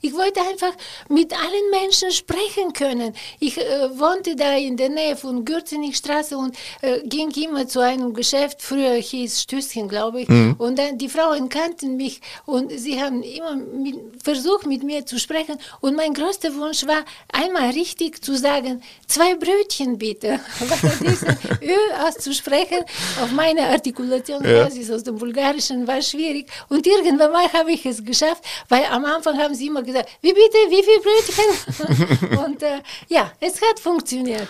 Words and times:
Ich 0.00 0.14
wollte 0.14 0.40
einfach 0.40 0.72
mit 1.08 1.32
allen 1.32 1.70
Menschen 1.70 2.10
sprechen 2.10 2.72
können. 2.72 3.14
Ich 3.40 3.58
äh, 3.58 3.98
wohnte 3.98 4.36
da 4.36 4.56
in 4.56 4.76
der 4.76 4.88
Nähe 4.88 5.16
von 5.16 5.44
Gürzenigstraße 5.44 6.36
und 6.36 6.56
äh, 6.82 7.00
ging 7.04 7.30
immer 7.30 7.66
zu 7.66 7.80
einem 7.80 8.14
Geschäft. 8.14 8.62
Früher 8.62 8.94
hieß 8.94 9.42
Stößchen, 9.42 9.88
glaube 9.88 10.22
ich. 10.22 10.28
Mhm. 10.28 10.56
Und 10.58 10.78
dann 10.78 10.98
die 10.98 11.08
Frauen 11.08 11.48
kannten 11.48 11.96
mich 11.96 12.20
und 12.46 12.70
sie 12.72 13.00
haben 13.00 13.22
immer 13.22 13.56
mit, 13.56 13.96
versucht, 14.22 14.66
mit 14.66 14.82
mir 14.82 15.04
zu 15.06 15.18
sprechen. 15.18 15.58
Und 15.80 15.96
mein 15.96 16.14
größter 16.14 16.54
Wunsch 16.56 16.86
war, 16.86 17.04
einmal 17.32 17.70
richtig 17.70 18.22
zu 18.22 18.36
sagen, 18.36 18.82
zwei 19.06 19.34
Brötchen 19.34 19.98
bitte. 19.98 20.40
Weil 20.58 21.10
diese 21.10 21.26
Ö 21.62 21.74
auszusprechen 22.06 22.84
auf 23.22 23.30
meine 23.32 23.66
Artikulation 23.66 24.44
ja. 24.44 24.66
aus 24.66 25.02
dem 25.02 25.16
Bulgarischen 25.16 25.86
war 25.86 26.02
schwierig. 26.02 26.48
Und 26.68 26.86
irgendwann 26.86 27.32
mal 27.32 27.52
habe 27.52 27.72
ich 27.72 27.84
es 27.86 28.04
geschafft, 28.04 28.44
weil 28.68 28.84
am 28.86 29.04
Anfang 29.04 29.38
haben 29.38 29.54
sie 29.54 29.66
immer 29.66 29.82
gesagt, 29.88 30.10
wie 30.20 30.32
bitte, 30.32 30.58
wie 30.68 30.82
viel 30.82 31.00
Brötchen? 31.02 32.38
und 32.44 32.62
äh, 32.62 32.82
ja, 33.08 33.32
es 33.40 33.60
hat 33.62 33.80
funktioniert. 33.80 34.48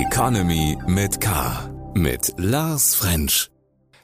Economy 0.00 0.78
mit 0.86 1.20
K. 1.20 1.70
Mit 1.94 2.32
Lars 2.38 2.94
French. 2.94 3.50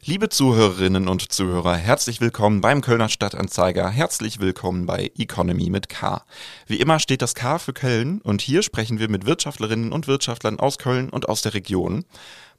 Liebe 0.02 0.28
Zuhörerinnen 0.28 1.08
und 1.08 1.30
Zuhörer, 1.30 1.76
herzlich 1.76 2.20
willkommen 2.20 2.60
beim 2.60 2.80
Kölner 2.80 3.08
Stadtanzeiger. 3.08 3.90
Herzlich 3.90 4.40
willkommen 4.40 4.86
bei 4.86 5.10
Economy 5.18 5.68
mit 5.68 5.88
K. 5.88 6.24
Wie 6.66 6.80
immer 6.80 6.98
steht 7.00 7.22
das 7.22 7.34
K 7.34 7.58
für 7.58 7.72
Köln 7.72 8.20
und 8.22 8.40
hier 8.40 8.62
sprechen 8.62 8.98
wir 8.98 9.10
mit 9.10 9.26
Wirtschaftlerinnen 9.26 9.92
und 9.92 10.08
Wirtschaftlern 10.08 10.58
aus 10.58 10.78
Köln 10.78 11.10
und 11.10 11.28
aus 11.28 11.42
der 11.42 11.54
Region. 11.54 12.04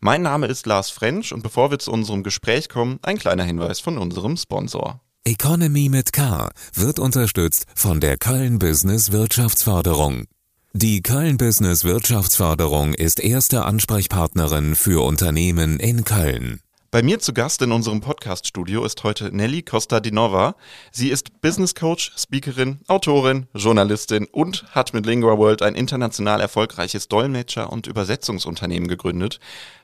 Mein 0.04 0.24
Name 0.24 0.48
ist 0.48 0.66
Lars 0.66 0.90
French 0.90 1.32
und 1.32 1.44
bevor 1.44 1.70
wir 1.70 1.78
zu 1.78 1.92
unserem 1.92 2.24
Gespräch 2.24 2.70
kommen, 2.70 2.98
ein 3.04 3.20
kleiner 3.20 3.44
Hinweis 3.44 3.80
von 3.80 4.00
unserem 4.00 4.36
Sponsor. 4.36 5.00
Economy 5.26 5.90
mit 5.90 6.12
K 6.12 6.50
wird 6.74 6.98
unterstützt 6.98 7.68
von 7.76 8.00
der 8.00 8.18
Köln 8.18 8.58
Business 8.58 9.12
Wirtschaftsförderung. 9.12 10.26
Die 10.74 11.04
Köln 11.04 11.38
Business 11.38 11.84
Wirtschaftsförderung 11.84 12.96
ist 12.96 13.20
erste 13.20 13.64
Ansprechpartnerin 13.64 14.74
für 14.74 15.06
Unternehmen 15.06 15.80
in 15.80 16.04
Köln. 16.04 16.62
Bei 16.94 17.02
mir 17.04 17.20
zu 17.20 17.32
Gast 17.32 17.62
in 17.62 17.72
unserem 17.72 18.02
Podcast-Studio 18.02 18.84
ist 18.84 19.02
heute 19.06 19.34
Nelly 19.34 19.62
Costa-Dinova. 19.62 20.56
Sie 20.92 21.08
ist 21.08 21.40
Business 21.40 21.74
Coach, 21.74 22.12
Speakerin, 22.18 22.80
Autorin, 22.90 23.48
Journalistin 23.54 24.28
und 24.30 24.66
hat 24.72 24.94
mit 24.94 25.06
Lingua 25.06 25.38
World 25.38 25.62
ein 25.62 25.76
international 25.76 26.42
erfolgreiches 26.42 27.08
Dolmetscher- 27.08 27.72
und 27.72 27.88
Übersetzungsunternehmen 27.88 28.90
gegründet. 28.90 29.40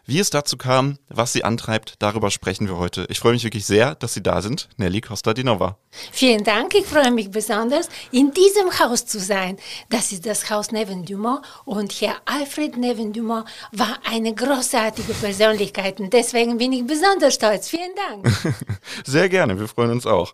Wie 0.10 0.20
es 0.20 0.30
dazu 0.30 0.56
kam, 0.56 1.00
was 1.10 1.34
sie 1.34 1.44
antreibt, 1.44 1.96
darüber 2.00 2.32
sprechen 2.32 2.70
wir 2.70 2.78
heute. 2.78 3.06
Ich 3.10 3.20
freue 3.20 3.34
mich 3.34 3.44
wirklich 3.44 3.66
sehr, 3.66 3.94
dass 3.94 4.14
Sie 4.14 4.24
da 4.24 4.42
sind, 4.42 4.70
Nelly 4.78 5.02
Costa-Dinova. 5.02 5.78
Vielen 6.14 6.46
Dank. 6.46 6.74
Ich 6.76 6.86
freue 6.86 7.12
mich 7.12 7.30
besonders, 7.30 7.90
in 8.14 8.32
diesem 8.32 8.80
Haus 8.80 9.06
zu 9.06 9.20
sein. 9.20 9.58
Das 9.90 10.14
ist 10.14 10.26
das 10.26 10.50
Haus 10.50 10.72
Neven 10.72 11.04
Dumont 11.04 11.42
und 11.66 11.92
Herr 11.92 12.16
Alfred 12.24 12.78
Neven 12.78 13.12
Dumont 13.12 13.50
war 13.74 13.98
eine 14.10 14.34
großartige 14.34 15.12
Persönlichkeit 15.12 16.00
und 16.00 16.14
deswegen 16.14 16.58
bin 16.58 16.72
ich 16.72 16.88
besonders 16.88 17.34
stolz. 17.34 17.68
Vielen 17.68 17.92
Dank. 17.96 18.56
sehr 19.06 19.28
gerne. 19.28 19.60
Wir 19.60 19.68
freuen 19.68 19.92
uns 19.92 20.06
auch. 20.06 20.34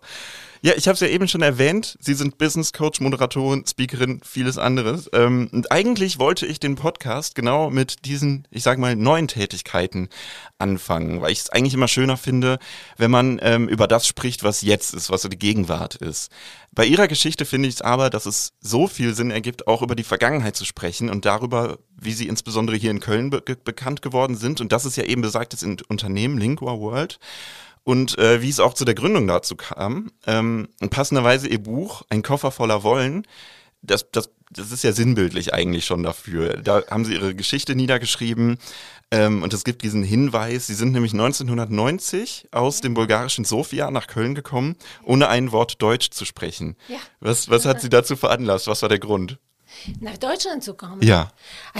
Ja, 0.64 0.72
ich 0.78 0.88
habe 0.88 0.94
es 0.94 1.00
ja 1.00 1.08
eben 1.08 1.28
schon 1.28 1.42
erwähnt. 1.42 1.98
Sie 2.00 2.14
sind 2.14 2.38
Business 2.38 2.72
Coach, 2.72 2.98
Moderatorin, 2.98 3.66
Speakerin, 3.66 4.22
vieles 4.24 4.56
anderes. 4.56 5.10
Ähm, 5.12 5.50
und 5.52 5.70
eigentlich 5.70 6.18
wollte 6.18 6.46
ich 6.46 6.58
den 6.58 6.74
Podcast 6.74 7.34
genau 7.34 7.68
mit 7.68 8.06
diesen, 8.06 8.48
ich 8.50 8.62
sage 8.62 8.80
mal, 8.80 8.96
neuen 8.96 9.28
Tätigkeiten 9.28 10.08
anfangen, 10.56 11.20
weil 11.20 11.32
ich 11.32 11.40
es 11.40 11.50
eigentlich 11.50 11.74
immer 11.74 11.86
schöner 11.86 12.16
finde, 12.16 12.58
wenn 12.96 13.10
man 13.10 13.38
ähm, 13.42 13.68
über 13.68 13.86
das 13.86 14.06
spricht, 14.06 14.42
was 14.42 14.62
jetzt 14.62 14.94
ist, 14.94 15.10
was 15.10 15.20
so 15.20 15.28
die 15.28 15.38
Gegenwart 15.38 15.96
ist. 15.96 16.32
Bei 16.72 16.86
Ihrer 16.86 17.08
Geschichte 17.08 17.44
finde 17.44 17.68
ich 17.68 17.74
es 17.74 17.82
aber, 17.82 18.08
dass 18.08 18.24
es 18.24 18.54
so 18.60 18.88
viel 18.88 19.14
Sinn 19.14 19.30
ergibt, 19.30 19.66
auch 19.66 19.82
über 19.82 19.94
die 19.94 20.02
Vergangenheit 20.02 20.56
zu 20.56 20.64
sprechen 20.64 21.10
und 21.10 21.26
darüber, 21.26 21.78
wie 21.94 22.14
Sie 22.14 22.26
insbesondere 22.26 22.78
hier 22.78 22.90
in 22.90 23.00
Köln 23.00 23.28
be 23.28 23.42
bekannt 23.42 24.00
geworden 24.00 24.34
sind. 24.34 24.62
Und 24.62 24.72
das 24.72 24.86
ist 24.86 24.96
ja 24.96 25.04
eben 25.04 25.20
besagtes 25.20 25.62
Unternehmen 25.62 26.38
Lingua 26.38 26.78
World 26.78 27.18
und 27.84 28.18
äh, 28.18 28.42
wie 28.42 28.48
es 28.48 28.60
auch 28.60 28.74
zu 28.74 28.84
der 28.84 28.94
Gründung 28.94 29.26
dazu 29.26 29.56
kam. 29.56 30.10
Ähm, 30.26 30.68
passenderweise 30.90 31.48
ihr 31.48 31.62
Buch, 31.62 32.02
Ein 32.08 32.22
Koffer 32.22 32.50
voller 32.50 32.82
Wollen, 32.82 33.26
das, 33.82 34.10
das, 34.10 34.30
das 34.50 34.72
ist 34.72 34.82
ja 34.82 34.92
sinnbildlich 34.92 35.52
eigentlich 35.52 35.84
schon 35.84 36.02
dafür. 36.02 36.56
Da 36.56 36.82
haben 36.90 37.04
sie 37.04 37.14
ihre 37.14 37.34
Geschichte 37.34 37.74
niedergeschrieben 37.74 38.58
ähm, 39.10 39.42
und 39.42 39.52
es 39.52 39.64
gibt 39.64 39.82
diesen 39.82 40.02
Hinweis, 40.02 40.66
sie 40.66 40.74
sind 40.74 40.92
nämlich 40.92 41.12
1990 41.12 42.48
aus 42.50 42.80
dem 42.80 42.94
bulgarischen 42.94 43.44
Sofia 43.44 43.90
nach 43.90 44.06
Köln 44.06 44.34
gekommen, 44.34 44.76
ohne 45.02 45.28
ein 45.28 45.52
Wort 45.52 45.82
Deutsch 45.82 46.10
zu 46.10 46.24
sprechen. 46.24 46.76
Ja. 46.88 46.96
Was, 47.20 47.50
was 47.50 47.66
hat 47.66 47.80
sie 47.80 47.90
dazu 47.90 48.16
veranlasst? 48.16 48.66
Was 48.66 48.82
war 48.82 48.88
der 48.88 48.98
Grund? 48.98 49.38
Nach 50.00 50.16
Deutschland 50.18 50.62
zu 50.62 50.74
kommen. 50.74 51.02
Ja. 51.02 51.30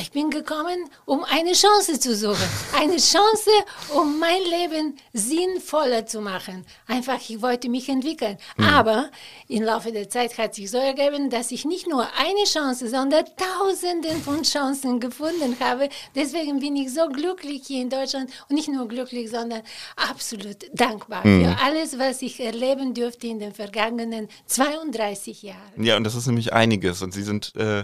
Ich 0.00 0.10
bin 0.10 0.30
gekommen, 0.30 0.88
um 1.04 1.24
eine 1.24 1.52
Chance 1.52 1.98
zu 1.98 2.14
suchen. 2.14 2.48
Eine 2.76 2.96
Chance, 2.96 3.50
um 3.94 4.18
mein 4.18 4.42
Leben 4.42 4.96
sinnvoller 5.12 6.06
zu 6.06 6.20
machen. 6.20 6.64
Einfach, 6.86 7.18
ich 7.28 7.40
wollte 7.42 7.68
mich 7.68 7.88
entwickeln. 7.88 8.38
Mhm. 8.56 8.64
Aber 8.64 9.10
im 9.48 9.62
Laufe 9.62 9.92
der 9.92 10.08
Zeit 10.08 10.36
hat 10.38 10.54
sich 10.54 10.70
so 10.70 10.78
ergeben, 10.78 11.30
dass 11.30 11.50
ich 11.50 11.64
nicht 11.64 11.88
nur 11.88 12.06
eine 12.18 12.44
Chance, 12.44 12.88
sondern 12.88 13.24
Tausenden 13.36 14.22
von 14.22 14.42
Chancen 14.42 15.00
gefunden 15.00 15.56
habe. 15.60 15.88
Deswegen 16.14 16.60
bin 16.60 16.76
ich 16.76 16.92
so 16.92 17.08
glücklich 17.08 17.62
hier 17.66 17.82
in 17.82 17.90
Deutschland 17.90 18.30
und 18.48 18.56
nicht 18.56 18.68
nur 18.68 18.88
glücklich, 18.88 19.30
sondern 19.30 19.62
absolut 19.96 20.56
dankbar 20.72 21.26
mhm. 21.26 21.44
für 21.44 21.62
alles, 21.62 21.98
was 21.98 22.22
ich 22.22 22.40
erleben 22.40 22.94
durfte 22.94 23.26
in 23.26 23.38
den 23.38 23.52
vergangenen 23.52 24.28
32 24.46 25.42
Jahren. 25.42 25.82
Ja, 25.82 25.96
und 25.96 26.04
das 26.04 26.14
ist 26.14 26.26
nämlich 26.26 26.52
einiges. 26.52 27.02
Und 27.02 27.12
Sie 27.12 27.22
sind 27.22 27.54
äh, 27.56 27.83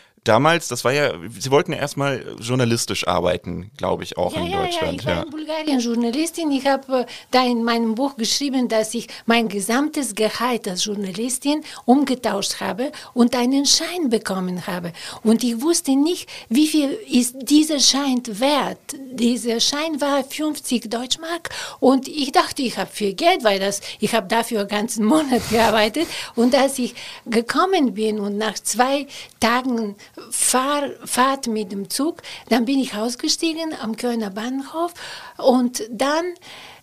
damals, 0.23 0.67
das 0.67 0.83
war 0.85 0.91
ja, 0.91 1.13
Sie 1.37 1.49
wollten 1.51 1.73
ja 1.73 1.79
erstmal 1.79 2.35
journalistisch 2.39 3.07
arbeiten, 3.07 3.71
glaube 3.77 4.03
ich, 4.03 4.17
auch 4.17 4.35
ja, 4.35 4.41
in 4.41 4.51
ja, 4.51 4.61
Deutschland. 4.61 5.03
Ja, 5.03 5.09
ich 5.11 5.17
war 5.17 5.25
in 5.25 5.31
Bulgarien 5.31 5.79
Journalistin. 5.79 6.51
Ich 6.51 6.67
habe 6.67 7.01
äh, 7.01 7.05
da 7.31 7.45
in 7.45 7.63
meinem 7.63 7.95
Buch 7.95 8.15
geschrieben, 8.15 8.67
dass 8.67 8.93
ich 8.93 9.07
mein 9.25 9.47
gesamtes 9.47 10.13
Gehalt 10.13 10.67
als 10.67 10.85
Journalistin 10.85 11.63
umgetauscht 11.85 12.59
habe 12.59 12.91
und 13.13 13.35
einen 13.35 13.65
Schein 13.65 14.09
bekommen 14.09 14.67
habe. 14.67 14.93
Und 15.23 15.43
ich 15.43 15.61
wusste 15.61 15.95
nicht, 15.95 16.29
wie 16.49 16.67
viel 16.67 16.91
ist 17.09 17.35
dieser 17.41 17.79
Schein 17.79 18.21
wert. 18.27 18.79
Dieser 19.11 19.59
Schein 19.59 19.99
war 19.99 20.23
50 20.23 20.89
Deutschmark 20.89 21.49
und 21.79 22.07
ich 22.07 22.31
dachte, 22.31 22.61
ich 22.61 22.77
habe 22.77 22.91
viel 22.91 23.13
Geld, 23.13 23.43
weil 23.43 23.59
das, 23.59 23.81
ich 23.99 24.13
habe 24.13 24.27
dafür 24.27 24.61
einen 24.61 24.69
ganzen 24.69 25.05
Monat 25.05 25.41
gearbeitet. 25.49 26.07
Und 26.35 26.53
als 26.53 26.77
ich 26.77 26.93
gekommen 27.25 27.93
bin 27.93 28.19
und 28.19 28.37
nach 28.37 28.55
zwei 28.55 29.07
Tagen 29.39 29.95
Fahr 30.29 30.89
Fahrt 31.05 31.47
mit 31.47 31.71
dem 31.71 31.89
Zug. 31.89 32.21
Dann 32.49 32.65
bin 32.65 32.79
ich 32.79 32.95
ausgestiegen 32.95 33.73
am 33.81 33.97
Kölner 33.97 34.29
Bahnhof 34.29 34.93
und 35.37 35.83
dann 35.89 36.25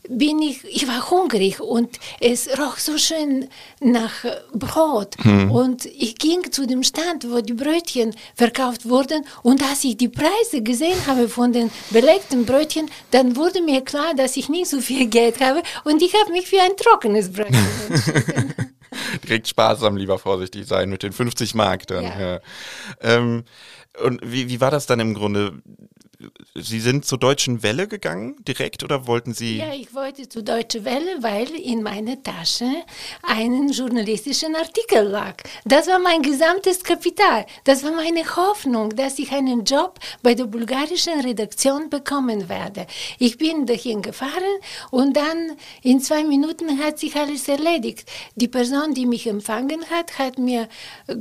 bin 0.08 0.40
ich, 0.40 0.64
ich 0.64 0.88
war 0.88 1.10
hungrig 1.10 1.60
und 1.60 1.98
es 2.20 2.48
roch 2.58 2.78
so 2.78 2.98
schön 2.98 3.48
nach 3.80 4.24
Brot. 4.52 5.16
Hm. 5.22 5.50
Und 5.50 5.84
ich 5.86 6.16
ging 6.16 6.50
zu 6.50 6.66
dem 6.66 6.82
Stand, 6.82 7.30
wo 7.30 7.40
die 7.40 7.52
Brötchen 7.52 8.14
verkauft 8.34 8.88
wurden. 8.88 9.24
Und 9.42 9.62
als 9.62 9.84
ich 9.84 9.96
die 9.96 10.08
Preise 10.08 10.62
gesehen 10.62 10.98
habe 11.06 11.28
von 11.28 11.52
den 11.52 11.70
belegten 11.90 12.46
Brötchen, 12.46 12.90
dann 13.10 13.36
wurde 13.36 13.62
mir 13.62 13.82
klar, 13.82 14.14
dass 14.14 14.36
ich 14.36 14.48
nicht 14.48 14.68
so 14.68 14.80
viel 14.80 15.06
Geld 15.06 15.40
habe. 15.40 15.62
Und 15.84 16.02
ich 16.02 16.14
habe 16.14 16.32
mich 16.32 16.46
für 16.46 16.60
ein 16.60 16.76
trockenes 16.76 17.32
Brötchen 17.32 17.66
entschieden. 17.88 18.74
direkt 19.24 19.48
sparsam, 19.48 19.96
lieber 19.96 20.18
vorsichtig 20.18 20.66
sein 20.66 20.90
mit 20.90 21.02
den 21.02 21.12
50 21.12 21.54
Mark 21.54 21.86
dann. 21.86 22.04
Ja. 22.04 22.20
Ja. 22.20 22.40
Ähm, 23.00 23.44
und 24.02 24.20
wie, 24.22 24.48
wie 24.48 24.60
war 24.60 24.70
das 24.70 24.86
dann 24.86 25.00
im 25.00 25.14
Grunde? 25.14 25.60
Sie 26.56 26.80
sind 26.80 27.04
zur 27.04 27.18
Deutschen 27.18 27.62
Welle 27.62 27.86
gegangen 27.86 28.42
direkt 28.44 28.82
oder 28.82 29.06
wollten 29.06 29.34
Sie? 29.34 29.58
Ja, 29.58 29.72
ich 29.72 29.94
wollte 29.94 30.28
zur 30.28 30.42
Deutschen 30.42 30.84
Welle, 30.84 31.22
weil 31.22 31.48
in 31.54 31.80
meiner 31.84 32.20
Tasche 32.20 32.68
einen 33.22 33.68
journalistischen 33.68 34.56
Artikel 34.56 35.04
lag. 35.04 35.36
Das 35.64 35.86
war 35.86 36.00
mein 36.00 36.22
gesamtes 36.22 36.82
Kapital. 36.82 37.46
Das 37.62 37.84
war 37.84 37.92
meine 37.92 38.24
Hoffnung, 38.34 38.96
dass 38.96 39.20
ich 39.20 39.30
einen 39.30 39.62
Job 39.62 40.00
bei 40.20 40.34
der 40.34 40.46
bulgarischen 40.46 41.20
Redaktion 41.20 41.88
bekommen 41.88 42.48
werde. 42.48 42.88
Ich 43.20 43.38
bin 43.38 43.66
dahin 43.66 44.02
gefahren 44.02 44.32
und 44.90 45.16
dann 45.16 45.56
in 45.82 46.00
zwei 46.00 46.24
Minuten 46.24 46.80
hat 46.82 46.98
sich 46.98 47.14
alles 47.14 47.46
erledigt. 47.46 48.10
Die 48.34 48.48
Person, 48.48 48.92
die 48.92 49.06
mich 49.06 49.28
empfangen 49.28 49.88
hat, 49.88 50.18
hat 50.18 50.36
mir 50.36 50.68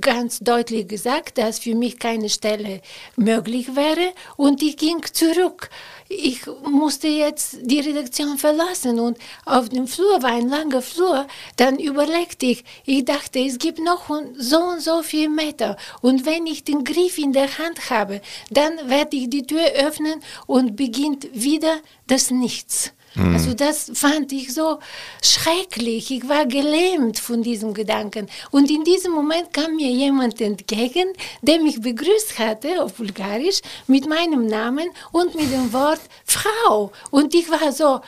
ganz 0.01 0.39
deutlich 0.39 0.87
gesagt, 0.87 1.37
dass 1.37 1.59
für 1.59 1.75
mich 1.75 1.99
keine 1.99 2.29
Stelle 2.29 2.81
möglich 3.15 3.75
wäre 3.75 4.13
und 4.37 4.63
ich 4.63 4.86
ging 4.87 5.03
zurück. 5.11 5.69
Ich 6.07 6.45
musste 6.63 7.09
jetzt 7.09 7.57
die 7.61 7.81
Redaktion 7.81 8.37
verlassen 8.37 8.99
und 8.99 9.17
auf 9.45 9.67
dem 9.67 9.85
Flur 9.87 10.23
war 10.23 10.31
ein 10.31 10.47
langer 10.47 10.81
Flur. 10.81 11.27
Dann 11.57 11.77
überlegte 11.77 12.45
ich, 12.45 12.63
ich 12.85 13.03
dachte, 13.03 13.39
es 13.39 13.57
gibt 13.57 13.79
noch 13.79 14.09
so 14.37 14.59
und 14.59 14.81
so 14.81 15.03
viele 15.03 15.29
Meter. 15.29 15.75
Und 16.01 16.25
wenn 16.25 16.47
ich 16.47 16.63
den 16.63 16.85
Griff 16.85 17.17
in 17.17 17.33
der 17.33 17.57
Hand 17.57 17.89
habe, 17.89 18.21
dann 18.49 18.73
werde 18.85 19.17
ich 19.17 19.29
die 19.29 19.45
Tür 19.45 19.65
öffnen 19.87 20.21
und 20.45 20.77
beginnt 20.77 21.27
wieder 21.33 21.75
das 22.07 22.31
Nichts. 22.31 22.93
Mhm. 23.15 23.33
Also 23.33 23.53
das 23.53 23.91
fand 23.93 24.31
ich 24.31 24.53
so 24.53 24.79
schrecklich. 25.21 26.11
Ich 26.11 26.27
war 26.27 26.45
gelähmt 26.45 27.19
von 27.19 27.41
diesem 27.41 27.73
Gedanken. 27.73 28.27
Und 28.51 28.69
in 28.69 28.83
diesem 28.83 29.13
Moment 29.13 29.53
kam 29.53 29.75
mir 29.75 29.89
jemand 29.89 30.39
entgegen, 30.41 31.13
der 31.41 31.59
mich 31.59 31.81
begrüßt 31.81 32.39
hatte 32.39 32.83
auf 32.83 32.93
Bulgarisch 32.93 33.61
mit 33.87 34.07
meinem 34.07 34.45
Namen 34.45 34.89
und 35.11 35.35
mit 35.35 35.51
dem 35.51 35.73
Wort 35.73 36.01
Frau. 36.25 36.91
Und 37.09 37.33
ich 37.33 37.49
war 37.49 37.71
so 37.71 38.01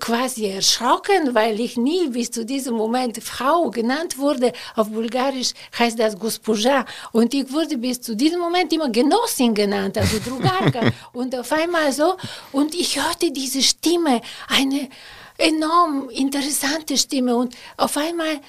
quasi 0.00 0.46
erschrocken, 0.46 1.34
weil 1.34 1.58
ich 1.60 1.76
nie 1.76 2.08
bis 2.08 2.30
zu 2.30 2.44
diesem 2.44 2.74
Moment 2.74 3.22
Frau 3.22 3.70
genannt 3.70 4.18
wurde. 4.18 4.52
Auf 4.74 4.88
Bulgarisch 4.90 5.52
heißt 5.78 5.98
das 5.98 6.18
Gospoja. 6.18 6.84
Und 7.12 7.32
ich 7.34 7.52
wurde 7.52 7.78
bis 7.78 8.00
zu 8.00 8.16
diesem 8.16 8.40
Moment 8.40 8.72
immer 8.72 8.90
Genossin 8.90 9.54
genannt, 9.54 9.96
also 9.96 10.18
Drugarka. 10.26 10.90
und 11.12 11.34
auf 11.34 11.52
einmal 11.52 11.92
so, 11.92 12.16
und 12.52 12.74
ich 12.74 13.00
hörte 13.00 13.30
diese 13.30 13.62
Stimme, 13.62 14.20
eine 14.48 14.88
enorm 15.36 16.08
interessante 16.10 16.96
Stimme. 16.96 17.36
Und 17.36 17.54
auf 17.76 17.96
einmal 17.96 18.40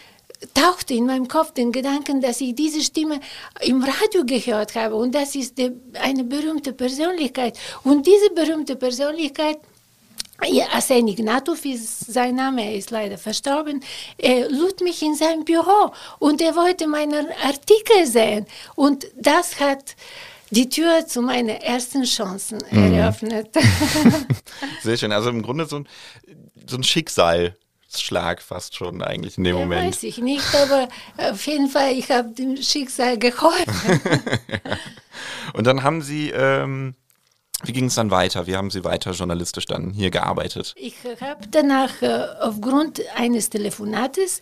tauchte 0.54 0.94
in 0.94 1.06
meinem 1.06 1.28
Kopf 1.28 1.52
den 1.52 1.72
Gedanken, 1.72 2.22
dass 2.22 2.42
ich 2.42 2.56
diese 2.56 2.82
Stimme 2.82 3.20
im 3.62 3.84
Radio 3.84 4.25
gehört 4.25 4.75
habe 4.75 4.96
und 4.96 5.14
das 5.14 5.36
ist 5.36 5.56
eine 5.94 6.24
berühmte 6.24 6.74
Persönlichkeit. 6.74 7.58
Und 7.84 8.08
diese 8.08 8.30
berühmte 8.32 8.75
Persönlichkeit 8.75 9.60
ja, 10.47 10.68
Arsen 10.74 11.07
Ignatov 11.07 11.65
ist 11.65 12.12
sein 12.12 12.36
Name, 12.36 12.65
er 12.65 12.75
ist 12.75 12.91
leider 12.91 13.18
verstorben. 13.18 13.83
Er 14.18 14.50
lud 14.50 14.81
mich 14.81 15.01
in 15.01 15.15
sein 15.15 15.44
Büro 15.45 15.91
und 16.19 16.41
er 16.41 16.56
wollte 16.56 16.88
meinen 16.88 17.27
Artikel 17.44 18.06
sehen. 18.06 18.45
Und 18.75 19.07
das 19.18 19.59
hat 19.59 19.95
die 20.51 20.69
Tür 20.69 21.06
zu 21.06 21.21
meinen 21.21 21.50
ersten 21.50 22.03
Chancen 22.03 22.59
mhm. 22.71 22.94
eröffnet. 22.94 23.50
Sehr 24.83 24.97
schön. 24.97 25.12
Also 25.12 25.30
im 25.30 25.41
Grunde 25.41 25.65
so 25.65 25.77
ein, 25.77 25.88
so 26.68 26.77
ein 26.77 26.83
Schicksalsschlag 26.83 28.41
fast 28.41 28.75
schon 28.75 29.01
eigentlich 29.01 29.38
in 29.38 29.44
dem 29.44 29.56
ja, 29.56 29.62
Moment. 29.62 29.88
Weiß 29.88 30.03
ich 30.03 30.18
nicht, 30.19 30.56
aber 30.56 30.88
auf 31.18 31.45
jeden 31.45 31.68
Fall, 31.68 31.94
ich 31.94 32.09
habe 32.09 32.30
dem 32.30 32.57
Schicksal 32.57 33.18
geholfen. 33.18 34.01
Und 35.53 35.68
dann 35.68 35.83
haben 35.83 36.01
Sie 36.01 36.30
ähm, 36.30 36.95
wie 37.64 37.74
ging 37.74 37.86
es 37.86 37.96
dann 37.96 38.12
weiter? 38.12 38.48
Wie 38.48 38.56
haben 38.56 38.72
Sie 38.72 38.84
weiter 38.84 39.12
journalistisch 39.12 39.66
dann 39.66 39.92
hier 39.92 40.12
gearbeitet? 40.12 40.74
Ich 40.78 40.96
habe 41.20 41.48
danach 41.50 42.02
äh, 42.02 42.26
aufgrund 42.40 43.02
eines 43.16 43.50
Telefonates 43.50 44.40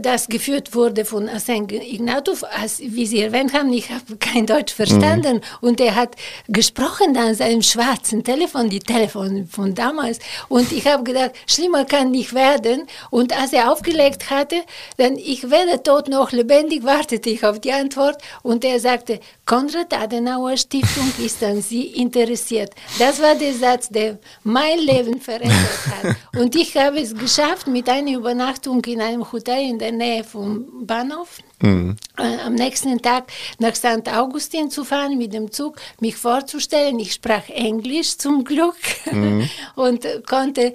das 0.00 0.26
geführt 0.26 0.74
wurde 0.74 1.04
von 1.04 1.28
Arsène 1.28 1.70
Ignatov, 1.70 2.42
als, 2.42 2.80
wie 2.80 3.06
Sie 3.06 3.20
erwähnt 3.20 3.52
haben, 3.52 3.72
ich 3.72 3.88
habe 3.90 4.16
kein 4.18 4.46
Deutsch 4.46 4.74
verstanden. 4.74 5.36
Mhm. 5.36 5.40
und 5.68 5.80
er 5.80 5.94
hat 5.94 6.16
gesprochen 6.48 7.16
an 7.16 7.36
seinem 7.36 7.62
schwarzen 7.62 8.24
Telefon, 8.24 8.68
die 8.68 8.80
Telefon 8.80 9.46
von 9.46 9.74
damals. 9.74 10.18
Und 10.48 10.72
ich 10.72 10.86
habe 10.86 11.04
gedacht, 11.04 11.32
schlimmer 11.46 11.84
kann 11.84 12.10
nicht 12.10 12.34
werden. 12.34 12.88
Und 13.10 13.38
als 13.38 13.52
er 13.52 13.70
aufgelegt 13.70 14.28
hatte, 14.30 14.56
dann 14.96 15.16
ich 15.16 15.48
werde 15.48 15.80
tot 15.82 16.08
noch 16.08 16.32
lebendig, 16.32 16.82
wartete 16.82 17.30
ich 17.30 17.44
auf 17.44 17.60
die 17.60 17.72
Antwort. 17.72 18.20
Und 18.42 18.64
er 18.64 18.80
sagte, 18.80 19.20
Konrad 19.46 19.92
Adenauer 19.92 20.56
Stiftung 20.56 21.12
ist 21.24 21.42
an 21.44 21.62
Sie 21.62 21.86
interessiert. 21.86 22.72
Das 22.98 23.22
war 23.22 23.36
der 23.36 23.54
Satz, 23.54 23.88
der 23.88 24.18
mein 24.42 24.80
Leben 24.80 25.20
verändert 25.20 25.86
hat. 26.02 26.16
Und 26.40 26.56
ich 26.56 26.76
habe 26.76 26.98
es 26.98 27.14
geschafft 27.14 27.68
mit 27.68 27.88
einer 27.88 28.12
Übernachtung 28.12 28.84
in 28.84 29.00
einem 29.00 29.30
Hotel 29.30 29.43
Hotel 29.44 29.68
in 29.68 29.78
der 29.78 29.92
Nähe 29.92 30.24
vom 30.24 30.86
Bahnhof. 30.86 31.38
Mhm. 31.62 31.96
Äh, 32.18 32.40
am 32.44 32.54
nächsten 32.54 33.00
Tag 33.00 33.32
nach 33.58 33.74
St. 33.74 34.08
Augustin 34.12 34.70
zu 34.70 34.84
fahren 34.84 35.16
mit 35.16 35.32
dem 35.32 35.50
Zug, 35.50 35.76
mich 36.00 36.16
vorzustellen. 36.16 36.98
Ich 36.98 37.14
sprach 37.14 37.48
Englisch 37.48 38.18
zum 38.18 38.44
Glück 38.44 38.76
mhm. 39.10 39.48
und 39.76 40.06
konnte 40.26 40.72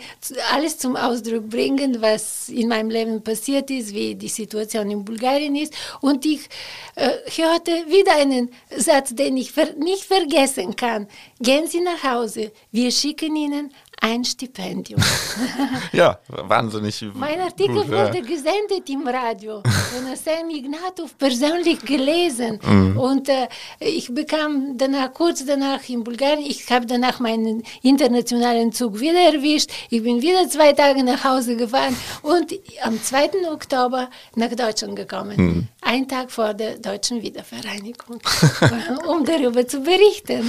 alles 0.53 0.77
zum 0.77 0.95
Ausdruck 0.95 1.49
bringen, 1.49 2.01
was 2.01 2.49
in 2.49 2.69
meinem 2.69 2.89
Leben 2.89 3.23
passiert 3.23 3.69
ist, 3.69 3.93
wie 3.93 4.15
die 4.15 4.29
Situation 4.29 4.89
in 4.89 5.05
Bulgarien 5.05 5.55
ist. 5.55 5.73
Und 6.01 6.25
ich 6.25 6.49
äh, 6.95 7.09
hörte 7.35 7.71
wieder 7.87 8.15
einen 8.15 8.49
Satz, 8.75 9.13
den 9.13 9.37
ich 9.37 9.51
ver 9.51 9.73
nicht 9.77 10.03
vergessen 10.03 10.75
kann. 10.75 11.07
Gehen 11.39 11.67
Sie 11.67 11.81
nach 11.81 12.03
Hause, 12.03 12.51
wir 12.71 12.91
schicken 12.91 13.35
Ihnen 13.35 13.71
ein 14.01 14.23
Stipendium. 14.23 15.01
ja, 15.91 16.19
wahnsinnig. 16.27 17.03
Mein 17.13 17.39
Artikel 17.41 17.75
gut, 17.75 17.87
wurde 17.87 18.19
ja. 18.19 18.23
gesendet 18.23 18.89
im 18.89 19.07
Radio 19.07 19.61
von 19.63 20.15
Sam 20.15 20.49
Ignatov 20.79 21.17
persönlich 21.17 21.79
gelesen. 21.81 22.59
Mhm. 22.63 22.97
Und 22.97 23.29
äh, 23.29 23.47
ich 23.79 24.13
bekam 24.13 24.77
danach, 24.77 25.13
kurz 25.13 25.45
danach 25.45 25.87
in 25.89 26.03
Bulgarien, 26.03 26.45
ich 26.45 26.69
habe 26.69 26.85
danach 26.85 27.19
meinen 27.19 27.63
internationalen 27.81 28.71
Zug 28.71 28.99
wieder 28.99 29.19
erwischt. 29.19 29.69
Ich 29.89 30.03
bin 30.03 30.21
wieder 30.21 30.47
zwei 30.49 30.73
Tage 30.73 31.03
nach 31.03 31.23
Hause 31.23 31.55
gefahren 31.55 31.95
und 32.21 32.53
am 32.83 33.01
2. 33.01 33.51
Oktober 33.51 34.09
nach 34.35 34.49
Deutschland 34.49 34.95
gekommen. 34.95 35.35
Mhm. 35.37 35.67
Ein 35.81 36.07
Tag 36.07 36.31
vor 36.31 36.53
der 36.53 36.77
deutschen 36.77 37.21
Wiedervereinigung, 37.21 38.19
um 39.07 39.25
darüber 39.25 39.67
zu 39.67 39.81
berichten. 39.81 40.43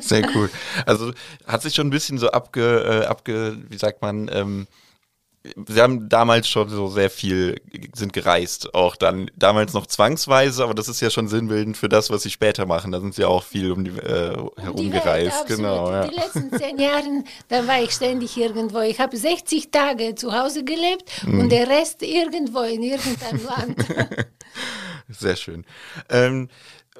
Sehr 0.00 0.28
cool. 0.34 0.50
Also 0.86 1.12
hat 1.46 1.62
sich 1.62 1.74
schon 1.74 1.88
ein 1.88 1.90
bisschen 1.90 2.18
so 2.18 2.30
abge 2.30 3.02
äh, 3.04 3.06
abge, 3.06 3.58
wie 3.68 3.78
sagt 3.78 4.02
man, 4.02 4.30
ähm, 4.32 4.66
Sie 5.66 5.80
haben 5.80 6.08
damals 6.08 6.48
schon 6.48 6.70
so 6.70 6.88
sehr 6.88 7.10
viel, 7.10 7.60
sind 7.94 8.14
gereist, 8.14 8.74
auch 8.74 8.96
dann 8.96 9.30
damals 9.36 9.74
noch 9.74 9.86
zwangsweise, 9.86 10.64
aber 10.64 10.72
das 10.72 10.88
ist 10.88 11.02
ja 11.02 11.10
schon 11.10 11.28
sinnbildend 11.28 11.76
für 11.76 11.90
das, 11.90 12.08
was 12.08 12.22
Sie 12.22 12.30
später 12.30 12.64
machen. 12.64 12.92
Da 12.92 13.00
sind 13.00 13.14
Sie 13.14 13.26
auch 13.26 13.42
viel 13.42 13.70
um 13.70 13.84
die 13.84 13.90
äh, 13.90 14.36
herumgereist. 14.56 15.44
Die 15.48 15.56
genau. 15.56 15.90
Ja. 15.90 16.08
Die 16.08 16.14
letzten 16.14 16.50
zehn 16.56 16.78
Jahre, 16.78 17.24
da 17.48 17.66
war 17.66 17.82
ich 17.82 17.90
ständig 17.90 18.38
irgendwo. 18.38 18.80
Ich 18.80 19.00
habe 19.00 19.16
60 19.16 19.70
Tage 19.70 20.14
zu 20.14 20.32
Hause 20.32 20.64
gelebt 20.64 21.10
mhm. 21.26 21.40
und 21.40 21.52
der 21.52 21.68
Rest 21.68 22.02
irgendwo 22.02 22.60
in 22.60 22.82
irgendeinem 22.82 23.44
Land. 23.44 23.86
Sehr 25.08 25.36
schön. 25.36 25.66
Ähm, 26.08 26.48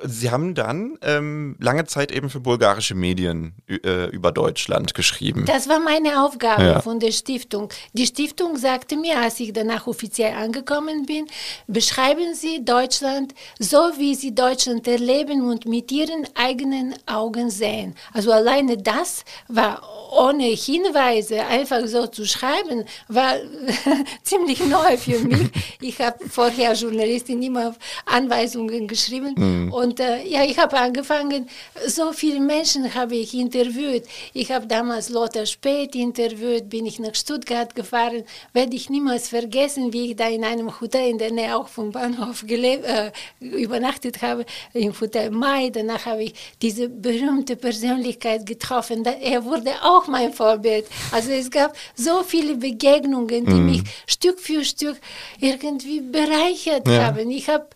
Sie 0.03 0.31
haben 0.31 0.55
dann 0.55 0.99
ähm, 1.03 1.57
lange 1.61 1.85
Zeit 1.85 2.11
eben 2.11 2.29
für 2.29 2.41
bulgarische 2.41 2.97
Medien 2.97 3.55
äh, 3.69 4.11
über 4.11 4.33
Deutschland 4.33 4.93
geschrieben. 4.93 5.45
Das 5.47 5.69
war 5.69 5.79
meine 5.79 6.25
Aufgabe 6.25 6.65
ja. 6.65 6.81
von 6.81 6.99
der 6.99 7.13
Stiftung. 7.13 7.69
Die 7.93 8.07
Stiftung 8.07 8.57
sagte 8.57 8.97
mir, 8.97 9.21
als 9.21 9.39
ich 9.39 9.53
danach 9.53 9.87
offiziell 9.87 10.35
angekommen 10.35 11.07
bin, 11.07 11.27
beschreiben 11.69 12.35
Sie 12.35 12.65
Deutschland 12.65 13.35
so, 13.61 13.79
wie 13.97 14.17
Sie 14.17 14.35
Deutschland 14.35 14.89
erleben 14.89 15.49
und 15.49 15.67
mit 15.67 15.93
Ihren 15.93 16.27
eigenen 16.35 16.97
Augen 17.07 17.51
sehen. 17.51 17.95
Also 18.13 18.33
alleine 18.33 18.77
das 18.77 19.25
war 19.47 19.81
ohne 20.17 20.45
Hinweise 20.45 21.45
einfach 21.47 21.87
so 21.87 22.09
zu 22.09 22.27
schreiben, 22.27 22.85
war 23.07 23.35
ziemlich 24.23 24.65
neu 24.67 24.97
für 24.97 25.21
mich. 25.21 25.51
Ich 25.81 26.01
habe 26.01 26.19
vorher 26.29 26.73
Journalistin 26.75 27.43
immer 27.43 27.75
Anweisungen 28.07 28.89
geschrieben 28.89 29.35
mhm. 29.37 29.73
Und 29.85 30.01
äh, 30.01 30.27
ja, 30.27 30.43
ich 30.45 30.59
habe 30.59 30.79
angefangen, 30.79 31.47
so 31.87 32.13
viele 32.13 32.41
Menschen 32.41 32.95
habe 32.95 33.17
ich 33.17 33.35
interviewt. 33.35 34.05
Ich 34.33 34.51
habe 34.51 34.67
damals 34.67 35.11
Lothar 35.11 35.45
Spät 35.45 35.95
interviewt, 35.95 36.71
bin 36.71 36.87
ich 36.87 36.99
nach 36.99 37.15
Stuttgart 37.15 37.75
gefahren, 37.75 38.25
werde 38.55 38.75
ich 38.75 38.89
niemals 38.89 39.29
vergessen, 39.29 39.93
wie 39.93 40.11
ich 40.11 40.17
da 40.17 40.29
in 40.29 40.43
einem 40.43 40.81
Hotel 40.81 41.11
in 41.11 41.19
der 41.19 41.33
Nähe 41.33 41.55
auch 41.55 41.69
vom 41.69 41.93
Bahnhof 41.93 42.45
gelebt, 42.47 42.87
äh, 42.87 43.13
übernachtet 43.41 44.23
habe, 44.23 44.47
im 44.73 44.99
Hotel 44.99 45.31
Mai. 45.31 45.69
Danach 45.69 46.07
habe 46.07 46.25
ich 46.25 46.35
diese 46.63 46.89
berühmte 46.89 47.55
Persönlichkeit 47.55 48.47
getroffen. 48.47 49.05
Er 49.05 49.45
wurde 49.45 49.71
auch 49.83 50.07
mein 50.07 50.33
Vorbild. 50.33 50.87
Also 51.13 51.31
es 51.31 51.51
gab 51.51 51.77
so 51.95 52.23
viele 52.23 52.57
Begegnungen, 52.57 53.45
die 53.45 53.53
mhm. 53.53 53.67
mich 53.67 53.83
Stück 54.07 54.41
für 54.41 54.65
Stück 54.65 54.97
irgendwie 55.41 56.01
bereichert 56.01 56.89
ja. 56.89 57.05
haben. 57.05 57.31
Ich 57.31 57.51
habe 57.51 57.67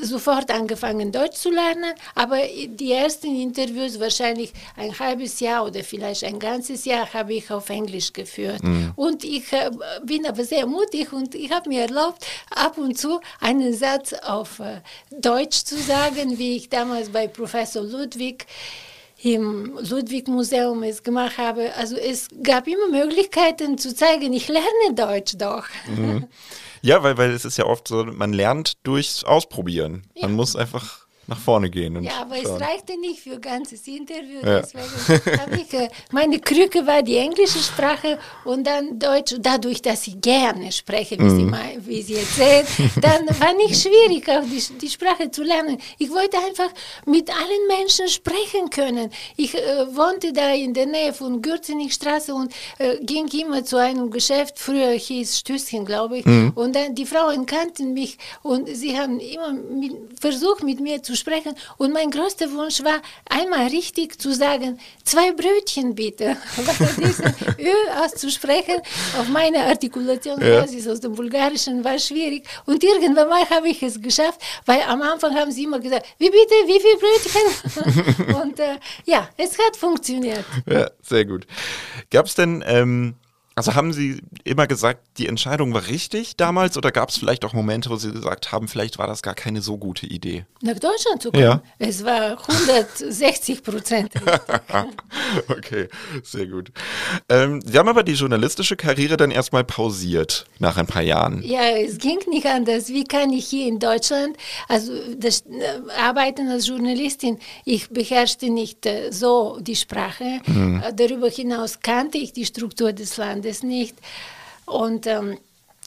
sofort 0.00 0.50
angefangen, 0.50 1.12
Deutsch 1.12 1.33
zu 1.34 1.50
lernen, 1.50 1.92
aber 2.14 2.38
die 2.66 2.92
ersten 2.92 3.34
Interviews, 3.34 4.00
wahrscheinlich 4.00 4.52
ein 4.76 4.98
halbes 4.98 5.40
Jahr 5.40 5.66
oder 5.66 5.82
vielleicht 5.84 6.24
ein 6.24 6.38
ganzes 6.38 6.84
Jahr, 6.84 7.12
habe 7.12 7.34
ich 7.34 7.50
auf 7.50 7.68
Englisch 7.68 8.12
geführt. 8.12 8.62
Mhm. 8.62 8.92
Und 8.96 9.24
ich 9.24 9.52
äh, 9.52 9.70
bin 10.04 10.26
aber 10.26 10.44
sehr 10.44 10.66
mutig 10.66 11.12
und 11.12 11.34
ich 11.34 11.50
habe 11.50 11.68
mir 11.68 11.82
erlaubt, 11.82 12.26
ab 12.50 12.78
und 12.78 12.98
zu 12.98 13.20
einen 13.40 13.74
Satz 13.74 14.12
auf 14.12 14.60
äh, 14.60 14.80
Deutsch 15.10 15.64
zu 15.64 15.76
sagen, 15.76 16.38
wie 16.38 16.56
ich 16.56 16.68
damals 16.68 17.10
bei 17.10 17.28
Professor 17.28 17.82
Ludwig 17.82 18.46
im 19.24 19.78
Ludwig-Museum 19.78 20.82
es 20.82 21.02
gemacht 21.02 21.38
habe. 21.38 21.74
Also 21.76 21.96
es 21.96 22.28
gab 22.42 22.66
immer 22.66 22.88
Möglichkeiten 22.90 23.78
zu 23.78 23.94
zeigen, 23.94 24.32
ich 24.32 24.48
lerne 24.48 24.94
Deutsch 24.94 25.34
doch. 25.38 25.64
Mhm. 25.88 26.28
Ja, 26.82 27.02
weil, 27.02 27.16
weil 27.16 27.30
es 27.30 27.46
ist 27.46 27.56
ja 27.56 27.64
oft 27.64 27.88
so, 27.88 28.04
man 28.04 28.34
lernt 28.34 28.74
durchs 28.82 29.24
Ausprobieren. 29.24 30.04
Ja. 30.14 30.26
Man 30.26 30.36
muss 30.36 30.54
einfach 30.54 31.03
nach 31.26 31.38
vorne 31.38 31.70
gehen. 31.70 32.02
ja, 32.02 32.12
aber 32.20 32.36
schauen. 32.36 32.56
es 32.56 32.68
reichte 32.68 32.98
nicht 33.00 33.20
für 33.20 33.34
ein 33.34 33.40
ganzes 33.40 33.86
Interview. 33.86 34.40
Ja. 34.42 34.60
Deswegen 34.60 35.40
habe 35.40 35.56
ich, 35.56 35.72
äh, 35.72 35.88
meine 36.10 36.38
Krücke 36.40 36.86
war 36.86 37.02
die 37.02 37.16
englische 37.16 37.58
Sprache 37.58 38.18
und 38.44 38.66
dann 38.66 38.98
Deutsch. 38.98 39.34
Dadurch, 39.38 39.82
dass 39.82 40.06
ich 40.06 40.20
gerne 40.20 40.70
spreche, 40.72 41.18
wie, 41.18 41.22
mhm. 41.22 41.54
Sie, 41.54 41.86
wie 41.86 42.02
Sie 42.02 42.14
jetzt 42.14 42.36
sehen, 42.36 42.66
dann 43.00 43.26
war 43.40 43.54
nicht 43.54 43.80
schwierig, 43.80 44.28
auch 44.28 44.44
die, 44.44 44.62
die 44.78 44.90
Sprache 44.90 45.30
zu 45.30 45.42
lernen. 45.42 45.78
Ich 45.98 46.10
wollte 46.10 46.36
einfach 46.38 46.70
mit 47.06 47.30
allen 47.30 47.66
Menschen 47.68 48.08
sprechen 48.08 48.70
können. 48.70 49.10
Ich 49.36 49.54
äh, 49.54 49.96
wohnte 49.96 50.32
da 50.32 50.52
in 50.52 50.74
der 50.74 50.86
Nähe 50.86 51.12
von 51.12 51.42
Gürzenigstraße 51.42 52.34
und 52.34 52.52
äh, 52.78 52.98
ging 53.04 53.28
immer 53.28 53.64
zu 53.64 53.76
einem 53.76 54.10
Geschäft. 54.10 54.58
Früher 54.58 54.90
hieß 54.90 55.38
Stößchen, 55.38 55.84
glaube 55.84 56.18
ich. 56.18 56.24
Mhm. 56.24 56.52
Und 56.54 56.74
dann 56.74 56.94
die 56.94 57.06
Frauen 57.06 57.46
kannten 57.46 57.94
mich 57.94 58.18
und 58.42 58.68
sie 58.68 58.98
haben 58.98 59.20
immer 59.20 59.52
mit, 59.52 59.92
versucht, 60.20 60.62
mit 60.62 60.80
mir 60.80 61.02
zu 61.02 61.13
sprechen. 61.14 61.54
Und 61.76 61.92
mein 61.92 62.10
größter 62.10 62.50
Wunsch 62.52 62.82
war, 62.82 63.00
einmal 63.28 63.66
richtig 63.68 64.20
zu 64.20 64.32
sagen, 64.32 64.78
zwei 65.04 65.32
Brötchen 65.32 65.94
bitte. 65.94 66.36
Ö 67.58 67.70
auszusprechen 68.02 68.76
auf 69.18 69.28
meine 69.28 69.64
Artikulation 69.64 70.40
ja. 70.40 70.62
aus 70.62 71.00
dem 71.00 71.14
Bulgarischen 71.14 71.84
war 71.84 71.98
schwierig. 71.98 72.46
Und 72.66 72.82
irgendwann 72.82 73.28
mal 73.28 73.48
habe 73.50 73.68
ich 73.68 73.82
es 73.82 74.00
geschafft, 74.00 74.40
weil 74.66 74.82
am 74.82 75.02
Anfang 75.02 75.34
haben 75.34 75.50
sie 75.50 75.64
immer 75.64 75.80
gesagt, 75.80 76.06
wie 76.18 76.30
bitte, 76.30 76.54
wie 76.66 76.80
viel 76.80 76.96
Brötchen? 76.98 78.34
und 78.42 78.60
äh, 78.60 78.78
ja, 79.04 79.28
es 79.36 79.58
hat 79.58 79.76
funktioniert. 79.76 80.44
Ja, 80.66 80.90
sehr 81.02 81.24
gut. 81.24 81.46
Gab 82.10 82.26
es 82.26 82.34
denn 82.34 82.64
ähm, 82.66 83.14
also 83.56 83.74
haben 83.74 83.92
Sie 83.92 84.20
immer 84.42 84.66
gesagt, 84.66 85.00
die 85.18 85.28
Entscheidung 85.28 85.72
war 85.74 85.86
richtig 85.86 86.36
damals 86.36 86.76
oder 86.76 86.90
gab 86.90 87.10
es 87.10 87.18
vielleicht 87.18 87.44
auch 87.44 87.52
Momente, 87.52 87.88
wo 87.88 87.96
Sie 87.96 88.10
gesagt 88.10 88.50
haben, 88.50 88.66
vielleicht 88.66 88.98
war 88.98 89.06
das 89.06 89.22
gar 89.22 89.34
keine 89.34 89.62
so 89.62 89.78
gute 89.78 90.06
Idee? 90.06 90.44
Nach 90.60 90.78
Deutschland 90.78 91.22
zu 91.22 91.30
kommen? 91.30 91.44
Ja. 91.44 91.62
Es 91.78 92.04
war 92.04 92.36
160 92.48 93.62
Prozent. 93.62 94.12
okay, 95.48 95.88
sehr 96.24 96.46
gut. 96.46 96.72
Ähm, 97.28 97.60
Sie 97.64 97.78
haben 97.78 97.88
aber 97.88 98.02
die 98.02 98.14
journalistische 98.14 98.74
Karriere 98.74 99.16
dann 99.16 99.30
erstmal 99.30 99.62
pausiert 99.62 100.46
nach 100.58 100.76
ein 100.76 100.86
paar 100.86 101.02
Jahren. 101.02 101.40
Ja, 101.42 101.62
es 101.62 101.98
ging 101.98 102.18
nicht 102.28 102.46
anders. 102.46 102.88
Wie 102.88 103.04
kann 103.04 103.30
ich 103.30 103.46
hier 103.46 103.68
in 103.68 103.78
Deutschland, 103.78 104.36
also 104.68 104.92
das 105.16 105.42
äh, 105.42 106.00
Arbeiten 106.00 106.48
als 106.48 106.66
Journalistin, 106.66 107.38
ich 107.64 107.88
beherrschte 107.90 108.50
nicht 108.50 108.84
äh, 108.84 109.12
so 109.12 109.58
die 109.60 109.76
Sprache. 109.76 110.40
Mhm. 110.46 110.82
Darüber 110.96 111.28
hinaus 111.28 111.78
kannte 111.80 112.18
ich 112.18 112.32
die 112.32 112.46
Struktur 112.46 112.92
des 112.92 113.16
Landes 113.16 113.43
das 113.44 113.62
nicht. 113.62 113.96
Und 114.66 115.06
ähm, 115.06 115.38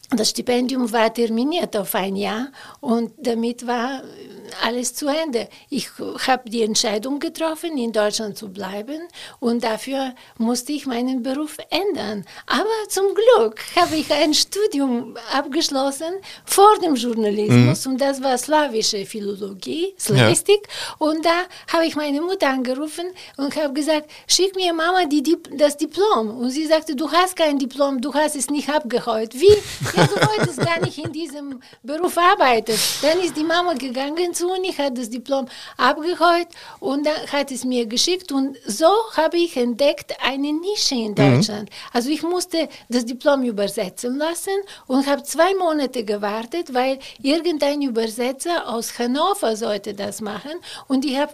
das 0.09 0.29
Stipendium 0.29 0.91
war 0.91 1.13
terminiert 1.13 1.75
auf 1.75 1.93
ein 1.95 2.15
Jahr 2.15 2.47
und 2.79 3.11
damit 3.17 3.67
war 3.67 4.03
alles 4.63 4.93
zu 4.93 5.07
Ende. 5.07 5.49
Ich 5.69 5.89
habe 6.27 6.49
die 6.49 6.63
Entscheidung 6.63 7.19
getroffen, 7.19 7.77
in 7.77 7.91
Deutschland 7.91 8.37
zu 8.37 8.49
bleiben 8.49 9.01
und 9.39 9.63
dafür 9.63 10.13
musste 10.37 10.73
ich 10.73 10.85
meinen 10.85 11.23
Beruf 11.23 11.57
ändern. 11.69 12.25
Aber 12.45 12.65
zum 12.89 13.05
Glück 13.13 13.59
habe 13.75 13.95
ich 13.95 14.11
ein 14.11 14.33
Studium 14.33 15.15
abgeschlossen 15.33 16.13
vor 16.45 16.77
dem 16.79 16.95
Journalismus 16.95 17.85
mhm. 17.85 17.91
und 17.91 18.01
das 18.01 18.21
war 18.21 18.37
slawische 18.37 19.05
Philologie, 19.05 19.93
Slavistik 19.99 20.67
ja. 20.67 21.07
und 21.07 21.25
da 21.25 21.43
habe 21.73 21.85
ich 21.85 21.95
meine 21.95 22.21
Mutter 22.21 22.49
angerufen 22.49 23.05
und 23.37 23.55
habe 23.55 23.73
gesagt, 23.73 24.09
schick 24.27 24.55
mir 24.55 24.73
Mama 24.73 25.05
die, 25.05 25.23
die, 25.23 25.37
das 25.55 25.77
Diplom 25.77 26.37
und 26.37 26.49
sie 26.51 26.65
sagte, 26.65 26.95
du 26.95 27.11
hast 27.11 27.35
kein 27.35 27.57
Diplom, 27.57 28.01
du 28.01 28.13
hast 28.13 28.35
es 28.35 28.49
nicht 28.49 28.69
abgeholt. 28.69 29.33
Wie? 29.33 29.57
Ja, 29.95 30.05
du 30.05 30.15
wolltest 30.15 30.59
gar 30.59 30.79
nicht 30.79 30.97
in 30.97 31.11
diesem 31.11 31.61
Beruf 31.83 32.17
arbeiten. 32.17 32.73
Dann 33.01 33.19
ist 33.19 33.35
die 33.35 33.43
Mama 33.43 33.73
gegangen 33.73 34.33
zu 34.37 34.49
Uni, 34.49 34.73
hat 34.73 34.97
das 34.97 35.09
Diplom 35.09 35.47
abgeholt 35.77 36.47
und 36.79 37.05
dann 37.05 37.27
hat 37.31 37.51
es 37.51 37.63
mir 37.65 37.85
geschickt 37.85 38.31
und 38.31 38.57
so 38.65 38.89
habe 39.15 39.37
ich 39.37 39.57
entdeckt 39.57 40.13
eine 40.23 40.53
Nische 40.53 40.95
in 40.95 41.11
mhm. 41.11 41.15
Deutschland. 41.15 41.69
Mhm. 41.69 41.75
Also 41.93 42.09
ich 42.09 42.23
musste 42.23 42.69
das 42.89 43.05
Diplom 43.05 43.43
übersetzen 43.43 44.17
lassen 44.17 44.53
und 44.87 45.07
habe 45.07 45.23
zwei 45.23 45.53
Monate 45.55 46.03
gewartet, 46.03 46.73
weil 46.73 46.99
irgendein 47.21 47.81
Übersetzer 47.81 48.67
aus 48.67 48.97
Hannover 48.97 49.55
sollte 49.55 49.93
das 49.93 50.21
machen 50.21 50.55
und 50.87 51.05
ich 51.05 51.17
habe 51.17 51.33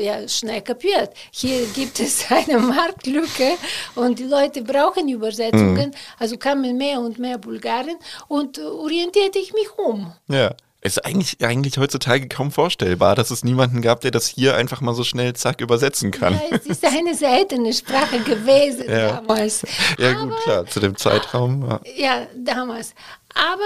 ja, 0.00 0.26
schnell 0.28 0.62
kapiert. 0.62 1.10
Hier 1.30 1.66
gibt 1.74 2.00
es 2.00 2.26
eine 2.30 2.58
Marktlücke 2.58 3.56
und 3.94 4.18
die 4.18 4.24
Leute 4.24 4.62
brauchen 4.62 5.08
Übersetzungen, 5.08 5.90
mhm. 5.90 6.18
also 6.18 6.36
kamen 6.36 6.76
mehr 6.76 7.00
und 7.00 7.18
mehr 7.18 7.38
Bulgaren 7.38 7.96
und 8.28 8.58
orientierte 8.58 9.38
ich 9.38 9.52
mich 9.52 9.68
um. 9.78 10.12
Ja. 10.28 10.54
Ist 10.82 11.04
eigentlich, 11.04 11.44
eigentlich 11.44 11.76
heutzutage 11.76 12.26
kaum 12.26 12.50
vorstellbar, 12.50 13.14
dass 13.14 13.30
es 13.30 13.44
niemanden 13.44 13.82
gab, 13.82 14.00
der 14.00 14.10
das 14.10 14.26
hier 14.26 14.56
einfach 14.56 14.80
mal 14.80 14.94
so 14.94 15.04
schnell 15.04 15.34
zack 15.34 15.60
übersetzen 15.60 16.10
kann. 16.10 16.34
Ja, 16.34 16.56
es 16.56 16.64
ist 16.64 16.84
eine 16.86 17.14
seltene 17.14 17.70
Sprache 17.74 18.20
gewesen 18.20 18.84
ja. 18.88 19.20
damals. 19.20 19.62
Ja, 19.98 20.12
Aber, 20.12 20.28
gut, 20.28 20.40
klar, 20.42 20.66
zu 20.66 20.80
dem 20.80 20.96
Zeitraum. 20.96 21.68
Ja, 21.68 21.80
ja 21.96 22.26
damals. 22.34 22.94
Aber 23.34 23.62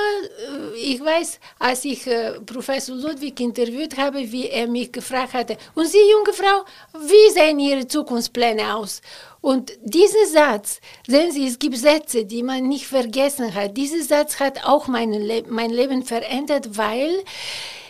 äh, 0.74 0.78
ich 0.78 1.00
weiß, 1.00 1.40
als 1.58 1.84
ich 1.84 2.06
äh, 2.06 2.40
Professor 2.40 2.96
Ludwig 2.96 3.40
interviewt 3.40 3.96
habe, 3.96 4.30
wie 4.30 4.48
er 4.48 4.66
mich 4.66 4.92
gefragt 4.92 5.32
hatte, 5.32 5.56
und 5.74 5.86
Sie, 5.86 6.10
junge 6.10 6.32
Frau, 6.32 6.64
wie 7.00 7.32
sehen 7.32 7.58
Ihre 7.58 7.86
Zukunftspläne 7.86 8.76
aus? 8.76 9.00
Und 9.40 9.72
dieser 9.82 10.26
Satz, 10.26 10.80
sehen 11.06 11.32
Sie, 11.32 11.46
es 11.46 11.58
gibt 11.58 11.76
Sätze, 11.76 12.24
die 12.24 12.42
man 12.42 12.68
nicht 12.68 12.86
vergessen 12.86 13.54
hat. 13.54 13.76
Dieser 13.76 14.02
Satz 14.02 14.40
hat 14.40 14.64
auch 14.64 14.86
mein, 14.86 15.12
Le 15.12 15.44
mein 15.48 15.70
Leben 15.70 16.02
verändert, 16.02 16.76
weil 16.76 17.24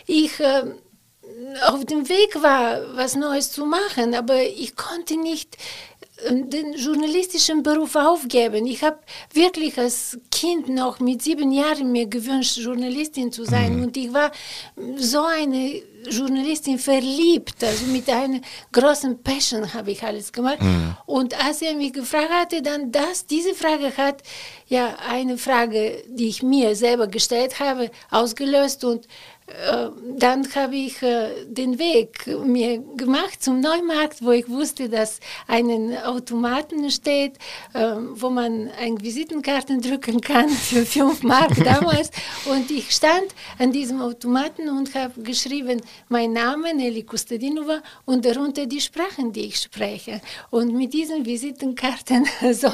ich 0.05 0.39
äh, 0.39 0.63
auf 1.67 1.85
dem 1.85 2.07
Weg 2.07 2.41
war, 2.41 2.95
was 2.95 3.15
Neues 3.15 3.51
zu 3.51 3.65
machen, 3.65 4.15
aber 4.15 4.41
ich 4.43 4.75
konnte 4.75 5.17
nicht 5.17 5.57
den 6.29 6.73
journalistischen 6.73 7.61
Beruf 7.61 7.95
aufgeben. 7.95 8.65
Ich 8.65 8.83
habe 8.83 8.99
wirklich 9.33 9.77
als 9.77 10.17
Kind 10.31 10.69
noch 10.69 10.99
mit 10.99 11.21
sieben 11.21 11.51
Jahren 11.51 11.91
mir 11.91 12.07
gewünscht, 12.07 12.57
Journalistin 12.57 13.31
zu 13.31 13.43
sein. 13.43 13.77
Mhm. 13.77 13.83
Und 13.83 13.97
ich 13.97 14.13
war 14.13 14.31
so 14.97 15.23
eine 15.23 15.81
Journalistin 16.09 16.79
verliebt, 16.79 17.63
also 17.63 17.85
mit 17.85 18.07
einer 18.09 18.39
großen 18.71 19.21
Passion 19.23 19.73
habe 19.73 19.91
ich 19.91 20.03
alles 20.03 20.31
gemacht. 20.31 20.61
Mhm. 20.61 20.95
Und 21.05 21.45
als 21.45 21.61
er 21.61 21.75
mich 21.75 21.93
gefragt 21.93 22.29
hatte, 22.31 22.61
dann 22.61 22.91
das, 22.91 23.25
diese 23.25 23.53
Frage 23.53 23.95
hat 23.97 24.21
ja 24.67 24.95
eine 25.09 25.37
Frage, 25.37 26.03
die 26.07 26.27
ich 26.27 26.43
mir 26.43 26.75
selber 26.75 27.07
gestellt 27.07 27.59
habe, 27.59 27.91
ausgelöst 28.09 28.83
und 28.83 29.07
dann 30.17 30.47
habe 30.55 30.75
ich 30.75 31.03
äh, 31.03 31.45
den 31.45 31.77
Weg 31.77 32.25
mir 32.25 32.79
gemacht 32.97 33.43
zum 33.43 33.59
Neumarkt, 33.59 34.23
wo 34.23 34.31
ich 34.31 34.49
wusste, 34.49 34.89
dass 34.89 35.19
ein 35.47 35.95
Automaten 36.03 36.89
steht, 36.89 37.37
äh, 37.73 37.93
wo 38.13 38.31
man 38.31 38.71
eine 38.79 38.99
Visitenkarten 38.99 39.81
drücken 39.81 40.19
kann 40.19 40.49
für 40.69 40.83
fünf 40.83 41.21
Mark 41.21 41.55
damals. 41.63 42.09
Und 42.45 42.71
ich 42.71 42.89
stand 42.89 43.27
an 43.59 43.71
diesem 43.71 44.01
Automaten 44.01 44.67
und 44.67 44.95
habe 44.95 45.21
geschrieben, 45.21 45.79
mein 46.09 46.33
Name, 46.33 46.73
Nelly 46.73 47.03
Kustadinova, 47.03 47.83
und 48.05 48.25
darunter 48.25 48.65
die 48.65 48.81
Sprachen, 48.81 49.31
die 49.31 49.45
ich 49.45 49.57
spreche. 49.57 50.21
Und 50.49 50.73
mit 50.73 50.91
diesen 50.91 51.23
Visitenkarten, 51.23 52.25
so 52.51 52.71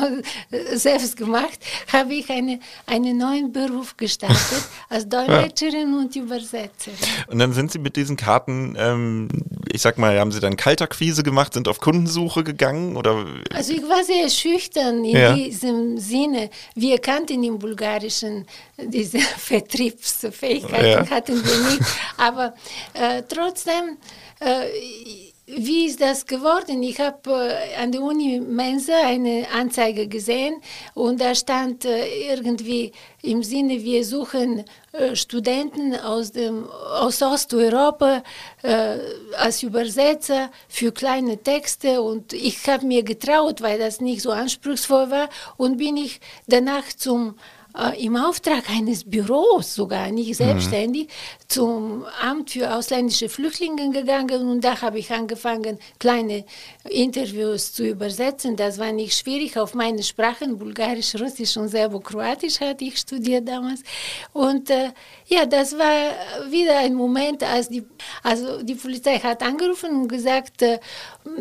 selbst 0.72 1.18
gemacht, 1.18 1.60
habe 1.92 2.14
ich 2.14 2.30
eine, 2.30 2.60
einen 2.86 3.18
neuen 3.18 3.52
Beruf 3.52 3.98
gestartet 3.98 4.70
als 4.88 5.10
Dolmetscherin 5.10 5.94
und 5.96 6.16
Übersetzerin. 6.16 6.61
Sätze. 6.62 6.92
Und 7.28 7.40
dann 7.40 7.54
sind 7.54 7.72
Sie 7.72 7.80
mit 7.80 7.96
diesen 7.96 8.18
Karten, 8.18 8.76
ähm, 8.78 9.28
ich 9.72 9.82
sag 9.82 9.98
mal, 9.98 10.20
haben 10.20 10.32
Sie 10.32 10.40
dann 10.40 10.58
Kaltakquise 10.58 11.24
gemacht, 11.24 11.54
sind 11.54 11.68
auf 11.68 11.80
Kundensuche 11.80 12.44
gegangen 12.44 12.96
oder? 12.96 13.26
Also 13.54 13.74
ich 13.74 13.84
war 13.84 14.04
sehr 14.04 14.30
schüchtern 14.30 15.04
in 15.04 15.18
ja. 15.18 15.34
diesem 15.34 15.98
Sinne. 15.98 16.50
Wir 16.76 17.00
kannten 17.00 17.44
im 17.44 17.60
Bulgarischen 17.60 18.46
diese 18.78 19.20
Vertriebsfähigkeiten 19.38 21.06
ja. 21.06 21.10
hatten 21.10 21.44
wir 21.44 21.72
nicht, 21.72 21.82
aber 22.18 22.54
äh, 22.94 23.24
trotzdem 23.28 23.98
äh, 24.40 25.31
wie 25.58 25.86
ist 25.86 26.02
das 26.02 26.26
geworden? 26.26 26.82
Ich 26.84 27.00
habe 27.00 27.30
äh, 27.30 27.76
an 27.82 27.92
der 27.92 28.02
Uni 28.02 28.40
Mensa 28.40 28.94
eine 29.06 29.48
Anzeige 29.54 30.08
gesehen 30.08 30.62
und 30.94 31.20
da 31.20 31.36
stand 31.36 31.86
äh, 31.86 32.32
irgendwie 32.32 32.92
im 33.22 33.44
Sinne, 33.44 33.82
wir 33.82 34.06
suchen 34.06 34.64
äh, 34.94 35.16
Studenten 35.16 35.96
aus, 35.96 36.32
dem, 36.32 36.68
aus 36.70 37.22
Osteuropa 37.22 38.24
äh, 38.64 38.98
als 39.38 39.64
Übersetzer 39.64 40.50
für 40.68 40.92
kleine 40.92 41.38
Texte 41.38 42.02
und 42.02 42.34
ich 42.34 42.66
habe 42.68 42.86
mir 42.86 43.04
getraut, 43.04 43.62
weil 43.62 43.78
das 43.78 44.02
nicht 44.02 44.22
so 44.22 44.32
anspruchsvoll 44.32 45.12
war 45.12 45.30
und 45.58 45.78
bin 45.78 45.98
ich 45.98 46.22
danach 46.48 46.88
zum 46.96 47.36
äh, 47.78 48.04
im 48.04 48.16
Auftrag 48.16 48.70
eines 48.70 49.04
Büros 49.04 49.76
sogar, 49.76 50.12
nicht 50.12 50.36
selbstständig, 50.36 51.08
mhm. 51.08 51.10
zum 51.48 52.06
Amt 52.22 52.52
für 52.52 52.74
ausländische 52.74 53.30
Flüchtlinge 53.30 53.92
gegangen 53.92 54.50
und 54.50 54.62
da 54.62 54.82
habe 54.82 55.00
ich 55.00 55.12
angefangen, 55.12 55.80
kleine 56.00 56.46
Interviews 56.90 57.74
zu 57.74 57.88
übersetzen. 57.88 58.56
Das 58.56 58.78
war 58.80 58.92
nicht 58.92 59.18
schwierig 59.18 59.58
auf 59.58 59.74
meine 59.74 60.04
Sprachen, 60.04 60.58
Bulgarisch, 60.58 61.16
Russisch 61.16 61.58
und 61.58 61.70
Serbo-Kroatisch 61.70 62.60
hatte 62.60 62.86
ich 62.86 62.98
studiert 62.98 63.48
damals. 63.48 63.82
Und 64.34 64.70
äh, 64.70 64.90
ja, 65.28 65.46
das 65.46 65.78
war 65.78 66.52
wieder 66.52 66.80
ein 66.80 66.94
Moment, 66.94 67.44
als 67.44 67.70
die, 67.70 67.84
also 68.24 68.62
die 68.64 68.76
Polizei 68.76 69.20
hat 69.20 69.44
angerufen 69.44 70.02
und 70.02 70.08
gesagt, 70.08 70.62
äh, 70.62 70.80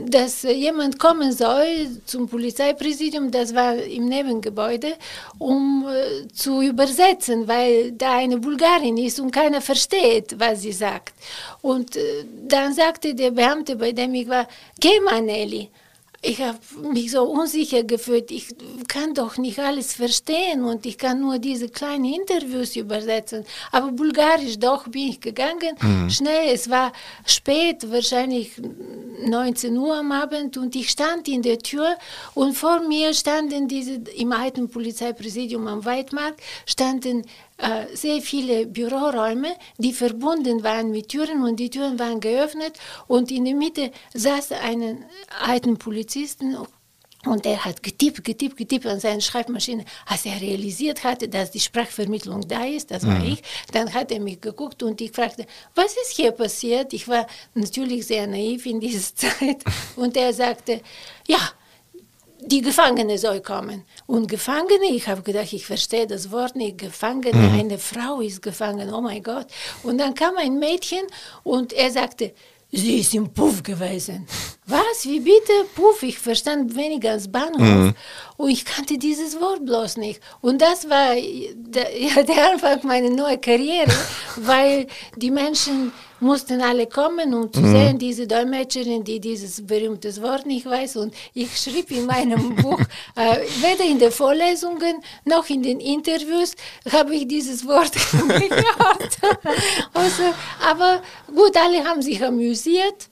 dass 0.06 0.42
jemand 0.42 0.98
kommen 0.98 1.32
soll 1.32 2.00
zum 2.04 2.28
Polizeipräsidium, 2.28 3.30
das 3.30 3.54
war 3.54 3.74
im 3.76 4.06
Nebengebäude, 4.06 4.94
um 5.38 5.86
äh, 5.88 6.19
zu 6.28 6.62
übersetzen, 6.62 7.48
weil 7.48 7.92
da 7.92 8.16
eine 8.16 8.38
Bulgarin 8.38 8.96
ist 8.96 9.20
und 9.20 9.30
keiner 9.30 9.60
versteht, 9.60 10.38
was 10.38 10.62
sie 10.62 10.72
sagt. 10.72 11.14
Und 11.62 11.96
äh, 11.96 12.24
dann 12.46 12.72
sagte 12.74 13.14
der 13.14 13.30
Beamte, 13.30 13.76
bei 13.76 13.92
dem 13.92 14.14
ich 14.14 14.28
war, 14.28 14.46
geh 14.78 15.00
mal, 15.00 15.22
Nelly 15.22 15.70
ich 16.22 16.42
habe 16.42 16.58
mich 16.92 17.12
so 17.12 17.22
unsicher 17.22 17.82
gefühlt. 17.82 18.30
Ich 18.30 18.48
kann 18.88 19.14
doch 19.14 19.38
nicht 19.38 19.58
alles 19.58 19.94
verstehen 19.94 20.64
und 20.64 20.84
ich 20.84 20.98
kann 20.98 21.20
nur 21.20 21.38
diese 21.38 21.70
kleinen 21.70 22.04
Interviews 22.04 22.76
übersetzen. 22.76 23.46
Aber 23.72 23.90
Bulgarisch, 23.90 24.58
doch 24.58 24.86
bin 24.88 25.08
ich 25.08 25.20
gegangen. 25.20 25.76
Mhm. 25.80 26.10
Schnell, 26.10 26.52
es 26.52 26.68
war 26.68 26.92
spät, 27.24 27.90
wahrscheinlich 27.90 28.52
19 29.24 29.76
Uhr 29.78 29.96
am 29.96 30.12
Abend 30.12 30.58
und 30.58 30.76
ich 30.76 30.90
stand 30.90 31.26
in 31.26 31.40
der 31.40 31.58
Tür 31.58 31.96
und 32.34 32.54
vor 32.54 32.80
mir 32.80 33.14
standen 33.14 33.66
diese, 33.66 33.94
im 34.16 34.32
alten 34.32 34.68
Polizeipräsidium 34.68 35.66
am 35.68 35.86
Weidmarkt, 35.86 36.40
standen 36.66 37.24
äh, 37.60 37.94
sehr 37.94 38.20
viele 38.22 38.66
Büroräume, 38.66 39.54
die 39.78 39.92
verbunden 39.92 40.62
waren 40.62 40.90
mit 40.90 41.08
Türen 41.08 41.42
und 41.44 41.56
die 41.56 41.70
Türen 41.70 41.98
waren 41.98 42.20
geöffnet 42.20 42.78
und 43.06 43.30
in 43.30 43.44
der 43.44 43.54
Mitte 43.54 43.90
saß 44.14 44.52
ein 44.52 45.04
alten 45.46 45.76
Polizisten 45.76 46.56
und 47.26 47.44
er 47.44 47.62
hat 47.66 47.82
getippt, 47.82 48.24
getippt, 48.24 48.56
getippt 48.56 48.86
an 48.86 48.98
seiner 48.98 49.20
Schreibmaschine. 49.20 49.84
Als 50.06 50.24
er 50.24 50.40
realisiert 50.40 51.04
hatte, 51.04 51.28
dass 51.28 51.50
die 51.50 51.60
Sprachvermittlung 51.60 52.48
da 52.48 52.64
ist, 52.64 52.90
das 52.90 53.06
war 53.06 53.18
mhm. 53.18 53.32
ich, 53.32 53.42
dann 53.72 53.92
hat 53.92 54.10
er 54.10 54.20
mich 54.20 54.40
geguckt 54.40 54.82
und 54.82 54.98
ich 55.02 55.12
fragte, 55.12 55.44
was 55.74 55.92
ist 56.02 56.16
hier 56.16 56.32
passiert? 56.32 56.94
Ich 56.94 57.06
war 57.08 57.26
natürlich 57.52 58.06
sehr 58.06 58.26
naiv 58.26 58.64
in 58.64 58.80
dieser 58.80 59.14
Zeit. 59.14 59.62
Und 59.96 60.16
er 60.16 60.32
sagte, 60.32 60.80
ja, 61.28 61.38
die 62.42 62.62
Gefangene 62.62 63.18
soll 63.18 63.40
kommen. 63.40 63.84
Und 64.06 64.28
Gefangene, 64.28 64.86
ich 64.90 65.08
habe 65.08 65.22
gedacht, 65.22 65.52
ich 65.52 65.66
verstehe 65.66 66.06
das 66.06 66.30
Wort 66.30 66.56
nicht, 66.56 66.78
Gefangene, 66.78 67.36
mhm. 67.36 67.58
eine 67.58 67.78
Frau 67.78 68.20
ist 68.20 68.42
gefangen, 68.42 68.92
oh 68.92 69.00
mein 69.00 69.22
Gott. 69.22 69.46
Und 69.82 69.98
dann 69.98 70.14
kam 70.14 70.36
ein 70.36 70.58
Mädchen 70.58 71.02
und 71.42 71.72
er 71.72 71.90
sagte, 71.90 72.32
sie 72.72 73.00
ist 73.00 73.14
im 73.14 73.32
Puff 73.32 73.62
gewesen. 73.62 74.26
Was? 74.66 75.04
Wie 75.04 75.20
bitte? 75.20 75.52
Puff, 75.74 76.02
ich 76.02 76.18
verstand 76.18 76.74
weniger 76.76 77.12
als 77.12 77.30
Bahnhof. 77.30 77.60
Mhm. 77.60 77.94
Und 78.36 78.50
ich 78.50 78.64
kannte 78.64 78.98
dieses 78.98 79.40
Wort 79.40 79.64
bloß 79.64 79.96
nicht. 79.96 80.20
Und 80.40 80.62
das 80.62 80.88
war 80.88 81.14
der, 81.14 81.98
ja, 82.00 82.22
der 82.22 82.52
Anfang 82.52 82.80
meiner 82.84 83.10
neuen 83.10 83.40
Karriere, 83.40 83.92
weil 84.36 84.86
die 85.16 85.30
Menschen 85.30 85.92
mussten 86.20 86.60
alle 86.60 86.86
kommen, 86.86 87.34
um 87.34 87.52
zu 87.52 87.60
mhm. 87.60 87.72
sehen, 87.72 87.98
diese 87.98 88.26
Dolmetscherin, 88.26 89.02
die 89.04 89.20
dieses 89.20 89.66
berühmte 89.66 90.14
Wort 90.22 90.46
nicht 90.46 90.66
weiß. 90.66 90.96
Und 90.96 91.14
ich 91.34 91.56
schrieb 91.56 91.90
in 91.90 92.06
meinem 92.06 92.54
Buch, 92.62 92.80
äh, 93.16 93.38
weder 93.60 93.84
in 93.84 93.98
den 93.98 94.12
Vorlesungen 94.12 95.02
noch 95.24 95.48
in 95.48 95.62
den 95.62 95.80
Interviews 95.80 96.54
habe 96.90 97.14
ich 97.14 97.26
dieses 97.26 97.66
Wort 97.66 97.92
gehört. 98.12 99.18
also, 99.94 100.22
aber 100.68 101.02
gut, 101.26 101.56
alle 101.56 101.84
haben 101.84 102.02
sich 102.02 102.22
amüsiert 102.24 103.08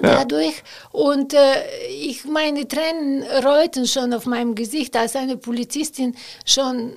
dadurch. 0.00 0.54
Ja. 0.56 1.00
Und 1.00 1.34
äh, 1.34 1.86
ich 1.88 2.24
meine 2.24 2.68
Tränen 2.68 3.24
rollten 3.44 3.86
schon 3.86 4.12
auf 4.14 4.26
meinem 4.26 4.54
Gesicht, 4.54 4.96
als 4.96 5.16
eine 5.16 5.36
Polizistin 5.36 6.14
schon 6.44 6.92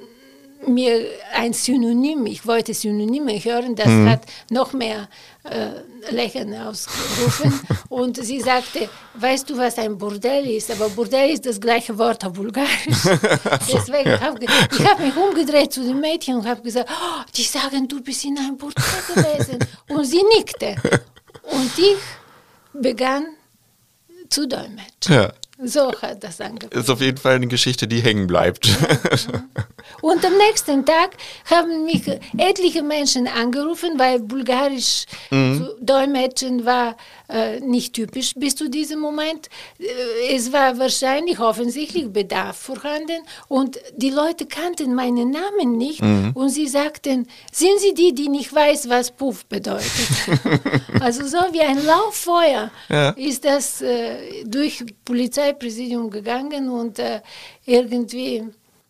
mir 0.67 1.05
ein 1.33 1.53
Synonym, 1.53 2.25
ich 2.25 2.45
wollte 2.45 2.73
Synonyme 2.73 3.33
hören, 3.43 3.75
das 3.75 3.87
mhm. 3.87 4.09
hat 4.09 4.21
noch 4.49 4.73
mehr 4.73 5.07
äh, 5.43 6.11
Lächeln 6.11 6.53
ausgerufen. 6.55 7.59
und 7.89 8.17
sie 8.17 8.41
sagte, 8.41 8.89
weißt 9.15 9.49
du, 9.49 9.57
was 9.57 9.77
ein 9.77 9.97
Bordell 9.97 10.49
ist? 10.49 10.71
Aber 10.71 10.89
Bordell 10.89 11.31
ist 11.31 11.45
das 11.45 11.59
gleiche 11.59 11.97
Wort 11.97 12.25
auf 12.25 12.33
Bulgarisch. 12.33 12.69
Deswegen 13.71 14.09
ja. 14.09 14.21
habe 14.21 14.39
ich 14.43 14.85
hab 14.85 14.99
mich 14.99 15.15
umgedreht 15.15 15.73
zu 15.73 15.83
den 15.83 15.99
Mädchen 15.99 16.37
und 16.37 16.47
habe 16.47 16.61
gesagt, 16.61 16.89
oh, 16.91 17.23
die 17.35 17.43
sagen, 17.43 17.87
du 17.87 18.01
bist 18.01 18.23
in 18.25 18.37
einem 18.37 18.57
Bordell 18.57 18.83
gewesen. 19.13 19.59
und 19.89 20.05
sie 20.05 20.23
nickte. 20.35 20.75
Und 21.43 21.71
ich 21.77 21.97
begann 22.73 23.25
zu 24.29 24.47
dolmetschen. 24.47 25.13
Ja. 25.13 25.33
So 25.61 25.93
hat 26.01 26.23
das 26.23 26.41
angefangen. 26.41 26.81
Ist 26.81 26.89
auf 26.89 26.99
jeden 26.99 27.17
Fall 27.17 27.35
eine 27.35 27.47
Geschichte, 27.47 27.87
die 27.87 28.01
hängen 28.01 28.27
bleibt. 28.27 28.67
Ja. 28.67 29.43
Und 30.01 30.25
am 30.25 30.33
nächsten 30.37 30.85
Tag 30.85 31.11
haben 31.49 31.85
mich 31.85 32.07
etliche 32.37 32.81
Menschen 32.81 33.27
angerufen, 33.27 33.97
weil 33.97 34.19
Bulgarisch 34.19 35.05
mhm. 35.29 35.57
zu 35.57 35.75
dolmetschen 35.79 36.65
war 36.65 36.97
äh, 37.33 37.59
nicht 37.59 37.93
typisch 37.93 38.33
bis 38.35 38.55
zu 38.55 38.69
diesem 38.69 38.99
Moment. 38.99 39.49
Äh, 39.79 40.35
es 40.35 40.53
war 40.53 40.77
wahrscheinlich 40.77 41.39
offensichtlich 41.39 42.07
Bedarf 42.07 42.57
vorhanden 42.57 43.23
und 43.47 43.79
die 43.97 44.11
Leute 44.11 44.45
kannten 44.45 44.93
meinen 44.93 45.31
Namen 45.31 45.77
nicht 45.77 46.01
mhm. 46.01 46.31
und 46.35 46.49
sie 46.49 46.67
sagten, 46.67 47.27
sind 47.51 47.79
Sie 47.79 47.93
die, 47.95 48.13
die 48.13 48.29
nicht 48.29 48.53
weiß, 48.53 48.87
was 48.87 49.09
Puff 49.11 49.45
bedeutet? 49.45 49.89
also 50.99 51.25
so 51.25 51.37
wie 51.51 51.61
ein 51.61 51.83
Lauffeuer 51.83 52.69
ja. 52.89 53.09
ist 53.11 53.43
das 53.45 53.81
äh, 53.81 54.43
durch 54.45 54.83
Polizeipräsidium 55.03 56.11
gegangen 56.11 56.69
und 56.69 56.99
äh, 56.99 57.21
irgendwie 57.65 58.43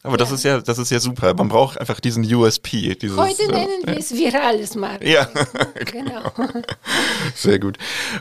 aber 0.05 0.13
ja. 0.13 0.17
das 0.17 0.31
ist 0.31 0.43
ja, 0.43 0.59
das 0.59 0.77
ist 0.77 0.91
ja 0.91 0.99
super. 0.99 1.33
Man 1.33 1.47
braucht 1.47 1.79
einfach 1.79 2.01
diesen 2.01 2.25
USP. 2.25 2.93
Dieses, 2.95 3.15
Heute 3.17 3.47
nennen 3.47 3.83
wir 3.85 3.97
es 3.97 4.13
virales 4.13 4.75
Marketing. 4.75 5.13
Ja, 5.13 5.29
genau. 5.85 6.29
Sehr 7.33 7.57
gut. 7.57 7.77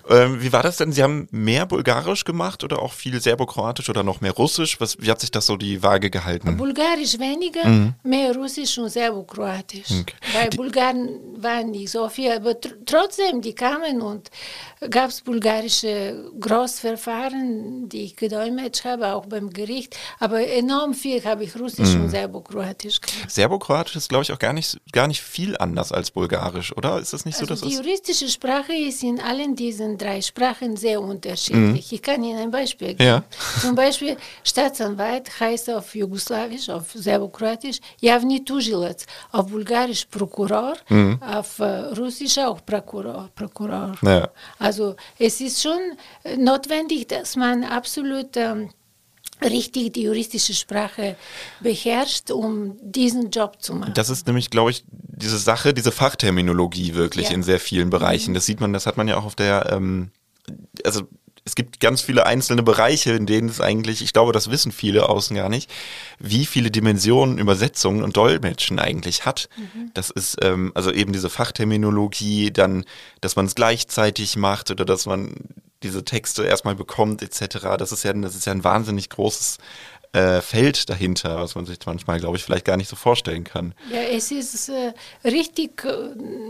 Ähm, 0.09 0.41
wie 0.41 0.53
war 0.53 0.63
das 0.63 0.77
denn? 0.77 0.93
Sie 0.93 1.03
haben 1.03 1.27
mehr 1.33 1.67
Bulgarisch 1.67 2.23
gemacht 2.23 2.63
oder 2.63 2.81
auch 2.81 2.93
viel 2.93 3.21
Serbokroatisch 3.21 3.91
oder 3.91 4.05
noch 4.05 4.21
mehr 4.21 4.31
Russisch? 4.31 4.81
Was, 4.81 5.01
wie 5.01 5.11
hat 5.11 5.21
sich 5.21 5.33
das 5.33 5.47
so 5.47 5.57
die 5.57 5.83
Waage 5.83 6.09
gehalten? 6.09 6.57
Bulgarisch 6.57 7.19
weniger, 7.19 7.67
mhm. 7.67 7.95
mehr 8.05 8.33
Russisch 8.33 8.79
und 8.79 8.89
Serbokroatisch. 8.89 9.91
Okay. 9.91 10.15
Weil 10.35 10.51
die 10.51 10.57
Bulgaren 10.57 11.19
waren 11.39 11.73
nicht 11.73 11.91
so 11.91 12.09
viel, 12.09 12.31
aber 12.31 12.61
tr 12.61 12.71
trotzdem, 12.87 13.41
die 13.41 13.55
kamen 13.55 14.03
und 14.03 14.31
gab 14.91 15.11
es 15.11 15.23
bulgarische 15.23 16.31
Großverfahren, 16.39 17.89
die 17.89 18.05
ich 18.05 18.17
gedolmetscht 18.17 18.85
habe, 18.85 19.15
auch 19.15 19.27
beim 19.27 19.51
Gericht. 19.51 19.97
Aber 20.21 20.47
enorm 20.47 20.95
viel 20.95 21.25
habe 21.25 21.43
ich 21.45 21.59
Russisch 21.59 21.72
Russisch 21.79 21.95
mhm. 21.95 22.05
und 22.05 22.11
Serbokroatisch. 22.11 23.01
Serbokroatisch 23.29 23.97
ist, 23.97 24.09
glaube 24.09 24.25
ich, 24.25 24.33
auch 24.33 24.39
gar 24.39 24.53
nicht, 24.53 24.79
gar 24.93 25.07
nicht 25.07 25.23
viel 25.23 25.57
anders 25.57 25.93
als 25.93 26.11
Bulgarisch, 26.11 26.77
oder? 26.77 26.99
Ist 26.99 27.13
das 27.13 27.25
nicht 27.25 27.37
so, 27.37 27.43
also 27.43 27.55
dass 27.55 27.61
Die 27.61 27.75
juristische 27.75 28.29
Sprache 28.29 28.75
ist 28.75 29.03
in 29.03 29.21
allen 29.21 29.57
diesen 29.57 29.99
drei 29.99 30.21
Sprachen 30.21 30.77
sehr 30.77 31.01
unterschiedlich. 31.01 31.91
Mhm. 31.91 31.97
Ich 31.97 32.03
kann 32.03 32.23
Ihnen 32.23 32.39
ein 32.39 32.51
Beispiel 32.51 32.89
geben. 32.89 33.03
Ja. 33.03 33.25
Zum 33.61 33.75
Beispiel 33.75 34.17
Staatsanwalt 34.45 35.41
heißt 35.41 35.71
auf 35.71 35.95
Jugoslawisch, 35.95 36.69
auf 36.69 36.93
Serbokroatisch 36.93 37.79
Javni 38.01 38.45
Tužilac, 38.45 39.07
auf 39.33 39.47
Bulgarisch 39.47 40.07
Prokuror, 40.07 40.75
mhm. 40.89 41.21
auf 41.23 41.59
äh, 41.59 41.65
Russisch 41.65 42.39
auch 42.39 42.65
Prokuror. 42.65 43.31
Prokuror. 43.35 43.95
Ja. 44.03 44.29
Also 44.59 44.97
es 45.19 45.41
ist 45.41 45.63
schon 45.63 45.81
notwendig, 46.37 47.09
dass 47.09 47.37
man 47.37 47.65
absolut 47.65 48.37
ähm, 48.37 48.71
richtig 49.45 49.93
die 49.93 50.03
juristische 50.03 50.55
Sprache 50.55 51.17
beherrscht, 51.61 52.31
um 52.31 52.77
diesen 52.83 53.31
Job 53.31 53.61
zu 53.61 53.75
machen. 53.75 53.95
Das 53.95 54.11
ist 54.11 54.27
nämlich, 54.27 54.51
glaube 54.51 54.71
ich, 54.71 54.85
diese 54.89 55.39
Sache, 55.39 55.75
diese 55.75 55.93
Fachterminologie 55.93 56.95
wirklich 56.95 57.29
ja. 57.29 57.35
in 57.35 57.43
sehr 57.43 57.61
vielen 57.61 57.91
Bereichen. 57.91 58.31
Mhm. 58.31 58.35
Das 58.35 58.47
sieht 58.47 58.61
man, 58.61 58.73
das 58.73 58.87
hat 58.87 58.97
man 58.97 59.09
ja 59.09 59.17
auch 59.17 59.25
auf 59.25 59.35
der, 59.35 59.71
ähm, 59.73 60.11
also 60.85 61.03
es 61.45 61.55
gibt 61.55 61.81
ganz 61.81 62.03
viele 62.03 62.25
einzelne 62.25 62.63
Bereiche, 62.63 63.13
in 63.13 63.27
denen 63.27 63.49
es 63.49 63.61
eigentlich, 63.61 64.03
ich 64.03 64.13
glaube, 64.13 64.33
das 64.33 64.51
wissen 64.51 64.71
viele 64.71 65.09
außen 65.09 65.37
gar 65.37 65.49
nicht, 65.49 65.71
wie 66.19 66.47
viele 66.47 66.71
Dimensionen 66.71 67.39
Übersetzungen 67.39 68.03
und 68.03 68.17
Dolmetschen 68.17 68.79
eigentlich 68.79 69.27
hat. 69.27 69.49
Mhm. 69.57 69.91
Das 69.95 70.11
ist 70.11 70.37
ähm, 70.43 70.71
also 70.75 70.93
eben 70.93 71.13
diese 71.13 71.31
Fachterminologie, 71.31 72.53
dann, 72.53 72.85
dass 73.21 73.35
man 73.35 73.47
es 73.47 73.55
gleichzeitig 73.55 74.37
macht 74.37 74.71
oder 74.71 74.85
dass 74.85 75.07
man 75.07 75.35
diese 75.83 76.05
Texte 76.05 76.45
erstmal 76.45 76.77
bekommt 76.77 77.23
etc. 77.23 77.77
Das 77.77 77.91
ist 77.91 78.05
ja, 78.05 78.13
das 78.13 78.37
ist 78.37 78.47
ja 78.47 78.53
ein 78.53 78.63
wahnsinnig 78.63 79.11
großes 79.11 79.59
äh, 80.13 80.41
Feld 80.43 80.89
dahinter, 80.91 81.41
was 81.41 81.55
man 81.55 81.67
sich 81.67 81.79
manchmal, 81.87 82.21
glaube 82.21 82.37
ich, 82.37 82.45
vielleicht 82.45 82.67
gar 82.67 82.77
nicht 82.77 82.89
so 82.89 82.97
vorstellen 82.97 83.45
kann. 83.45 83.75
Ja, 83.91 84.03
es 84.03 84.31
ist 84.31 84.69
äh, 84.69 84.93
richtig, 85.25 85.85
äh, 85.85 85.89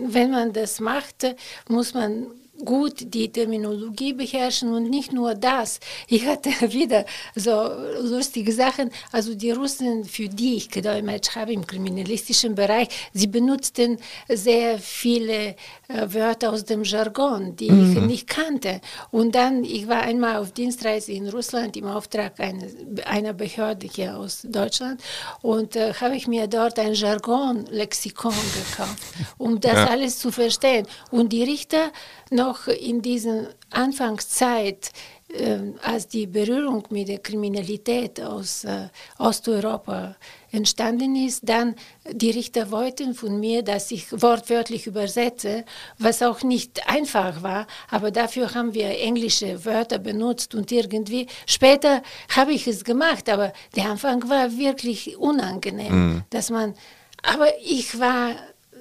wenn 0.07 0.33
man 0.33 0.53
das 0.53 0.81
macht, 0.81 1.25
muss 1.69 1.95
man 1.95 2.27
gut 2.65 3.15
die 3.15 3.31
Terminologie 3.31 4.13
beherrschen 4.13 4.73
und 4.73 4.91
nicht 4.91 5.13
nur 5.13 5.35
das. 5.35 5.81
Ich 6.09 6.27
hatte 6.27 6.51
wieder 6.73 7.05
so 7.35 7.71
lustige 8.01 8.53
Sachen. 8.53 8.91
Also 9.11 9.35
die 9.35 9.51
Russen, 9.51 10.05
für 10.05 10.29
die 10.29 10.57
ich 10.57 10.71
gedolmetscht 10.71 11.37
habe 11.37 11.53
im 11.53 11.67
kriminalistischen 11.67 12.55
Bereich, 12.55 12.89
sie 13.13 13.27
benutzten 13.27 13.99
sehr 14.29 14.79
viele 14.79 15.57
äh, 15.89 16.07
Wörter 16.07 16.53
aus 16.53 16.65
dem 16.65 16.85
Jargon, 16.85 17.57
die 17.57 17.71
mhm. 17.71 17.97
ich 17.97 18.03
nicht 18.03 18.27
kannte. 18.29 18.81
Und 19.11 19.35
dann, 19.35 19.65
ich 19.65 19.89
war 19.89 20.03
einmal 20.03 20.37
auf 20.37 20.53
Dienstreise 20.53 21.13
in 21.13 21.29
Russland 21.29 21.77
im 21.77 21.87
Auftrag 21.87 22.39
eine, 22.41 22.69
einer 23.05 23.33
Behörde 23.33 23.87
hier 23.87 24.17
aus 24.17 24.43
Deutschland 24.45 25.01
und 25.43 25.77
äh, 25.77 25.95
habe 25.95 26.17
ich 26.17 26.27
mir 26.27 26.47
dort 26.47 26.79
ein 26.79 26.95
Jargon-Lexikon 26.95 28.33
gekauft, 28.33 28.99
um 29.39 29.61
das 29.61 29.75
ja. 29.75 29.87
alles 29.87 30.19
zu 30.19 30.31
verstehen. 30.31 30.87
Und 31.11 31.33
die 31.33 31.43
Richter 31.43 31.91
noch 32.33 32.67
in 32.67 33.03
dieser 33.03 33.49
Anfangszeit, 33.71 34.91
äh, 35.33 35.59
als 35.83 36.09
die 36.09 36.27
Berührung 36.27 36.85
mit 36.91 37.09
der 37.09 37.19
Kriminalität 37.19 38.21
aus 38.21 38.65
äh, 38.65 38.89
Osteuropa 39.19 40.17
entstanden 40.51 41.17
ist, 41.17 41.49
dann 41.49 41.75
die 42.11 42.31
Richter 42.31 42.71
wollten 42.71 43.15
von 43.15 43.41
mir, 43.41 43.63
dass 43.63 43.91
ich 43.91 44.13
wortwörtlich 44.13 44.87
übersetze, 44.87 45.65
was 45.99 46.23
auch 46.23 46.43
nicht 46.43 46.87
einfach 46.87 47.43
war, 47.43 47.67
aber 47.91 48.11
dafür 48.11 48.55
haben 48.55 48.75
wir 48.75 48.91
englische 49.01 49.65
Wörter 49.65 49.99
benutzt 49.99 50.55
und 50.55 50.71
irgendwie 50.71 51.27
später 51.47 52.03
habe 52.29 52.53
ich 52.53 52.67
es 52.67 52.85
gemacht, 52.85 53.31
aber 53.31 53.55
der 53.75 53.87
Anfang 53.87 54.29
war 54.29 54.59
wirklich 54.59 55.17
unangenehm, 55.17 55.93
mhm. 55.95 56.23
dass 56.29 56.51
man 56.51 56.75
aber 57.23 57.47
ich 57.65 57.99
war 58.01 58.35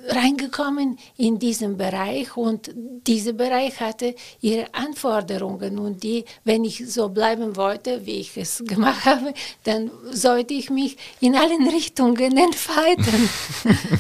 reingekommen 0.10 0.98
in 1.18 1.40
diesen 1.40 1.78
Bereich 1.78 2.36
und 2.38 2.72
dieser 2.76 3.34
Bereich 3.34 3.80
hatte 3.80 4.16
ihre 4.42 4.74
Anforderungen 4.74 5.80
und 5.80 6.04
die, 6.04 6.26
wenn 6.44 6.64
ich 6.64 6.92
so 6.92 7.10
bleiben 7.10 7.56
wollte, 7.56 8.06
wie 8.06 8.20
ich 8.20 8.36
es 8.38 8.64
gemacht 8.66 9.06
habe, 9.06 9.34
dann 9.64 9.92
sollte 10.12 10.54
ich 10.54 10.70
mich 10.70 10.98
in 11.20 11.36
allen 11.36 11.68
Richtungen 11.70 12.38
entfalten. 12.38 13.30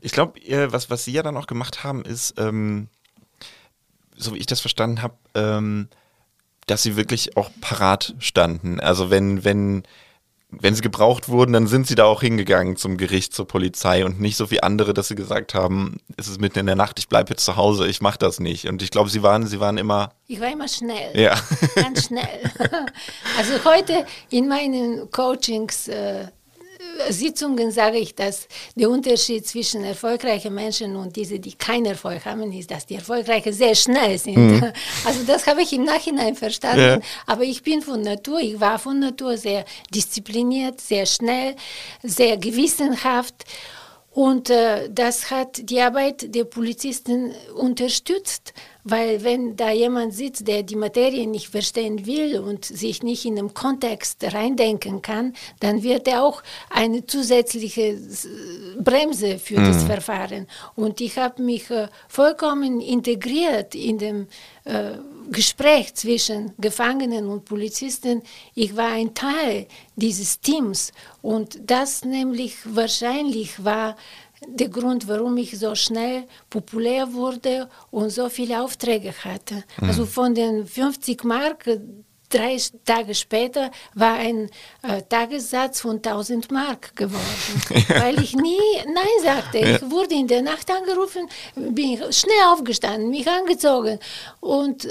ich 0.00 0.12
glaube, 0.12 0.40
was, 0.72 0.90
was 0.90 1.04
Sie 1.04 1.12
ja 1.12 1.22
dann 1.22 1.36
auch 1.36 1.46
gemacht 1.46 1.84
haben, 1.84 2.04
ist, 2.04 2.34
ähm, 2.38 2.88
so 4.16 4.34
wie 4.34 4.38
ich 4.38 4.46
das 4.46 4.60
verstanden 4.60 5.02
habe, 5.02 5.14
ähm, 5.34 5.88
dass 6.66 6.82
Sie 6.82 6.96
wirklich 6.96 7.36
auch 7.36 7.50
parat 7.60 8.14
standen. 8.18 8.80
Also 8.80 9.10
wenn, 9.10 9.44
wenn 9.44 9.82
wenn 10.60 10.74
sie 10.74 10.82
gebraucht 10.82 11.28
wurden, 11.28 11.52
dann 11.52 11.66
sind 11.66 11.86
sie 11.86 11.94
da 11.94 12.04
auch 12.04 12.20
hingegangen 12.20 12.76
zum 12.76 12.96
Gericht, 12.96 13.34
zur 13.34 13.46
Polizei 13.46 14.04
und 14.04 14.20
nicht 14.20 14.36
so 14.36 14.50
wie 14.50 14.62
andere, 14.62 14.92
dass 14.94 15.08
sie 15.08 15.14
gesagt 15.14 15.54
haben, 15.54 15.96
es 16.16 16.28
ist 16.28 16.40
mitten 16.40 16.58
in 16.58 16.66
der 16.66 16.76
Nacht, 16.76 16.98
ich 16.98 17.08
bleibe 17.08 17.30
jetzt 17.30 17.44
zu 17.44 17.56
Hause, 17.56 17.86
ich 17.86 18.00
mache 18.00 18.18
das 18.18 18.38
nicht. 18.38 18.68
Und 18.68 18.82
ich 18.82 18.90
glaube, 18.90 19.08
sie 19.08 19.22
waren, 19.22 19.46
sie 19.46 19.60
waren 19.60 19.78
immer. 19.78 20.12
Ich 20.26 20.40
war 20.40 20.52
immer 20.52 20.68
schnell. 20.68 21.18
Ja. 21.18 21.34
Ganz 21.74 22.06
schnell. 22.06 22.40
Also 23.38 23.64
heute 23.64 24.04
in 24.30 24.46
meinen 24.46 25.10
Coachings 25.10 25.88
äh, 25.88 26.26
Sitzungen 27.08 27.70
sage 27.70 27.98
ich, 27.98 28.14
dass 28.14 28.48
der 28.74 28.90
Unterschied 28.90 29.46
zwischen 29.46 29.84
erfolgreichen 29.84 30.54
Menschen 30.54 30.96
und 30.96 31.16
diese, 31.16 31.38
die 31.38 31.54
keinen 31.54 31.86
Erfolg 31.86 32.24
haben, 32.24 32.52
ist, 32.52 32.70
dass 32.70 32.86
die 32.86 32.96
Erfolgreichen 32.96 33.52
sehr 33.52 33.74
schnell 33.74 34.18
sind. 34.18 34.36
Mhm. 34.36 34.72
Also 35.04 35.24
das 35.26 35.46
habe 35.46 35.62
ich 35.62 35.72
im 35.72 35.84
Nachhinein 35.84 36.36
verstanden. 36.36 36.80
Ja. 36.80 37.00
Aber 37.26 37.42
ich 37.42 37.62
bin 37.62 37.82
von 37.82 38.00
Natur, 38.02 38.40
ich 38.40 38.60
war 38.60 38.78
von 38.78 38.98
Natur 38.98 39.36
sehr 39.36 39.64
diszipliniert, 39.92 40.80
sehr 40.80 41.06
schnell, 41.06 41.56
sehr 42.02 42.36
gewissenhaft. 42.36 43.44
Und 44.10 44.50
äh, 44.50 44.90
das 44.90 45.30
hat 45.30 45.60
die 45.70 45.80
Arbeit 45.80 46.34
der 46.34 46.44
Polizisten 46.44 47.32
unterstützt. 47.54 48.52
Weil 48.84 49.22
wenn 49.22 49.56
da 49.56 49.70
jemand 49.70 50.12
sitzt, 50.12 50.48
der 50.48 50.62
die 50.64 50.76
Materie 50.76 51.26
nicht 51.26 51.48
verstehen 51.48 52.04
will 52.04 52.40
und 52.40 52.64
sich 52.64 53.02
nicht 53.02 53.24
in 53.24 53.36
den 53.36 53.54
Kontext 53.54 54.24
reindenken 54.34 55.02
kann, 55.02 55.34
dann 55.60 55.82
wird 55.82 56.08
er 56.08 56.24
auch 56.24 56.42
eine 56.68 57.06
zusätzliche 57.06 57.96
Bremse 58.78 59.38
für 59.38 59.60
mhm. 59.60 59.64
das 59.66 59.84
Verfahren. 59.84 60.48
Und 60.74 61.00
ich 61.00 61.16
habe 61.16 61.42
mich 61.42 61.70
äh, 61.70 61.88
vollkommen 62.08 62.80
integriert 62.80 63.74
in 63.74 63.98
dem 63.98 64.26
äh, 64.64 64.92
Gespräch 65.30 65.94
zwischen 65.94 66.52
Gefangenen 66.58 67.28
und 67.28 67.44
Polizisten. 67.44 68.22
Ich 68.54 68.76
war 68.76 68.92
ein 68.92 69.14
Teil 69.14 69.66
dieses 69.96 70.40
Teams 70.40 70.92
und 71.20 71.58
das 71.70 72.04
nämlich 72.04 72.56
wahrscheinlich 72.64 73.64
war 73.64 73.96
der 74.46 74.68
Grund, 74.68 75.08
warum 75.08 75.36
ich 75.36 75.58
so 75.58 75.74
schnell 75.74 76.24
populär 76.50 77.12
wurde 77.12 77.68
und 77.90 78.10
so 78.10 78.28
viele 78.28 78.62
Aufträge 78.62 79.12
hatte. 79.24 79.64
Mhm. 79.80 79.88
Also 79.88 80.06
von 80.06 80.34
den 80.34 80.66
50 80.66 81.24
Mark 81.24 81.66
drei 82.32 82.56
Tage 82.84 83.14
später 83.14 83.70
war 83.94 84.14
ein 84.14 84.48
äh, 84.82 85.02
Tagessatz 85.08 85.80
von 85.80 85.96
1000 85.96 86.50
Mark 86.50 86.96
geworden, 86.96 87.62
ja. 87.88 88.02
weil 88.02 88.20
ich 88.22 88.34
nie 88.34 88.58
Nein 88.86 89.04
sagte. 89.22 89.58
Ja. 89.58 89.76
Ich 89.76 89.90
wurde 89.90 90.14
in 90.14 90.26
der 90.26 90.42
Nacht 90.42 90.70
angerufen, 90.70 91.28
bin 91.54 91.98
schnell 92.10 92.42
aufgestanden, 92.52 93.10
mich 93.10 93.28
angezogen 93.28 93.98
und 94.40 94.84
äh, 94.84 94.88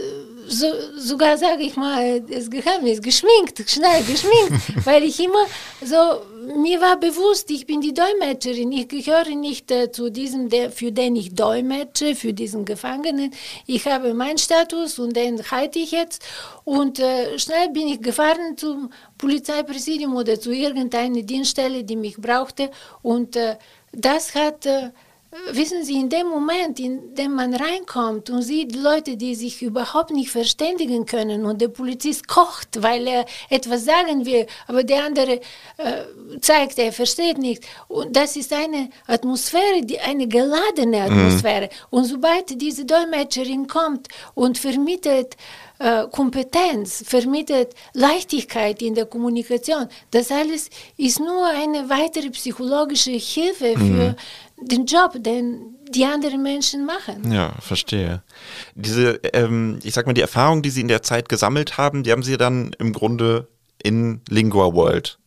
so, 0.47 0.67
sogar, 0.97 1.37
sage 1.37 1.63
ich 1.63 1.75
mal, 1.75 2.21
das 2.21 2.49
Geheimnis, 2.49 3.01
geschminkt, 3.01 3.69
schnell 3.69 4.03
geschminkt, 4.03 4.61
weil 4.85 5.03
ich 5.03 5.19
immer 5.19 5.45
so, 5.83 5.95
mir 6.41 6.81
war 6.81 6.97
bewusst, 6.99 7.51
ich 7.51 7.65
bin 7.65 7.81
die 7.81 7.93
Dolmetscherin, 7.93 8.71
ich 8.71 8.87
gehöre 8.87 9.35
nicht 9.35 9.69
äh, 9.71 9.91
zu 9.91 10.09
diesem, 10.09 10.49
der, 10.49 10.71
für 10.71 10.91
den 10.91 11.15
ich 11.15 11.35
dolmetsche, 11.35 12.15
für 12.15 12.33
diesen 12.33 12.65
Gefangenen. 12.65 13.31
Ich 13.67 13.85
habe 13.85 14.13
meinen 14.13 14.37
Status 14.37 14.97
und 14.99 15.15
den 15.15 15.41
halte 15.51 15.79
ich 15.79 15.91
jetzt 15.91 16.23
und 16.63 16.99
äh, 16.99 17.37
schnell 17.37 17.69
bin 17.69 17.87
ich 17.87 18.01
gefahren 18.01 18.57
zum 18.57 18.91
Polizeipräsidium 19.17 20.15
oder 20.15 20.39
zu 20.39 20.51
irgendeiner 20.51 21.21
Dienststelle, 21.21 21.83
die 21.83 21.95
mich 21.95 22.17
brauchte. 22.17 22.71
Und 23.01 23.35
äh, 23.35 23.57
das 23.91 24.33
hat, 24.33 24.65
äh, 24.65 24.89
wissen 25.51 25.83
Sie, 25.83 25.95
in 25.99 26.09
dem 26.09 26.27
Moment, 26.27 26.79
in 26.79 27.15
dem 27.15 27.35
man 27.35 27.53
reinkommt 27.53 28.29
und 28.29 28.41
sieht 28.41 28.75
Leute, 28.75 29.15
die 29.15 29.35
sich 29.35 29.61
überhaupt 29.61 30.11
nicht 30.11 30.29
verständigen 30.29 31.05
können 31.05 31.45
und 31.45 31.61
der 31.61 31.69
Polizist 31.69 32.27
kocht, 32.27 32.81
weil 32.83 33.07
er 33.07 33.25
etwas 33.49 33.85
sagen 33.85 34.25
will, 34.25 34.45
aber 34.67 34.83
der 34.83 35.05
andere 35.05 35.39
äh, 35.77 36.03
zeigt, 36.41 36.79
er 36.79 36.91
versteht 36.91 37.37
nicht. 37.37 37.63
Und 37.87 38.15
das 38.15 38.35
ist 38.35 38.51
eine 38.51 38.89
Atmosphäre, 39.07 39.81
die, 39.83 39.99
eine 39.99 40.27
geladene 40.27 40.97
mhm. 40.97 41.03
Atmosphäre. 41.03 41.65
Mhm. 41.65 41.69
Und 41.89 42.05
sobald 42.05 42.61
diese 42.61 42.85
Dolmetscherin 42.85 43.67
kommt 43.67 44.09
und 44.33 44.57
vermittelt, 44.57 45.37
äh, 45.81 46.07
Kompetenz, 46.11 47.03
vermittelt 47.05 47.73
Leichtigkeit 47.93 48.81
in 48.81 48.93
der 48.93 49.05
Kommunikation. 49.05 49.87
Das 50.11 50.31
alles 50.31 50.69
ist 50.97 51.19
nur 51.19 51.45
eine 51.47 51.89
weitere 51.89 52.29
psychologische 52.29 53.11
Hilfe 53.11 53.73
für 53.73 54.15
mhm. 54.15 54.15
den 54.67 54.85
Job, 54.85 55.15
den 55.17 55.77
die 55.89 56.05
anderen 56.05 56.41
Menschen 56.41 56.85
machen. 56.85 57.31
Ja, 57.31 57.53
verstehe. 57.59 58.23
Diese, 58.75 59.19
ähm, 59.33 59.79
ich 59.83 59.93
sag 59.93 60.05
mal, 60.05 60.13
die 60.13 60.21
Erfahrung, 60.21 60.61
die 60.61 60.69
Sie 60.69 60.81
in 60.81 60.87
der 60.87 61.03
Zeit 61.03 61.27
gesammelt 61.27 61.77
haben, 61.77 62.03
die 62.03 62.11
haben 62.11 62.23
Sie 62.23 62.37
dann 62.37 62.73
im 62.79 62.93
Grunde 62.93 63.49
in 63.83 64.21
Lingua 64.29 64.73
World 64.73 65.19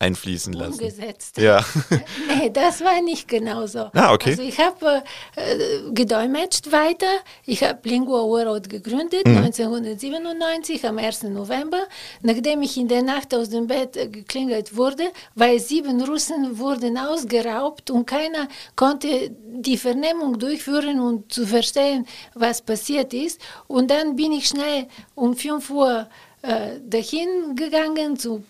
einfließen 0.00 0.52
lassen. 0.52 0.74
Umgesetzt. 0.74 1.38
Ja. 1.38 1.64
nee, 2.38 2.50
das 2.50 2.82
war 2.82 3.02
nicht 3.02 3.26
genau 3.26 3.66
so. 3.66 3.90
Ah, 3.94 4.12
okay. 4.12 4.30
Also 4.30 4.42
ich 4.42 4.58
habe 4.58 5.02
äh, 5.34 5.90
gedolmetscht 5.92 6.70
weiter. 6.70 7.06
Ich 7.44 7.64
habe 7.64 7.80
Lingua 7.88 8.22
World 8.22 8.68
gegründet, 8.68 9.26
mhm. 9.26 9.38
1997, 9.38 10.86
am 10.86 10.98
1. 10.98 11.24
November, 11.24 11.80
nachdem 12.22 12.62
ich 12.62 12.76
in 12.76 12.86
der 12.86 13.02
Nacht 13.02 13.34
aus 13.34 13.48
dem 13.48 13.66
Bett 13.66 13.96
äh, 13.96 14.06
geklingelt 14.06 14.76
wurde, 14.76 15.10
weil 15.34 15.58
sieben 15.58 16.00
Russen 16.00 16.58
wurden 16.58 16.96
ausgeraubt 16.96 17.90
und 17.90 18.06
keiner 18.06 18.46
konnte 18.76 19.30
die 19.32 19.76
Vernehmung 19.76 20.38
durchführen 20.38 21.00
und 21.00 21.32
zu 21.32 21.44
verstehen, 21.44 22.06
was 22.34 22.62
passiert 22.62 23.12
ist. 23.12 23.40
Und 23.66 23.90
dann 23.90 24.14
bin 24.14 24.30
ich 24.30 24.46
schnell 24.46 24.86
um 25.16 25.34
5 25.34 25.70
Uhr 25.70 26.08
äh, 26.42 26.78
dahin 26.88 27.56
gegangen 27.56 28.16
zum 28.16 28.44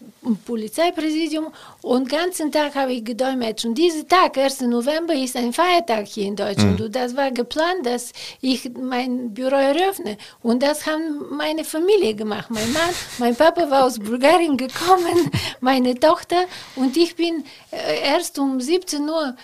Polizeipräsidium 0.44 1.46
und 1.80 2.12
den 2.12 2.18
ganzen 2.18 2.52
Tag 2.52 2.74
habe 2.74 2.92
ich 2.92 3.04
gedolmetscht. 3.04 3.64
Und 3.64 3.76
dieser 3.76 4.06
Tag, 4.06 4.36
1. 4.36 4.60
November, 4.62 5.14
ist 5.14 5.36
ein 5.36 5.52
Feiertag 5.54 6.06
hier 6.06 6.26
in 6.26 6.36
Deutschland. 6.36 6.78
Mhm. 6.78 6.86
Und 6.86 6.94
das 6.94 7.16
war 7.16 7.30
geplant, 7.30 7.86
dass 7.86 8.12
ich 8.42 8.70
mein 8.74 9.32
Büro 9.32 9.54
eröffne. 9.54 10.18
Und 10.42 10.62
das 10.62 10.86
haben 10.86 11.34
meine 11.34 11.64
Familie 11.64 12.14
gemacht. 12.14 12.50
Mein 12.50 12.70
Mann, 12.72 12.90
mein 13.18 13.34
Papa 13.34 13.70
war 13.70 13.84
aus 13.84 13.98
Bulgarien 13.98 14.58
gekommen, 14.58 15.30
meine 15.60 15.98
Tochter. 15.98 16.44
Und 16.76 16.96
ich 16.96 17.16
bin 17.16 17.44
äh, 17.70 18.02
erst 18.02 18.38
um 18.38 18.60
17 18.60 19.08
Uhr 19.08 19.34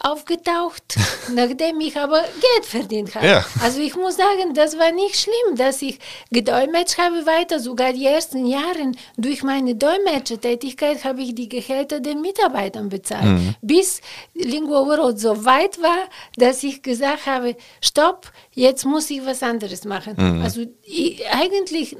aufgetaucht, 0.00 0.96
nachdem 1.34 1.80
ich 1.80 1.96
aber 1.96 2.20
Geld 2.20 2.66
verdient 2.66 3.14
habe. 3.14 3.26
Ja. 3.26 3.46
Also 3.62 3.80
ich 3.80 3.96
muss 3.96 4.16
sagen, 4.16 4.54
das 4.54 4.78
war 4.78 4.92
nicht 4.92 5.16
schlimm, 5.16 5.56
dass 5.56 5.82
ich 5.82 5.98
gedolmetscht 6.30 6.98
habe 6.98 7.26
weiter. 7.26 7.60
Sogar 7.60 7.92
die 7.92 8.06
ersten 8.06 8.46
Jahre 8.46 8.92
durch 9.16 9.42
meine 9.42 9.74
Dolmetschertätigkeit 9.74 11.04
habe 11.04 11.22
ich 11.22 11.34
die 11.34 11.48
Gehälter 11.48 12.00
den 12.00 12.20
Mitarbeitern 12.20 12.88
bezahlt. 12.88 13.24
Mhm. 13.24 13.54
Bis 13.60 14.00
Lingua 14.34 14.86
World 14.86 15.18
so 15.18 15.44
weit 15.44 15.80
war, 15.82 16.08
dass 16.36 16.62
ich 16.62 16.82
gesagt 16.82 17.26
habe, 17.26 17.56
stopp, 17.82 18.30
jetzt 18.52 18.84
muss 18.84 19.10
ich 19.10 19.24
was 19.24 19.42
anderes 19.42 19.84
machen. 19.84 20.14
Mhm. 20.16 20.42
Also 20.42 20.64
ich, 20.82 21.22
eigentlich 21.30 21.96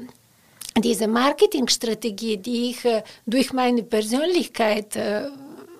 diese 0.77 1.07
Marketingstrategie, 1.07 2.37
die 2.37 2.69
ich 2.71 2.85
äh, 2.85 3.03
durch 3.25 3.53
meine 3.53 3.83
Persönlichkeit 3.83 4.95
äh, 4.95 5.29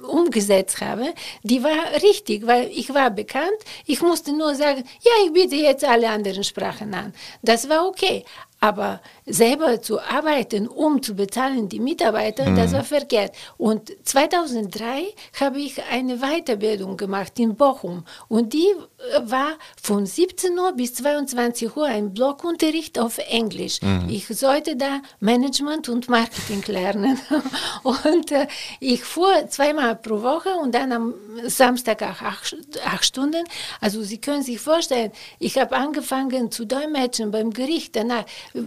umgesetzt 0.09 0.81
habe, 0.81 1.13
die 1.43 1.63
war 1.63 1.93
richtig, 2.01 2.45
weil 2.47 2.67
ich 2.67 2.93
war 2.93 3.09
bekannt. 3.11 3.59
Ich 3.85 4.01
musste 4.01 4.31
nur 4.33 4.55
sagen, 4.55 4.83
ja, 5.01 5.11
ich 5.25 5.33
biete 5.33 5.55
jetzt 5.55 5.83
alle 5.83 6.09
anderen 6.09 6.43
Sprachen 6.43 6.93
an. 6.93 7.13
Das 7.41 7.69
war 7.69 7.87
okay. 7.87 8.25
Aber 8.61 9.01
selber 9.29 9.81
zu 9.81 9.99
arbeiten, 9.99 10.67
um 10.67 11.01
zu 11.01 11.15
bezahlen 11.15 11.69
die 11.69 11.79
Mitarbeiter, 11.79 12.45
das 12.55 12.73
war 12.73 12.83
verkehrt. 12.83 13.35
Und 13.57 13.91
2003 14.03 15.13
habe 15.39 15.59
ich 15.59 15.81
eine 15.91 16.17
Weiterbildung 16.17 16.97
gemacht 16.97 17.39
in 17.39 17.55
Bochum. 17.55 18.03
Und 18.27 18.53
die 18.53 18.67
äh, 18.67 19.21
war 19.23 19.53
von 19.81 20.05
17 20.05 20.57
Uhr 20.57 20.73
bis 20.73 20.95
22 20.95 21.75
Uhr 21.75 21.85
ein 21.85 22.13
Blockunterricht 22.13 22.99
auf 22.99 23.17
Englisch. 23.29 23.79
Ich 24.09 24.27
sollte 24.27 24.75
da 24.75 25.01
Management 25.19 25.89
und 25.89 26.09
Marketing 26.09 26.63
lernen. 26.67 27.19
und 27.83 28.31
äh, 28.31 28.47
ich 28.79 29.03
fuhr 29.03 29.47
zweimal 29.49 29.95
pro 29.95 30.21
Woche 30.21 30.49
und 30.61 30.73
dann 30.73 30.91
am 30.91 31.13
Samstag 31.45 32.01
auch 32.01 32.21
acht, 32.21 32.55
acht 32.85 33.05
Stunden. 33.05 33.43
Also 33.79 34.01
Sie 34.03 34.19
können 34.19 34.43
sich 34.43 34.59
vorstellen, 34.59 35.11
ich 35.37 35.57
habe 35.57 35.75
angefangen 35.75 36.51
zu 36.51 36.65
dolmetschen 36.65 37.31
beim 37.31 37.51
Gericht. 37.51 37.95
Danach 37.95 38.25
äh, 38.53 38.59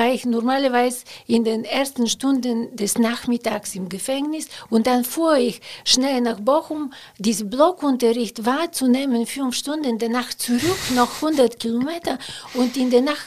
war 0.00 0.08
ich 0.16 0.24
normalerweise 0.24 1.04
in 1.26 1.44
den 1.44 1.62
ersten 1.64 2.06
Stunden 2.08 2.74
des 2.74 2.96
Nachmittags 2.96 3.74
im 3.74 3.86
Gefängnis 3.90 4.46
und 4.70 4.86
dann 4.86 5.04
fuhr 5.04 5.36
ich 5.36 5.60
schnell 5.84 6.22
nach 6.22 6.40
Bochum, 6.40 6.92
diesen 7.18 7.50
Blockunterricht 7.50 8.46
wahrzunehmen, 8.46 9.26
fünf 9.26 9.54
Stunden, 9.56 9.98
danach 9.98 10.30
zurück 10.32 10.80
noch 10.94 11.12
100 11.16 11.60
Kilometer 11.60 12.18
und 12.54 12.76
in 12.78 12.88
der 12.90 13.02
Nacht 13.02 13.26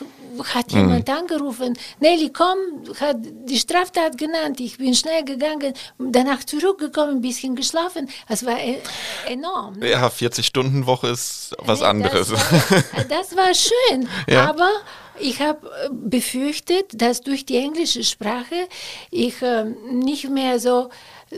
hat 0.55 0.71
jemand 0.71 1.07
angerufen, 1.11 1.77
Nelly, 1.99 2.31
komm, 2.33 2.57
hat 2.99 3.17
die 3.21 3.59
Straftat 3.59 4.17
genannt, 4.17 4.59
ich 4.59 4.77
bin 4.79 4.95
schnell 4.95 5.23
gegangen, 5.23 5.73
danach 5.99 6.43
zurückgekommen, 6.43 7.17
ein 7.17 7.21
bisschen 7.21 7.55
geschlafen, 7.55 8.09
das 8.27 8.43
war 8.43 8.59
e 8.59 8.79
enorm. 9.27 9.77
ne? 9.77 9.91
Ja, 9.91 10.07
40-Stunden-Woche 10.07 11.07
ist 11.09 11.55
was 11.59 11.81
Nee, 11.81 11.85
anderes. 11.85 12.29
Das 12.29 12.51
war, 12.93 13.03
das 13.15 13.27
war 13.37 13.51
schön, 13.53 14.09
Ja. 14.27 14.49
aber 14.49 14.69
ich 15.19 15.41
habe 15.41 15.67
äh, 15.67 15.89
befürchtet, 15.91 17.01
dass 17.01 17.21
durch 17.21 17.45
die 17.45 17.57
englische 17.57 18.03
Sprache 18.03 18.67
ich 19.11 19.41
ähm, 19.41 19.99
nicht 19.99 20.29
mehr 20.29 20.59
so 20.59 20.89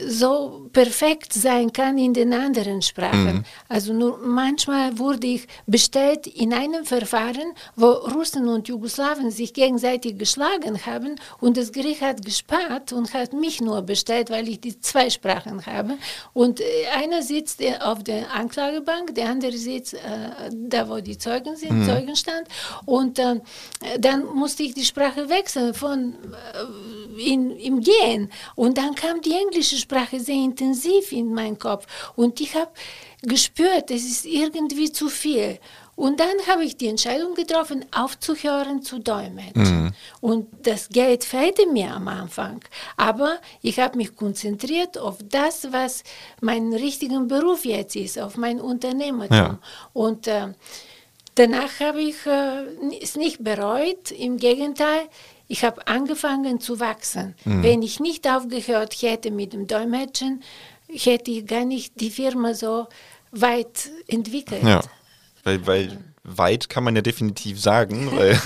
so 0.06 0.68
perfekt 0.72 1.32
sein 1.32 1.72
kann 1.72 1.98
in 1.98 2.12
den 2.12 2.32
anderen 2.32 2.82
Sprachen. 2.82 3.44
Also 3.68 3.92
nur 3.92 4.18
manchmal 4.18 4.98
wurde 4.98 5.26
ich 5.26 5.46
bestellt 5.66 6.26
in 6.26 6.52
einem 6.52 6.84
Verfahren, 6.84 7.52
wo 7.76 7.86
Russen 7.86 8.48
und 8.48 8.68
Jugoslawen 8.68 9.30
sich 9.30 9.54
gegenseitig 9.54 10.18
geschlagen 10.18 10.84
haben 10.84 11.16
und 11.40 11.56
das 11.56 11.72
Gericht 11.72 12.02
hat 12.02 12.24
gespart 12.24 12.92
und 12.92 13.14
hat 13.14 13.32
mich 13.32 13.60
nur 13.60 13.82
bestellt, 13.82 14.30
weil 14.30 14.48
ich 14.48 14.60
die 14.60 14.78
zwei 14.80 15.10
Sprachen 15.10 15.64
habe. 15.66 15.94
Und 16.32 16.60
äh, 16.60 16.64
einer 16.94 17.22
sitzt 17.22 17.60
äh, 17.60 17.74
auf 17.80 18.02
der 18.02 18.32
Anklagebank, 18.32 19.14
der 19.14 19.30
andere 19.30 19.52
sitzt 19.52 19.94
äh, 19.94 19.98
da, 20.52 20.88
wo 20.88 20.98
die 21.00 21.18
Zeugen 21.18 21.56
sind, 21.56 21.86
Zeugenstand. 21.86 22.48
Und 22.84 23.18
äh, 23.18 23.36
dann 23.98 24.26
musste 24.34 24.62
ich 24.62 24.74
die 24.74 24.84
Sprache 24.84 25.28
wechseln 25.28 25.74
von 25.74 26.14
äh, 26.14 27.22
in, 27.22 27.50
im 27.50 27.80
Gehen. 27.80 28.30
Und 28.54 28.78
dann 28.78 28.94
kam 28.94 29.20
die 29.20 29.32
englische 29.32 29.76
Sprache 29.76 29.85
sehr 30.18 30.34
intensiv 30.34 31.12
in 31.12 31.32
meinen 31.32 31.58
Kopf. 31.58 31.86
Und 32.16 32.40
ich 32.40 32.54
habe 32.54 32.70
gespürt, 33.22 33.90
es 33.90 34.04
ist 34.04 34.26
irgendwie 34.26 34.92
zu 34.92 35.08
viel. 35.08 35.58
Und 35.96 36.20
dann 36.20 36.36
habe 36.46 36.62
ich 36.64 36.76
die 36.76 36.88
Entscheidung 36.88 37.34
getroffen, 37.34 37.86
aufzuhören 37.90 38.82
zu 38.82 39.00
dolmetschen. 39.00 39.94
Und 40.20 40.46
das 40.62 40.90
Geld 40.90 41.24
fehlte 41.24 41.66
mir 41.66 41.94
am 41.94 42.06
Anfang. 42.08 42.60
Aber 42.98 43.38
ich 43.62 43.80
habe 43.80 43.96
mich 43.96 44.14
konzentriert 44.14 44.98
auf 44.98 45.16
das, 45.24 45.72
was 45.72 46.04
mein 46.42 46.74
richtiger 46.74 47.20
Beruf 47.20 47.64
jetzt 47.64 47.96
ist, 47.96 48.18
auf 48.18 48.36
mein 48.36 48.60
Unternehmertum. 48.60 49.36
Ja. 49.36 49.58
Und 49.94 50.26
äh, 50.26 50.48
danach 51.34 51.80
habe 51.80 52.02
ich 52.02 52.26
äh, 52.26 52.64
es 53.00 53.16
nicht 53.16 53.42
bereut. 53.42 54.10
Im 54.10 54.36
Gegenteil, 54.36 55.08
ich 55.48 55.64
habe 55.64 55.86
angefangen 55.86 56.60
zu 56.60 56.80
wachsen. 56.80 57.34
Wenn 57.44 57.82
ich 57.82 58.00
nicht 58.00 58.28
aufgehört 58.28 58.94
hätte 59.00 59.30
mit 59.30 59.52
dem 59.52 59.66
Dolmetschen, 59.66 60.42
hätte 60.88 61.30
ich 61.30 61.46
gar 61.46 61.64
nicht 61.64 62.00
die 62.00 62.10
Firma 62.10 62.54
so 62.54 62.86
weit 63.30 63.90
entwickelt. 64.08 64.62
Ja, 64.62 64.82
weil, 65.44 65.66
weil 65.66 65.98
weit 66.24 66.68
kann 66.68 66.84
man 66.84 66.96
ja 66.96 67.02
definitiv 67.02 67.60
sagen, 67.60 68.10
weil, 68.16 68.40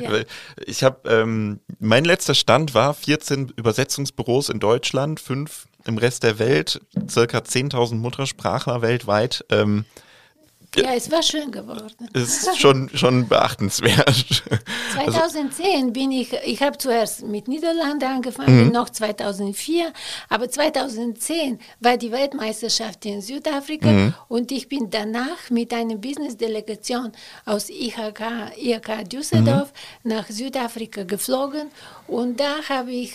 Ja. 0.00 0.10
weil 0.10 0.26
ich 0.66 0.84
habe, 0.84 1.08
ähm, 1.08 1.60
mein 1.78 2.04
letzter 2.04 2.34
Stand 2.34 2.74
war 2.74 2.94
14 2.94 3.52
Übersetzungsbüros 3.56 4.48
in 4.50 4.60
Deutschland, 4.60 5.20
fünf 5.20 5.66
im 5.86 5.98
Rest 5.98 6.22
der 6.22 6.38
Welt, 6.38 6.80
circa 7.08 7.38
10.000 7.38 7.96
Muttersprachler 7.96 8.82
weltweit. 8.82 9.44
Ähm, 9.50 9.84
Ja, 10.76 10.94
es 10.94 11.10
war 11.10 11.22
schön 11.22 11.50
geworden. 11.50 12.08
ist 12.12 12.58
schon, 12.58 12.90
schon 12.94 13.28
beachtenswert. 13.28 14.42
Also, 14.96 15.18
2010 15.18 15.92
bin 15.92 16.12
ich, 16.12 16.32
ich 16.44 16.62
habe 16.62 16.78
zuerst 16.78 17.26
mit 17.26 17.48
Niederlande 17.48 18.06
angefangen, 18.06 18.70
noch 18.70 18.88
2004, 18.88 19.92
aber 20.28 20.48
2010 20.48 21.58
war 21.80 21.96
die 21.96 22.12
Weltmeisterschaft 22.12 23.04
in 23.04 23.20
Südafrika 23.20 24.14
und 24.28 24.52
ich 24.52 24.68
bin 24.68 24.90
danach 24.90 25.50
mit 25.50 25.72
einer 25.74 25.96
Business-Delegation 25.96 27.12
aus 27.44 27.70
IHK, 27.70 28.52
IHK 28.56 29.08
Düsseldorf 29.08 29.72
nach 30.04 30.28
Südafrika 30.28 31.02
geflogen 31.02 31.70
und 32.06 32.38
da 32.38 32.68
habe 32.68 32.92
ich 32.92 33.14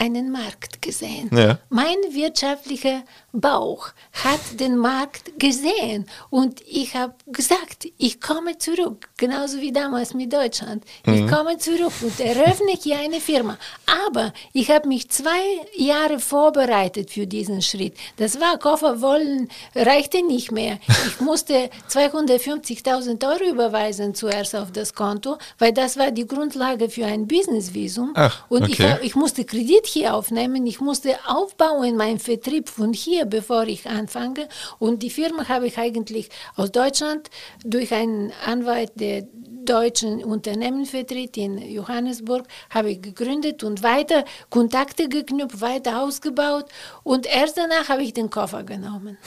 einen 0.00 0.30
Markt 0.30 0.80
gesehen. 0.80 1.28
Ja. 1.36 1.58
Mein 1.70 1.96
wirtschaftlicher 2.10 3.02
Bauch 3.32 3.88
hat 4.12 4.40
den 4.60 4.76
Markt 4.76 5.38
gesehen 5.38 6.06
und 6.30 6.60
ich 6.66 6.94
habe 6.94 7.14
gesagt, 7.26 7.88
ich 7.98 8.20
komme 8.20 8.58
zurück, 8.58 9.08
genauso 9.16 9.60
wie 9.60 9.72
damals 9.72 10.14
mit 10.14 10.32
Deutschland. 10.32 10.84
Ich 11.04 11.26
komme 11.26 11.58
zurück 11.58 11.92
und 12.00 12.18
eröffne 12.20 12.72
hier 12.80 12.98
eine 12.98 13.20
Firma. 13.20 13.58
Aber 14.06 14.32
ich 14.52 14.70
habe 14.70 14.86
mich 14.86 15.08
zwei 15.10 15.40
Jahre 15.76 16.20
vorbereitet 16.20 17.10
für 17.10 17.26
diesen 17.26 17.60
Schritt. 17.60 17.94
Das 18.18 18.40
war 18.40 18.56
Koffer 18.58 19.00
wollen, 19.00 19.48
reichte 19.74 20.22
nicht 20.24 20.52
mehr. 20.52 20.78
Ich 21.08 21.20
musste 21.28 21.70
250.000 21.90 23.26
Euro 23.28 23.50
überweisen 23.52 24.14
zuerst 24.14 24.54
auf 24.54 24.70
das 24.72 24.94
Konto, 24.94 25.38
weil 25.58 25.72
das 25.72 25.96
war 25.96 26.10
die 26.10 26.26
Grundlage 26.26 26.88
für 26.88 27.04
ein 27.06 27.26
Businessvisum. 27.26 28.12
Ach, 28.14 28.44
und 28.48 28.68
ich, 28.68 28.74
okay. 28.80 28.92
hab- 28.92 29.02
ich 29.02 29.14
musste 29.16 29.44
Kredit 29.44 29.87
hier 29.88 30.14
aufnehmen, 30.14 30.66
ich 30.66 30.80
musste 30.80 31.16
aufbauen 31.26 31.96
meinen 31.96 32.18
Vertrieb 32.18 32.68
von 32.68 32.92
hier, 32.92 33.24
bevor 33.24 33.64
ich 33.64 33.88
anfange. 33.88 34.48
Und 34.78 35.02
die 35.02 35.10
Firma 35.10 35.48
habe 35.48 35.66
ich 35.66 35.78
eigentlich 35.78 36.28
aus 36.56 36.72
Deutschland 36.72 37.30
durch 37.64 37.92
einen 37.92 38.32
Anwalt 38.46 38.92
der 38.94 39.26
deutschen 39.68 40.24
Unternehmen 40.24 40.86
vertritt 40.86 41.36
in 41.36 41.58
Johannesburg, 41.58 42.46
habe 42.70 42.90
ich 42.92 43.02
gegründet 43.02 43.64
und 43.64 43.82
weiter 43.82 44.24
Kontakte 44.48 45.08
geknüpft, 45.08 45.60
weiter 45.60 46.02
ausgebaut. 46.02 46.66
Und 47.02 47.26
erst 47.26 47.58
danach 47.58 47.88
habe 47.88 48.02
ich 48.02 48.14
den 48.14 48.30
Koffer 48.30 48.64
genommen. 48.64 49.18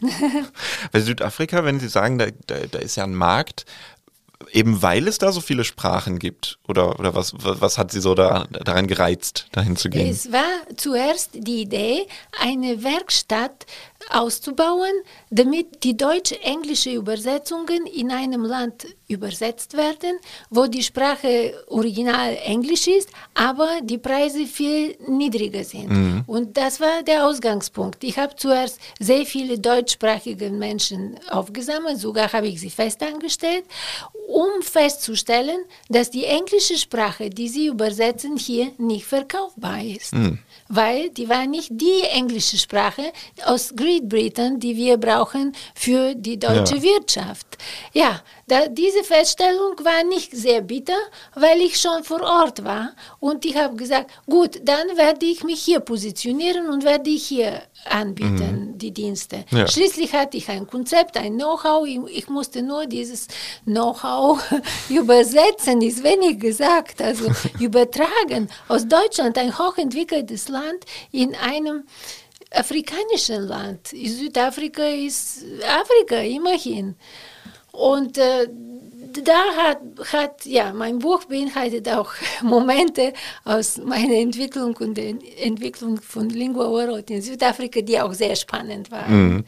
Bei 0.92 1.00
Südafrika, 1.00 1.64
wenn 1.64 1.78
Sie 1.78 1.88
sagen, 1.88 2.18
da, 2.18 2.26
da, 2.46 2.56
da 2.70 2.78
ist 2.78 2.96
ja 2.96 3.04
ein 3.04 3.14
Markt, 3.14 3.66
eben 4.52 4.82
weil 4.82 5.08
es 5.08 5.18
da 5.18 5.32
so 5.32 5.40
viele 5.40 5.64
Sprachen 5.64 6.18
gibt, 6.18 6.58
oder, 6.68 6.98
oder 7.00 7.14
was, 7.14 7.32
was 7.36 7.78
hat 7.78 7.90
Sie 7.90 8.00
so 8.00 8.14
da, 8.14 8.46
daran 8.50 8.86
gereizt, 8.86 9.46
dahin 9.52 9.76
zu 9.76 9.90
gehen? 9.90 10.08
Es 10.08 10.30
war 10.30 10.44
zuerst 10.76 11.30
die 11.32 11.62
Idee, 11.62 12.06
eine 12.40 12.84
Werkstatt 12.84 13.66
auszubauen, 14.10 14.92
damit 15.30 15.84
die 15.84 15.96
deutsch-englische 15.96 16.90
Übersetzungen 16.90 17.86
in 17.86 18.10
einem 18.10 18.44
Land 18.44 18.86
übersetzt 19.08 19.76
werden, 19.76 20.18
wo 20.50 20.66
die 20.66 20.82
Sprache 20.82 21.64
original 21.68 22.36
Englisch 22.44 22.88
ist, 22.88 23.10
aber 23.34 23.80
die 23.82 23.98
Preise 23.98 24.46
viel 24.46 24.96
niedriger 25.06 25.64
sind. 25.64 26.24
Und 26.26 26.56
das 26.56 26.80
war 26.80 27.02
der 27.02 27.26
Ausgangspunkt. 27.26 28.02
Ich 28.04 28.18
habe 28.18 28.34
zuerst 28.36 28.80
sehr 28.98 29.26
viele 29.26 29.58
deutschsprachige 29.58 30.50
Menschen 30.50 31.18
aufgesammelt, 31.30 31.98
sogar 31.98 32.32
habe 32.32 32.48
ich 32.48 32.60
sie 32.60 32.70
festangestellt, 32.70 33.64
um 34.28 34.62
festzustellen, 34.62 35.58
dass 35.88 36.10
die 36.10 36.24
englische 36.24 36.78
Sprache, 36.78 37.28
die 37.28 37.48
sie 37.48 37.66
übersetzen, 37.66 38.36
hier 38.38 38.72
nicht 38.78 39.04
verkaufbar 39.04 39.82
ist. 39.84 40.14
Weil 40.68 41.10
die 41.10 41.28
war 41.28 41.46
nicht 41.46 41.68
die 41.70 42.02
englische 42.10 42.56
Sprache. 42.56 43.12
Aus 43.44 43.74
Gre 43.76 43.91
Great 43.92 44.08
Britain, 44.08 44.58
die 44.58 44.76
wir 44.76 44.96
brauchen 44.96 45.52
für 45.74 46.14
die 46.14 46.38
deutsche 46.38 46.76
ja. 46.76 46.82
Wirtschaft. 46.82 47.46
Ja, 47.92 48.22
da, 48.46 48.66
diese 48.66 49.04
Feststellung 49.04 49.74
war 49.82 50.04
nicht 50.04 50.32
sehr 50.32 50.62
bitter, 50.62 50.96
weil 51.34 51.60
ich 51.60 51.78
schon 51.78 52.02
vor 52.02 52.22
Ort 52.22 52.64
war 52.64 52.92
und 53.20 53.44
ich 53.44 53.56
habe 53.56 53.76
gesagt, 53.76 54.10
gut, 54.26 54.60
dann 54.64 54.96
werde 54.96 55.26
ich 55.26 55.44
mich 55.44 55.62
hier 55.62 55.80
positionieren 55.80 56.68
und 56.68 56.84
werde 56.84 57.10
ich 57.10 57.26
hier 57.26 57.62
anbieten, 57.88 58.72
mhm. 58.72 58.78
die 58.78 58.92
Dienste. 58.92 59.44
Ja. 59.50 59.66
Schließlich 59.66 60.12
hatte 60.12 60.36
ich 60.36 60.48
ein 60.48 60.66
Konzept, 60.66 61.16
ein 61.16 61.34
Know-how, 61.34 61.86
ich, 61.86 61.98
ich, 62.16 62.28
musste 62.28 62.62
nur 62.62 62.86
dieses 62.86 63.28
Know-how 63.64 64.40
übersetzen, 64.88 65.82
ist 65.82 66.02
wenig 66.02 66.40
gesagt, 66.40 67.00
also 67.02 67.26
übertragen 67.60 68.48
aus 68.68 68.86
Deutschland, 68.86 69.36
ein 69.38 69.56
hochentwickeltes 69.58 70.48
Land, 70.48 70.84
in 71.10 71.34
einem 71.34 71.84
afrikanischen 72.54 73.46
Land. 73.46 73.88
Südafrika 73.88 74.84
ist 74.84 75.44
Afrika, 75.64 76.16
immerhin. 76.16 76.96
Und 77.72 78.18
äh, 78.18 78.48
da 79.24 79.42
hat, 79.56 79.80
hat, 80.12 80.46
ja, 80.46 80.72
mein 80.72 80.98
Buch 80.98 81.24
beinhaltet 81.24 81.88
auch 81.88 82.12
Momente 82.42 83.12
aus 83.44 83.78
meiner 83.78 84.14
Entwicklung 84.14 84.76
und 84.76 84.94
der 84.94 85.14
Entwicklung 85.38 86.00
von 86.00 86.28
Lingua 86.30 86.70
World 86.70 87.10
in 87.10 87.22
Südafrika, 87.22 87.80
die 87.80 88.00
auch 88.00 88.12
sehr 88.12 88.36
spannend 88.36 88.90
waren. 88.90 89.34
Mhm. 89.34 89.44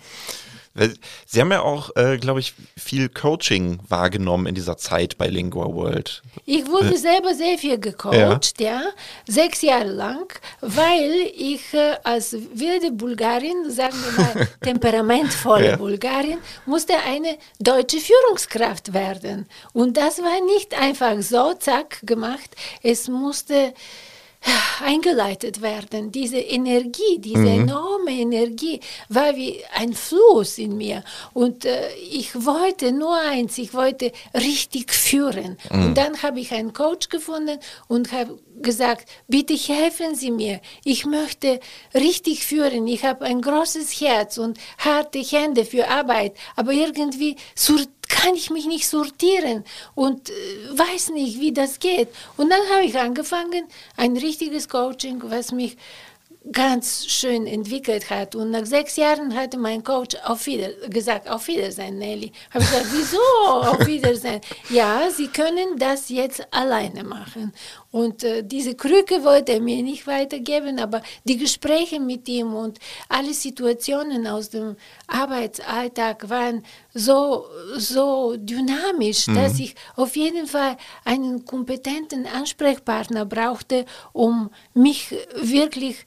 Sie 1.26 1.40
haben 1.40 1.52
ja 1.52 1.62
auch, 1.62 1.94
äh, 1.94 2.18
glaube 2.18 2.40
ich, 2.40 2.54
viel 2.76 3.08
Coaching 3.08 3.78
wahrgenommen 3.88 4.46
in 4.46 4.56
dieser 4.56 4.76
Zeit 4.76 5.16
bei 5.18 5.28
Lingua 5.28 5.72
World. 5.72 6.22
Ich 6.46 6.66
wurde 6.66 6.94
äh, 6.94 6.96
selber 6.96 7.32
sehr 7.34 7.58
viel 7.58 7.78
gecoacht, 7.78 8.60
ja. 8.60 8.80
ja. 8.80 8.82
sechs 9.26 9.62
Jahre 9.62 9.84
lang, 9.84 10.26
weil 10.60 11.30
ich 11.36 11.72
äh, 11.74 11.94
als 12.02 12.36
wilde 12.54 12.90
Bulgarin, 12.90 13.70
sagen 13.70 13.94
wir 13.94 14.24
mal 14.24 14.48
temperamentvolle 14.62 15.70
ja. 15.70 15.76
Bulgarin, 15.76 16.38
musste 16.66 16.94
eine 17.06 17.38
deutsche 17.60 17.98
Führungskraft 17.98 18.92
werden. 18.92 19.46
Und 19.72 19.96
das 19.96 20.18
war 20.18 20.44
nicht 20.44 20.76
einfach 20.76 21.22
so, 21.22 21.54
zack, 21.54 22.00
gemacht. 22.02 22.50
Es 22.82 23.06
musste 23.06 23.74
eingeleitet 24.82 25.62
werden. 25.62 26.12
Diese 26.12 26.38
Energie, 26.38 27.18
diese 27.18 27.38
mhm. 27.38 27.62
enorme 27.62 28.10
Energie 28.10 28.80
war 29.08 29.34
wie 29.36 29.60
ein 29.74 29.94
Fluss 29.94 30.58
in 30.58 30.76
mir. 30.76 31.04
Und 31.32 31.64
äh, 31.64 31.94
ich 31.94 32.44
wollte 32.44 32.92
nur 32.92 33.16
eins, 33.16 33.58
ich 33.58 33.74
wollte 33.74 34.12
richtig 34.34 34.92
führen. 34.92 35.56
Mhm. 35.70 35.86
Und 35.86 35.98
dann 35.98 36.22
habe 36.22 36.40
ich 36.40 36.52
einen 36.52 36.72
Coach 36.72 37.08
gefunden 37.08 37.58
und 37.88 38.12
habe 38.12 38.38
gesagt, 38.60 39.08
bitte 39.28 39.54
helfen 39.54 40.14
Sie 40.14 40.30
mir. 40.30 40.60
Ich 40.84 41.06
möchte 41.06 41.60
richtig 41.94 42.44
führen. 42.44 42.86
Ich 42.86 43.04
habe 43.04 43.24
ein 43.24 43.40
großes 43.40 44.00
Herz 44.00 44.38
und 44.38 44.58
harte 44.78 45.20
Hände 45.20 45.64
für 45.64 45.88
Arbeit, 45.88 46.34
aber 46.56 46.72
irgendwie 46.72 47.36
kann 48.14 48.34
ich 48.36 48.48
mich 48.50 48.66
nicht 48.66 48.88
sortieren 48.88 49.64
und 49.94 50.30
äh, 50.30 50.32
weiß 50.70 51.10
nicht, 51.10 51.40
wie 51.40 51.52
das 51.52 51.80
geht. 51.80 52.08
Und 52.36 52.48
dann 52.50 52.60
habe 52.72 52.84
ich 52.84 52.96
angefangen, 52.96 53.64
ein 53.96 54.16
richtiges 54.16 54.68
Coaching, 54.68 55.20
was 55.24 55.50
mich 55.50 55.76
ganz 56.52 57.06
schön 57.06 57.46
entwickelt 57.46 58.10
hat. 58.10 58.34
Und 58.34 58.50
nach 58.50 58.66
sechs 58.66 58.96
Jahren 58.96 59.34
hatte 59.34 59.58
mein 59.58 59.82
Coach 59.82 60.14
auf 60.24 60.46
Wieder 60.46 60.72
gesagt, 60.88 61.28
auf 61.28 61.48
Wiedersehen, 61.48 61.98
Nelly. 61.98 62.32
Habe 62.52 62.62
ich 62.64 62.70
gesagt, 62.70 62.86
wieso 62.92 63.18
auf 63.48 63.86
Wiedersehen? 63.86 64.40
ja, 64.68 65.08
Sie 65.10 65.28
können 65.28 65.78
das 65.78 66.08
jetzt 66.10 66.46
alleine 66.52 67.02
machen. 67.02 67.52
Und 67.94 68.24
äh, 68.24 68.42
diese 68.42 68.74
Krücke 68.74 69.22
wollte 69.22 69.52
er 69.52 69.60
mir 69.60 69.80
nicht 69.80 70.08
weitergeben, 70.08 70.80
aber 70.80 71.00
die 71.22 71.36
Gespräche 71.36 72.00
mit 72.00 72.28
ihm 72.28 72.52
und 72.52 72.80
alle 73.08 73.32
Situationen 73.32 74.26
aus 74.26 74.50
dem 74.50 74.74
Arbeitsalltag 75.06 76.28
waren 76.28 76.64
so, 76.92 77.46
so 77.76 78.34
dynamisch, 78.36 79.28
mhm. 79.28 79.36
dass 79.36 79.60
ich 79.60 79.76
auf 79.94 80.16
jeden 80.16 80.48
Fall 80.48 80.76
einen 81.04 81.44
kompetenten 81.44 82.26
Ansprechpartner 82.26 83.26
brauchte, 83.26 83.84
um 84.12 84.50
mich 84.74 85.14
wirklich 85.36 85.98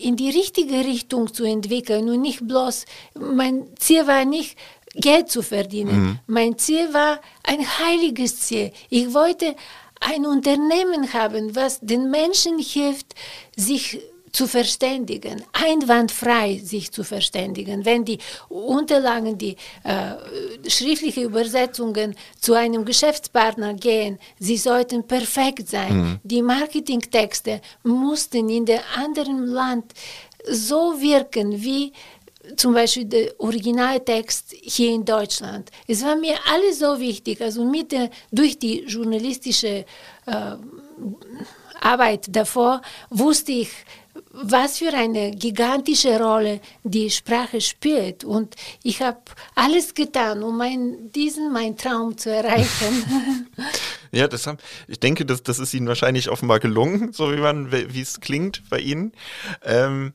in 0.00 0.14
die 0.14 0.30
richtige 0.30 0.84
Richtung 0.84 1.34
zu 1.34 1.42
entwickeln 1.42 2.08
und 2.08 2.20
nicht 2.20 2.46
bloß, 2.46 2.84
mein 3.14 3.66
Ziel 3.76 4.06
war 4.06 4.24
nicht, 4.24 4.56
Geld 4.94 5.30
zu 5.30 5.42
verdienen. 5.42 6.00
Mhm. 6.00 6.18
Mein 6.26 6.58
Ziel 6.58 6.92
war 6.94 7.20
ein 7.42 7.60
heiliges 7.60 8.40
Ziel. 8.40 8.72
Ich 8.88 9.12
wollte 9.12 9.54
ein 10.00 10.26
Unternehmen 10.26 11.12
haben, 11.12 11.54
was 11.54 11.80
den 11.80 12.10
Menschen 12.10 12.58
hilft, 12.58 13.14
sich 13.56 14.00
zu 14.32 14.46
verständigen, 14.46 15.42
einwandfrei 15.52 16.60
sich 16.62 16.92
zu 16.92 17.04
verständigen. 17.04 17.84
Wenn 17.84 18.04
die 18.04 18.18
Unterlagen, 18.48 19.38
die 19.38 19.56
äh, 19.84 20.70
schriftliche 20.70 21.22
Übersetzungen 21.22 22.14
zu 22.38 22.54
einem 22.54 22.84
Geschäftspartner 22.84 23.74
gehen, 23.74 24.18
sie 24.38 24.56
sollten 24.56 25.06
perfekt 25.06 25.68
sein. 25.68 25.96
Mhm. 25.96 26.20
Die 26.22 26.42
Marketingtexte 26.42 27.60
mussten 27.82 28.48
in 28.48 28.66
dem 28.66 28.80
anderen 28.96 29.46
Land 29.46 29.92
so 30.50 31.00
wirken 31.00 31.62
wie 31.62 31.92
zum 32.56 32.74
Beispiel 32.74 33.04
der 33.04 33.40
Originaltext 33.40 34.54
hier 34.60 34.90
in 34.90 35.04
Deutschland. 35.04 35.70
Es 35.86 36.02
war 36.04 36.16
mir 36.16 36.36
alles 36.52 36.78
so 36.78 36.98
wichtig, 36.98 37.40
also 37.40 37.64
mit 37.64 37.92
der, 37.92 38.10
durch 38.30 38.58
die 38.58 38.84
journalistische 38.84 39.84
äh, 40.26 40.56
Arbeit 41.80 42.26
davor 42.28 42.82
wusste 43.10 43.52
ich, 43.52 43.70
was 44.32 44.78
für 44.78 44.92
eine 44.92 45.30
gigantische 45.30 46.18
Rolle 46.18 46.60
die 46.82 47.10
Sprache 47.10 47.60
spielt. 47.60 48.24
Und 48.24 48.56
ich 48.82 49.00
habe 49.00 49.20
alles 49.54 49.94
getan, 49.94 50.42
um 50.42 50.56
mein, 50.56 51.10
diesen 51.12 51.52
mein 51.52 51.76
Traum 51.76 52.16
zu 52.16 52.30
erreichen. 52.30 53.04
ja, 54.12 54.28
das 54.28 54.46
haben, 54.46 54.58
ich 54.86 55.00
denke, 55.00 55.24
das, 55.24 55.42
das 55.42 55.58
ist 55.58 55.74
Ihnen 55.74 55.88
wahrscheinlich 55.88 56.30
offenbar 56.30 56.60
gelungen, 56.60 57.12
so 57.12 57.30
wie 57.30 58.00
es 58.00 58.20
klingt 58.20 58.68
bei 58.70 58.80
Ihnen. 58.80 59.12
Ähm, 59.64 60.12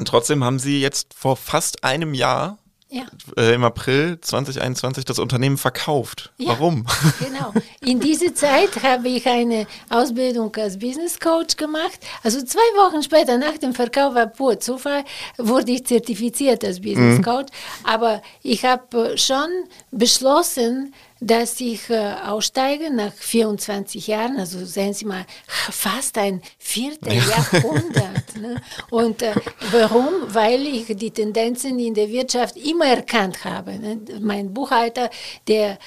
und 0.00 0.08
trotzdem 0.08 0.42
haben 0.42 0.58
Sie 0.58 0.80
jetzt 0.80 1.12
vor 1.12 1.36
fast 1.36 1.84
einem 1.84 2.14
Jahr 2.14 2.56
ja. 2.88 3.02
äh, 3.36 3.52
im 3.52 3.62
April 3.64 4.18
2021 4.18 5.04
das 5.04 5.18
Unternehmen 5.18 5.58
verkauft. 5.58 6.32
Ja, 6.38 6.48
Warum? 6.48 6.86
Genau. 7.20 7.52
In 7.82 8.00
dieser 8.00 8.34
Zeit 8.34 8.82
habe 8.82 9.10
ich 9.10 9.28
eine 9.28 9.66
Ausbildung 9.90 10.56
als 10.56 10.78
Business 10.78 11.20
Coach 11.20 11.56
gemacht. 11.56 12.00
Also 12.22 12.42
zwei 12.42 12.58
Wochen 12.76 13.02
später 13.02 13.36
nach 13.36 13.58
dem 13.58 13.74
Verkauf 13.74 14.14
war 14.14 14.26
pur 14.26 14.58
Zufall, 14.58 15.04
wurde 15.36 15.72
ich 15.72 15.84
zertifiziert 15.84 16.64
als 16.64 16.80
Business 16.80 17.18
mhm. 17.18 17.22
Coach. 17.22 17.52
Aber 17.84 18.22
ich 18.42 18.64
habe 18.64 19.18
schon 19.18 19.50
beschlossen, 19.90 20.94
dass 21.20 21.60
ich 21.60 21.90
äh, 21.90 22.14
aussteige 22.26 22.90
nach 22.90 23.12
24 23.12 24.06
Jahren, 24.06 24.38
also 24.38 24.64
sehen 24.64 24.94
Sie 24.94 25.04
mal, 25.04 25.26
fast 25.46 26.16
ein 26.16 26.40
viertes 26.58 27.14
ja. 27.14 27.22
Jahrhundert. 27.52 28.36
Ne? 28.40 28.60
Und 28.90 29.22
äh, 29.22 29.34
warum? 29.70 30.08
Weil 30.28 30.66
ich 30.66 30.86
die 30.96 31.10
Tendenzen 31.10 31.78
in 31.78 31.92
der 31.92 32.08
Wirtschaft 32.08 32.56
immer 32.56 32.86
erkannt 32.86 33.44
habe. 33.44 33.78
Ne? 33.78 34.00
Mein 34.20 34.52
Buchhalter, 34.54 35.10
der 35.46 35.78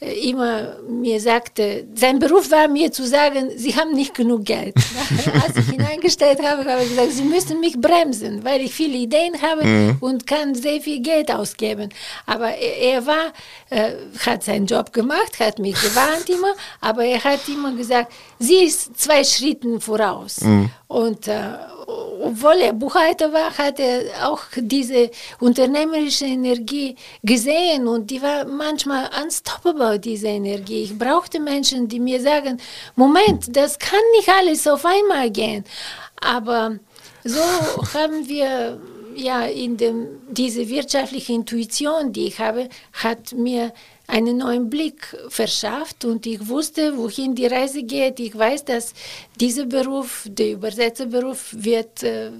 immer 0.00 0.76
mir 0.88 1.20
sagte, 1.20 1.86
sein 1.94 2.18
Beruf 2.18 2.50
war 2.50 2.68
mir 2.68 2.90
zu 2.90 3.06
sagen, 3.06 3.50
Sie 3.56 3.76
haben 3.76 3.92
nicht 3.92 4.14
genug 4.14 4.46
Geld. 4.46 4.74
Als 5.46 5.56
ich 5.56 5.74
ihn 5.74 5.82
eingestellt 5.82 6.42
habe, 6.42 6.64
habe 6.64 6.82
ich 6.82 6.88
gesagt, 6.88 7.12
Sie 7.12 7.24
müssen 7.24 7.60
mich 7.60 7.78
bremsen, 7.78 8.42
weil 8.42 8.62
ich 8.62 8.72
viele 8.72 8.96
Ideen 8.96 9.40
habe 9.42 9.64
mhm. 9.64 9.96
und 10.00 10.26
kann 10.26 10.54
sehr 10.54 10.80
viel 10.80 11.02
Geld 11.02 11.30
ausgeben. 11.30 11.90
Aber 12.24 12.48
er, 12.48 12.94
er 12.94 13.06
war, 13.06 13.32
äh, 13.68 13.92
hat 14.24 14.42
seinen 14.42 14.66
Job 14.66 14.92
gemacht, 14.92 15.38
hat 15.38 15.58
mich 15.58 15.74
gewarnt 15.74 16.30
immer, 16.30 16.54
aber 16.80 17.04
er 17.04 17.22
hat 17.22 17.40
immer 17.48 17.72
gesagt, 17.72 18.10
sie 18.38 18.64
ist 18.64 18.98
zwei 18.98 19.22
Schritten 19.22 19.82
voraus. 19.82 20.40
Mhm. 20.40 20.70
Und 20.88 21.28
äh, 21.28 21.56
obwohl 22.22 22.60
er 22.60 22.72
Buchhalter 22.72 23.32
war, 23.32 23.56
hat 23.56 23.80
er 23.80 24.28
auch 24.28 24.42
diese 24.56 25.10
unternehmerische 25.38 26.26
Energie 26.26 26.96
gesehen 27.22 27.88
und 27.88 28.10
die 28.10 28.20
war 28.22 28.44
manchmal 28.44 29.10
unstoppable, 29.22 29.98
diese 29.98 30.28
Energie. 30.28 30.82
Ich 30.84 30.98
brauchte 30.98 31.40
Menschen, 31.40 31.88
die 31.88 32.00
mir 32.00 32.20
sagen, 32.20 32.58
Moment, 32.96 33.56
das 33.56 33.78
kann 33.78 34.00
nicht 34.16 34.28
alles 34.28 34.66
auf 34.66 34.84
einmal 34.84 35.30
gehen. 35.30 35.64
Aber 36.20 36.78
so 37.24 37.40
haben 37.94 38.28
wir 38.28 38.78
ja 39.16 39.44
in 39.46 39.76
dem, 39.76 40.06
diese 40.28 40.68
wirtschaftliche 40.68 41.32
Intuition, 41.32 42.12
die 42.12 42.28
ich 42.28 42.38
habe, 42.38 42.68
hat 42.92 43.32
mir 43.32 43.72
einen 44.06 44.38
neuen 44.38 44.68
Blick 44.68 45.16
verschafft 45.28 46.04
und 46.04 46.26
ich 46.26 46.48
wusste, 46.48 46.96
wohin 46.96 47.34
die 47.34 47.46
Reise 47.46 47.82
geht. 47.84 48.18
Ich 48.18 48.36
weiß, 48.36 48.64
dass 48.64 48.92
dieser 49.40 49.64
Beruf, 49.64 50.26
der 50.28 50.52
Übersetzerberuf, 50.52 51.48
wird 51.52 52.02
äh, 52.02 52.30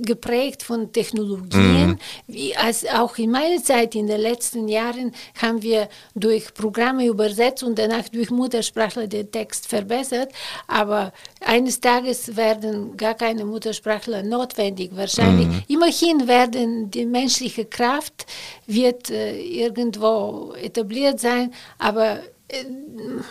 geprägt 0.00 0.62
von 0.64 0.92
Technologien. 0.92 1.98
Mhm. 2.26 2.36
Als 2.56 2.84
auch 2.86 3.16
in 3.16 3.30
meiner 3.30 3.62
Zeit, 3.62 3.94
in 3.94 4.08
den 4.08 4.20
letzten 4.20 4.66
Jahren, 4.68 5.12
haben 5.40 5.62
wir 5.62 5.88
durch 6.14 6.52
Programme 6.52 7.06
übersetzt 7.06 7.62
und 7.62 7.78
danach 7.78 8.08
durch 8.08 8.30
Muttersprachler 8.30 9.06
den 9.06 9.30
Text 9.30 9.68
verbessert. 9.68 10.32
Aber 10.66 11.12
eines 11.40 11.80
Tages 11.80 12.36
werden 12.36 12.96
gar 12.96 13.14
keine 13.14 13.44
Muttersprachler 13.44 14.22
notwendig. 14.22 14.90
Wahrscheinlich. 14.94 15.46
Mhm. 15.46 15.62
Immerhin 15.68 16.26
werden 16.26 16.90
die 16.90 17.06
menschliche 17.06 17.64
Kraft 17.66 18.26
wird 18.66 19.10
äh, 19.10 19.40
irgendwo 19.40 20.54
etabliert 20.54 21.20
sein, 21.20 21.52
aber 21.78 22.16
äh, 22.16 22.20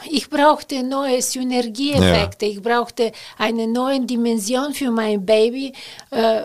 ich 0.10 0.30
brauchte 0.30 0.84
neue 0.84 1.22
Synergieeffekte, 1.22 2.46
ja. 2.46 2.52
ich 2.52 2.62
brauchte 2.62 3.12
eine 3.38 3.68
neue 3.68 4.02
Dimension 4.02 4.74
für 4.74 4.92
mein 4.92 5.26
Baby, 5.26 5.74
äh, 6.12 6.42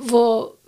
wo 0.00 0.58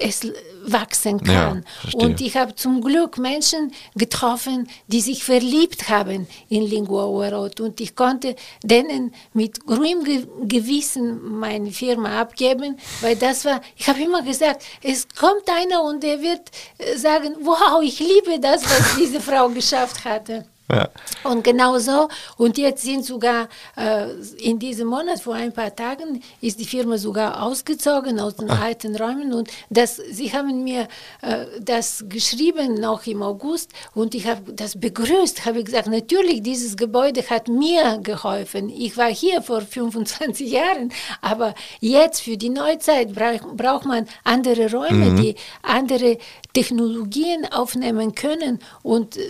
es 0.00 0.26
wachsen 0.64 1.22
kann. 1.22 1.64
Ja, 1.84 1.98
und 1.98 2.20
ich 2.20 2.36
habe 2.36 2.54
zum 2.54 2.82
Glück 2.82 3.18
Menschen 3.18 3.72
getroffen, 3.94 4.68
die 4.86 5.00
sich 5.00 5.24
verliebt 5.24 5.88
haben 5.88 6.26
in 6.48 6.62
Lingua 6.62 7.06
Uerot. 7.06 7.60
Und 7.60 7.80
ich 7.80 7.94
konnte 7.96 8.36
denen 8.62 9.14
mit 9.32 9.60
ruhigem 9.68 10.48
Gewissen 10.48 11.38
meine 11.38 11.70
Firma 11.70 12.20
abgeben, 12.20 12.78
weil 13.00 13.16
das 13.16 13.44
war, 13.44 13.60
ich 13.76 13.88
habe 13.88 14.02
immer 14.02 14.22
gesagt, 14.22 14.62
es 14.82 15.08
kommt 15.08 15.48
einer 15.48 15.82
und 15.82 16.04
er 16.04 16.20
wird 16.20 16.50
äh, 16.78 16.96
sagen, 16.96 17.34
wow, 17.40 17.82
ich 17.82 17.98
liebe 18.00 18.38
das, 18.40 18.64
was 18.64 18.96
diese 18.96 19.20
Frau 19.20 19.48
geschafft 19.48 20.04
hatte. 20.04 20.46
Ja. 20.70 20.88
Und 21.24 21.44
genau 21.44 21.78
so. 21.78 22.08
Und 22.36 22.58
jetzt 22.58 22.82
sind 22.82 23.04
sogar 23.04 23.48
äh, 23.76 24.10
in 24.38 24.58
diesem 24.58 24.88
Monat, 24.88 25.20
vor 25.20 25.34
ein 25.34 25.52
paar 25.52 25.74
Tagen, 25.74 26.22
ist 26.42 26.60
die 26.60 26.66
Firma 26.66 26.98
sogar 26.98 27.42
ausgezogen 27.42 28.20
aus 28.20 28.36
den 28.36 28.50
Ach. 28.50 28.60
alten 28.60 28.94
Räumen. 28.94 29.32
Und 29.32 29.50
das, 29.70 29.96
sie 29.96 30.32
haben 30.32 30.64
mir 30.64 30.88
äh, 31.22 31.46
das 31.60 32.04
geschrieben 32.08 32.74
noch 32.74 33.06
im 33.06 33.22
August 33.22 33.72
und 33.94 34.14
ich 34.14 34.26
habe 34.26 34.52
das 34.52 34.78
begrüßt. 34.78 35.46
Habe 35.46 35.64
gesagt, 35.64 35.88
natürlich, 35.88 36.42
dieses 36.42 36.76
Gebäude 36.76 37.22
hat 37.30 37.48
mir 37.48 37.98
geholfen. 38.02 38.68
Ich 38.68 38.96
war 38.98 39.08
hier 39.08 39.40
vor 39.40 39.62
25 39.62 40.50
Jahren, 40.50 40.92
aber 41.22 41.54
jetzt 41.80 42.20
für 42.20 42.36
die 42.36 42.50
Neuzeit 42.50 43.14
brauch, 43.14 43.54
braucht 43.56 43.86
man 43.86 44.06
andere 44.24 44.70
Räume, 44.70 45.12
mhm. 45.12 45.16
die 45.16 45.34
andere 45.62 46.18
Technologien 46.52 47.46
aufnehmen 47.50 48.14
können. 48.14 48.58
Und 48.82 49.16
äh, 49.16 49.22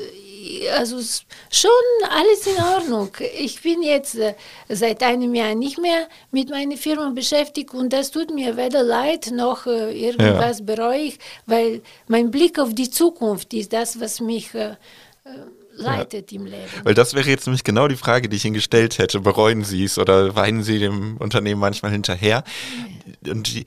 also 0.76 0.99
schon 1.51 1.70
alles 2.11 2.46
in 2.46 2.62
Ordnung. 2.62 3.11
Ich 3.38 3.61
bin 3.62 3.82
jetzt 3.82 4.16
äh, 4.16 4.34
seit 4.68 5.03
einem 5.03 5.34
Jahr 5.34 5.55
nicht 5.55 5.78
mehr 5.78 6.09
mit 6.30 6.51
meiner 6.51 6.76
Firma 6.76 7.11
beschäftigt 7.11 7.74
und 7.74 7.92
das 7.92 8.11
tut 8.11 8.34
mir 8.34 8.57
weder 8.57 8.82
leid 8.82 9.30
noch 9.32 9.66
äh, 9.66 9.92
irgendwas 9.92 10.61
ja. 10.61 10.64
bereue 10.64 11.01
ich, 11.01 11.18
weil 11.46 11.82
mein 12.07 12.30
Blick 12.30 12.59
auf 12.59 12.74
die 12.74 12.90
Zukunft 12.90 13.53
ist 13.55 13.72
das, 13.72 14.01
was 14.01 14.20
mich 14.20 14.55
äh, 14.55 14.76
leitet 15.78 16.32
ja. 16.32 16.38
im 16.38 16.46
Leben. 16.46 16.68
Weil 16.82 16.94
das 16.94 17.14
wäre 17.14 17.28
jetzt 17.28 17.46
nämlich 17.46 17.64
genau 17.64 17.88
die 17.88 17.96
Frage, 17.96 18.28
die 18.28 18.36
ich 18.36 18.44
Ihnen 18.44 18.55
gestellt 18.55 18.99
hätte. 18.99 19.20
Bereuen 19.20 19.64
Sie 19.64 19.84
es 19.84 19.99
oder 19.99 20.34
weinen 20.34 20.62
Sie 20.62 20.78
dem 20.78 21.16
Unternehmen 21.18 21.61
manchmal 21.61 21.92
hinterher? 21.92 22.44
Und 23.26 23.55
die, 23.55 23.64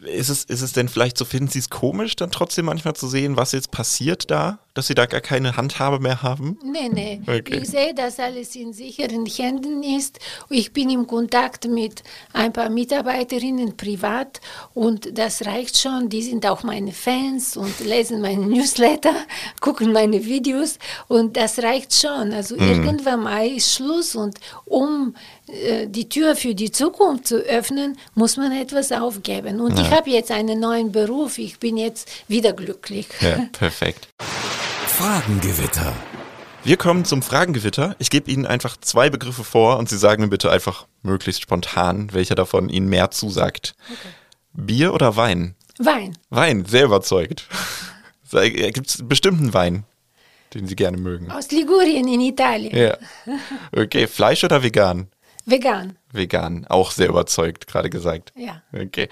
ist 0.00 0.30
es, 0.30 0.44
ist 0.44 0.62
es 0.62 0.72
denn 0.72 0.88
vielleicht 0.88 1.18
so, 1.18 1.24
finden 1.24 1.48
Sie 1.48 1.58
es 1.58 1.68
komisch, 1.68 2.16
dann 2.16 2.30
trotzdem 2.30 2.64
manchmal 2.64 2.94
zu 2.94 3.06
sehen, 3.06 3.36
was 3.36 3.52
jetzt 3.52 3.70
passiert 3.70 4.30
da? 4.30 4.58
Dass 4.72 4.86
Sie 4.86 4.94
da 4.94 5.06
gar 5.06 5.20
keine 5.20 5.56
Handhabe 5.56 5.98
mehr 5.98 6.22
haben? 6.22 6.58
Nee, 6.64 6.88
nee. 6.88 7.20
Okay. 7.22 7.58
Ich 7.60 7.68
sehe, 7.68 7.92
dass 7.92 8.18
alles 8.20 8.54
in 8.54 8.72
sicheren 8.72 9.26
Händen 9.26 9.82
ist. 9.82 10.20
Ich 10.48 10.72
bin 10.72 10.88
im 10.90 11.06
Kontakt 11.06 11.66
mit 11.68 12.02
ein 12.32 12.52
paar 12.52 12.70
Mitarbeiterinnen 12.70 13.76
privat 13.76 14.40
und 14.72 15.18
das 15.18 15.44
reicht 15.44 15.76
schon. 15.76 16.08
Die 16.08 16.22
sind 16.22 16.46
auch 16.46 16.62
meine 16.62 16.92
Fans 16.92 17.56
und 17.56 17.80
lesen 17.80 18.20
meine 18.20 18.46
Newsletter, 18.46 19.14
gucken 19.60 19.92
meine 19.92 20.24
Videos 20.24 20.78
und 21.08 21.36
das 21.36 21.58
reicht 21.58 21.94
schon. 21.94 22.32
Also 22.32 22.54
mhm. 22.56 22.70
irgendwann 22.70 23.24
mal 23.24 23.46
ist 23.48 23.74
Schluss 23.74 24.14
und 24.14 24.38
um 24.64 25.14
die 25.86 26.08
Tür 26.08 26.36
für 26.36 26.54
die 26.54 26.70
Zukunft 26.70 27.26
zu 27.26 27.36
öffnen, 27.36 27.98
muss 28.14 28.36
man 28.36 28.52
etwas 28.52 28.92
aufgeben. 28.92 29.60
Und 29.60 29.78
ja. 29.78 29.84
ich 29.84 29.90
habe 29.90 30.10
jetzt 30.10 30.30
einen 30.30 30.60
neuen 30.60 30.92
Beruf. 30.92 31.38
Ich 31.38 31.58
bin 31.58 31.76
jetzt 31.76 32.10
wieder 32.28 32.52
glücklich. 32.52 33.08
Ja, 33.20 33.46
perfekt. 33.52 34.08
Fragengewitter. 34.86 35.94
Wir 36.62 36.76
kommen 36.76 37.06
zum 37.06 37.22
Fragengewitter. 37.22 37.96
Ich 37.98 38.10
gebe 38.10 38.30
Ihnen 38.30 38.44
einfach 38.44 38.76
zwei 38.76 39.08
Begriffe 39.08 39.44
vor 39.44 39.78
und 39.78 39.88
Sie 39.88 39.96
sagen 39.96 40.22
mir 40.22 40.28
bitte 40.28 40.50
einfach 40.50 40.86
möglichst 41.02 41.40
spontan, 41.40 42.12
welcher 42.12 42.34
davon 42.34 42.68
Ihnen 42.68 42.88
mehr 42.88 43.10
zusagt. 43.10 43.74
Okay. 43.90 44.12
Bier 44.52 44.92
oder 44.92 45.16
Wein? 45.16 45.54
Wein. 45.78 46.18
Wein, 46.28 46.66
sehr 46.66 46.84
überzeugt. 46.84 47.48
Gibt 48.30 48.88
es 48.88 49.08
bestimmten 49.08 49.54
Wein, 49.54 49.84
den 50.52 50.66
Sie 50.66 50.76
gerne 50.76 50.98
mögen? 50.98 51.30
Aus 51.30 51.50
Ligurien 51.50 52.06
in 52.06 52.20
Italien. 52.20 52.76
Ja. 52.76 52.98
Okay, 53.74 54.06
Fleisch 54.06 54.44
oder 54.44 54.62
vegan? 54.62 55.08
Vegan. 55.50 55.98
Vegan, 56.12 56.66
auch 56.68 56.90
sehr 56.90 57.08
überzeugt, 57.08 57.66
gerade 57.66 57.90
gesagt. 57.90 58.32
Ja. 58.36 58.62
Okay. 58.72 59.08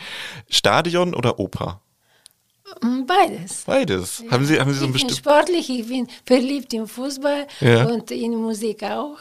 Stadion 0.48 1.14
oder 1.14 1.38
Oper? 1.38 1.80
Mm, 2.82 3.06
beides. 3.06 3.64
Beides. 3.64 4.22
Ja. 4.24 4.32
Haben 4.32 4.44
Sie, 4.44 4.60
haben 4.60 4.72
Sie 4.72 4.78
so 4.78 4.86
ein 4.86 4.92
bin 4.92 5.10
sportlich, 5.10 5.70
ich 5.70 5.88
bin 5.88 6.08
verliebt 6.24 6.72
im 6.74 6.86
Fußball 6.86 7.46
ja. 7.60 7.84
und 7.86 8.10
in 8.10 8.34
Musik 8.36 8.82
auch. 8.84 9.16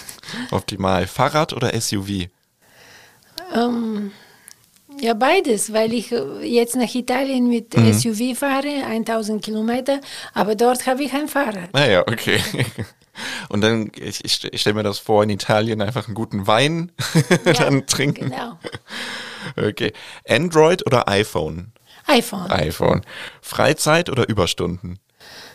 Optimal. 0.50 1.06
Fahrrad 1.06 1.52
oder 1.52 1.78
SUV? 1.78 2.28
Ähm, 3.54 4.12
ja, 5.00 5.14
beides, 5.14 5.72
weil 5.72 5.92
ich 5.92 6.12
äh, 6.12 6.44
jetzt 6.44 6.76
nach 6.76 6.94
Italien 6.94 7.48
mit 7.48 7.76
mhm. 7.76 7.92
SUV 7.92 8.38
fahre, 8.38 8.84
1000 8.86 9.42
Kilometer, 9.42 10.00
aber 10.34 10.54
dort 10.54 10.86
habe 10.86 11.02
ich 11.04 11.12
ein 11.12 11.28
Fahrrad. 11.28 11.72
Naja, 11.72 12.04
ah 12.06 12.12
okay. 12.12 12.40
Und 13.48 13.60
dann, 13.60 13.90
ich, 13.94 14.24
ich, 14.24 14.60
stelle 14.60 14.74
mir 14.74 14.82
das 14.82 14.98
vor, 14.98 15.22
in 15.22 15.30
Italien 15.30 15.82
einfach 15.82 16.06
einen 16.06 16.14
guten 16.14 16.46
Wein 16.46 16.92
ja, 17.44 17.52
dann 17.52 17.86
trinken. 17.86 18.30
Genau. 18.30 18.58
Okay. 19.56 19.92
Android 20.28 20.86
oder 20.86 21.08
iPhone? 21.08 21.72
iPhone. 22.06 22.50
iPhone. 22.50 23.02
Freizeit 23.40 24.10
oder 24.10 24.28
Überstunden? 24.28 24.98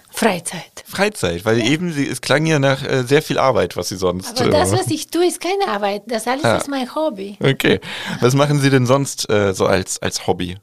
Freizeit. 0.10 0.84
Freizeit, 0.88 1.46
weil 1.46 1.60
ja. 1.60 1.66
eben 1.66 1.94
sie, 1.94 2.08
es 2.08 2.22
klang 2.22 2.48
ja 2.48 2.58
nach 2.58 2.84
äh, 2.84 3.04
sehr 3.04 3.22
viel 3.22 3.38
Arbeit, 3.38 3.78
was 3.78 3.90
sie 3.90 3.98
sonst. 3.98 4.42
Aber 4.42 4.50
das, 4.50 4.72
was 4.72 4.88
ich 4.88 5.08
tue, 5.08 5.28
ist 5.28 5.40
keine 5.40 5.68
Arbeit. 5.68 6.04
Das 6.08 6.26
alles 6.26 6.44
ah. 6.44 6.58
ist 6.58 6.68
mein 6.70 6.94
Hobby. 6.96 7.38
Okay. 7.40 7.80
Was 8.20 8.34
machen 8.34 8.60
Sie 8.60 8.72
denn 8.72 8.88
sonst 8.88 9.30
äh, 9.30 9.54
so 9.54 9.68
als, 9.68 10.02
als 10.02 10.26
Hobby? 10.26 10.58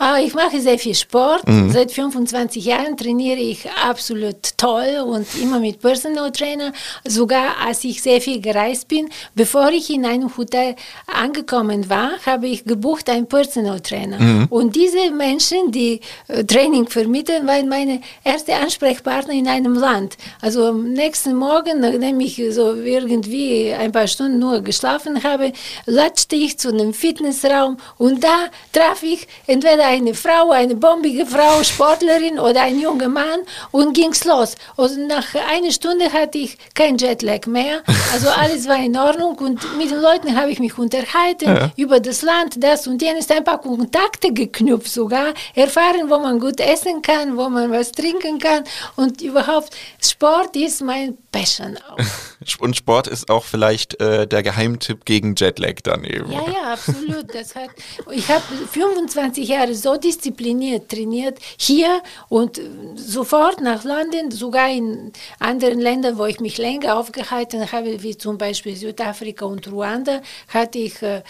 Ah, 0.00 0.18
ich 0.20 0.32
mache 0.32 0.60
sehr 0.60 0.78
viel 0.78 0.94
Sport. 0.94 1.46
Mhm. 1.48 1.72
Seit 1.72 1.90
25 1.90 2.64
Jahren 2.64 2.96
trainiere 2.96 3.40
ich 3.40 3.68
absolut 3.84 4.56
toll 4.56 5.04
und 5.04 5.26
immer 5.42 5.58
mit 5.58 5.80
Personal 5.80 6.30
Trainer. 6.30 6.72
Sogar 7.04 7.56
als 7.66 7.82
ich 7.82 8.00
sehr 8.00 8.20
viel 8.20 8.40
gereist 8.40 8.86
bin, 8.86 9.08
bevor 9.34 9.70
ich 9.70 9.90
in 9.90 10.06
einem 10.06 10.36
Hotel 10.36 10.76
angekommen 11.12 11.90
war, 11.90 12.12
habe 12.24 12.46
ich 12.46 12.64
gebucht 12.64 13.10
einen 13.10 13.26
Personal 13.26 13.80
Trainer. 13.80 14.20
Mhm. 14.20 14.46
Und 14.50 14.76
diese 14.76 15.10
Menschen, 15.10 15.72
die 15.72 16.00
äh, 16.28 16.44
Training 16.44 16.86
vermitteln, 16.86 17.44
waren 17.48 17.68
meine 17.68 18.00
erste 18.22 18.54
Ansprechpartner 18.54 19.34
in 19.34 19.48
einem 19.48 19.74
Land. 19.74 20.16
Also 20.40 20.66
am 20.66 20.92
nächsten 20.92 21.34
Morgen, 21.34 21.80
nachdem 21.80 22.20
ich 22.20 22.40
so 22.50 22.74
irgendwie 22.74 23.72
ein 23.72 23.90
paar 23.90 24.06
Stunden 24.06 24.38
nur 24.38 24.60
geschlafen 24.60 25.24
habe, 25.24 25.52
latschte 25.86 26.36
ich 26.36 26.56
zu 26.56 26.68
einem 26.68 26.94
Fitnessraum 26.94 27.78
und 27.96 28.22
da 28.22 28.46
traf 28.72 29.02
ich 29.02 29.26
entweder 29.48 29.87
eine 29.88 30.14
Frau, 30.14 30.50
eine 30.50 30.74
bombige 30.74 31.24
Frau, 31.24 31.62
Sportlerin 31.62 32.38
oder 32.38 32.62
ein 32.62 32.78
junger 32.78 33.08
Mann 33.08 33.40
und 33.70 33.94
ging's 33.94 34.24
los. 34.24 34.54
Und 34.76 35.06
nach 35.06 35.34
einer 35.34 35.72
Stunde 35.72 36.12
hatte 36.12 36.38
ich 36.38 36.58
kein 36.74 36.98
Jetlag 36.98 37.46
mehr. 37.46 37.82
Also 38.12 38.28
alles 38.42 38.68
war 38.68 38.78
in 38.78 38.96
Ordnung 38.96 39.36
und 39.38 39.78
mit 39.78 39.90
den 39.90 40.00
Leuten 40.00 40.36
habe 40.36 40.50
ich 40.50 40.58
mich 40.58 40.76
unterhalten 40.76 41.46
ja. 41.46 41.70
über 41.76 42.00
das 42.00 42.22
Land, 42.22 42.62
das 42.62 42.86
und 42.86 43.00
jenes, 43.00 43.30
ein 43.30 43.44
paar 43.44 43.60
Kontakte 43.60 44.32
geknüpft 44.32 44.92
sogar, 44.92 45.32
erfahren, 45.54 46.08
wo 46.08 46.18
man 46.18 46.38
gut 46.38 46.60
essen 46.60 47.00
kann, 47.02 47.36
wo 47.36 47.48
man 47.48 47.70
was 47.70 47.92
trinken 47.92 48.38
kann 48.38 48.64
und 48.96 49.22
überhaupt 49.22 49.74
Sport 50.02 50.54
ist 50.56 50.82
mein 50.82 51.16
Passion 51.32 51.78
auch. 51.88 51.98
Und 52.60 52.76
Sport 52.76 53.06
ist 53.08 53.30
auch 53.30 53.44
vielleicht 53.44 54.00
äh, 54.00 54.26
der 54.26 54.42
Geheimtipp 54.42 55.04
gegen 55.04 55.34
Jetlag 55.34 55.80
dann 55.82 56.04
eben. 56.04 56.30
Ja, 56.30 56.40
ja, 56.46 56.72
absolut. 56.72 57.34
Das 57.34 57.54
hat, 57.54 57.70
ich 58.10 58.28
habe 58.28 58.42
25 58.70 59.48
Jahre 59.48 59.74
so 59.78 59.96
diszipliniert 59.96 60.88
trainiert 60.88 61.38
hier 61.56 62.02
und 62.28 62.60
sofort 62.96 63.60
nach 63.60 63.84
London, 63.84 64.30
sogar 64.30 64.68
in 64.68 65.12
anderen 65.38 65.80
Ländern, 65.80 66.18
wo 66.18 66.26
ich 66.26 66.40
mich 66.40 66.58
länger 66.58 66.96
aufgehalten 66.96 67.72
habe, 67.72 68.02
wie 68.02 68.16
zum 68.16 68.38
Beispiel 68.38 68.76
Südafrika 68.76 69.46
und 69.46 69.70
Ruanda, 69.70 70.20
hatte 70.48 70.78
ich 70.78 71.00
äh, 71.02 71.22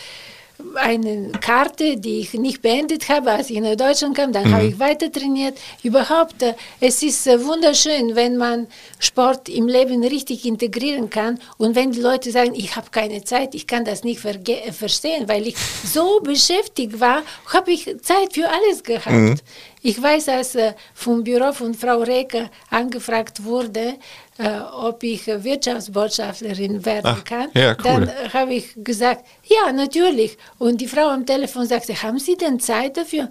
eine 0.75 1.31
Karte, 1.41 1.97
die 1.97 2.21
ich 2.21 2.35
nicht 2.35 2.63
beendet 2.63 3.09
habe, 3.09 3.33
als 3.33 3.51
ich 3.51 3.61
nach 3.61 3.77
Deutschland 3.77 4.17
kam. 4.17 4.33
Dann 4.33 4.49
mhm. 4.49 4.55
habe 4.55 4.67
ich 4.67 4.79
weiter 4.79 5.11
trainiert. 5.11 5.57
Überhaupt, 5.83 6.43
äh, 6.43 6.55
es 6.81 7.03
ist 7.03 7.27
äh, 7.27 7.45
wunderschön, 7.45 8.17
wenn 8.17 8.37
man 8.37 8.67
Sport 8.99 9.49
im 9.49 9.69
Leben 9.69 10.03
richtig 10.03 10.45
integrieren 10.45 11.11
kann. 11.11 11.39
Und 11.59 11.77
wenn 11.77 11.93
die 11.93 12.01
Leute 12.01 12.31
sagen, 12.31 12.55
ich 12.55 12.77
habe 12.77 12.91
keine 12.91 13.23
Zeit, 13.25 13.55
ich 13.55 13.67
kann 13.67 13.85
das 13.85 14.03
nicht 14.03 14.21
verstehen, 14.21 15.29
weil 15.29 15.47
ich 15.47 15.57
so 15.85 16.21
beschäftigt 16.21 17.01
war, 17.01 17.23
habe 17.53 17.71
ich 17.71 17.85
Zeit 18.03 18.33
für 18.33 18.49
alles 18.49 18.83
gehabt. 18.83 19.07
Mhm. 19.11 19.37
Ich 19.83 20.01
weiß, 20.03 20.29
als 20.29 20.55
äh, 20.55 20.74
vom 20.95 21.22
Büro 21.22 21.53
von 21.53 21.74
Frau 21.74 21.99
Reker 22.01 22.51
angefragt 22.70 23.45
wurde, 23.45 23.95
äh, 24.39 24.61
ob 24.61 25.03
ich 25.03 25.26
Wirtschaftsbotschafterin 25.26 26.85
werden 26.85 27.07
Ach, 27.07 27.24
kann, 27.24 27.49
ja, 27.55 27.70
cool. 27.70 27.76
dann 27.83 28.33
habe 28.33 28.55
ich 28.55 28.72
gesagt, 28.76 29.24
ja, 29.45 29.72
natürlich. 29.72 30.37
Und 30.59 30.81
die 30.81 30.87
Frau 30.87 31.09
am 31.09 31.26
Telefon 31.26 31.66
sagte, 31.66 32.01
haben 32.03 32.18
Sie 32.18 32.37
denn 32.37 32.61
Zeit 32.61 32.97
dafür? 32.97 33.31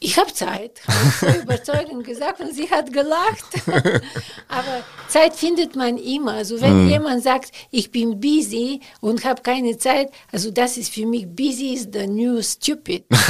Ich 0.00 0.18
habe 0.18 0.32
Zeit, 0.32 0.80
habe 0.86 1.36
ich 1.36 1.36
überzeugend 1.42 2.04
gesagt 2.04 2.40
und 2.40 2.54
sie 2.54 2.70
hat 2.70 2.92
gelacht. 2.92 3.44
Aber 4.48 4.84
Zeit 5.08 5.34
findet 5.34 5.76
man 5.76 5.98
immer. 5.98 6.34
Also 6.34 6.60
wenn 6.60 6.86
mm. 6.86 6.90
jemand 6.90 7.22
sagt, 7.22 7.52
ich 7.70 7.90
bin 7.90 8.20
busy 8.20 8.80
und 9.00 9.24
habe 9.24 9.42
keine 9.42 9.78
Zeit, 9.78 10.10
also 10.32 10.50
das 10.50 10.76
ist 10.76 10.92
für 10.92 11.06
mich, 11.06 11.26
busy 11.26 11.74
is 11.74 11.88
the 11.92 12.06
new 12.06 12.40
stupid. 12.42 13.04
man 13.10 13.20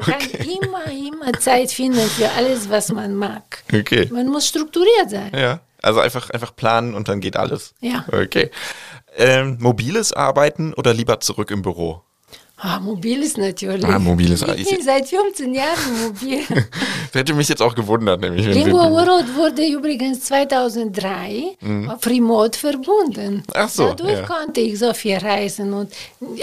okay. 0.00 0.12
kann 0.12 0.48
immer, 0.48 0.84
immer 0.90 1.32
Zeit 1.40 1.72
finden 1.72 2.08
für 2.10 2.30
alles, 2.30 2.68
was 2.70 2.90
man 2.90 3.14
mag. 3.14 3.64
Okay. 3.72 4.08
Man 4.12 4.28
muss 4.28 4.48
strukturiert 4.48 5.10
sein. 5.10 5.32
Ja. 5.34 5.60
Also 5.82 5.98
einfach, 5.98 6.30
einfach 6.30 6.54
planen 6.54 6.94
und 6.94 7.08
dann 7.08 7.20
geht 7.20 7.36
alles. 7.36 7.74
Ja. 7.80 8.04
Okay. 8.10 8.50
Ähm, 9.16 9.58
mobiles 9.60 10.12
Arbeiten 10.12 10.72
oder 10.74 10.94
lieber 10.94 11.20
zurück 11.20 11.50
im 11.50 11.62
Büro? 11.62 12.02
Ah, 12.64 12.78
mobiles 12.78 13.36
natürlich. 13.36 13.84
Ah, 13.84 13.98
mobiles. 13.98 14.42
Ich 14.56 14.70
bin 14.70 14.82
seit 14.82 15.08
15 15.08 15.52
Jahren 15.52 16.02
mobil. 16.04 16.44
das 16.48 17.12
hätte 17.12 17.34
mich 17.34 17.48
jetzt 17.48 17.60
auch 17.60 17.74
gewundert. 17.74 18.20
Nämlich, 18.20 18.46
Lingua 18.46 18.88
World 18.88 19.34
wurde 19.34 19.66
übrigens 19.66 20.20
2003 20.20 21.56
mhm. 21.60 21.90
auf 21.90 22.06
Remote 22.06 22.56
verbunden. 22.56 23.42
Ach 23.52 23.68
so. 23.68 23.88
Dadurch 23.88 24.20
ja. 24.20 24.22
konnte 24.22 24.60
ich 24.60 24.78
so 24.78 24.94
viel 24.94 25.16
reisen 25.16 25.72
und 25.72 25.92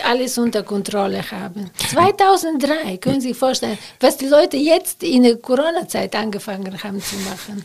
alles 0.03 0.37
unter 0.37 0.63
Kontrolle 0.63 1.23
haben. 1.31 1.69
2003, 1.89 2.97
können 2.97 3.21
Sie 3.21 3.29
sich 3.29 3.37
vorstellen, 3.37 3.77
was 4.01 4.17
die 4.17 4.27
Leute 4.27 4.57
jetzt 4.57 5.03
in 5.03 5.23
der 5.23 5.37
Corona-Zeit 5.37 6.13
angefangen 6.17 6.83
haben 6.83 7.01
zu 7.01 7.15
machen. 7.15 7.63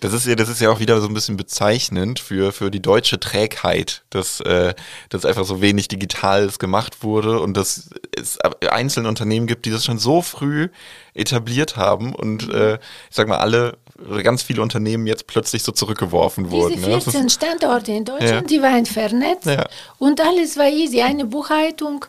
Das 0.00 0.12
ist 0.12 0.26
ja, 0.26 0.34
das 0.34 0.48
ist 0.48 0.60
ja 0.60 0.70
auch 0.70 0.80
wieder 0.80 1.00
so 1.00 1.08
ein 1.08 1.14
bisschen 1.14 1.36
bezeichnend 1.36 2.20
für, 2.20 2.52
für 2.52 2.70
die 2.70 2.82
deutsche 2.82 3.20
Trägheit, 3.20 4.02
dass, 4.10 4.40
äh, 4.40 4.74
dass 5.08 5.24
einfach 5.24 5.44
so 5.44 5.60
wenig 5.60 5.88
Digitales 5.88 6.58
gemacht 6.58 7.02
wurde 7.02 7.40
und 7.40 7.56
dass 7.56 7.90
es 8.16 8.38
einzelne 8.68 9.08
Unternehmen 9.08 9.46
gibt, 9.46 9.66
die 9.66 9.70
das 9.70 9.84
schon 9.84 9.98
so 9.98 10.22
früh 10.22 10.68
etabliert 11.14 11.76
haben 11.76 12.14
und 12.14 12.48
äh, 12.50 12.74
ich 12.74 13.16
sag 13.16 13.28
mal, 13.28 13.38
alle 13.38 13.76
ganz 14.22 14.42
viele 14.42 14.60
Unternehmen 14.60 15.06
jetzt 15.06 15.26
plötzlich 15.26 15.62
so 15.62 15.70
zurückgeworfen 15.70 16.50
wurden. 16.50 16.74
Diese 16.74 16.86
14 16.86 17.22
ne? 17.22 17.30
Standorte 17.30 17.92
in 17.92 18.04
Deutschland, 18.04 18.50
ja. 18.50 18.58
die 18.58 18.62
waren 18.62 18.86
vernetzt 18.86 19.46
ja. 19.46 19.66
und 19.98 20.20
alles 20.20 20.56
war 20.56 20.68
easy. 20.68 21.00
Eine 21.00 21.24
Buchhaltung, 21.24 22.04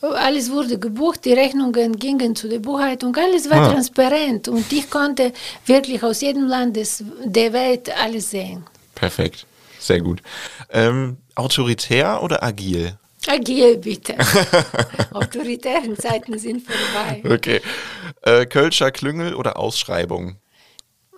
alles 0.00 0.50
wurde 0.50 0.78
gebucht, 0.78 1.24
die 1.24 1.32
Rechnungen 1.32 1.96
gingen 1.96 2.34
zu 2.34 2.48
der 2.48 2.58
Buchhaltung, 2.58 3.14
alles 3.16 3.48
war 3.48 3.58
ah. 3.58 3.72
transparent 3.72 4.48
und 4.48 4.72
ich 4.72 4.90
konnte 4.90 5.32
wirklich 5.66 6.02
aus 6.02 6.20
jedem 6.20 6.46
Land 6.46 6.76
des, 6.76 7.04
der 7.24 7.52
Welt 7.52 7.90
alles 7.96 8.30
sehen. 8.30 8.64
Perfekt, 8.94 9.46
sehr 9.78 10.00
gut. 10.00 10.20
Ähm, 10.70 11.18
autoritär 11.36 12.20
oder 12.22 12.42
agil? 12.42 12.98
Agil, 13.28 13.76
bitte. 13.76 14.16
Autoritären 15.12 15.96
Zeiten 15.96 16.38
sind 16.38 16.62
vorbei. 16.64 17.22
Okay. 17.24 17.60
Äh, 18.22 18.46
Kölscher 18.46 18.90
Klüngel 18.90 19.34
oder 19.34 19.58
Ausschreibung? 19.58 20.36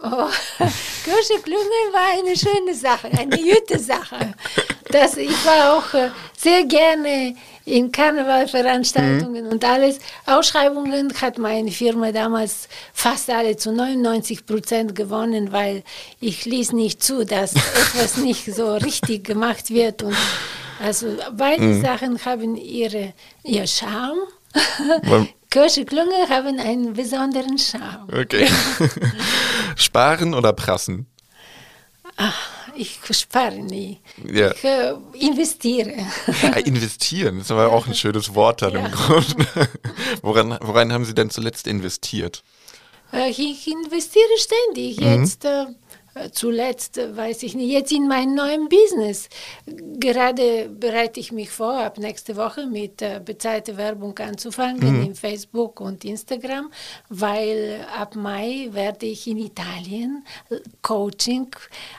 Oh, 0.02 0.28
Kirsche 1.04 1.42
Klüngel 1.42 1.92
war 1.92 2.18
eine 2.18 2.34
schöne 2.36 2.74
Sache, 2.74 3.08
eine 3.08 3.36
gute 3.36 3.78
Sache. 3.78 4.34
Das, 4.88 5.16
ich 5.16 5.44
war 5.44 5.76
auch 5.76 5.94
äh, 5.94 6.10
sehr 6.36 6.64
gerne 6.64 7.34
in 7.66 7.92
Karnevalveranstaltungen 7.92 9.44
mhm. 9.44 9.50
und 9.52 9.64
alles. 9.64 9.98
Ausschreibungen 10.26 11.12
hat 11.20 11.38
meine 11.38 11.70
Firma 11.70 12.12
damals 12.12 12.68
fast 12.92 13.28
alle 13.30 13.56
zu 13.56 13.72
99 13.72 14.46
Prozent 14.46 14.94
gewonnen, 14.94 15.52
weil 15.52 15.82
ich 16.18 16.46
ließ 16.46 16.72
nicht 16.72 17.02
zu, 17.02 17.24
dass 17.24 17.54
etwas 17.94 18.16
nicht 18.16 18.46
so 18.54 18.74
richtig 18.74 19.24
gemacht 19.24 19.70
wird. 19.70 20.02
Und 20.02 20.16
also 20.82 21.08
beide 21.36 21.62
mhm. 21.62 21.82
Sachen 21.82 22.24
haben 22.24 22.56
ihre, 22.56 23.12
ihr 23.44 23.66
Charme. 23.66 24.20
Klunge 25.50 26.28
haben 26.28 26.58
einen 26.60 26.92
besonderen 26.94 27.58
Charme. 27.58 28.08
Okay. 28.12 28.48
Sparen 29.76 30.34
oder 30.34 30.52
prassen? 30.52 31.06
Ach, 32.16 32.50
ich 32.76 33.00
spare 33.10 33.58
nie. 33.58 34.00
Ja. 34.30 34.52
Ich 34.52 34.64
äh, 34.64 34.94
investiere. 35.18 36.06
Ja, 36.42 36.50
investieren, 36.50 37.40
ist 37.40 37.50
aber 37.50 37.72
auch 37.72 37.86
ein 37.86 37.94
schönes 37.94 38.34
Wort 38.34 38.62
dann 38.62 38.74
im 38.74 38.90
Grunde. 38.90 39.46
woran, 40.22 40.58
woran 40.60 40.92
haben 40.92 41.04
Sie 41.04 41.14
denn 41.14 41.30
zuletzt 41.30 41.66
investiert? 41.66 42.42
Äh, 43.12 43.30
ich 43.30 43.66
investiere 43.66 44.28
ständig. 44.36 45.00
Mhm. 45.00 45.22
Jetzt 45.22 45.44
äh, 45.44 45.66
zuletzt, 46.32 46.98
äh, 46.98 47.16
weiß 47.16 47.42
ich 47.44 47.54
nicht, 47.54 47.70
jetzt 47.70 47.92
in 47.92 48.08
meinem 48.08 48.34
neuen 48.34 48.68
Business. 48.68 49.28
Gerade 49.66 50.68
bereite 50.68 51.20
ich 51.20 51.32
mich 51.32 51.50
vor, 51.50 51.78
ab 51.80 51.98
nächste 51.98 52.36
Woche 52.36 52.66
mit 52.66 53.00
äh, 53.02 53.20
bezahlter 53.24 53.76
Werbung 53.76 54.18
anzufangen 54.18 54.98
mhm. 54.98 55.02
in 55.02 55.14
Facebook 55.14 55.80
und 55.80 56.04
Instagram, 56.04 56.70
weil 57.08 57.86
ab 57.96 58.16
Mai 58.16 58.68
werde 58.72 59.06
ich 59.06 59.26
in 59.26 59.38
Italien 59.38 60.24
Coaching 60.82 61.48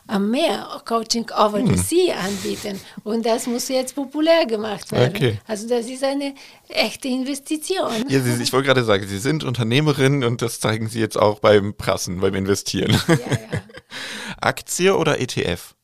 am 0.07 0.29
Meer, 0.29 0.81
Coaching 0.85 1.25
over 1.37 1.59
mhm. 1.59 1.75
the 1.75 1.77
sea 1.77 2.15
anbieten. 2.15 2.79
Und 3.03 3.25
das 3.25 3.47
muss 3.47 3.69
jetzt 3.69 3.95
populär 3.95 4.45
gemacht 4.45 4.91
werden. 4.91 5.15
Okay. 5.15 5.39
Also 5.47 5.67
das 5.67 5.85
ist 5.87 6.03
eine 6.03 6.33
echte 6.67 7.07
Investition. 7.07 8.05
Ja, 8.09 8.19
Sie, 8.19 8.41
ich 8.41 8.51
wollte 8.51 8.67
gerade 8.67 8.83
sagen, 8.83 9.07
Sie 9.07 9.19
sind 9.19 9.43
Unternehmerin 9.43 10.23
und 10.23 10.41
das 10.41 10.59
zeigen 10.59 10.87
Sie 10.87 10.99
jetzt 10.99 11.17
auch 11.17 11.39
beim 11.39 11.73
Prassen, 11.75 12.19
beim 12.19 12.35
Investieren. 12.35 12.91
Ja, 13.07 13.15
ja. 13.15 13.27
Aktie 14.39 14.95
oder 14.95 15.19
ETF? 15.19 15.75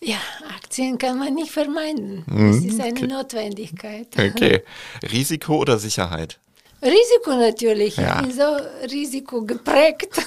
Ja, 0.00 0.18
Aktien 0.54 0.98
kann 0.98 1.18
man 1.18 1.34
nicht 1.34 1.50
vermeiden. 1.50 2.24
Das 2.28 2.56
ist 2.56 2.80
eine 2.80 2.92
okay. 2.92 3.06
Notwendigkeit. 3.06 4.08
Okay. 4.12 4.62
Risiko 5.10 5.56
oder 5.56 5.78
Sicherheit? 5.78 6.38
Risiko 6.82 7.30
natürlich. 7.30 7.96
Ja. 7.96 8.20
Ich 8.20 8.26
bin 8.28 8.36
so 8.36 8.56
risikogeprägt. 8.92 10.20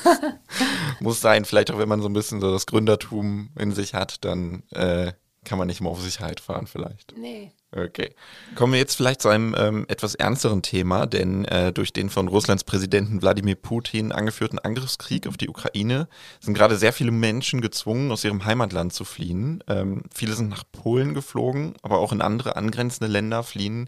Muss 1.00 1.22
sein, 1.22 1.46
vielleicht 1.46 1.72
auch 1.72 1.78
wenn 1.78 1.88
man 1.88 2.02
so 2.02 2.10
ein 2.10 2.14
bisschen 2.14 2.42
so 2.42 2.52
das 2.52 2.66
Gründertum 2.66 3.50
in 3.58 3.72
sich 3.72 3.94
hat, 3.94 4.26
dann 4.26 4.64
äh, 4.72 5.14
kann 5.46 5.58
man 5.58 5.68
nicht 5.68 5.82
mehr 5.82 5.92
auf 5.92 6.02
Sicherheit 6.02 6.40
fahren 6.40 6.68
vielleicht. 6.68 7.16
Nee. 7.18 7.52
Okay. 7.72 8.16
Kommen 8.56 8.74
wir 8.74 8.80
jetzt 8.80 8.96
vielleicht 8.96 9.22
zu 9.22 9.30
einem 9.30 9.56
ähm, 9.58 9.86
etwas 9.88 10.16
ernsteren 10.16 10.64
Thema, 10.64 11.06
denn 11.06 11.46
äh, 11.46 11.72
durch 11.72 11.94
den 11.94 12.10
von 12.10 12.28
Russlands 12.28 12.64
Präsidenten 12.64 13.22
Wladimir 13.22 13.56
Putin 13.56 14.12
angeführten 14.12 14.58
Angriffskrieg 14.58 15.28
auf 15.28 15.38
die 15.38 15.50
Ukraine 15.50 16.08
sind 16.40 16.56
gerade 16.56 16.78
sehr 16.78 16.94
viele 16.94 17.12
Menschen 17.12 17.62
gezwungen, 17.62 18.12
aus 18.12 18.24
ihrem 18.24 18.44
Heimatland 18.44 18.92
zu 18.94 19.06
fliehen. 19.06 19.64
Ähm, 19.68 20.04
viele 20.12 20.34
sind 20.34 20.50
nach 20.50 20.64
Polen 20.72 21.14
geflogen, 21.14 21.76
aber 21.84 22.00
auch 22.00 22.12
in 22.12 22.22
andere 22.22 22.56
angrenzende 22.56 23.12
Länder 23.12 23.44
fliehen 23.44 23.88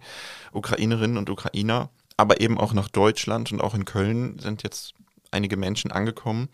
Ukrainerinnen 0.52 1.18
und 1.18 1.30
Ukrainer, 1.32 1.90
aber 2.18 2.40
eben 2.40 2.60
auch 2.60 2.74
nach 2.74 2.88
Deutschland 2.88 3.52
und 3.52 3.62
auch 3.62 3.74
in 3.74 3.86
Köln 3.86 4.38
sind 4.38 4.62
jetzt 4.62 4.94
einige 5.32 5.58
Menschen 5.58 5.92
angekommen 5.92 6.50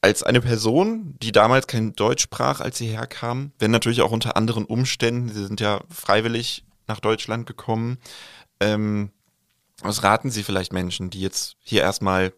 als 0.00 0.22
eine 0.22 0.40
Person, 0.40 1.16
die 1.22 1.32
damals 1.32 1.66
kein 1.66 1.94
Deutsch 1.94 2.22
sprach, 2.22 2.60
als 2.60 2.78
sie 2.78 2.86
herkam, 2.86 3.52
wenn 3.58 3.70
natürlich 3.70 4.02
auch 4.02 4.12
unter 4.12 4.36
anderen 4.36 4.64
Umständen, 4.64 5.28
sie 5.28 5.44
sind 5.46 5.60
ja 5.60 5.80
freiwillig 5.90 6.64
nach 6.86 7.00
Deutschland 7.00 7.46
gekommen, 7.46 7.98
ähm, 8.60 9.10
was 9.80 10.02
raten 10.02 10.30
Sie 10.30 10.42
vielleicht 10.42 10.72
Menschen, 10.72 11.10
die 11.10 11.20
jetzt 11.20 11.56
hier 11.60 11.82
erstmal, 11.82 12.32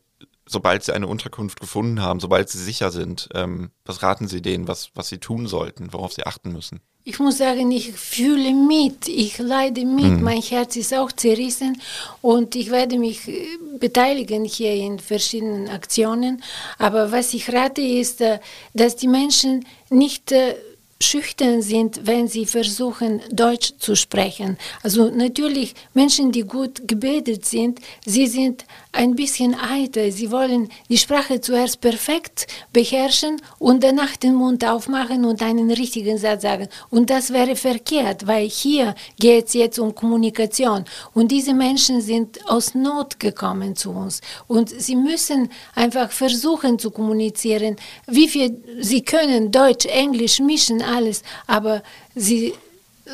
sobald 0.46 0.84
sie 0.84 0.92
eine 0.92 1.06
Unterkunft 1.06 1.60
gefunden 1.60 2.02
haben, 2.02 2.20
sobald 2.20 2.50
sie 2.50 2.62
sicher 2.62 2.90
sind, 2.90 3.28
ähm, 3.34 3.70
was 3.84 4.02
raten 4.02 4.28
Sie 4.28 4.42
denen, 4.42 4.68
was, 4.68 4.90
was 4.94 5.08
sie 5.08 5.18
tun 5.18 5.46
sollten, 5.46 5.92
worauf 5.92 6.12
sie 6.12 6.26
achten 6.26 6.52
müssen? 6.52 6.80
Ich 7.04 7.18
muss 7.18 7.38
sagen, 7.38 7.70
ich 7.70 7.92
fühle 7.92 8.52
mit, 8.52 9.08
ich 9.08 9.38
leide 9.38 9.84
mit, 9.84 10.18
mhm. 10.18 10.22
mein 10.22 10.42
Herz 10.42 10.76
ist 10.76 10.94
auch 10.94 11.10
zerrissen 11.12 11.80
und 12.20 12.54
ich 12.54 12.70
werde 12.70 12.98
mich 12.98 13.26
äh, 13.26 13.46
beteiligen 13.78 14.44
hier 14.44 14.74
in 14.74 14.98
verschiedenen 14.98 15.68
Aktionen. 15.68 16.42
Aber 16.78 17.10
was 17.10 17.32
ich 17.32 17.52
rate 17.52 17.80
ist, 17.80 18.20
äh, 18.20 18.38
dass 18.74 18.96
die 18.96 19.08
Menschen 19.08 19.64
nicht 19.88 20.30
äh, 20.32 20.54
schüchtern 21.02 21.62
sind, 21.62 22.06
wenn 22.06 22.28
sie 22.28 22.44
versuchen, 22.44 23.22
Deutsch 23.32 23.72
zu 23.78 23.96
sprechen. 23.96 24.58
Also 24.82 25.10
natürlich 25.10 25.74
Menschen, 25.94 26.30
die 26.30 26.42
gut 26.42 26.86
gebildet 26.86 27.46
sind, 27.46 27.80
sie 28.04 28.26
sind 28.26 28.66
ein 28.92 29.14
bisschen 29.14 29.54
eitel. 29.54 30.10
Sie 30.10 30.30
wollen 30.30 30.68
die 30.88 30.98
Sprache 30.98 31.40
zuerst 31.40 31.80
perfekt 31.80 32.46
beherrschen 32.72 33.40
und 33.58 33.84
danach 33.84 34.16
den 34.16 34.34
Mund 34.34 34.64
aufmachen 34.64 35.24
und 35.24 35.42
einen 35.42 35.70
richtigen 35.70 36.18
Satz 36.18 36.42
sagen. 36.42 36.68
Und 36.90 37.10
das 37.10 37.32
wäre 37.32 37.54
verkehrt, 37.54 38.26
weil 38.26 38.48
hier 38.48 38.94
geht 39.18 39.46
es 39.46 39.54
jetzt 39.54 39.78
um 39.78 39.94
Kommunikation. 39.94 40.84
Und 41.14 41.30
diese 41.30 41.54
Menschen 41.54 42.00
sind 42.00 42.40
aus 42.48 42.74
Not 42.74 43.20
gekommen 43.20 43.76
zu 43.76 43.90
uns. 43.90 44.20
Und 44.48 44.70
sie 44.70 44.96
müssen 44.96 45.50
einfach 45.74 46.10
versuchen 46.10 46.78
zu 46.78 46.90
kommunizieren, 46.90 47.76
wie 48.06 48.28
viel 48.28 48.62
sie 48.80 49.02
können, 49.02 49.52
Deutsch, 49.52 49.86
Englisch 49.86 50.40
mischen, 50.40 50.82
alles, 50.82 51.22
aber 51.46 51.82
sie 52.14 52.54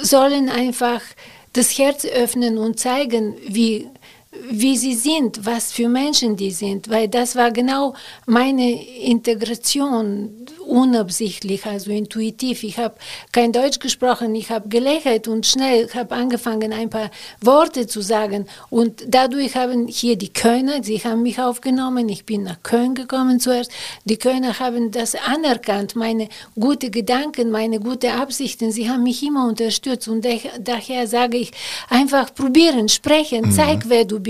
sollen 0.03 0.49
einfach 0.49 1.03
das 1.57 1.79
Herz 1.79 2.05
öffnen 2.05 2.59
und 2.59 2.79
zeigen, 2.79 3.35
wie, 3.47 3.89
wie 4.51 4.77
sie 4.77 4.95
sind, 4.95 5.45
was 5.45 5.73
für 5.73 5.89
Menschen 5.89 6.37
die 6.37 6.51
sind, 6.51 6.89
weil 6.89 7.09
das 7.09 7.37
war 7.37 7.51
genau 7.51 7.95
meine 8.27 8.85
Integration 9.01 10.47
unabsichtlich, 10.67 11.65
also 11.67 11.91
intuitiv. 11.91 12.63
Ich 12.63 12.79
habe 12.79 12.95
kein 13.33 13.53
Deutsch 13.53 13.79
gesprochen, 13.79 14.35
ich 14.35 14.51
habe 14.51 14.69
gelächelt 14.69 15.29
und 15.29 15.47
schnell 15.47 15.89
habe 15.95 16.15
angefangen, 16.15 16.73
ein 16.73 16.91
paar 16.91 17.11
Worte 17.41 17.87
zu 17.87 18.01
sagen. 18.01 18.47
Und 18.71 19.05
dadurch 19.09 19.57
haben 19.57 19.89
hier 19.89 20.17
die 20.17 20.33
Kölner, 20.33 20.83
sie 20.83 20.99
haben 20.99 21.23
mich 21.23 21.41
aufgenommen, 21.41 22.09
ich 22.09 22.25
bin 22.25 22.45
nach 22.45 22.63
Köln 22.63 22.95
gekommen 22.95 23.41
zuerst. 23.41 23.71
Die 24.05 24.17
Kölner 24.17 24.59
haben 24.59 24.91
das 24.91 25.15
anerkannt, 25.15 25.97
meine 25.97 26.29
guten 26.59 26.91
Gedanken, 26.91 27.51
meine 27.51 27.81
guten 27.81 28.11
Absichten. 28.11 28.73
Sie 28.73 28.89
haben 28.89 29.03
mich 29.03 29.23
immer 29.23 29.47
unterstützt 29.47 30.09
und 30.09 30.27
daher 30.61 31.07
sage 31.07 31.39
ich, 31.39 31.53
einfach 31.89 32.35
probieren, 32.35 32.89
sprechen, 32.89 33.47
mhm. 33.47 33.53
zeig, 33.53 33.85
wer 33.89 34.05
du 34.05 34.21
bist 34.21 34.26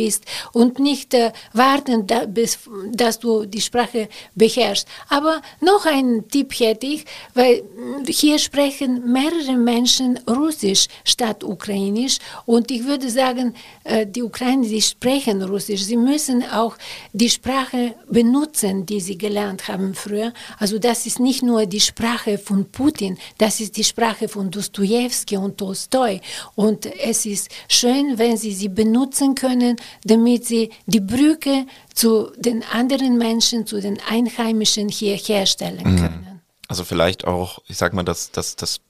und 0.53 0.79
nicht 0.79 1.15
äh, 1.15 1.33
warten, 1.53 2.07
da, 2.07 2.27
bis, 2.27 2.59
dass 2.93 3.19
du 3.19 3.47
die 3.47 3.61
Sprache 3.61 4.09
beherrschst. 4.35 4.87
Aber 5.09 5.43
noch 5.61 5.87
ein 5.87 6.25
Tipp 6.29 6.53
hätte 6.59 6.87
ich, 6.87 7.05
weil 7.35 7.63
hier 8.07 8.39
sprechen 8.39 9.13
mehrere 9.13 9.57
Menschen 9.57 10.19
Russisch 10.29 10.87
statt 11.05 11.43
Ukrainisch 11.45 12.19
und 12.45 12.71
ich 12.71 12.85
würde 12.85 13.11
sagen, 13.11 13.55
äh, 13.85 14.07
die 14.07 14.23
Ukrainer, 14.23 14.67
die 14.67 14.83
sprechen 14.83 15.43
Russisch, 15.43 15.83
sie 15.83 15.97
müssen 15.97 16.43
auch 16.51 16.77
die 17.13 17.31
Sprache 17.31 17.95
benutzen, 18.09 18.87
die 18.87 19.01
sie 19.01 19.19
gelernt 19.19 19.69
haben 19.69 19.95
früher. 19.95 20.33
Also 20.59 20.79
das 20.79 21.07
ist 21.07 21.21
nicht 21.21 21.43
nur 21.43 21.67
die 21.67 21.81
Sprache 21.81 22.39
von 22.39 22.67
Putin, 22.71 23.19
das 23.39 23.61
ist 23.61 23.77
die 23.77 23.85
Sprache 23.85 24.29
von 24.29 24.51
Dostoevsky 24.51 25.37
und 25.37 25.59
Tolstoi 25.59 26.21
und 26.55 26.87
es 26.87 27.27
ist 27.27 27.51
schön, 27.69 28.19
wenn 28.19 28.37
sie 28.37 28.53
sie 28.53 28.69
benutzen 28.69 29.35
können, 29.35 29.77
damit 30.05 30.45
sie 30.45 30.71
die 30.87 31.01
Brücke 31.01 31.67
zu 31.95 32.31
den 32.37 32.63
anderen 32.73 33.19
Menschen, 33.19 33.67
zu 33.67 33.81
den 33.81 33.99
Einheimischen 34.09 34.89
hier 34.89 35.17
herstellen 35.17 35.93
mhm. 35.93 35.97
können. 35.97 36.41
Also 36.69 36.85
vielleicht 36.85 37.27
auch, 37.27 37.61
ich 37.69 37.77
sag 37.77 37.93
mal, 37.93 38.03
dass, 38.03 38.33
dass, 38.33 38.57
dass, 38.57 38.81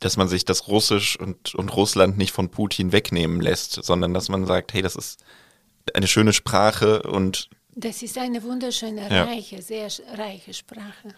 dass 0.00 0.16
man 0.16 0.28
sich 0.28 0.44
das 0.44 0.68
Russisch 0.68 1.18
und, 1.18 1.54
und 1.54 1.74
Russland 1.76 2.18
nicht 2.18 2.32
von 2.32 2.50
Putin 2.50 2.92
wegnehmen 2.92 3.40
lässt, 3.40 3.72
sondern 3.84 4.14
dass 4.14 4.28
man 4.28 4.46
sagt, 4.46 4.74
hey, 4.74 4.82
das 4.82 4.96
ist 4.96 5.20
eine 5.94 6.08
schöne 6.08 6.32
Sprache 6.32 7.02
und 7.02 7.48
das 7.74 8.02
ist 8.02 8.18
eine 8.18 8.42
wunderschöne, 8.42 9.08
ja. 9.08 9.24
reiche, 9.24 9.62
sehr 9.62 9.88
reiche 10.16 10.52
Sprache. 10.52 11.14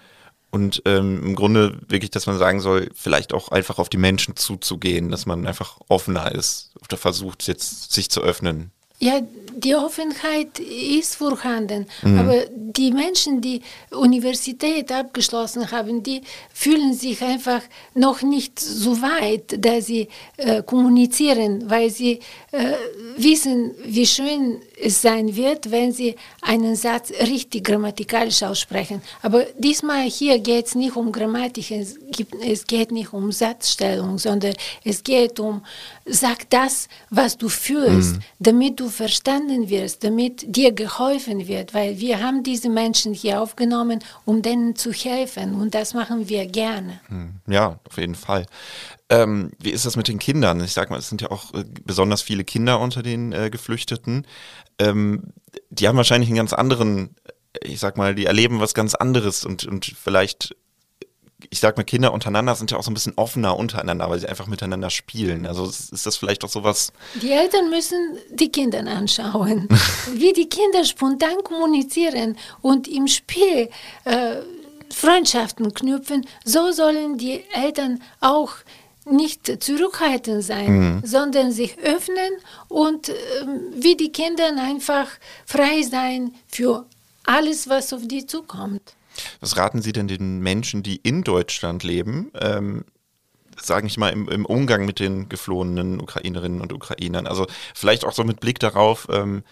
Und 0.50 0.82
ähm, 0.84 1.22
im 1.24 1.34
Grunde 1.34 1.78
wirklich, 1.88 2.10
dass 2.10 2.26
man 2.26 2.36
sagen 2.36 2.60
soll, 2.60 2.90
vielleicht 2.94 3.32
auch 3.32 3.48
einfach 3.48 3.78
auf 3.78 3.88
die 3.88 3.96
Menschen 3.96 4.36
zuzugehen, 4.36 5.08
dass 5.08 5.24
man 5.24 5.46
einfach 5.46 5.78
offener 5.88 6.32
ist 6.32 6.72
oder 6.84 6.96
versucht, 6.96 7.46
jetzt 7.46 7.92
sich 7.92 8.10
zu 8.10 8.20
öffnen. 8.20 8.72
Ja, 9.00 9.20
die 9.56 9.74
Offenheit 9.74 10.58
ist 10.58 11.16
vorhanden, 11.16 11.86
mhm. 12.02 12.18
aber 12.18 12.44
die 12.50 12.92
Menschen, 12.92 13.40
die 13.40 13.60
Universität 13.90 14.92
abgeschlossen 14.92 15.70
haben, 15.70 16.02
die 16.02 16.22
fühlen 16.52 16.94
sich 16.94 17.22
einfach 17.22 17.62
noch 17.94 18.22
nicht 18.22 18.58
so 18.58 19.00
weit, 19.02 19.64
dass 19.64 19.86
sie 19.86 20.08
äh, 20.36 20.62
kommunizieren, 20.62 21.68
weil 21.68 21.90
sie 21.90 22.20
äh, 22.52 22.74
wissen, 23.16 23.72
wie 23.84 24.06
schön 24.06 24.60
es 24.80 25.02
sein 25.02 25.34
wird, 25.36 25.70
wenn 25.70 25.92
sie 25.92 26.16
einen 26.42 26.76
Satz 26.76 27.10
richtig 27.10 27.64
grammatikalisch 27.64 28.42
aussprechen. 28.42 29.02
Aber 29.22 29.44
diesmal 29.58 30.02
hier 30.02 30.38
geht 30.38 30.66
es 30.66 30.74
nicht 30.74 30.96
um 30.96 31.12
Grammatik, 31.12 31.70
es, 31.70 31.98
gibt, 32.10 32.34
es 32.42 32.66
geht 32.66 32.92
nicht 32.92 33.12
um 33.12 33.32
Satzstellung, 33.32 34.18
sondern 34.18 34.54
es 34.84 35.02
geht 35.02 35.38
um, 35.40 35.62
sag 36.06 36.48
das, 36.50 36.88
was 37.10 37.36
du 37.36 37.48
fühlst, 37.48 38.16
mhm. 38.16 38.20
damit 38.38 38.80
du 38.80 38.88
verstanden 38.88 39.39
wirst, 39.48 40.04
damit 40.04 40.44
dir 40.54 40.72
geholfen 40.72 41.48
wird, 41.48 41.74
weil 41.74 41.98
wir 41.98 42.20
haben 42.20 42.42
diese 42.42 42.68
Menschen 42.68 43.14
hier 43.14 43.40
aufgenommen, 43.40 44.00
um 44.24 44.42
denen 44.42 44.76
zu 44.76 44.92
helfen 44.92 45.54
und 45.54 45.74
das 45.74 45.94
machen 45.94 46.28
wir 46.28 46.46
gerne. 46.46 47.00
Mhm. 47.08 47.40
Ja, 47.46 47.78
auf 47.88 47.96
jeden 47.96 48.14
Fall. 48.14 48.46
Ähm, 49.08 49.50
wie 49.58 49.70
ist 49.70 49.86
das 49.86 49.96
mit 49.96 50.08
den 50.08 50.18
Kindern? 50.18 50.62
Ich 50.62 50.72
sag 50.72 50.90
mal, 50.90 50.98
es 50.98 51.08
sind 51.08 51.20
ja 51.20 51.30
auch 51.30 51.52
äh, 51.54 51.64
besonders 51.84 52.22
viele 52.22 52.44
Kinder 52.44 52.78
unter 52.80 53.02
den 53.02 53.32
äh, 53.32 53.50
Geflüchteten. 53.50 54.26
Ähm, 54.78 55.32
die 55.70 55.88
haben 55.88 55.96
wahrscheinlich 55.96 56.28
einen 56.28 56.36
ganz 56.36 56.52
anderen, 56.52 57.16
ich 57.62 57.80
sag 57.80 57.96
mal, 57.96 58.14
die 58.14 58.26
erleben 58.26 58.60
was 58.60 58.74
ganz 58.74 58.94
anderes 58.94 59.44
und, 59.44 59.64
und 59.64 59.84
vielleicht, 59.84 60.54
ich 61.48 61.60
sag 61.60 61.76
mal, 61.76 61.84
Kinder 61.84 62.12
untereinander 62.12 62.54
sind 62.54 62.70
ja 62.70 62.76
auch 62.76 62.82
so 62.82 62.90
ein 62.90 62.94
bisschen 62.94 63.14
offener 63.16 63.56
untereinander, 63.56 64.10
weil 64.10 64.18
sie 64.18 64.28
einfach 64.28 64.46
miteinander 64.46 64.90
spielen. 64.90 65.46
Also 65.46 65.64
ist 65.64 66.04
das 66.04 66.16
vielleicht 66.16 66.44
auch 66.44 66.48
sowas? 66.48 66.92
Die 67.22 67.30
Eltern 67.30 67.70
müssen 67.70 68.18
die 68.30 68.50
Kinder 68.50 68.80
anschauen, 68.80 69.68
wie 70.12 70.32
die 70.32 70.48
Kinder 70.48 70.84
spontan 70.84 71.42
kommunizieren 71.44 72.36
und 72.60 72.88
im 72.88 73.06
Spiel 73.06 73.70
äh, 74.04 74.36
Freundschaften 74.92 75.72
knüpfen. 75.72 76.26
So 76.44 76.72
sollen 76.72 77.16
die 77.16 77.44
Eltern 77.52 78.02
auch 78.20 78.52
nicht 79.04 79.62
zurückhaltend 79.62 80.44
sein, 80.44 80.78
mhm. 80.78 81.02
sondern 81.04 81.52
sich 81.52 81.78
öffnen 81.78 82.32
und 82.68 83.08
äh, 83.08 83.14
wie 83.74 83.96
die 83.96 84.12
Kinder 84.12 84.52
einfach 84.56 85.08
frei 85.46 85.82
sein 85.82 86.34
für 86.48 86.86
alles, 87.24 87.68
was 87.68 87.92
auf 87.92 88.02
die 88.06 88.26
zukommt. 88.26 88.94
Was 89.40 89.56
raten 89.56 89.82
Sie 89.82 89.92
denn 89.92 90.08
den 90.08 90.40
Menschen, 90.40 90.82
die 90.82 90.96
in 90.96 91.22
Deutschland 91.22 91.82
leben, 91.82 92.30
ähm, 92.40 92.84
sage 93.60 93.86
ich 93.86 93.98
mal, 93.98 94.10
im, 94.10 94.28
im, 94.28 94.46
Umgang 94.46 94.86
mit 94.86 95.00
den 95.00 95.28
geflohenen 95.28 96.00
Ukrainerinnen 96.00 96.60
und 96.60 96.72
Ukrainern? 96.72 97.26
Also 97.26 97.46
vielleicht 97.74 98.04
auch 98.04 98.12
so 98.12 98.24
mit 98.24 98.40
Blick 98.40 98.58
darauf, 98.58 99.08
ähm, 99.10 99.42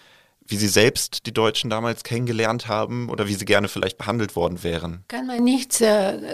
wie 0.49 0.57
Sie 0.57 0.69
selbst 0.69 1.27
die 1.27 1.33
Deutschen 1.33 1.69
damals 1.69 2.03
kennengelernt 2.03 2.69
haben 2.69 3.11
oder 3.11 3.29
wie 3.29 3.35
Sie 3.35 3.45
gerne 3.45 3.69
vielleicht 3.69 3.99
behandelt 3.99 4.35
worden 4.35 4.63
wären? 4.63 5.05
Kann 5.09 5.27
man 5.27 5.45
nicht 5.45 5.81
äh, 5.83 5.89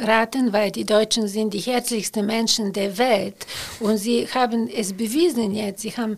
raten, 0.04 0.52
weil 0.52 0.70
die 0.70 0.84
Deutschen 0.84 1.26
sind 1.26 1.52
die 1.52 1.58
herzlichsten 1.58 2.24
Menschen 2.24 2.72
der 2.72 2.96
Welt 2.96 3.46
und 3.80 3.98
sie 3.98 4.28
haben 4.28 4.68
es 4.68 4.92
bewiesen 4.92 5.52
jetzt. 5.52 5.82
Sie 5.82 5.96
haben 5.96 6.16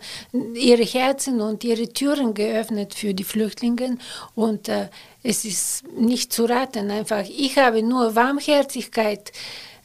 ihre 0.54 0.84
Herzen 0.84 1.40
und 1.40 1.64
ihre 1.64 1.88
Türen 1.88 2.34
geöffnet 2.34 2.94
für 2.94 3.14
die 3.14 3.24
Flüchtlinge 3.24 3.96
und 4.34 4.68
äh, 4.68 4.88
es 5.22 5.44
ist 5.44 5.84
nicht 5.98 6.32
zu 6.32 6.44
raten 6.44 6.90
einfach. 6.90 7.24
Ich 7.26 7.56
habe 7.56 7.82
nur 7.82 8.14
Warmherzigkeit 8.14 9.32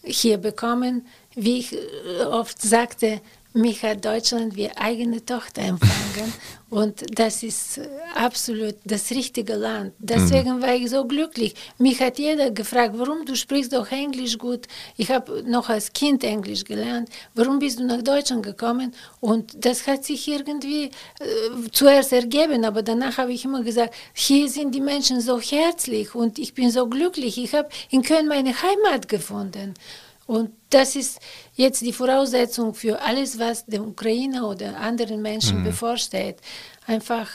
hier 0.04 0.38
bekommen, 0.38 1.08
wie 1.36 1.60
ich 1.60 1.74
äh, 1.74 2.24
oft 2.26 2.62
sagte, 2.62 3.22
mich 3.54 3.84
hat 3.84 4.06
Deutschland 4.06 4.56
wie 4.56 4.70
eigene 4.72 5.24
Tochter 5.26 5.62
empfangen 5.62 6.34
und 6.70 7.04
das 7.20 7.44
ist 7.44 7.82
absolut 8.16 8.76
das 8.86 9.12
richtige 9.12 9.56
Land. 9.56 9.94
Deswegen 10.00 10.58
mhm. 10.58 10.62
war 10.62 10.74
ich 10.74 10.90
so 10.90 11.06
glücklich. 11.06 11.54
Mich 11.78 12.00
hat 12.00 12.18
jeder 12.18 12.52
gefragt, 12.52 12.94
warum 12.96 13.26
du 13.26 13.36
sprichst 13.36 13.74
doch 13.74 13.92
Englisch 13.92 14.38
gut. 14.38 14.68
Ich 14.96 15.12
habe 15.12 15.44
noch 15.44 15.70
als 15.70 15.92
Kind 15.92 16.24
Englisch 16.24 16.64
gelernt. 16.64 17.10
Warum 17.34 17.60
bist 17.60 17.80
du 17.80 17.84
nach 17.86 18.02
Deutschland 18.02 18.44
gekommen? 18.44 18.94
Und 19.20 19.66
das 19.66 19.86
hat 19.86 20.06
sich 20.06 20.28
irgendwie 20.28 20.86
äh, 20.86 20.92
zuerst 21.72 22.14
ergeben, 22.14 22.64
aber 22.64 22.84
danach 22.84 23.18
habe 23.18 23.34
ich 23.34 23.44
immer 23.44 23.64
gesagt, 23.64 23.94
hier 24.14 24.50
sind 24.50 24.74
die 24.74 24.82
Menschen 24.82 25.20
so 25.20 25.42
herzlich 25.42 26.16
und 26.16 26.40
ich 26.40 26.54
bin 26.54 26.72
so 26.72 26.88
glücklich. 26.88 27.38
Ich 27.38 27.54
habe 27.54 27.68
in 27.90 28.02
Köln 28.02 28.28
meine 28.28 28.54
Heimat 28.62 29.10
gefunden. 29.10 29.74
Und 30.32 30.52
das 30.70 30.96
ist 30.96 31.20
jetzt 31.56 31.82
die 31.82 31.92
Voraussetzung 31.92 32.74
für 32.74 33.02
alles, 33.02 33.38
was 33.38 33.66
dem 33.66 33.90
Ukrainer 33.90 34.48
oder 34.48 34.78
anderen 34.78 35.22
Menschen 35.22 35.60
mhm. 35.60 35.66
bevorsteht. 35.66 36.38
Einfach, 36.88 37.28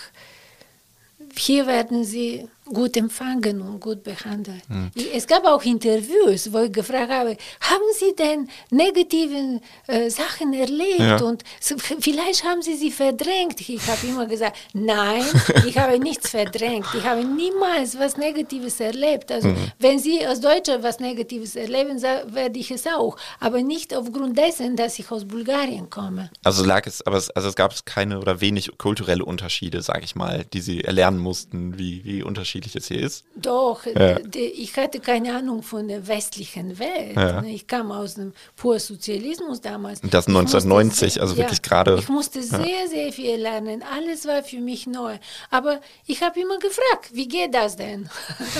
hier 1.36 1.66
werden 1.66 2.04
sie 2.04 2.48
gut 2.66 2.96
empfangen 2.96 3.60
und 3.60 3.80
gut 3.80 4.02
behandelt. 4.02 4.62
Hm. 4.68 4.90
Es 5.14 5.26
gab 5.26 5.44
auch 5.46 5.62
Interviews, 5.62 6.52
wo 6.52 6.60
ich 6.60 6.72
gefragt 6.72 7.10
habe, 7.10 7.36
haben 7.60 7.88
Sie 7.98 8.14
denn 8.16 8.48
negative 8.70 9.60
äh, 9.86 10.10
Sachen 10.10 10.52
erlebt 10.52 10.98
ja. 10.98 11.22
und 11.22 11.44
vielleicht 12.00 12.44
haben 12.44 12.62
Sie 12.62 12.76
sie 12.76 12.90
verdrängt. 12.90 13.60
Ich 13.68 13.86
habe 13.86 14.06
immer 14.06 14.26
gesagt, 14.26 14.56
nein, 14.72 15.24
ich 15.66 15.78
habe 15.78 15.98
nichts 15.98 16.30
verdrängt. 16.30 16.86
Ich 16.96 17.04
habe 17.04 17.24
niemals 17.24 17.98
was 17.98 18.16
Negatives 18.16 18.80
erlebt. 18.80 19.30
Also 19.30 19.48
mhm. 19.48 19.72
wenn 19.78 19.98
Sie 19.98 20.24
als 20.24 20.40
Deutscher 20.40 20.82
was 20.82 20.98
Negatives 20.98 21.56
erleben, 21.56 22.02
werde 22.02 22.58
ich 22.58 22.70
es 22.70 22.86
auch. 22.86 23.16
Aber 23.40 23.62
nicht 23.62 23.94
aufgrund 23.94 24.36
dessen, 24.36 24.76
dass 24.76 24.98
ich 24.98 25.10
aus 25.10 25.24
Bulgarien 25.24 25.88
komme. 25.88 26.30
Also 26.42 26.64
lag 26.64 26.86
es, 26.86 27.06
aber 27.06 27.16
es, 27.16 27.30
also 27.30 27.48
es 27.48 27.54
gab 27.54 27.86
keine 27.86 28.18
oder 28.18 28.40
wenig 28.40 28.76
kulturelle 28.78 29.24
Unterschiede, 29.24 29.82
sage 29.82 30.04
ich 30.04 30.16
mal, 30.16 30.44
die 30.52 30.60
Sie 30.60 30.82
erlernen 30.82 31.18
mussten, 31.18 31.78
wie, 31.78 32.04
wie 32.04 32.22
unterschiedlich 32.22 32.55
unterschiedlich 32.56 32.76
es 32.76 32.88
hier 32.88 33.00
ist? 33.00 33.24
Doch, 33.36 33.84
ja. 33.86 34.18
ich 34.34 34.76
hatte 34.76 35.00
keine 35.00 35.36
Ahnung 35.36 35.62
von 35.62 35.88
der 35.88 36.06
westlichen 36.06 36.78
Welt. 36.78 37.16
Ja. 37.16 37.42
Ich 37.42 37.66
kam 37.66 37.92
aus 37.92 38.14
dem 38.14 38.32
pur 38.56 38.78
Sozialismus 38.78 39.60
damals. 39.60 40.00
Und 40.00 40.12
das 40.12 40.26
1990, 40.26 41.14
sehr, 41.14 41.22
also 41.22 41.36
wirklich 41.36 41.58
ja, 41.58 41.68
gerade. 41.68 41.96
Ich 41.98 42.08
musste 42.08 42.42
sehr, 42.42 42.88
sehr 42.88 43.12
viel 43.12 43.36
lernen. 43.36 43.82
Alles 43.82 44.26
war 44.26 44.42
für 44.42 44.58
mich 44.58 44.86
neu. 44.86 45.18
Aber 45.50 45.80
ich 46.06 46.22
habe 46.22 46.40
immer 46.40 46.58
gefragt, 46.58 47.10
wie 47.12 47.28
geht 47.28 47.54
das 47.54 47.76
denn? 47.76 48.08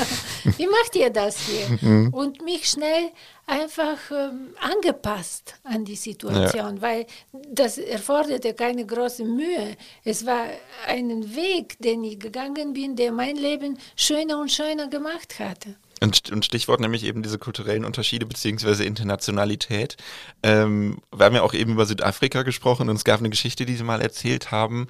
wie 0.56 0.66
macht 0.66 0.94
ihr 0.94 1.10
das 1.10 1.38
hier? 1.40 1.78
Mhm. 1.80 2.12
Und 2.12 2.44
mich 2.44 2.68
schnell 2.68 3.10
einfach 3.46 3.98
ähm, 4.10 4.54
angepasst 4.60 5.54
an 5.64 5.84
die 5.84 5.94
Situation, 5.94 6.76
ja. 6.76 6.82
weil 6.82 7.06
das 7.48 7.78
erforderte 7.78 8.54
keine 8.54 8.84
große 8.84 9.24
Mühe. 9.24 9.76
Es 10.04 10.26
war 10.26 10.46
ein 10.86 11.34
Weg, 11.34 11.78
den 11.78 12.02
ich 12.04 12.18
gegangen 12.18 12.72
bin, 12.72 12.96
der 12.96 13.12
mein 13.12 13.36
Leben 13.36 13.78
schöner 13.94 14.40
und 14.40 14.50
schöner 14.50 14.88
gemacht 14.88 15.38
hatte. 15.38 15.76
Und, 16.02 16.30
und 16.30 16.44
Stichwort 16.44 16.80
nämlich 16.80 17.04
eben 17.04 17.22
diese 17.22 17.38
kulturellen 17.38 17.84
Unterschiede 17.84 18.26
beziehungsweise 18.26 18.84
Internationalität. 18.84 19.96
Ähm, 20.42 20.98
wir 21.14 21.24
haben 21.24 21.34
ja 21.34 21.42
auch 21.42 21.54
eben 21.54 21.72
über 21.72 21.86
Südafrika 21.86 22.42
gesprochen 22.42 22.90
und 22.90 22.96
es 22.96 23.04
gab 23.04 23.20
eine 23.20 23.30
Geschichte, 23.30 23.64
die 23.64 23.76
Sie 23.76 23.84
mal 23.84 24.02
erzählt 24.02 24.50
haben, 24.50 24.88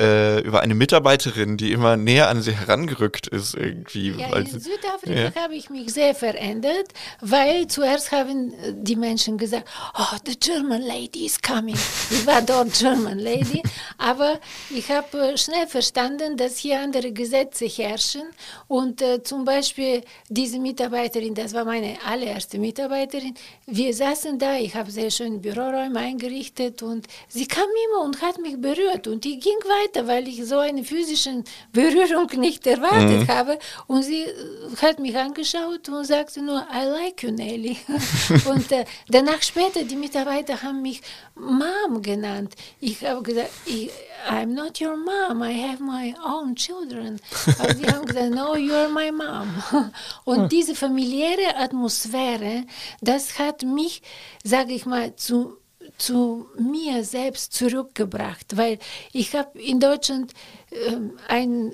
äh, 0.00 0.40
über 0.40 0.60
eine 0.60 0.74
Mitarbeiterin, 0.74 1.56
die 1.56 1.70
immer 1.70 1.96
näher 1.96 2.28
an 2.28 2.42
sie 2.42 2.52
herangerückt 2.52 3.28
ist 3.28 3.54
irgendwie. 3.54 4.10
Ja, 4.10 4.36
in 4.36 4.46
Südafrika 4.46 5.12
ja. 5.12 5.34
habe 5.36 5.54
ich 5.54 5.70
mich 5.70 5.92
sehr 5.92 6.14
verändert, 6.14 6.88
weil 7.20 7.68
zuerst 7.68 8.10
haben 8.10 8.52
äh, 8.54 8.72
die 8.74 8.96
Menschen 8.96 9.38
gesagt, 9.38 9.68
oh, 9.96 10.16
the 10.26 10.36
German 10.38 10.82
lady 10.82 11.26
is 11.26 11.40
coming. 11.40 11.76
Ich 12.10 12.26
war 12.26 12.42
dort 12.42 12.72
German 12.72 13.20
lady, 13.20 13.62
aber 13.98 14.40
ich 14.70 14.90
habe 14.90 15.16
äh, 15.18 15.38
schnell 15.38 15.68
verstanden, 15.68 16.36
dass 16.36 16.58
hier 16.58 16.80
andere 16.80 17.12
Gesetze 17.12 17.66
herrschen 17.66 18.24
und 18.66 19.00
äh, 19.00 19.22
zum 19.22 19.44
Beispiel 19.44 20.02
diese 20.28 20.58
Mitarbeiterin, 20.58 21.34
das 21.34 21.54
war 21.54 21.64
meine 21.64 21.98
allererste 22.04 22.58
Mitarbeiterin, 22.58 23.34
wir 23.66 23.94
saßen 23.94 24.40
da, 24.40 24.56
ich 24.56 24.74
habe 24.74 24.90
sehr 24.90 25.10
schön 25.10 25.40
Büroräume 25.40 26.00
eingerichtet 26.00 26.82
und 26.82 27.06
sie 27.28 27.46
kam 27.46 27.68
immer 27.86 28.04
und 28.04 28.22
hat 28.22 28.40
mich 28.40 28.60
berührt 28.60 29.06
und 29.06 29.24
ich 29.24 29.38
ging 29.38 29.58
weiter 29.64 29.83
weiter, 29.84 30.06
weil 30.06 30.28
ich 30.28 30.44
so 30.44 30.58
eine 30.58 30.84
physische 30.84 31.42
Berührung 31.72 32.28
nicht 32.38 32.66
erwartet 32.66 33.20
mhm. 33.20 33.28
habe. 33.28 33.58
Und 33.86 34.02
sie 34.02 34.22
äh, 34.22 34.76
hat 34.82 34.98
mich 34.98 35.16
angeschaut 35.16 35.88
und 35.88 36.04
sagte 36.04 36.42
nur, 36.42 36.66
I 36.72 36.84
like 36.84 37.22
you, 37.22 37.30
Nelly. 37.30 37.76
und 38.48 38.70
äh, 38.72 38.84
danach 39.08 39.42
später, 39.42 39.84
die 39.84 39.96
Mitarbeiter 39.96 40.62
haben 40.62 40.82
mich 40.82 41.00
Mom 41.34 42.02
genannt. 42.02 42.54
Ich 42.80 43.04
habe 43.04 43.22
gesagt, 43.22 43.50
ich, 43.66 43.90
I'm 44.28 44.54
not 44.54 44.80
your 44.80 44.96
mom, 44.96 45.42
I 45.42 45.52
have 45.52 45.82
my 45.82 46.14
own 46.24 46.54
children. 46.56 47.20
Aber 47.58 47.74
sie 47.74 47.86
haben 47.86 48.06
gesagt, 48.06 48.30
no, 48.30 48.54
you're 48.54 48.88
my 48.88 49.12
mom. 49.12 49.92
Und 50.24 50.42
hm. 50.42 50.48
diese 50.48 50.74
familiäre 50.74 51.56
Atmosphäre, 51.56 52.64
das 53.00 53.38
hat 53.38 53.62
mich, 53.62 54.02
sage 54.42 54.72
ich 54.72 54.86
mal, 54.86 55.14
zu 55.16 55.58
zu 55.96 56.46
mir 56.58 57.04
selbst 57.04 57.52
zurückgebracht, 57.52 58.56
weil 58.56 58.78
ich 59.12 59.34
habe 59.34 59.58
in 59.60 59.80
Deutschland 59.80 60.32
äh, 60.70 60.96
ein 61.28 61.72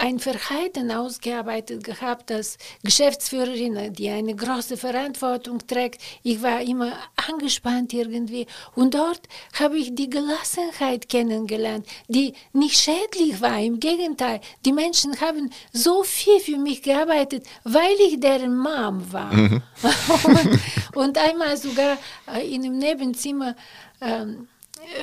ein 0.00 0.18
Verhalten 0.18 0.90
ausgearbeitet 0.90 1.84
gehabt 1.84 2.32
als 2.32 2.58
Geschäftsführerin, 2.82 3.92
die 3.92 4.10
eine 4.10 4.34
große 4.34 4.76
Verantwortung 4.76 5.64
trägt. 5.66 6.02
Ich 6.22 6.42
war 6.42 6.60
immer 6.60 6.92
angespannt 7.28 7.92
irgendwie. 7.92 8.46
Und 8.74 8.94
dort 8.94 9.22
habe 9.58 9.78
ich 9.78 9.94
die 9.94 10.10
Gelassenheit 10.10 11.08
kennengelernt, 11.08 11.86
die 12.08 12.34
nicht 12.52 12.78
schädlich 12.78 13.40
war. 13.40 13.60
Im 13.60 13.78
Gegenteil, 13.78 14.40
die 14.64 14.72
Menschen 14.72 15.20
haben 15.20 15.50
so 15.72 16.02
viel 16.02 16.40
für 16.40 16.58
mich 16.58 16.82
gearbeitet, 16.82 17.46
weil 17.62 17.94
ich 18.08 18.18
deren 18.18 18.56
Mom 18.56 19.12
war. 19.12 19.32
Mhm. 19.32 19.62
und, 20.24 20.96
und, 20.96 21.18
einmal 21.18 21.56
sogar 21.56 21.96
äh, 22.34 22.54
in 22.54 22.64
einem 22.64 22.78
Nebenzimmer. 22.78 23.54
Ähm, 24.00 24.48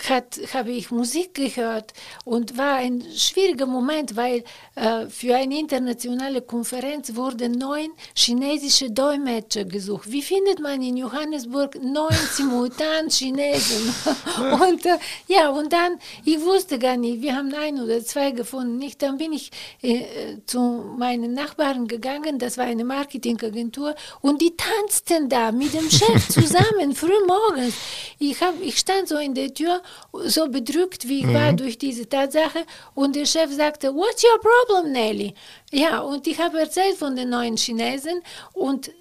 hat, 0.10 0.40
habe 0.54 0.72
ich 0.72 0.92
Musik 0.92 1.34
gehört 1.34 1.94
und 2.26 2.58
war 2.58 2.76
ein 2.76 3.04
schwieriger 3.16 3.66
Moment, 3.66 4.16
weil 4.16 4.44
äh, 4.76 5.08
für 5.08 5.36
eine 5.36 5.60
internationale 5.60 6.42
Konferenz 6.42 7.16
wurden 7.16 7.54
neun 7.54 7.90
chinesische 8.16 8.92
Dolmetscher 8.92 9.66
gesucht. 9.66 10.12
Wie 10.12 10.22
findet 10.22 10.60
man 10.60 10.82
in 10.82 10.98
Johannesburg 10.98 11.82
neun 11.82 12.14
simultan 12.32 13.10
Chinesen? 13.10 13.94
und 14.70 14.86
äh, 14.86 14.98
ja, 15.28 15.50
und 15.50 15.72
dann, 15.74 16.00
ich 16.26 16.40
wusste 16.42 16.80
gar 16.80 16.98
nicht, 16.98 17.22
wir 17.22 17.36
haben 17.36 17.54
ein 17.54 17.80
oder 17.80 18.04
zwei 18.04 18.32
gefunden. 18.32 18.78
Nicht, 18.78 19.02
dann 19.02 19.18
bin 19.18 19.34
ich 19.34 19.52
äh, 19.82 20.38
zu 20.46 20.96
meinen 20.98 21.34
Nachbarn 21.34 21.88
gegangen, 21.88 22.40
das 22.40 22.58
war 22.58 22.66
eine 22.66 22.84
Marketingagentur, 22.84 23.96
und 24.22 24.42
die 24.42 24.56
tanzten 24.56 25.30
da 25.30 25.52
mit 25.52 25.74
dem 25.74 25.90
Chef 25.90 26.28
zusammen, 26.30 26.96
früh 26.96 27.26
morgens. 27.28 27.76
Ich, 28.20 28.42
hab, 28.42 28.60
ich 28.62 28.78
stand 28.78 29.08
so 29.08 29.18
in 29.18 29.34
der 29.34 29.54
Tür 29.54 29.73
Tür, 29.80 30.30
so 30.30 30.50
bedrückt 30.50 31.08
wie 31.08 31.20
ich 31.20 31.26
mhm. 31.26 31.34
war 31.34 31.54
durch 31.54 31.78
diese 31.78 32.08
Tatsache. 32.08 32.66
Und 32.94 33.16
der 33.16 33.26
Chef 33.26 33.52
sagte, 33.52 33.94
What's 33.94 34.24
your 34.24 34.40
problem, 34.40 34.92
Nelly? 34.92 35.34
Ja, 35.72 36.00
und 36.00 36.28
ich 36.28 36.40
habe 36.40 36.60
erzählt 36.60 36.98
von 36.98 37.16
den 37.16 37.30
neuen 37.30 37.58
Chinesen 37.58 38.22
und 38.54 38.92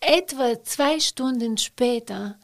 etwa 0.00 0.62
zwei 0.64 0.98
Stunden 0.98 1.56
später 1.56 2.36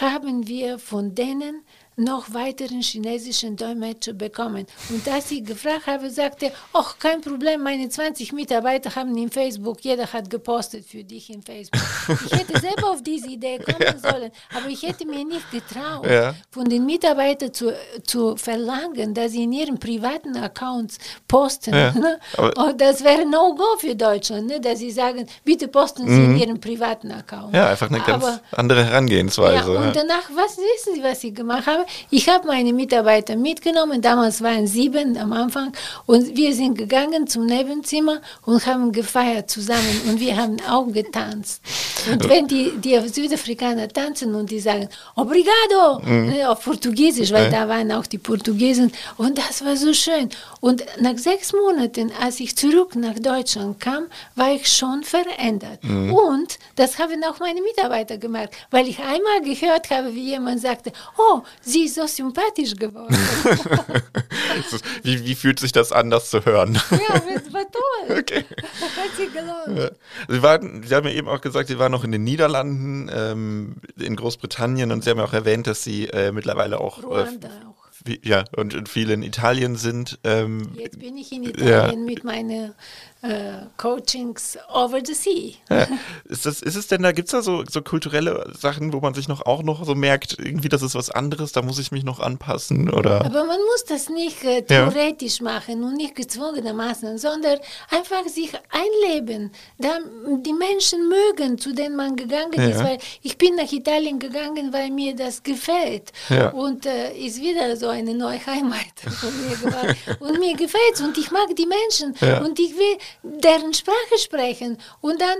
haben 0.00 0.46
wir 0.46 0.78
von 0.78 1.14
denen 1.14 1.64
noch 2.00 2.32
weiteren 2.34 2.82
chinesischen 2.82 3.56
Dolmetscher 3.56 4.12
bekommen. 4.12 4.66
Und 4.88 5.08
als 5.08 5.30
ich 5.30 5.44
gefragt 5.44 5.86
habe, 5.86 6.10
sagte 6.10 6.46
er, 6.46 6.52
ach, 6.72 6.98
kein 6.98 7.20
Problem, 7.20 7.62
meine 7.62 7.88
20 7.88 8.32
Mitarbeiter 8.32 8.94
haben 8.94 9.16
in 9.16 9.30
Facebook, 9.30 9.80
jeder 9.82 10.12
hat 10.12 10.30
gepostet 10.30 10.86
für 10.86 11.04
dich 11.04 11.30
in 11.30 11.42
Facebook. 11.42 11.80
Ich 12.26 12.32
hätte 12.32 12.60
selber 12.60 12.90
auf 12.90 13.02
diese 13.02 13.28
Idee 13.28 13.58
kommen 13.58 13.80
ja. 13.80 13.98
sollen, 13.98 14.30
aber 14.54 14.68
ich 14.68 14.82
hätte 14.82 15.06
mir 15.06 15.24
nicht 15.24 15.50
getraut, 15.50 16.06
ja. 16.06 16.34
von 16.50 16.64
den 16.64 16.84
Mitarbeitern 16.84 17.52
zu, 17.52 17.72
zu 18.04 18.36
verlangen, 18.36 19.14
dass 19.14 19.32
sie 19.32 19.44
in 19.44 19.52
ihren 19.52 19.78
privaten 19.78 20.36
Accounts 20.36 20.98
posten. 21.26 21.74
Ja. 21.74 21.92
Ne? 21.92 22.18
Und 22.36 22.80
das 22.80 23.02
wäre 23.02 23.26
No-Go 23.26 23.78
für 23.78 23.94
Deutschland, 23.94 24.48
ne? 24.48 24.60
dass 24.60 24.78
sie 24.78 24.90
sagen, 24.90 25.26
bitte 25.44 25.68
posten 25.68 26.06
Sie 26.06 26.12
mhm. 26.12 26.34
in 26.34 26.36
Ihren 26.36 26.60
privaten 26.60 27.10
Account. 27.10 27.54
Ja, 27.54 27.68
einfach 27.68 27.88
eine 27.88 28.00
ganz 28.00 28.24
aber, 28.24 28.40
andere 28.52 28.84
Herangehensweise. 28.84 29.74
Ja, 29.74 29.80
und 29.80 29.94
danach, 29.94 30.30
was 30.34 30.56
wissen 30.56 30.94
Sie, 30.94 31.02
was 31.02 31.22
ich 31.24 31.34
gemacht 31.34 31.66
habe? 31.66 31.84
Ich 32.10 32.28
habe 32.28 32.46
meine 32.46 32.72
Mitarbeiter 32.72 33.36
mitgenommen, 33.36 34.00
damals 34.00 34.42
waren 34.42 34.66
sieben 34.66 35.16
am 35.16 35.32
Anfang, 35.32 35.72
und 36.06 36.36
wir 36.36 36.54
sind 36.54 36.76
gegangen 36.76 37.26
zum 37.26 37.46
Nebenzimmer 37.46 38.20
und 38.44 38.66
haben 38.66 38.92
gefeiert 38.92 39.50
zusammen 39.50 40.02
und 40.08 40.20
wir 40.20 40.36
haben 40.36 40.56
auch 40.68 40.90
getanzt. 40.92 41.62
Und 42.10 42.28
wenn 42.28 42.46
die, 42.46 42.72
die 42.78 42.98
Südafrikaner 43.08 43.88
tanzen 43.88 44.34
und 44.34 44.50
die 44.50 44.60
sagen, 44.60 44.88
Obrigado, 45.16 46.00
mhm. 46.02 46.30
Ne, 46.30 46.48
auf 46.48 46.64
Portugiesisch, 46.64 47.32
weil 47.32 47.50
da 47.50 47.68
waren 47.68 47.90
auch 47.92 48.06
die 48.06 48.18
Portugiesen, 48.18 48.92
und 49.16 49.38
das 49.38 49.64
war 49.64 49.76
so 49.76 49.92
schön. 49.92 50.28
Und 50.60 50.84
nach 51.00 51.18
sechs 51.18 51.52
Monaten, 51.52 52.12
als 52.20 52.40
ich 52.40 52.56
zurück 52.56 52.94
nach 52.96 53.18
Deutschland 53.18 53.80
kam, 53.80 54.04
war 54.34 54.52
ich 54.52 54.66
schon 54.68 55.02
verändert. 55.02 55.82
Mhm. 55.82 56.12
Und 56.12 56.58
das 56.76 56.98
haben 56.98 57.22
auch 57.24 57.38
meine 57.40 57.60
Mitarbeiter 57.62 58.18
gemerkt, 58.18 58.54
weil 58.70 58.88
ich 58.88 58.98
einmal 58.98 59.40
gehört 59.42 59.90
habe, 59.90 60.14
wie 60.14 60.30
jemand 60.30 60.60
sagte, 60.60 60.92
oh, 61.18 61.40
sie 61.70 61.84
ist 61.84 61.94
so 61.94 62.06
sympathisch 62.06 62.74
geworden. 62.74 63.16
wie, 65.02 65.24
wie 65.24 65.34
fühlt 65.34 65.60
sich 65.60 65.72
das 65.72 65.92
an, 65.92 66.10
das 66.10 66.30
zu 66.30 66.44
hören? 66.44 66.74
Ja, 66.90 67.14
war 67.52 67.62
toll. 67.70 67.80
Okay. 68.20 68.44
Hat 68.48 69.16
sie 69.16 69.28
gelohnt. 69.28 69.92
Sie, 70.28 70.42
waren, 70.42 70.82
sie 70.82 70.94
haben 70.94 71.06
ja 71.06 71.14
eben 71.14 71.28
auch 71.28 71.40
gesagt, 71.40 71.68
Sie 71.68 71.78
waren 71.78 71.92
noch 71.92 72.04
in 72.04 72.12
den 72.12 72.24
Niederlanden, 72.24 73.10
ähm, 73.12 73.76
in 73.98 74.16
Großbritannien 74.16 74.90
und 74.90 75.04
Sie 75.04 75.10
haben 75.10 75.18
ja 75.18 75.24
auch 75.24 75.32
erwähnt, 75.32 75.66
dass 75.66 75.84
Sie 75.84 76.06
äh, 76.08 76.32
mittlerweile 76.32 76.80
auch, 76.80 77.02
Ruanda 77.02 77.48
äh, 77.48 77.66
auch 77.68 77.80
ja, 78.22 78.44
und, 78.56 78.74
und 78.74 78.88
viele 78.88 79.14
in 79.14 79.22
Italien 79.22 79.76
sind. 79.76 80.18
Ähm, 80.24 80.72
Jetzt 80.74 80.98
bin 80.98 81.16
ich 81.16 81.32
in 81.32 81.44
Italien 81.44 81.68
ja. 81.68 81.92
mit 81.96 82.24
meiner 82.24 82.74
äh, 83.22 83.66
Coachings 83.76 84.56
over 84.72 85.00
the 85.04 85.14
sea. 85.14 85.54
Ja. 85.68 85.86
Ist, 86.24 86.46
das, 86.46 86.62
ist 86.62 86.76
es 86.76 86.86
denn 86.86 87.02
da, 87.02 87.12
gibt 87.12 87.28
es 87.28 87.32
da 87.32 87.42
so, 87.42 87.64
so 87.68 87.82
kulturelle 87.82 88.52
Sachen, 88.58 88.92
wo 88.92 89.00
man 89.00 89.14
sich 89.14 89.28
noch 89.28 89.44
auch 89.46 89.62
noch 89.62 89.84
so 89.84 89.94
merkt, 89.94 90.38
irgendwie, 90.38 90.68
das 90.68 90.82
ist 90.82 90.94
was 90.94 91.10
anderes, 91.10 91.52
da 91.52 91.60
muss 91.60 91.78
ich 91.78 91.90
mich 91.90 92.04
noch 92.04 92.20
anpassen? 92.20 92.88
Oder? 92.88 93.24
Aber 93.24 93.44
man 93.44 93.58
muss 93.58 93.84
das 93.84 94.08
nicht 94.08 94.44
äh, 94.44 94.62
theoretisch 94.62 95.40
ja. 95.40 95.44
machen 95.44 95.82
und 95.82 95.96
nicht 95.96 96.14
gezwungenermaßen, 96.14 97.18
sondern 97.18 97.58
einfach 97.90 98.26
sich 98.28 98.52
einleben. 98.70 99.50
Da, 99.78 99.98
die 100.38 100.52
Menschen 100.52 101.08
mögen, 101.08 101.58
zu 101.58 101.74
denen 101.74 101.96
man 101.96 102.16
gegangen 102.16 102.54
ja. 102.54 102.68
ist. 102.68 102.84
Weil 102.84 102.98
ich 103.22 103.36
bin 103.36 103.56
nach 103.56 103.70
Italien 103.70 104.18
gegangen, 104.18 104.72
weil 104.72 104.90
mir 104.90 105.16
das 105.16 105.42
gefällt. 105.42 106.12
Und 106.52 106.86
äh, 106.86 107.12
ist 107.12 107.40
wieder 107.40 107.76
so 107.76 107.88
eine 107.88 108.14
neue 108.14 108.44
Heimat 108.46 108.94
von 109.20 109.30
mir 109.42 109.56
geworden. 109.56 109.96
und 110.20 110.38
mir 110.38 110.56
gefällt 110.56 110.94
es 110.94 111.00
und 111.00 111.18
ich 111.18 111.30
mag 111.30 111.54
die 111.56 111.66
Menschen 111.66 112.14
und 112.44 112.58
ich 112.58 112.76
will 112.76 112.96
deren 113.22 113.74
Sprache 113.74 114.18
sprechen. 114.18 114.78
Und 115.00 115.20
dann 115.20 115.38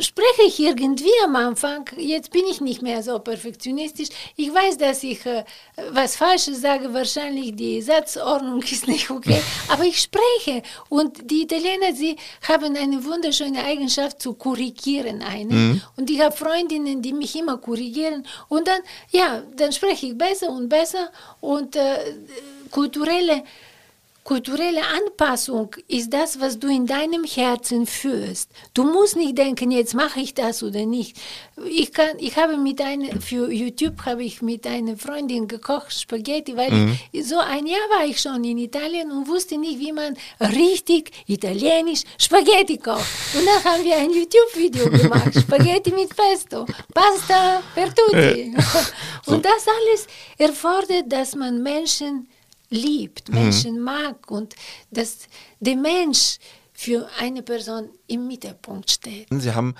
spreche 0.00 0.42
ich 0.46 0.60
irgendwie 0.60 1.10
am 1.24 1.36
Anfang, 1.36 1.88
jetzt 1.96 2.30
bin 2.30 2.44
ich 2.50 2.60
nicht 2.60 2.82
mehr 2.82 3.02
so 3.02 3.18
perfektionistisch. 3.18 4.08
Ich 4.36 4.52
weiß, 4.52 4.78
dass 4.78 5.02
ich 5.02 5.24
äh, 5.26 5.44
was 5.92 6.16
Falsches 6.16 6.60
sage, 6.60 6.92
wahrscheinlich 6.92 7.54
die 7.56 7.80
Satzordnung 7.82 8.62
ist 8.70 8.88
nicht 8.88 9.10
okay, 9.10 9.40
aber 9.68 9.84
ich 9.84 10.00
spreche. 10.00 10.62
Und 10.88 11.30
die 11.30 11.42
Italiener, 11.42 11.94
sie 11.94 12.16
haben 12.48 12.76
eine 12.76 13.04
wunderschöne 13.04 13.64
Eigenschaft 13.64 14.20
zu 14.20 14.34
korrigieren 14.34 15.22
einen. 15.22 15.70
Mhm. 15.72 15.82
Und 15.96 16.10
ich 16.10 16.20
habe 16.20 16.36
Freundinnen, 16.36 17.02
die 17.02 17.12
mich 17.12 17.36
immer 17.36 17.58
korrigieren. 17.58 18.26
Und 18.48 18.66
dann, 18.66 18.80
ja, 19.10 19.42
dann 19.56 19.72
spreche 19.72 20.06
ich 20.06 20.18
besser 20.18 20.50
und 20.50 20.68
besser. 20.68 21.10
Und 21.40 21.76
äh, 21.76 22.14
kulturelle 22.70 23.42
Kulturelle 24.30 24.82
Anpassung 24.86 25.74
ist 25.88 26.12
das, 26.12 26.38
was 26.38 26.56
du 26.56 26.68
in 26.68 26.86
deinem 26.86 27.24
Herzen 27.24 27.84
fühlst. 27.84 28.48
Du 28.74 28.84
musst 28.84 29.16
nicht 29.16 29.36
denken, 29.36 29.72
jetzt 29.72 29.92
mache 29.92 30.20
ich 30.20 30.34
das 30.34 30.62
oder 30.62 30.86
nicht. 30.86 31.16
Ich, 31.68 31.92
kann, 31.92 32.16
ich 32.20 32.36
habe 32.36 32.56
mit 32.56 32.80
einer, 32.80 33.20
für 33.20 33.50
YouTube 33.50 34.04
habe 34.04 34.22
ich 34.22 34.40
mit 34.40 34.68
einer 34.68 34.96
Freundin 34.96 35.48
gekocht, 35.48 35.98
Spaghetti, 35.98 36.56
weil 36.56 36.70
mhm. 36.70 36.98
ich, 37.10 37.26
so 37.26 37.40
ein 37.40 37.66
Jahr 37.66 37.80
war 37.90 38.06
ich 38.06 38.20
schon 38.20 38.44
in 38.44 38.58
Italien 38.58 39.10
und 39.10 39.26
wusste 39.26 39.58
nicht, 39.58 39.80
wie 39.80 39.90
man 39.90 40.16
richtig 40.38 41.10
italienisch 41.26 42.04
Spaghetti 42.16 42.78
kocht. 42.78 43.34
Und 43.34 43.44
dann 43.44 43.64
haben 43.64 43.82
wir 43.82 43.96
ein 43.96 44.10
YouTube-Video 44.12 44.90
gemacht, 45.02 45.40
Spaghetti 45.40 45.90
mit 45.90 46.14
Pesto, 46.14 46.66
Pasta 46.94 47.62
per 47.74 47.92
tutti. 47.92 48.54
Und 49.26 49.44
das 49.44 49.66
alles 49.66 50.06
erfordert, 50.38 51.04
dass 51.08 51.34
man 51.34 51.60
Menschen 51.62 52.28
liebt, 52.70 53.28
mhm. 53.28 53.34
Menschen 53.34 53.74
mhm. 53.78 53.84
mag 53.84 54.30
und 54.30 54.54
dass 54.90 55.28
der 55.60 55.76
Mensch 55.76 56.38
für 56.72 57.08
eine 57.18 57.42
Person 57.42 57.90
im 58.06 58.26
Mittelpunkt 58.26 58.90
steht. 58.90 59.28
Sie 59.30 59.54
haben 59.54 59.74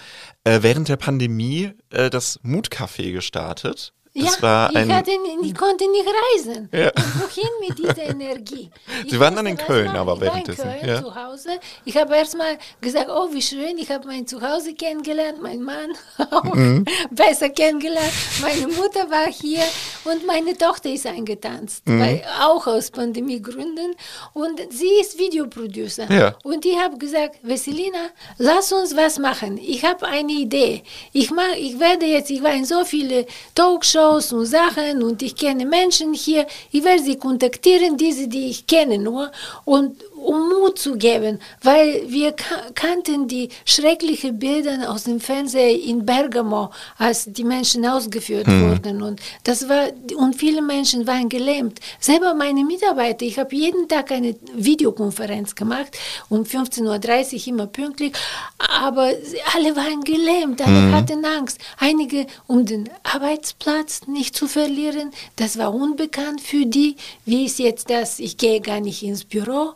äh, 0.45 0.59
während 0.61 0.89
der 0.89 0.97
Pandemie 0.97 1.73
äh, 1.89 2.11
das 2.11 2.39
Mutcafé 2.43 3.13
gestartet. 3.13 3.95
Das 4.13 4.37
ja, 4.37 4.43
war 4.43 4.75
ein 4.75 4.89
ich, 4.89 4.95
hatte, 4.95 5.11
ich 5.43 5.55
konnte 5.55 5.89
nicht 5.89 6.07
reisen. 6.07 6.69
Ja. 6.73 6.91
Wohin 7.21 7.49
mit 7.61 7.79
dieser 7.79 8.11
Energie? 8.11 8.71
Ich 9.05 9.13
Sie 9.13 9.21
waren 9.21 9.35
dann 9.35 9.47
in 9.47 9.57
Köln, 9.57 9.89
aber 9.89 10.21
währenddessen. 10.21 10.61
Ich 10.61 10.67
war 10.67 10.75
in 10.75 10.81
Köln 10.81 10.95
ja. 10.95 11.03
zu 11.03 11.15
Hause. 11.15 11.49
Ich 11.85 11.97
habe 11.97 12.15
erst 12.17 12.37
mal 12.37 12.59
gesagt, 12.81 13.09
oh, 13.09 13.29
wie 13.33 13.41
schön, 13.41 13.79
ich 13.79 13.91
habe 13.91 14.07
mein 14.07 14.27
Zuhause 14.27 14.75
kennengelernt, 14.75 15.41
mein 15.41 15.63
Mann 15.63 15.93
auch 16.31 16.55
mhm. 16.55 16.85
besser 17.11 17.49
kennengelernt. 17.51 18.13
Meine 18.43 18.67
Mutter 18.67 19.09
war 19.11 19.27
hier 19.31 19.63
und 20.05 20.27
meine 20.27 20.57
Tochter 20.59 20.91
ist 20.91 21.07
eingetanzt, 21.07 21.89
mhm. 21.89 22.01
weil, 22.01 22.23
auch 22.41 22.67
aus 22.67 22.91
Pandemiegründen. 22.91 23.95
Und 24.35 24.61
sie 24.71 25.01
ist 25.01 25.19
Videoproducer. 25.19 26.11
Ja. 26.13 26.35
Und 26.43 26.67
ich 26.67 26.79
habe 26.79 26.99
gesagt, 26.99 27.39
Veselina, 27.43 28.11
lass 28.39 28.73
uns 28.73 28.97
was 28.97 29.19
machen. 29.19 29.57
Ich 29.57 29.85
habe 29.85 30.07
eine 30.07 30.33
Idee. 30.33 30.83
Ich, 31.13 31.31
mach, 31.31 31.55
ich 31.57 31.79
werde 31.79 32.07
jetzt, 32.07 32.31
ich 32.31 32.43
war 32.43 32.53
in 32.53 32.65
so 32.65 32.85
viele 32.85 33.27
Talkshows, 33.55 34.00
Shows 34.01 34.33
und 34.33 34.47
Sachen 34.47 35.03
und 35.03 35.21
ich 35.21 35.37
kenne 35.37 35.67
Menschen 35.67 36.15
hier. 36.15 36.47
Ich 36.73 36.83
werde 36.83 37.03
sie 37.03 37.19
kontaktieren, 37.19 37.99
diese, 37.99 38.29
die 38.29 38.49
ich 38.49 38.67
kenne 38.67 38.97
nur. 38.99 39.31
Und 39.67 40.03
um 40.25 40.49
Mut 40.49 40.79
zu 40.79 40.97
geben, 40.97 41.39
weil 41.63 42.05
wir 42.09 42.35
kannten 42.75 43.29
die 43.29 43.49
schrecklichen 43.65 44.39
Bilder 44.39 44.91
aus 44.91 45.05
dem 45.05 45.21
Fernsehen 45.21 45.81
in 45.81 46.07
Bergamo, 46.07 46.71
als 46.99 47.25
die 47.27 47.45
Menschen 47.45 47.87
ausgeführt 47.87 48.47
hm. 48.47 48.71
wurden 48.71 49.03
und 49.03 49.21
das 49.45 49.69
war 49.69 49.89
und 50.17 50.37
viele 50.37 50.63
Menschen 50.63 51.07
waren 51.07 51.29
gelähmt. 51.29 51.81
Selber 51.99 52.35
meine 52.35 52.65
Mitarbeiter, 52.65 53.25
ich 53.25 53.39
habe 53.39 53.55
jeden 53.55 53.89
Tag 53.89 54.13
eine 54.13 54.37
Videokonferenz 54.55 55.55
gemacht 55.55 55.97
um 56.29 56.43
15:30 56.45 57.35
Uhr 57.35 57.49
immer 57.49 57.67
pünktlich, 57.67 58.13
aber 58.59 59.13
alle 59.55 59.77
waren 59.77 60.03
gelähmt, 60.03 60.61
alle 60.61 60.83
hm. 60.83 60.95
hatten 60.95 61.25
Angst. 61.25 61.59
Einige 61.79 62.27
um 62.47 62.65
den 62.65 62.89
Arbeitsplatz 63.03 64.07
nicht 64.07 64.37
zu 64.37 64.47
verlieren, 64.47 65.11
das 65.37 65.59
war 65.59 65.75
unbekannt 65.75 66.41
für 66.41 66.67
die. 66.67 66.97
Wie 67.25 67.47
ist 67.47 67.59
jetzt 67.59 67.91
das? 67.91 68.19
Ich 68.19 68.37
gehe 68.37 68.61
gar 68.61 68.81
nicht 68.81 69.03
ins 69.03 69.25
Büro. 69.25 69.75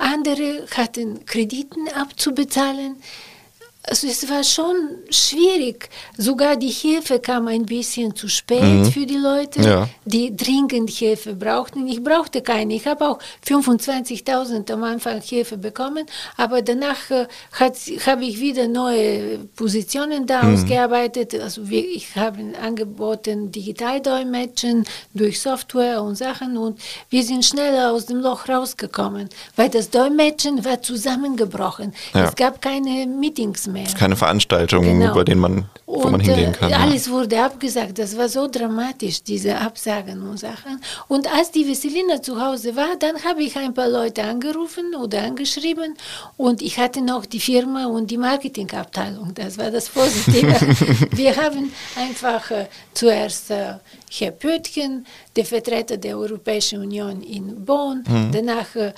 Andere 0.00 0.66
hatten 0.74 1.26
Krediten 1.26 1.88
abzubezahlen. 1.88 2.96
Also 3.90 4.06
es 4.06 4.28
war 4.30 4.44
schon 4.44 4.76
schwierig. 5.10 5.90
Sogar 6.16 6.54
die 6.54 6.68
Hilfe 6.68 7.18
kam 7.18 7.48
ein 7.48 7.66
bisschen 7.66 8.14
zu 8.14 8.28
spät 8.28 8.62
mhm. 8.62 8.84
für 8.84 9.04
die 9.04 9.16
Leute, 9.16 9.60
ja. 9.62 9.88
die 10.04 10.36
dringend 10.36 10.90
Hilfe 10.90 11.34
brauchten. 11.34 11.88
Ich 11.88 12.00
brauchte 12.02 12.40
keine. 12.40 12.74
Ich 12.74 12.86
habe 12.86 13.08
auch 13.08 13.18
25.000 13.44 14.72
am 14.72 14.84
Anfang 14.84 15.20
Hilfe 15.20 15.56
bekommen, 15.56 16.06
aber 16.36 16.62
danach 16.62 17.10
äh, 17.10 17.26
habe 18.06 18.24
ich 18.24 18.38
wieder 18.38 18.68
neue 18.68 19.38
Positionen 19.56 20.24
da 20.24 20.44
mhm. 20.44 20.54
ausgearbeitet. 20.54 21.34
Also 21.40 21.68
wir, 21.68 21.84
ich 21.84 22.14
habe 22.14 22.38
angeboten 22.62 23.50
Digitaldolmetschen 23.50 24.84
durch 25.14 25.40
Software 25.40 26.00
und 26.00 26.14
Sachen 26.14 26.56
und 26.56 26.78
wir 27.08 27.24
sind 27.24 27.44
schneller 27.44 27.90
aus 27.90 28.06
dem 28.06 28.20
Loch 28.20 28.48
rausgekommen, 28.48 29.28
weil 29.56 29.68
das 29.68 29.90
Dolmetschen 29.90 30.64
war 30.64 30.80
zusammengebrochen. 30.80 31.92
Ja. 32.14 32.26
Es 32.26 32.36
gab 32.36 32.62
keine 32.62 33.06
Meetings 33.08 33.66
mehr. 33.66 33.79
Keine 33.98 34.16
Veranstaltung, 34.16 34.84
genau. 34.84 35.14
bei 35.14 35.24
denen 35.24 35.40
man, 35.40 35.64
wo 35.90 36.04
und, 36.04 36.12
man 36.12 36.20
hingehen 36.20 36.52
kann. 36.52 36.70
Äh, 36.70 36.74
alles 36.74 37.06
ja. 37.06 37.12
wurde 37.12 37.42
abgesagt. 37.42 37.98
Das 37.98 38.16
war 38.16 38.28
so 38.28 38.46
dramatisch, 38.46 39.22
diese 39.22 39.56
Absagen 39.56 40.22
und 40.22 40.38
Sachen. 40.38 40.80
Und 41.08 41.32
als 41.32 41.50
die 41.50 41.64
Vesselina 41.64 42.22
zu 42.22 42.40
Hause 42.40 42.76
war, 42.76 42.96
dann 42.98 43.22
habe 43.24 43.42
ich 43.42 43.56
ein 43.56 43.74
paar 43.74 43.88
Leute 43.88 44.22
angerufen 44.22 44.94
oder 44.94 45.22
angeschrieben 45.22 45.94
und 46.36 46.62
ich 46.62 46.78
hatte 46.78 47.00
noch 47.02 47.26
die 47.26 47.40
Firma 47.40 47.86
und 47.86 48.10
die 48.10 48.18
Marketingabteilung. 48.18 49.34
Das 49.34 49.58
war 49.58 49.70
das 49.70 49.88
Positive. 49.88 50.54
Wir 51.10 51.36
haben 51.36 51.72
einfach 51.96 52.50
äh, 52.50 52.66
zuerst 52.94 53.50
äh, 53.50 53.74
Herr 54.10 54.32
Pöttgen, 54.32 55.06
der 55.36 55.44
Vertreter 55.44 55.96
der 55.96 56.18
Europäischen 56.18 56.80
Union 56.80 57.22
in 57.22 57.64
Bonn, 57.64 58.04
mhm. 58.08 58.30
danach 58.32 58.74
äh, 58.74 58.92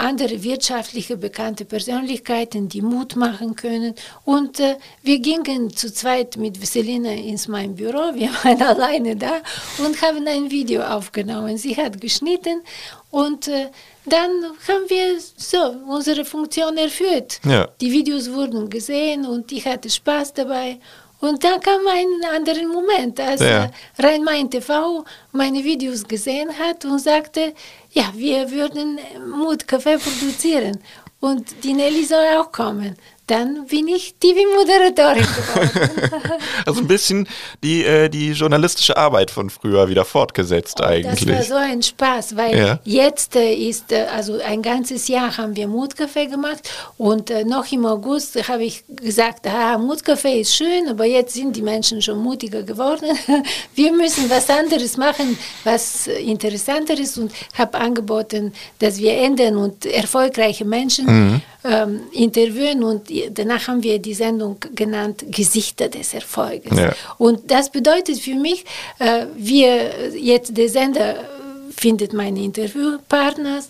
andere 0.00 0.42
wirtschaftliche 0.42 1.16
bekannte 1.16 1.64
Persönlichkeiten, 1.64 2.68
die 2.68 2.82
Mut 2.82 3.14
machen 3.14 3.54
können. 3.54 3.94
Und 4.24 4.58
äh, 4.58 4.76
wir 5.02 5.20
gingen 5.20 5.70
zu 5.70 5.92
zweit 5.96 6.36
mit 6.36 6.60
Veselina 6.60 7.10
ins 7.10 7.48
mein 7.48 7.74
Büro, 7.74 8.02
wir 8.14 8.30
waren 8.42 8.62
alleine 8.62 9.16
da 9.16 9.40
und 9.78 10.00
haben 10.02 10.26
ein 10.26 10.50
Video 10.50 10.82
aufgenommen. 10.82 11.56
Sie 11.56 11.76
hat 11.76 12.00
geschnitten 12.00 12.62
und 13.10 13.48
äh, 13.48 13.68
dann 14.04 14.30
haben 14.68 14.88
wir 14.88 15.18
so 15.36 15.74
unsere 15.88 16.24
Funktion 16.24 16.76
erfüllt. 16.76 17.40
Ja. 17.44 17.68
Die 17.80 17.90
Videos 17.90 18.30
wurden 18.30 18.70
gesehen 18.70 19.26
und 19.26 19.50
ich 19.52 19.66
hatte 19.66 19.90
Spaß 19.90 20.34
dabei. 20.34 20.78
Und 21.18 21.42
dann 21.42 21.58
kam 21.60 21.80
ein 21.88 22.30
anderer 22.36 22.66
Moment, 22.68 23.18
als 23.18 23.40
ja. 23.40 23.70
Rhein-Main 23.98 24.50
TV 24.50 25.02
meine 25.32 25.64
Videos 25.64 26.06
gesehen 26.06 26.50
hat 26.58 26.84
und 26.84 26.98
sagte, 26.98 27.54
ja, 27.92 28.12
wir 28.14 28.50
würden 28.50 28.98
Mutkaffee 29.34 29.96
produzieren 29.96 30.78
und 31.20 31.64
die 31.64 31.72
Nelly 31.72 32.04
soll 32.04 32.26
auch 32.36 32.52
kommen 32.52 32.96
dann 33.26 33.66
bin 33.66 33.88
ich 33.88 34.14
TV-Moderatorin 34.20 35.22
geworden. 35.22 36.12
also 36.66 36.80
ein 36.80 36.86
bisschen 36.86 37.28
die, 37.62 37.84
äh, 37.84 38.08
die 38.08 38.30
journalistische 38.30 38.96
Arbeit 38.96 39.32
von 39.32 39.50
früher 39.50 39.88
wieder 39.88 40.04
fortgesetzt 40.04 40.78
oh, 40.80 40.84
eigentlich. 40.84 41.24
Das 41.26 41.50
war 41.50 41.58
so 41.60 41.70
ein 41.72 41.82
Spaß, 41.82 42.36
weil 42.36 42.56
ja. 42.56 42.78
jetzt 42.84 43.34
äh, 43.34 43.52
ist, 43.52 43.90
äh, 43.90 44.06
also 44.14 44.38
ein 44.40 44.62
ganzes 44.62 45.08
Jahr 45.08 45.36
haben 45.36 45.56
wir 45.56 45.66
Mutkaffee 45.66 46.26
gemacht 46.26 46.70
und 46.98 47.30
äh, 47.30 47.44
noch 47.44 47.70
im 47.72 47.84
August 47.84 48.36
habe 48.48 48.64
ich 48.64 48.84
gesagt, 48.88 49.46
ah, 49.48 49.76
Mutkaffee 49.76 50.40
ist 50.40 50.54
schön, 50.54 50.88
aber 50.88 51.04
jetzt 51.04 51.34
sind 51.34 51.56
die 51.56 51.62
Menschen 51.62 52.00
schon 52.00 52.18
mutiger 52.18 52.62
geworden. 52.62 53.08
wir 53.74 53.92
müssen 53.92 54.30
was 54.30 54.48
anderes 54.48 54.96
machen, 54.96 55.36
was 55.64 56.06
interessanter 56.06 56.98
ist 56.98 57.18
und 57.18 57.32
habe 57.58 57.76
angeboten, 57.76 58.52
dass 58.78 58.98
wir 58.98 59.14
ändern 59.18 59.56
und 59.56 59.84
erfolgreiche 59.84 60.64
Menschen 60.64 61.06
mhm. 61.06 61.42
Ähm, 61.68 62.00
interviewen 62.12 62.82
und 62.82 63.10
danach 63.30 63.68
haben 63.68 63.82
wir 63.82 63.98
die 63.98 64.14
Sendung 64.14 64.56
genannt 64.74 65.24
Gesichter 65.28 65.88
des 65.88 66.14
Erfolges. 66.14 66.78
Ja. 66.78 66.92
Und 67.18 67.50
das 67.50 67.70
bedeutet 67.70 68.18
für 68.18 68.34
mich, 68.34 68.64
äh, 68.98 69.26
wir 69.36 70.14
jetzt 70.16 70.56
der 70.56 70.68
Sender 70.68 71.16
findet 71.76 72.12
meine 72.12 72.40
Interviewpartner 72.42 73.60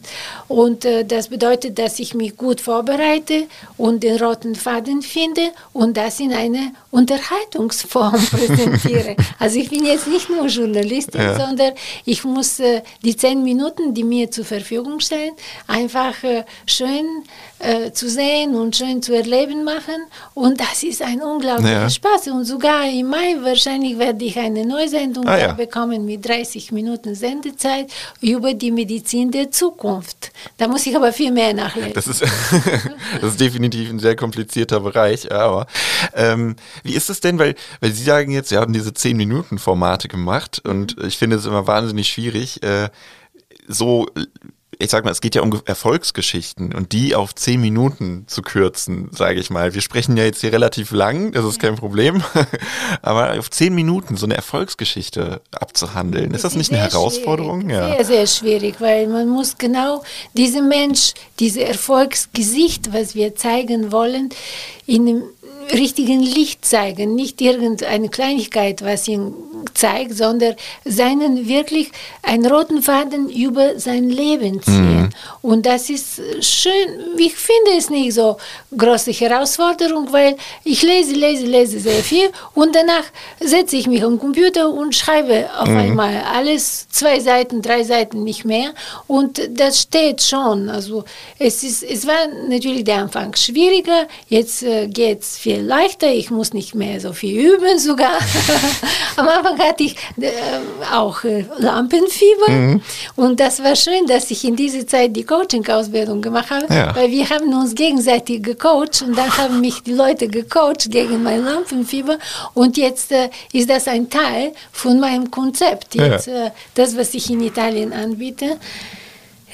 und 0.49 0.85
äh, 0.85 1.05
das 1.05 1.29
bedeutet, 1.29 1.79
dass 1.79 1.99
ich 1.99 2.15
mich 2.15 2.37
gut 2.37 2.61
vorbereite 2.61 3.47
und 3.77 4.03
den 4.03 4.23
roten 4.23 4.55
Faden 4.55 5.03
finde 5.03 5.51
und 5.73 5.97
das 5.97 6.21
in 6.21 6.33
eine 6.33 6.73
Unterhaltungsform 6.91 8.25
präsentiere. 8.31 9.17
also 9.39 9.59
ich 9.59 9.69
bin 9.69 9.85
jetzt 9.85 10.07
nicht 10.07 10.31
nur 10.31 10.47
Journalistin, 10.47 11.21
ja. 11.21 11.39
sondern 11.39 11.73
ich 12.05 12.25
muss 12.25 12.61
äh, 12.61 12.83
die 13.05 13.17
zehn 13.17 13.43
Minuten, 13.43 13.93
die 13.93 14.05
mir 14.05 14.31
zur 14.31 14.45
Verfügung 14.45 15.01
stehen, 15.01 15.35
einfach 15.67 16.23
äh, 16.23 16.45
schön 16.67 17.25
äh, 17.59 17.91
zu 17.93 18.09
sehen 18.09 18.55
und 18.55 18.77
schön 18.77 19.03
zu 19.03 19.15
erleben 19.15 19.65
machen. 19.65 20.07
Und 20.35 20.61
das 20.61 20.83
ist 20.83 21.03
ein 21.03 21.23
unglaublicher 21.23 21.83
ja. 21.83 21.91
Spaß. 21.91 22.29
Und 22.29 22.45
sogar 22.45 22.89
im 22.89 23.09
Mai 23.09 23.37
wahrscheinlich 23.41 23.99
werde 23.99 24.25
ich 24.25 24.39
eine 24.39 24.65
Neusendung 24.65 25.27
ah, 25.27 25.39
ja. 25.39 25.53
bekommen 25.53 26.05
mit 26.05 26.27
30 26.27 26.73
Minuten 26.73 27.15
Sendezeit 27.15 27.91
über 28.21 28.55
die 28.55 28.71
Medizin 28.71 29.31
der 29.31 29.51
Zukunft. 29.51 30.33
Da 30.59 30.69
muss 30.69 30.87
ich 30.87 30.97
aber 30.97 31.13
viel 31.13 31.33
mehr 31.33 31.55
nachlesen. 31.55 31.93
Das 31.95 32.07
ist, 32.07 32.23
das 33.21 33.31
ist 33.31 33.41
definitiv 33.41 33.91
ein 33.91 33.99
sehr 33.99 34.17
komplizierter 34.17 34.81
Bereich. 34.81 35.33
Aber 35.33 35.67
ähm, 36.15 36.57
wie 36.83 36.95
ist 36.95 37.11
es 37.11 37.21
denn, 37.21 37.39
weil, 37.39 37.55
weil 37.81 37.93
Sie 37.93 38.05
sagen 38.05 38.33
jetzt, 38.33 38.49
Sie 38.49 38.57
haben 38.57 38.73
diese 38.73 38.91
10-Minuten-Formate 38.91 40.09
gemacht 40.09 40.61
und 40.65 40.97
ich 41.05 41.19
finde 41.19 41.37
es 41.37 41.47
immer 41.47 41.67
wahnsinnig 41.67 42.09
schwierig, 42.09 42.63
äh, 42.63 42.89
so 43.69 44.07
ich 44.79 44.91
sag 44.91 45.05
mal, 45.05 45.11
es 45.11 45.20
geht 45.20 45.35
ja 45.35 45.43
um 45.43 45.61
Erfolgsgeschichten 45.64 46.74
und 46.74 46.93
die 46.93 47.14
auf 47.14 47.35
zehn 47.35 47.61
Minuten 47.61 48.24
zu 48.27 48.43
kürzen, 48.43 49.09
sage 49.12 49.41
ich 49.41 49.51
mal. 49.51 49.74
Wir 49.74 49.81
sprechen 49.81 50.16
ja 50.16 50.24
jetzt 50.24 50.41
hier 50.41 50.53
relativ 50.53 50.91
lang, 50.91 51.33
das 51.33 51.45
ist 51.45 51.61
kein 51.61 51.77
Problem, 51.77 52.22
aber 53.03 53.39
auf 53.39 53.51
zehn 53.51 53.74
Minuten 53.74 54.16
so 54.16 54.27
eine 54.27 54.35
Erfolgsgeschichte 54.35 55.41
abzuhandeln, 55.53 56.33
ist 56.33 56.45
das 56.45 56.55
nicht 56.57 56.72
eine 56.72 56.83
Herausforderung? 56.83 57.70
Ja. 57.70 57.89
Sehr, 57.95 58.05
sehr 58.05 58.27
schwierig, 58.27 58.77
weil 58.81 59.07
man 59.07 59.29
muss 59.29 59.57
genau 59.57 60.03
diesem 60.35 60.68
Mensch, 60.68 61.14
diese 61.39 61.64
Erfolgsgesicht, 61.64 62.93
was 62.93 63.14
wir 63.14 63.35
zeigen 63.35 63.93
wollen, 63.93 64.31
in 64.87 65.22
richtigen 65.73 66.21
Licht 66.21 66.64
zeigen, 66.64 67.14
nicht 67.14 67.41
irgendeine 67.41 68.09
Kleinigkeit, 68.09 68.83
was 68.83 69.09
ihn 69.09 69.35
zeigt, 69.75 70.17
sondern 70.17 70.55
seinen 70.85 71.49
wirklich 71.49 71.91
einen 72.23 72.47
roten 72.47 72.83
Faden 72.83 73.29
über 73.29 73.79
sein 73.79 74.09
Leben 74.09 74.62
ziehen. 74.62 75.03
Mhm. 75.03 75.11
Und 75.43 75.67
das 75.67 75.91
ist 75.91 76.21
schön, 76.41 77.17
ich 77.19 77.35
finde 77.35 77.73
es 77.77 77.91
nicht 77.91 78.14
so 78.14 78.37
große 78.77 79.12
Herausforderung, 79.12 80.12
weil 80.12 80.37
ich 80.64 80.83
lese, 80.83 81.14
lese, 81.14 81.47
lese 81.47 81.81
sehr 81.81 82.03
viel 82.03 82.31
und 82.55 82.75
danach 82.75 83.05
setze 83.41 83.77
ich 83.77 83.87
mich 83.87 84.03
am 84.03 84.19
Computer 84.19 84.71
und 84.71 84.95
schreibe 84.95 85.49
auf 85.59 85.69
mhm. 85.69 85.77
einmal 85.77 86.23
alles, 86.33 86.89
zwei 86.91 87.21
Seiten, 87.21 87.62
drei 87.62 87.83
Seiten, 87.83 88.25
nicht 88.25 88.45
mehr 88.45 88.71
und 89.07 89.41
das 89.51 89.83
steht 89.83 90.23
schon. 90.23 90.69
Also 90.69 91.05
es, 91.39 91.62
ist, 91.62 91.83
es 91.83 92.07
war 92.07 92.29
natürlich 92.49 92.85
der 92.85 92.99
Anfang 92.99 93.35
schwieriger, 93.35 94.07
jetzt 94.29 94.62
äh, 94.62 94.89
geht 94.89 95.21
es 95.23 95.37
viel 95.37 95.56
leichter, 95.61 96.09
ich 96.09 96.31
muss 96.31 96.53
nicht 96.53 96.75
mehr 96.75 97.01
so 97.01 97.13
viel 97.13 97.55
üben 97.55 97.79
sogar. 97.79 98.19
Am 99.17 99.29
Anfang 99.29 99.59
hatte 99.59 99.85
ich 99.85 99.97
äh, 100.21 100.31
auch 100.93 101.25
äh, 101.25 101.45
Lampenfieber 101.59 102.51
mhm. 102.51 102.83
und 103.17 103.41
das 103.41 103.63
war 103.63 103.77
schön, 103.77 104.07
dass 104.07 104.31
ich 104.31 104.45
in 104.45 104.57
dieser 104.57 104.87
Zeit 104.87 105.17
die 105.17 105.25
Coaching-Ausbildung 105.25 106.23
gemacht 106.23 106.51
habe, 106.51 106.73
ja. 106.73 106.95
weil 106.95 107.11
wir 107.11 107.29
haben 107.29 107.53
uns 107.55 107.75
gegenseitig 107.75 108.43
gecoacht 108.43 109.03
und 109.03 109.17
dann 109.17 109.37
haben 109.37 109.61
mich 109.61 109.83
die 109.83 109.93
Leute 109.93 110.29
gecoacht 110.29 110.91
gegen 110.91 111.23
mein 111.23 111.45
Lampenfieber 111.45 112.19
und 112.55 112.77
jetzt 112.77 113.13
äh, 113.13 113.31
ist 113.53 113.71
das 113.71 113.89
ein 113.89 114.09
Teil 114.11 114.53
von 114.73 115.01
meinem 115.01 115.31
Konzept. 115.31 115.95
Jetzt, 115.95 116.27
ja. 116.27 116.47
äh, 116.47 116.51
das, 116.75 116.97
was 116.97 117.15
ich 117.15 117.31
in 117.31 117.41
Italien 117.43 117.93
anbiete, 117.93 118.59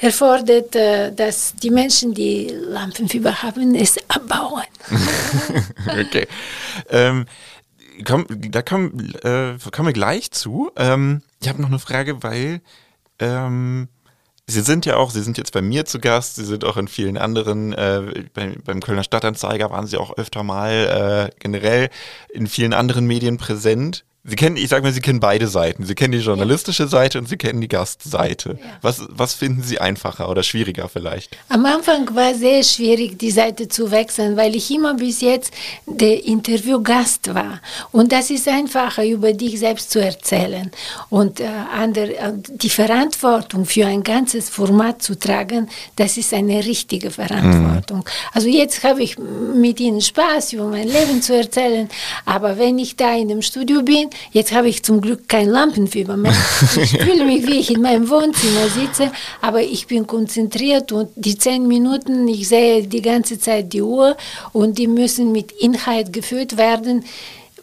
erfordert, 0.03 0.75
äh, 0.75 1.13
dass 1.13 1.55
die 1.55 1.69
Menschen, 1.69 2.13
die 2.13 2.47
Lampenfieber 2.47 3.41
haben, 3.41 3.73
es 3.73 3.97
abbauen. 4.09 4.63
okay. 5.87 6.27
Ähm, 6.89 7.25
komm, 8.05 8.25
da 8.29 8.61
kommen, 8.61 9.15
äh, 9.23 9.55
kommen 9.71 9.87
wir 9.87 9.93
gleich 9.93 10.31
zu. 10.31 10.71
Ähm, 10.75 11.21
ich 11.41 11.47
habe 11.47 11.61
noch 11.61 11.69
eine 11.69 11.79
Frage, 11.79 12.21
weil 12.21 12.61
ähm, 13.19 13.87
Sie 14.45 14.61
sind 14.61 14.85
ja 14.85 14.97
auch, 14.97 15.11
Sie 15.11 15.21
sind 15.21 15.37
jetzt 15.37 15.53
bei 15.53 15.61
mir 15.61 15.85
zu 15.85 15.99
Gast, 15.99 16.35
Sie 16.35 16.43
sind 16.43 16.65
auch 16.65 16.75
in 16.75 16.89
vielen 16.89 17.17
anderen, 17.17 17.71
äh, 17.71 18.25
bei, 18.33 18.57
beim 18.65 18.81
Kölner 18.81 19.05
Stadtanzeiger 19.05 19.71
waren 19.71 19.87
Sie 19.87 19.97
auch 19.97 20.17
öfter 20.17 20.43
mal 20.43 21.29
äh, 21.31 21.35
generell 21.39 21.89
in 22.29 22.47
vielen 22.47 22.73
anderen 22.73 23.05
Medien 23.05 23.37
präsent. 23.37 24.03
Sie 24.25 24.37
kennen, 24.37 24.55
ich 24.55 24.69
sag 24.69 24.83
mal, 24.83 24.93
Sie 24.93 25.01
kennen 25.01 25.19
beide 25.19 25.49
Seiten. 25.49 25.83
Sie 25.83 25.95
kennen 25.95 26.13
die 26.13 26.19
journalistische. 26.19 26.87
Seite 26.87 27.19
und 27.19 27.27
Sie 27.27 27.35
kennen 27.35 27.59
die 27.59 27.67
Gastseite. 27.67 28.57
Ja. 28.61 28.65
Was, 28.81 29.01
was 29.09 29.33
finden 29.33 29.63
Sie 29.63 29.79
einfacher 29.79 30.29
oder 30.29 30.43
schwieriger 30.43 30.87
vielleicht? 30.87 31.35
Am 31.49 31.65
Anfang 31.65 32.15
war 32.15 32.31
es 32.31 32.39
sehr 32.39 32.63
schwierig, 32.63 33.19
die 33.19 33.31
Seite 33.31 33.67
zu 33.67 33.91
wechseln, 33.91 34.37
weil 34.37 34.55
ich 34.55 34.71
immer 34.71 34.93
bis 34.93 35.19
jetzt 35.19 35.53
der 35.85 36.23
Interviewgast 36.23 37.33
war. 37.33 37.59
Und 37.91 38.13
das 38.13 38.29
ist 38.29 38.47
einfacher, 38.47 39.05
über 39.05 39.33
dich 39.33 39.59
selbst 39.59 39.91
zu 39.91 40.01
erzählen. 40.01 40.71
Und 41.09 41.41
äh, 41.41 41.47
andere, 41.75 42.15
äh, 42.15 42.31
die 42.47 42.69
Verantwortung 42.69 43.65
für 43.65 43.87
ein 43.87 44.03
ganzes 44.03 44.49
Format 44.49 45.01
zu 45.01 45.19
tragen, 45.19 45.69
das 45.97 46.15
ist 46.15 46.33
eine 46.33 46.63
richtige 46.65 47.11
Verantwortung. 47.11 47.99
Mhm. 47.99 48.31
Also 48.31 48.47
jetzt 48.47 48.83
habe 48.85 49.03
ich 49.03 49.17
mit 49.17 49.81
Ihnen 49.81 49.99
Spaß, 49.99 50.53
über 50.53 50.67
mein 50.67 50.87
Leben 50.87 51.21
zu 51.21 51.35
erzählen. 51.35 51.89
Aber 52.23 52.57
wenn 52.57 52.79
ich 52.79 52.95
da 52.95 53.15
in 53.15 53.27
dem 53.27 53.41
Studio 53.41 53.81
bin, 53.81 54.09
Jetzt 54.31 54.53
habe 54.53 54.69
ich 54.69 54.83
zum 54.83 55.01
Glück 55.01 55.27
kein 55.27 55.49
Lampenfieber 55.49 56.17
mehr. 56.17 56.35
Ich 56.81 56.91
fühle 57.01 57.25
mich, 57.25 57.47
wie 57.47 57.59
ich 57.59 57.71
in 57.71 57.81
meinem 57.81 58.09
Wohnzimmer 58.09 58.67
sitze, 58.69 59.11
aber 59.41 59.61
ich 59.61 59.87
bin 59.87 60.07
konzentriert 60.07 60.91
und 60.91 61.09
die 61.15 61.37
zehn 61.37 61.67
Minuten, 61.67 62.27
ich 62.27 62.47
sehe 62.47 62.87
die 62.87 63.01
ganze 63.01 63.39
Zeit 63.39 63.73
die 63.73 63.81
Uhr 63.81 64.15
und 64.51 64.77
die 64.77 64.87
müssen 64.87 65.31
mit 65.31 65.51
Inhalt 65.51 66.13
gefüllt 66.13 66.57
werden 66.57 67.03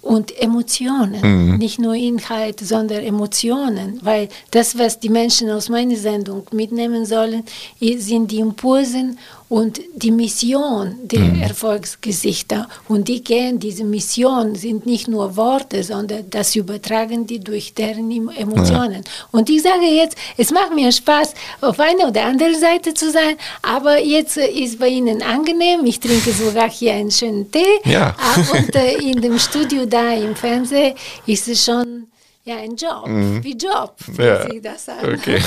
und 0.02 0.36
Emotionen, 0.40 1.20
mhm. 1.20 1.58
nicht 1.58 1.78
nur 1.78 1.94
Inhalt, 1.94 2.60
sondern 2.60 3.02
Emotionen, 3.02 3.98
weil 4.02 4.28
das, 4.50 4.78
was 4.78 4.98
die 4.98 5.10
Menschen 5.10 5.50
aus 5.50 5.68
meiner 5.68 5.96
Sendung 5.96 6.46
mitnehmen 6.52 7.04
sollen, 7.04 7.44
sind 7.80 8.30
die 8.30 8.38
Impulse 8.38 9.16
und 9.50 9.80
die 9.96 10.12
Mission 10.12 10.94
der 11.02 11.18
mhm. 11.18 11.42
Erfolgsgesichter. 11.42 12.68
Und 12.86 13.08
die 13.08 13.22
gehen, 13.22 13.58
diese 13.58 13.82
Mission 13.82 14.54
sind 14.54 14.86
nicht 14.86 15.08
nur 15.08 15.36
Worte, 15.36 15.82
sondern 15.82 16.30
das 16.30 16.54
übertragen 16.54 17.26
die 17.26 17.40
durch 17.40 17.74
deren 17.74 18.10
Emotionen. 18.30 19.02
Ja. 19.04 19.26
Und 19.32 19.50
ich 19.50 19.60
sage 19.60 19.86
jetzt, 19.86 20.16
es 20.36 20.52
macht 20.52 20.72
mir 20.72 20.92
Spaß, 20.92 21.34
auf 21.62 21.80
einer 21.80 22.08
oder 22.08 22.26
anderen 22.26 22.58
Seite 22.58 22.94
zu 22.94 23.10
sein, 23.10 23.36
aber 23.60 24.00
jetzt 24.00 24.36
ist 24.36 24.78
bei 24.78 24.86
Ihnen 24.86 25.20
angenehm. 25.20 25.84
Ich 25.84 25.98
trinke 25.98 26.30
sogar 26.30 26.70
hier 26.70 26.92
einen 26.94 27.10
schönen 27.10 27.50
Tee. 27.50 27.80
Ja. 27.84 28.14
Und 28.52 28.76
äh, 28.76 28.94
in 29.10 29.20
dem 29.20 29.36
Studio 29.36 29.84
da 29.84 30.14
im 30.14 30.36
Fernsehen 30.36 30.94
ist 31.26 31.48
es 31.48 31.64
schon 31.64 32.06
ja, 32.44 32.56
ein 32.56 32.74
Job, 32.74 33.06
mhm. 33.06 33.44
wie 33.44 33.56
Job, 33.56 33.96
wie 34.06 34.22
ja. 34.22 34.50
Sie 34.50 34.60
das 34.62 34.86
sagen. 34.86 35.14
Okay. 35.14 35.42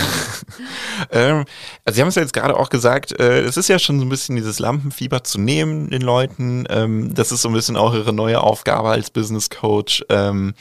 ähm, 1.12 1.44
also 1.84 1.96
Sie 1.96 2.02
haben 2.02 2.10
es 2.10 2.16
ja 2.16 2.22
jetzt 2.22 2.34
gerade 2.34 2.56
auch 2.56 2.70
gesagt, 2.70 3.20
äh, 3.20 3.42
es 3.42 3.58
ist 3.58 3.68
ja 3.68 3.80
schon 3.80 4.00
so 4.00 4.06
ein 4.06 4.10
bisschen 4.10 4.36
dieses 4.36 4.60
Lampenfieber 4.60 5.24
zu 5.24 5.40
nehmen 5.40 5.90
den 5.90 6.04
Leuten. 6.04 6.66
Ähm, 6.70 7.14
das 7.16 7.32
ist 7.32 7.42
so 7.42 7.50
ein 7.50 7.54
bisschen 7.54 7.78
auch 7.78 7.96
Ihre 7.96 8.14
neue 8.14 8.42
Aufgabe 8.42 8.90
als 8.90 9.10
Business 9.10 9.50
Coach. 9.50 10.06
Ähm, 10.10 10.54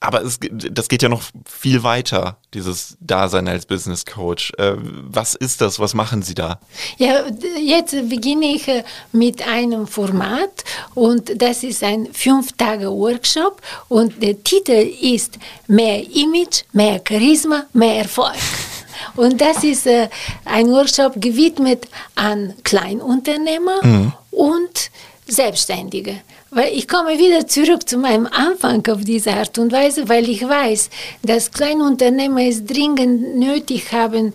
aber 0.00 0.22
es, 0.22 0.38
das 0.50 0.88
geht 0.88 1.02
ja 1.02 1.08
noch 1.08 1.22
viel 1.44 1.82
weiter, 1.82 2.36
dieses 2.54 2.96
Dasein 3.00 3.48
als 3.48 3.66
Business 3.66 4.06
Coach. 4.06 4.52
Äh, 4.56 4.74
was 4.76 5.34
ist 5.34 5.60
das? 5.60 5.80
Was 5.80 5.94
machen 5.94 6.22
Sie 6.22 6.34
da? 6.34 6.60
Ja, 6.98 7.24
jetzt 7.60 7.92
beginne 8.08 8.46
ich 8.46 8.68
äh, 8.68 8.84
mit 9.12 9.46
einem 9.46 9.86
Format 9.86 10.64
und 10.94 11.42
das 11.42 11.64
ist 11.64 11.82
ein 11.82 12.08
fünf 12.12 12.52
Tage 12.52 12.90
Workshop 12.90 13.60
und 13.88 14.22
der 14.22 14.42
Titel 14.42 14.88
ist 15.00 15.38
Mehr 15.66 16.02
Image, 16.14 16.62
mehr 16.72 17.00
Charisma, 17.06 17.64
mehr 17.72 17.98
Erfolg. 18.02 18.34
Und 19.16 19.40
das 19.40 19.64
ist 19.64 19.86
äh, 19.86 20.08
ein 20.44 20.68
Workshop 20.68 21.12
gewidmet 21.16 21.86
an 22.14 22.54
Kleinunternehmer 22.64 23.84
mhm. 23.84 24.12
und 24.30 24.90
Selbstständige. 25.26 26.20
Weil 26.50 26.72
ich 26.72 26.88
komme 26.88 27.18
wieder 27.18 27.46
zurück 27.46 27.86
zu 27.86 27.98
meinem 27.98 28.26
Anfang 28.26 28.86
auf 28.88 29.04
diese 29.04 29.32
Art 29.32 29.58
und 29.58 29.70
Weise, 29.70 30.08
weil 30.08 30.28
ich 30.30 30.46
weiß, 30.46 30.88
dass 31.22 31.50
Kleinunternehmer 31.50 32.40
es 32.42 32.64
dringend 32.64 33.36
nötig 33.36 33.92
haben, 33.92 34.32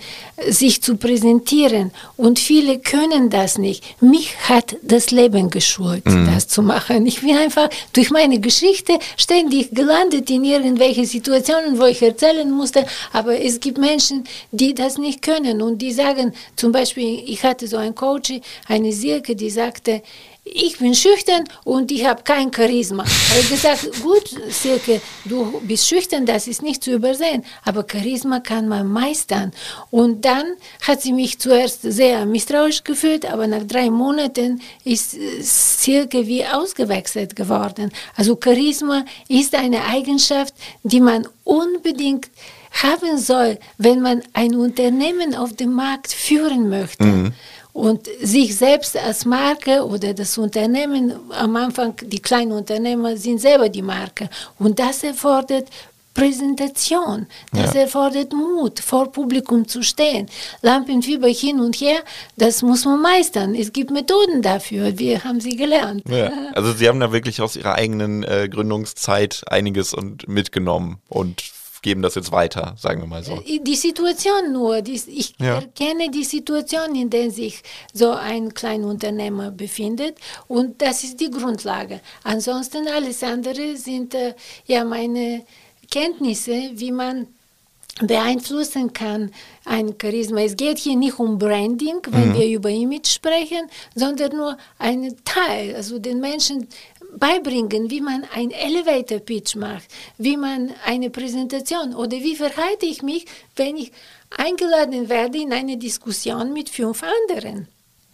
sich 0.47 0.83
zu 0.83 0.97
präsentieren. 0.97 1.91
Und 2.15 2.37
viele 2.37 2.77
können 2.79 3.31
das 3.31 3.57
nicht. 3.57 3.83
Mich 3.99 4.37
hat 4.47 4.75
das 4.83 5.09
Leben 5.09 5.49
geschult, 5.49 6.05
mhm. 6.05 6.27
das 6.31 6.47
zu 6.47 6.61
machen. 6.61 7.07
Ich 7.07 7.21
bin 7.21 7.35
einfach 7.35 7.69
durch 7.93 8.11
meine 8.11 8.39
Geschichte 8.39 8.99
ständig 9.17 9.71
gelandet 9.71 10.29
in 10.29 10.43
irgendwelche 10.43 11.05
Situationen, 11.05 11.79
wo 11.79 11.85
ich 11.85 12.01
erzählen 12.01 12.49
musste. 12.51 12.85
Aber 13.11 13.39
es 13.39 13.59
gibt 13.59 13.79
Menschen, 13.79 14.25
die 14.51 14.75
das 14.75 14.99
nicht 14.99 15.23
können 15.23 15.63
und 15.63 15.81
die 15.81 15.91
sagen, 15.91 16.33
zum 16.55 16.71
Beispiel, 16.71 17.23
ich 17.25 17.43
hatte 17.43 17.67
so 17.67 17.77
einen 17.77 17.95
Coach, 17.95 18.33
eine 18.67 18.91
Silke, 18.91 19.35
die 19.35 19.49
sagte, 19.49 20.03
ich 20.45 20.77
bin 20.77 20.93
schüchtern 20.93 21.45
und 21.63 21.91
ich 21.91 22.05
habe 22.05 22.23
kein 22.23 22.51
Charisma. 22.53 23.03
Habe 23.29 23.39
ich 23.39 23.49
gesagt, 23.49 23.89
gut, 24.01 24.29
Silke, 24.49 25.01
du 25.25 25.61
bist 25.61 25.87
schüchtern, 25.87 26.25
das 26.25 26.47
ist 26.47 26.61
nicht 26.61 26.83
zu 26.83 26.91
übersehen, 26.91 27.43
aber 27.63 27.85
Charisma 27.89 28.39
kann 28.39 28.67
man 28.67 28.87
meistern. 28.87 29.53
Und 29.89 30.25
dann 30.25 30.43
hat 30.81 31.01
sie 31.01 31.13
mich 31.13 31.39
zuerst 31.39 31.81
sehr 31.81 32.25
misstrauisch 32.25 32.83
gefühlt, 32.83 33.25
aber 33.25 33.47
nach 33.47 33.63
drei 33.63 33.89
Monaten 33.89 34.61
ist 34.83 35.15
Silke 35.39 36.27
wie 36.27 36.45
ausgewechselt 36.45 37.35
geworden. 37.35 37.91
Also 38.15 38.37
Charisma 38.41 39.05
ist 39.29 39.55
eine 39.55 39.85
Eigenschaft, 39.85 40.53
die 40.83 40.99
man 40.99 41.27
unbedingt 41.45 42.29
haben 42.71 43.17
soll, 43.17 43.59
wenn 43.77 44.01
man 44.01 44.23
ein 44.33 44.55
Unternehmen 44.55 45.35
auf 45.35 45.53
dem 45.53 45.73
Markt 45.73 46.11
führen 46.11 46.69
möchte. 46.69 47.03
Mhm 47.05 47.33
und 47.73 48.07
sich 48.21 48.55
selbst 48.55 48.95
als 48.95 49.25
Marke 49.25 49.83
oder 49.85 50.13
das 50.13 50.37
Unternehmen, 50.37 51.13
am 51.31 51.55
Anfang 51.55 51.95
die 52.01 52.19
kleinen 52.19 52.51
Unternehmer 52.51 53.17
sind 53.17 53.41
selber 53.41 53.67
die 53.67 53.81
Marke 53.81 54.29
und 54.59 54.79
das 54.79 55.03
erfordert 55.03 55.67
Präsentation, 56.13 57.25
das 57.51 57.73
ja. 57.73 57.81
erfordert 57.81 58.33
Mut, 58.33 58.79
vor 58.79 59.11
Publikum 59.11 59.67
zu 59.67 59.81
stehen. 59.81 60.27
Lampenfieber 60.61 61.27
hin 61.27 61.59
und 61.59 61.75
her, 61.77 61.97
das 62.37 62.61
muss 62.61 62.85
man 62.85 63.01
meistern. 63.01 63.55
Es 63.55 63.73
gibt 63.73 63.89
Methoden 63.89 64.43
dafür, 64.43 64.99
wir 64.99 65.23
haben 65.23 65.41
sie 65.41 65.55
gelernt. 65.55 66.07
Ja. 66.07 66.31
Also 66.53 66.71
Sie 66.73 66.87
haben 66.87 66.99
da 66.99 67.11
wirklich 67.11 67.41
aus 67.41 67.55
Ihrer 67.55 67.73
eigenen 67.73 68.23
äh, 68.23 68.47
Gründungszeit 68.47 69.41
einiges 69.47 69.93
und 69.93 70.27
mitgenommen 70.27 70.99
und 71.09 71.41
geben 71.83 72.01
das 72.01 72.15
jetzt 72.15 72.31
weiter, 72.31 72.75
sagen 72.79 73.01
wir 73.01 73.07
mal 73.07 73.23
so. 73.23 73.43
Äh, 73.45 73.59
die 73.59 73.75
Situation 73.75 74.51
nur, 74.51 74.81
die, 74.81 74.93
ich 74.93 75.35
ja. 75.39 75.55
erkenne 75.55 76.09
die 76.09 76.23
Situation, 76.23 76.95
in 76.95 77.09
der 77.11 77.29
sich 77.29 77.61
so 77.93 78.11
ein 78.11 78.53
Kleinunternehmer 78.53 79.51
befindet 79.51 80.17
und 80.47 80.81
das 80.81 81.03
ist 81.03 81.19
die 81.19 81.29
Grundlage. 81.29 81.99
Ansonsten 82.23 82.87
alles 82.87 83.21
andere 83.21 83.77
sind 83.77 84.15
äh, 84.15 84.33
ja 84.65 84.83
meine 84.83 85.45
Kenntnisse, 85.91 86.71
wie 86.73 86.91
man 86.91 87.27
beeinflussen 88.01 88.91
kann 88.91 89.31
ein 89.65 89.95
Charisma. 90.01 90.41
Es 90.41 90.55
geht 90.55 90.79
hier 90.79 90.95
nicht 90.95 91.19
um 91.19 91.37
Branding, 91.37 91.99
wenn 92.09 92.29
mhm. 92.29 92.33
wir 92.33 92.47
über 92.47 92.69
Image 92.69 93.07
sprechen, 93.07 93.69
sondern 93.93 94.35
nur 94.35 94.57
ein 94.79 95.15
Teil, 95.23 95.75
also 95.75 95.99
den 95.99 96.19
Menschen 96.19 96.67
beibringen, 97.17 97.89
wie 97.89 98.01
man 98.01 98.25
ein 98.33 98.51
Elevator 98.51 99.19
Pitch 99.19 99.55
macht, 99.55 99.85
wie 100.17 100.37
man 100.37 100.71
eine 100.85 101.09
Präsentation 101.09 101.95
oder 101.95 102.17
wie 102.17 102.35
verhalte 102.35 102.85
ich 102.85 103.01
mich, 103.01 103.25
wenn 103.55 103.77
ich 103.77 103.91
eingeladen 104.37 105.09
werde 105.09 105.37
in 105.37 105.53
eine 105.53 105.77
Diskussion 105.77 106.53
mit 106.53 106.69
fünf 106.69 107.03
anderen. 107.03 107.67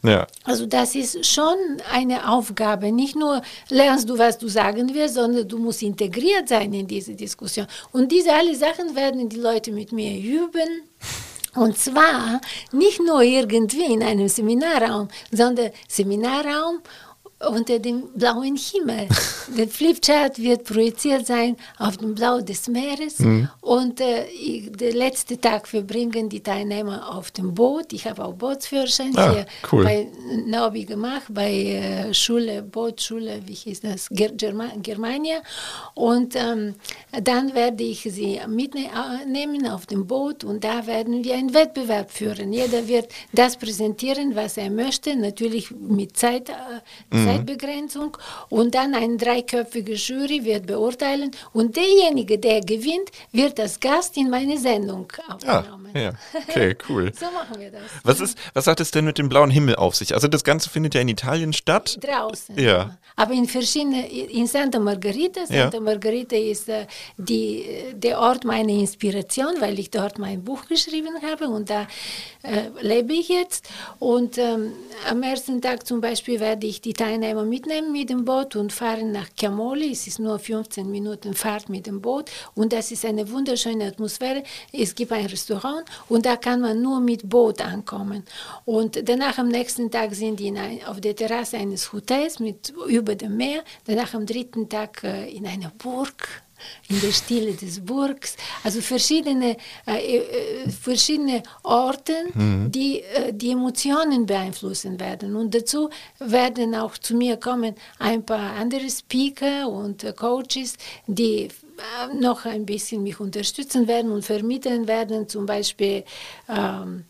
Ja. 0.04 0.28
Also 0.46 0.66
das 0.66 0.96
ist 0.96 1.26
schon 1.26 1.58
eine 1.92 2.30
Aufgabe. 2.30 2.92
Nicht 2.92 3.16
nur 3.16 3.42
lernst 3.70 4.10
du, 4.10 4.18
was 4.18 4.38
du 4.38 4.48
sagen 4.48 4.94
wirst, 4.94 5.16
sondern 5.16 5.48
du 5.48 5.58
musst 5.58 5.82
integriert 5.82 6.48
sein 6.48 6.74
in 6.74 6.88
diese 6.88 7.16
Diskussion. 7.16 7.68
Und 7.92 8.12
diese 8.12 8.34
alle 8.34 8.56
Sachen 8.56 8.96
werden 8.96 9.28
die 9.28 9.38
Leute 9.38 9.72
mit 9.72 9.92
mir 9.92 10.18
üben. 10.18 10.84
Und 11.56 11.78
zwar 11.78 12.40
nicht 12.72 13.00
nur 13.00 13.22
irgendwie 13.22 13.92
in 13.92 14.04
einem 14.04 14.30
Seminarraum, 14.30 15.10
sondern 15.32 15.72
Seminarraum 15.88 16.80
unter 17.48 17.80
dem 17.80 18.10
blauen 18.16 18.58
Himmel. 18.58 19.08
der 19.58 19.68
Flipchart 19.68 20.40
wird 20.40 20.66
projiziert 20.66 21.26
sein 21.26 21.56
auf 21.78 21.98
dem 21.98 22.14
Blau 22.14 22.42
des 22.42 22.68
Meeres 22.68 23.20
mhm. 23.20 23.50
und 23.62 24.02
äh, 24.02 24.26
ich, 24.28 24.72
der 24.72 24.94
letzte 24.94 25.40
Tag 25.40 25.68
verbringen 25.68 26.28
die 26.30 26.42
Teilnehmer 26.42 27.16
auf 27.16 27.32
dem 27.32 27.54
Boot. 27.54 27.94
Ich 27.94 28.06
habe 28.06 28.26
auch 28.26 28.34
Bootsführerschein 28.34 29.14
ah, 29.16 29.32
hier 29.32 29.46
cool. 29.72 29.84
bei 29.84 30.08
Nobi 30.46 30.84
gemacht, 30.84 31.24
bei 31.30 31.52
äh, 31.52 32.14
Schule, 32.14 32.62
Bootschule, 32.62 33.42
wie 33.46 33.54
hieß 33.54 33.82
das, 33.82 34.10
Germa 34.10 34.72
Germania. 34.82 35.42
Und 35.94 36.36
ähm, 36.36 36.76
dann 37.24 37.54
werde 37.54 37.84
ich 37.84 38.02
sie 38.02 38.40
mitnehmen 38.48 39.68
auf 39.68 39.86
dem 39.86 40.06
Boot 40.08 40.44
und 40.44 40.64
da 40.64 40.86
werden 40.88 41.24
wir 41.24 41.36
einen 41.36 41.54
Wettbewerb 41.54 42.12
führen. 42.12 42.52
Jeder 42.52 42.88
wird 42.88 43.08
das 43.32 43.56
präsentieren, 43.56 44.36
was 44.36 44.58
er 44.58 44.70
möchte, 44.70 45.16
natürlich 45.16 45.72
mit 45.72 46.18
Zeit. 46.18 46.50
Äh, 46.50 47.16
mhm. 47.16 47.29
Zeitbegrenzung 47.38 48.18
und 48.50 48.76
dann 48.76 48.94
eine 48.96 49.18
dreiköpfige 49.18 49.94
Jury 49.94 50.44
wird 50.44 50.68
beurteilen 50.68 51.32
und 51.54 51.76
derjenige, 51.76 52.38
der 52.38 52.62
gewinnt, 52.62 53.12
wird 53.32 53.60
als 53.60 53.80
Gast 53.80 54.18
in 54.18 54.30
meine 54.30 54.58
Sendung 54.58 55.08
aufgenommen. 55.28 55.92
Ah, 55.94 56.00
ja, 56.00 56.12
okay, 56.48 56.76
cool. 56.90 57.12
so 57.14 57.26
machen 57.26 57.60
wir 57.60 57.72
das. 57.72 57.82
Was, 58.04 58.20
ist, 58.20 58.38
was 58.54 58.68
hat 58.68 58.80
es 58.80 58.92
denn 58.92 59.06
mit 59.06 59.18
dem 59.18 59.30
blauen 59.30 59.50
Himmel 59.52 59.76
auf 59.76 59.96
sich? 59.96 60.14
Also 60.14 60.28
das 60.28 60.44
Ganze 60.44 60.70
findet 60.70 60.96
ja 60.96 61.02
in 61.02 61.10
Italien 61.10 61.54
statt. 61.54 61.98
Draußen. 62.02 62.58
Ja. 62.60 62.98
Aber 63.16 63.34
in 63.34 63.46
verschiedenen, 63.46 64.06
in 64.06 64.48
Santa 64.48 64.80
Margherita. 64.80 65.46
Santa 65.46 65.78
ja. 65.78 65.80
Margherita 65.80 66.36
ist 66.36 66.70
äh, 66.70 66.86
die, 67.18 67.66
der 67.94 68.20
Ort 68.20 68.46
meiner 68.46 68.70
Inspiration, 68.72 69.56
weil 69.60 69.78
ich 69.80 69.92
dort 69.92 70.20
mein 70.20 70.44
Buch 70.44 70.66
geschrieben 70.68 71.22
habe 71.22 71.50
und 71.50 71.70
da 71.70 71.88
äh, 72.44 72.70
lebe 72.82 73.14
ich 73.14 73.30
jetzt. 73.30 73.68
Und 74.00 74.38
ähm, 74.38 74.72
am 75.10 75.22
ersten 75.24 75.62
Tag 75.62 75.86
zum 75.86 76.02
Beispiel 76.02 76.40
werde 76.40 76.66
ich 76.68 76.82
die 76.82 76.94
Teilnehmer 76.94 77.19
mitnehmen 77.20 77.92
mit 77.92 78.10
dem 78.10 78.26
Boot 78.26 78.56
und 78.56 78.74
fahren 78.74 79.12
nach 79.12 79.28
Chiamoli. 79.38 79.92
Es 79.92 80.08
ist 80.08 80.20
nur 80.20 80.40
15 80.40 80.90
Minuten 80.90 81.34
Fahrt 81.34 81.70
mit 81.70 81.88
dem 81.88 82.02
Boot 82.02 82.30
und 82.56 82.74
das 82.74 82.92
ist 82.92 83.06
eine 83.06 83.30
wunderschöne 83.30 83.86
Atmosphäre. 83.86 84.44
Es 84.72 84.96
gibt 84.96 85.12
ein 85.12 85.26
Restaurant 85.26 85.86
und 86.08 86.26
da 86.26 86.36
kann 86.36 86.62
man 86.62 86.82
nur 86.82 87.00
mit 87.00 87.30
Boot 87.30 87.62
ankommen. 87.62 88.24
Und 88.66 89.08
danach 89.08 89.38
am 89.38 89.48
nächsten 89.48 89.90
Tag 89.92 90.14
sind 90.14 90.40
die 90.40 90.52
ein, 90.52 90.84
auf 90.86 91.00
der 91.02 91.16
Terrasse 91.16 91.58
eines 91.58 91.92
Hotels 91.94 92.40
mit 92.40 92.74
über 92.88 93.16
dem 93.16 93.38
Meer. 93.38 93.64
Danach 93.86 94.14
am 94.14 94.26
dritten 94.26 94.70
Tag 94.70 95.04
äh, 95.04 95.30
in 95.30 95.46
einer 95.46 95.72
Burg 95.78 96.44
in 96.88 97.00
der 97.02 97.12
Stille 97.12 97.54
des 97.54 97.80
Burgs, 97.80 98.36
also 98.64 98.82
verschiedene, 98.82 99.58
äh, 99.86 100.18
äh, 100.18 100.70
verschiedene 100.70 101.44
Orte, 101.64 102.14
mhm. 102.34 102.72
die 102.72 103.02
äh, 103.02 103.34
die 103.34 103.52
Emotionen 103.52 104.26
beeinflussen 104.26 105.00
werden. 105.00 105.36
Und 105.36 105.54
dazu 105.54 105.90
werden 106.20 106.76
auch 106.76 106.98
zu 106.98 107.16
mir 107.16 107.38
kommen 107.38 107.76
ein 108.00 108.26
paar 108.26 108.56
andere 108.56 108.90
Speaker 108.90 109.70
und 109.70 110.04
äh, 110.04 110.14
Coaches, 110.14 110.78
die 111.08 111.44
äh, 111.44 112.14
noch 112.20 112.46
ein 112.46 112.66
bisschen 112.66 113.04
mich 113.04 113.20
unterstützen 113.20 113.88
werden 113.88 114.12
und 114.12 114.26
vermitteln 114.26 114.88
werden, 114.88 115.28
zum 115.28 115.46
Beispiel 115.46 116.04
ähm, 116.50 117.06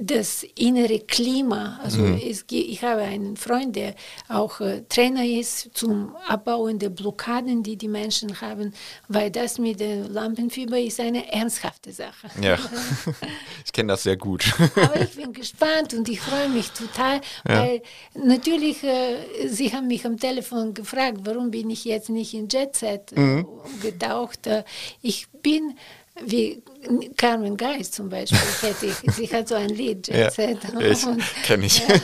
das 0.00 0.44
innere 0.56 1.00
Klima. 1.00 1.78
Also 1.82 2.02
mhm. 2.02 2.20
es, 2.24 2.44
ich 2.50 2.82
habe 2.82 3.02
einen 3.02 3.36
Freund, 3.36 3.76
der 3.76 3.94
auch 4.28 4.60
äh, 4.60 4.82
Trainer 4.88 5.24
ist 5.24 5.70
zum 5.74 6.14
Abbauen 6.26 6.78
der 6.78 6.90
Blockaden, 6.90 7.62
die 7.62 7.76
die 7.76 7.88
Menschen 7.88 8.40
haben, 8.40 8.72
weil 9.08 9.30
das 9.30 9.58
mit 9.58 9.80
dem 9.80 10.12
Lampenfieber 10.12 10.78
ist 10.78 11.00
eine 11.00 11.30
ernsthafte 11.32 11.92
Sache. 11.92 12.28
Ja, 12.40 12.58
ich 13.64 13.72
kenne 13.72 13.92
das 13.92 14.02
sehr 14.02 14.16
gut. 14.16 14.44
Aber 14.76 15.00
ich 15.00 15.16
bin 15.16 15.32
gespannt 15.32 15.94
und 15.94 16.08
ich 16.08 16.20
freue 16.20 16.48
mich 16.48 16.70
total, 16.70 17.20
ja. 17.46 17.60
weil 17.60 17.82
natürlich, 18.14 18.82
äh, 18.82 19.48
Sie 19.48 19.72
haben 19.72 19.88
mich 19.88 20.04
am 20.06 20.18
Telefon 20.18 20.74
gefragt, 20.74 21.20
warum 21.24 21.50
bin 21.50 21.70
ich 21.70 21.84
jetzt 21.84 22.08
nicht 22.08 22.34
in 22.34 22.48
Jet 22.48 22.76
Set 22.76 23.12
äh, 23.12 23.20
mhm. 23.20 23.46
getaucht. 23.82 24.46
Äh, 24.46 24.64
ich 25.02 25.28
bin 25.42 25.76
wie 26.22 26.62
Carmen 27.16 27.56
Geist 27.56 27.94
zum 27.94 28.08
Beispiel, 28.08 28.38
hätte 28.60 28.86
ich, 28.86 29.14
sie 29.14 29.26
hat 29.32 29.48
so 29.48 29.54
ein 29.54 29.70
Lied. 29.70 30.08
Ja, 30.08 30.30
kenne 31.44 31.66
ich. 31.66 31.78
Ja, 31.78 31.94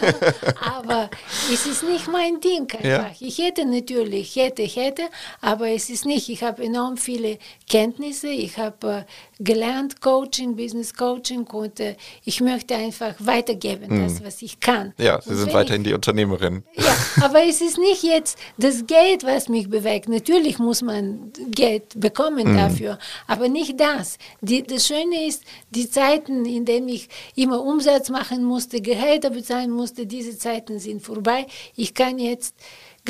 aber 0.60 1.10
es 1.52 1.66
ist 1.66 1.82
nicht 1.82 2.08
mein 2.08 2.40
Ding 2.40 2.62
einfach. 2.72 2.84
Ja. 2.84 3.10
Ich 3.20 3.38
hätte 3.38 3.64
natürlich, 3.64 4.36
hätte, 4.36 4.62
hätte, 4.62 5.02
aber 5.40 5.68
es 5.68 5.90
ist 5.90 6.06
nicht. 6.06 6.28
Ich 6.28 6.42
habe 6.42 6.62
enorm 6.64 6.96
viele 6.96 7.38
Kenntnisse, 7.68 8.28
ich 8.28 8.58
habe 8.58 9.04
äh, 9.06 9.29
gelernt 9.40 10.00
Coaching, 10.00 10.54
Business 10.54 10.94
Coaching 10.94 11.46
und 11.46 11.80
äh, 11.80 11.96
ich 12.24 12.40
möchte 12.40 12.76
einfach 12.76 13.14
weitergeben, 13.18 13.86
mhm. 13.88 14.04
das, 14.04 14.22
was 14.22 14.42
ich 14.42 14.60
kann. 14.60 14.92
Ja, 14.98 15.20
Sie 15.20 15.30
und 15.30 15.36
sind 15.36 15.54
weiterhin 15.54 15.82
ich, 15.82 15.88
die 15.88 15.94
Unternehmerin. 15.94 16.62
Ja, 16.74 16.94
aber 17.22 17.42
es 17.44 17.60
ist 17.60 17.78
nicht 17.78 18.02
jetzt 18.02 18.38
das 18.58 18.86
Geld, 18.86 19.24
was 19.24 19.48
mich 19.48 19.68
bewegt. 19.70 20.08
Natürlich 20.08 20.58
muss 20.58 20.82
man 20.82 21.32
Geld 21.50 21.98
bekommen 21.98 22.52
mhm. 22.52 22.56
dafür, 22.56 22.98
aber 23.26 23.48
nicht 23.48 23.80
das. 23.80 24.18
Die, 24.42 24.62
das 24.62 24.86
Schöne 24.86 25.26
ist, 25.26 25.42
die 25.70 25.88
Zeiten, 25.88 26.44
in 26.44 26.66
denen 26.66 26.88
ich 26.88 27.08
immer 27.34 27.62
Umsatz 27.62 28.10
machen 28.10 28.44
musste, 28.44 28.80
Gehälter 28.80 29.30
bezahlen 29.30 29.70
musste, 29.70 30.06
diese 30.06 30.36
Zeiten 30.36 30.78
sind 30.78 31.02
vorbei. 31.02 31.46
Ich 31.76 31.94
kann 31.94 32.18
jetzt 32.18 32.54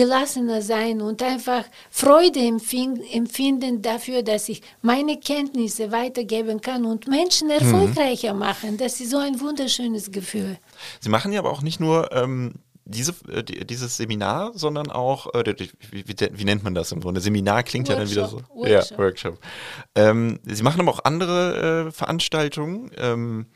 gelassener 0.00 0.62
sein 0.62 1.02
und 1.02 1.22
einfach 1.22 1.64
Freude 1.90 2.40
empfinden 2.40 3.82
dafür, 3.82 4.22
dass 4.22 4.48
ich 4.48 4.62
meine 4.80 5.18
Kenntnisse 5.18 5.92
weitergeben 5.92 6.62
kann 6.62 6.86
und 6.86 7.06
Menschen 7.06 7.48
mhm. 7.48 7.54
erfolgreicher 7.60 8.32
mhm. 8.32 8.38
machen. 8.38 8.76
Das 8.78 8.98
ist 8.98 9.10
so 9.10 9.18
ein 9.18 9.38
wunderschönes 9.40 10.10
Gefühl. 10.10 10.56
Sie 11.00 11.10
machen 11.10 11.32
ja 11.32 11.40
aber 11.40 11.50
auch 11.50 11.60
nicht 11.60 11.80
nur 11.80 12.10
ähm, 12.12 12.54
diese, 12.86 13.12
äh, 13.28 13.42
dieses 13.42 13.98
Seminar, 13.98 14.52
sondern 14.54 14.90
auch, 14.90 15.34
äh, 15.34 15.54
wie, 15.90 16.08
wie, 16.08 16.14
wie, 16.32 16.44
nennt 16.44 16.64
man 16.64 16.74
das 16.74 16.92
im 16.92 17.00
Grunde? 17.00 17.20
Seminar 17.20 17.62
klingt 17.62 17.88
Workshop, 17.88 17.98
ja 17.98 18.04
dann 18.04 18.10
wieder 18.10 18.28
so. 18.28 18.42
Workshop. 18.54 18.90
Ja, 18.90 18.98
Workshop. 18.98 19.38
Ähm, 19.96 20.40
Sie 20.44 20.62
machen 20.62 20.80
aber 20.80 20.92
auch 20.92 21.04
andere 21.04 21.88
äh, 21.88 21.92
Veranstaltungen. 21.92 22.90
Ähm, 22.96 23.46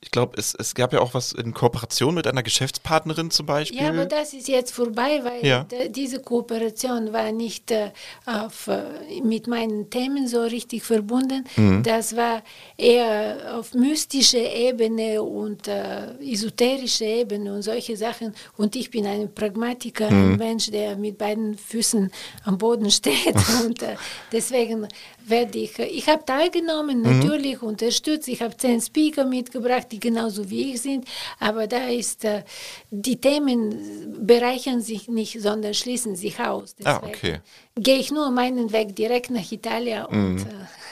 ich 0.00 0.12
glaube, 0.12 0.38
es, 0.38 0.54
es 0.54 0.74
gab 0.76 0.92
ja 0.92 1.00
auch 1.00 1.12
was 1.14 1.32
in 1.32 1.52
Kooperation 1.52 2.14
mit 2.14 2.26
einer 2.28 2.44
Geschäftspartnerin 2.44 3.32
zum 3.32 3.46
Beispiel. 3.46 3.80
Ja, 3.82 3.88
aber 3.88 4.06
das 4.06 4.32
ist 4.32 4.46
jetzt 4.46 4.72
vorbei, 4.72 5.20
weil 5.24 5.44
Ja. 5.44 5.66
diese 5.88 6.20
Kooperation 6.20 7.12
war 7.12 7.32
nicht 7.32 7.72
äh, 7.72 7.90
auf, 8.24 8.68
äh, 8.68 8.82
mit 9.22 9.48
meinen 9.48 9.90
Themen 9.90 10.28
so 10.28 10.42
richtig 10.42 10.84
verbunden. 10.84 11.44
Mhm. 11.56 11.82
Das 11.82 12.14
war 12.14 12.42
eher 12.76 13.56
auf 13.58 13.74
mystische 13.74 14.38
Ebene 14.38 15.20
und 15.22 15.66
äh, 15.66 16.12
esoterische 16.20 17.04
Ebene 17.04 17.52
und 17.54 17.62
solche 17.62 17.96
Sachen. 17.96 18.34
Und 18.56 18.76
ich 18.76 18.90
bin 18.90 19.04
ein 19.04 19.34
Pragmatiker, 19.34 20.10
Mhm. 20.10 20.32
ein 20.32 20.36
Mensch, 20.36 20.70
der 20.70 20.96
mit 20.96 21.18
beiden 21.18 21.58
Füßen 21.58 22.10
am 22.44 22.56
Boden 22.56 22.90
steht. 22.98 23.34
und 23.64 23.82
äh, 23.82 23.96
deswegen 24.30 24.86
werde 25.26 25.58
ich, 25.58 25.78
ich 25.78 26.08
habe 26.08 26.24
teilgenommen, 26.24 27.02
Mhm. 27.02 27.18
natürlich 27.18 27.60
unterstützt. 27.62 28.28
Ich 28.28 28.40
habe 28.40 28.56
zehn 28.56 28.80
Speaker 28.80 29.24
mitgebracht, 29.24 29.87
die 29.88 30.00
genauso 30.00 30.50
wie 30.50 30.72
ich 30.72 30.82
sind. 30.82 31.06
Aber 31.40 31.66
da 31.66 31.88
ist, 31.88 32.24
äh, 32.24 32.42
die 32.90 33.20
Themen 33.20 34.26
bereichern 34.26 34.80
sich 34.80 35.08
nicht, 35.08 35.40
sondern 35.40 35.74
schließen 35.74 36.16
sich 36.16 36.38
aus. 36.40 36.74
Ah, 36.84 37.00
Deswegen 37.00 37.16
okay. 37.16 37.40
Gehe 37.76 37.98
ich 37.98 38.10
nur 38.10 38.30
meinen 38.30 38.72
Weg 38.72 38.96
direkt 38.96 39.30
nach 39.30 39.50
Italien 39.50 40.06
und. 40.06 40.38
Äh, 40.40 40.44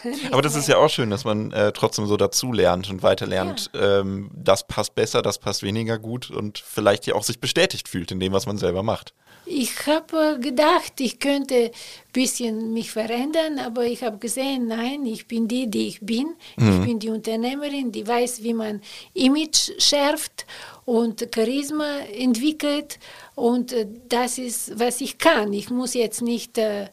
Aber 0.30 0.42
das 0.42 0.54
ist 0.54 0.68
ja 0.68 0.76
auch 0.76 0.88
schön, 0.88 1.10
dass 1.10 1.24
man 1.24 1.52
äh, 1.52 1.72
trotzdem 1.72 2.06
so 2.06 2.16
dazulernt 2.16 2.88
und 2.90 3.02
weiterlernt. 3.02 3.70
Ähm, 3.74 4.30
das 4.34 4.66
passt 4.66 4.94
besser, 4.94 5.22
das 5.22 5.38
passt 5.38 5.62
weniger 5.62 5.98
gut 5.98 6.30
und 6.30 6.58
vielleicht 6.58 7.06
ja 7.06 7.14
auch 7.14 7.24
sich 7.24 7.40
bestätigt 7.40 7.88
fühlt 7.88 8.10
in 8.12 8.20
dem, 8.20 8.32
was 8.32 8.46
man 8.46 8.58
selber 8.58 8.82
macht. 8.82 9.14
Ich 9.48 9.86
habe 9.86 10.36
äh, 10.36 10.40
gedacht, 10.40 10.94
ich 10.98 11.20
könnte 11.20 11.54
ein 11.54 11.70
bisschen 12.12 12.72
mich 12.72 12.90
verändern, 12.90 13.60
aber 13.60 13.84
ich 13.84 14.02
habe 14.02 14.18
gesehen, 14.18 14.66
nein, 14.66 15.06
ich 15.06 15.28
bin 15.28 15.46
die, 15.46 15.68
die 15.68 15.86
ich 15.86 16.00
bin. 16.00 16.34
Ich 16.56 16.84
bin 16.84 16.98
die 16.98 17.10
Unternehmerin, 17.10 17.92
die 17.92 18.06
weiß, 18.06 18.42
wie 18.42 18.54
man 18.54 18.82
Image 19.14 19.70
schärft 19.78 20.46
und 20.84 21.28
Charisma 21.32 21.98
entwickelt. 22.12 22.98
Und 23.36 23.72
äh, 23.72 23.86
das 24.08 24.38
ist, 24.38 24.78
was 24.78 25.00
ich 25.00 25.16
kann. 25.16 25.52
Ich 25.52 25.70
muss 25.70 25.94
jetzt 25.94 26.22
nicht 26.22 26.58
äh, 26.58 26.88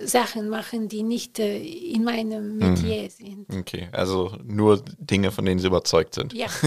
Sachen 0.00 0.48
machen, 0.48 0.88
die 0.88 1.02
nicht 1.02 1.38
äh, 1.38 1.58
in 1.62 2.04
meinem 2.04 2.56
Metier 2.56 3.10
sind. 3.10 3.46
Okay, 3.54 3.88
also 3.92 4.34
nur 4.42 4.82
Dinge, 4.98 5.30
von 5.30 5.44
denen 5.44 5.60
Sie 5.60 5.66
überzeugt 5.66 6.14
sind. 6.14 6.32
Ja. 6.32 6.46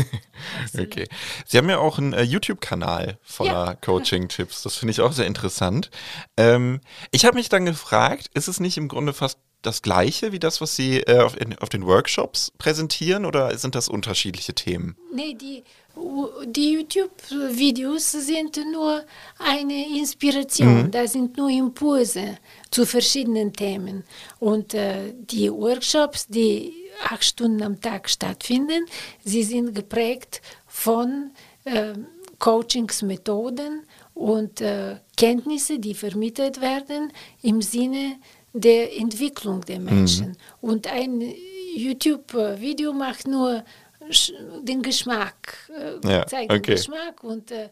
Okay. 0.78 1.08
Sie 1.46 1.58
haben 1.58 1.70
ja 1.70 1.80
auch 1.80 1.98
einen 1.98 2.14
äh, 2.14 2.22
YouTube-Kanal 2.22 3.18
voller 3.24 3.66
Ja. 3.68 3.76
Coaching-Tipps. 3.76 4.62
Das 4.64 4.76
finde 4.76 4.92
ich 4.92 5.02
auch 5.02 5.14
sehr 5.14 5.26
interessant. 5.26 5.90
Ähm, 6.38 6.82
ich 7.12 7.26
habe 7.26 7.38
mich 7.38 7.50
dann 7.50 7.66
gefragt, 7.66 8.30
ist 8.34 8.48
es 8.48 8.60
nicht 8.60 8.78
im 8.78 8.88
Grunde 8.88 9.14
fast 9.14 9.40
das 9.62 9.82
Gleiche 9.82 10.32
wie 10.32 10.40
das, 10.40 10.62
was 10.62 10.76
Sie 10.76 11.00
äh, 11.00 11.20
auf, 11.20 11.40
in, 11.40 11.58
auf 11.58 11.70
den 11.70 11.86
Workshops 11.86 12.52
präsentieren 12.58 13.26
oder 13.26 13.58
sind 13.58 13.74
das 13.76 13.88
unterschiedliche 13.88 14.54
Themen? 14.54 14.96
Nee, 15.14 15.34
die, 15.34 15.64
die 16.48 16.74
YouTube-Videos 16.74 18.12
sind 18.12 18.60
nur 18.72 19.04
eine 19.40 19.98
Inspiration, 19.98 20.92
da 20.92 21.08
sind 21.08 21.38
nur 21.38 21.50
Impulse 21.50 22.38
zu 22.72 22.86
verschiedenen 22.86 23.54
Themen. 23.54 24.04
Und 24.40 24.74
äh, 24.74 25.14
die 25.18 25.52
Workshops, 25.52 26.28
die 26.28 26.74
acht 27.04 27.24
Stunden 27.24 27.62
am 27.64 27.80
Tag 27.80 28.10
stattfinden, 28.10 28.86
sie 29.24 29.44
sind 29.44 29.74
geprägt 29.76 30.42
von 30.68 31.32
äh, 31.66 31.94
Coachingsmethoden 32.40 33.84
und 34.14 34.62
äh, 34.62 34.98
Kenntnisse, 35.18 35.80
die 35.80 35.94
vermittelt 35.94 36.62
werden 36.62 37.12
im 37.42 37.62
Sinne 37.62 38.18
der 38.54 38.98
Entwicklung 38.98 39.62
der 39.62 39.80
Menschen. 39.80 40.38
Und 40.62 40.88
ein 40.88 41.22
YouTube-Video 41.76 42.94
macht 42.94 43.28
nur 43.28 43.64
den 44.62 44.82
Geschmack, 44.82 45.70
äh, 45.70 46.08
Ja, 46.08 46.26
zeigt 46.28 46.52
okay. 46.52 46.62
den 46.62 46.76
Geschmack 46.76 47.24
und, 47.24 47.52
äh, 47.52 47.70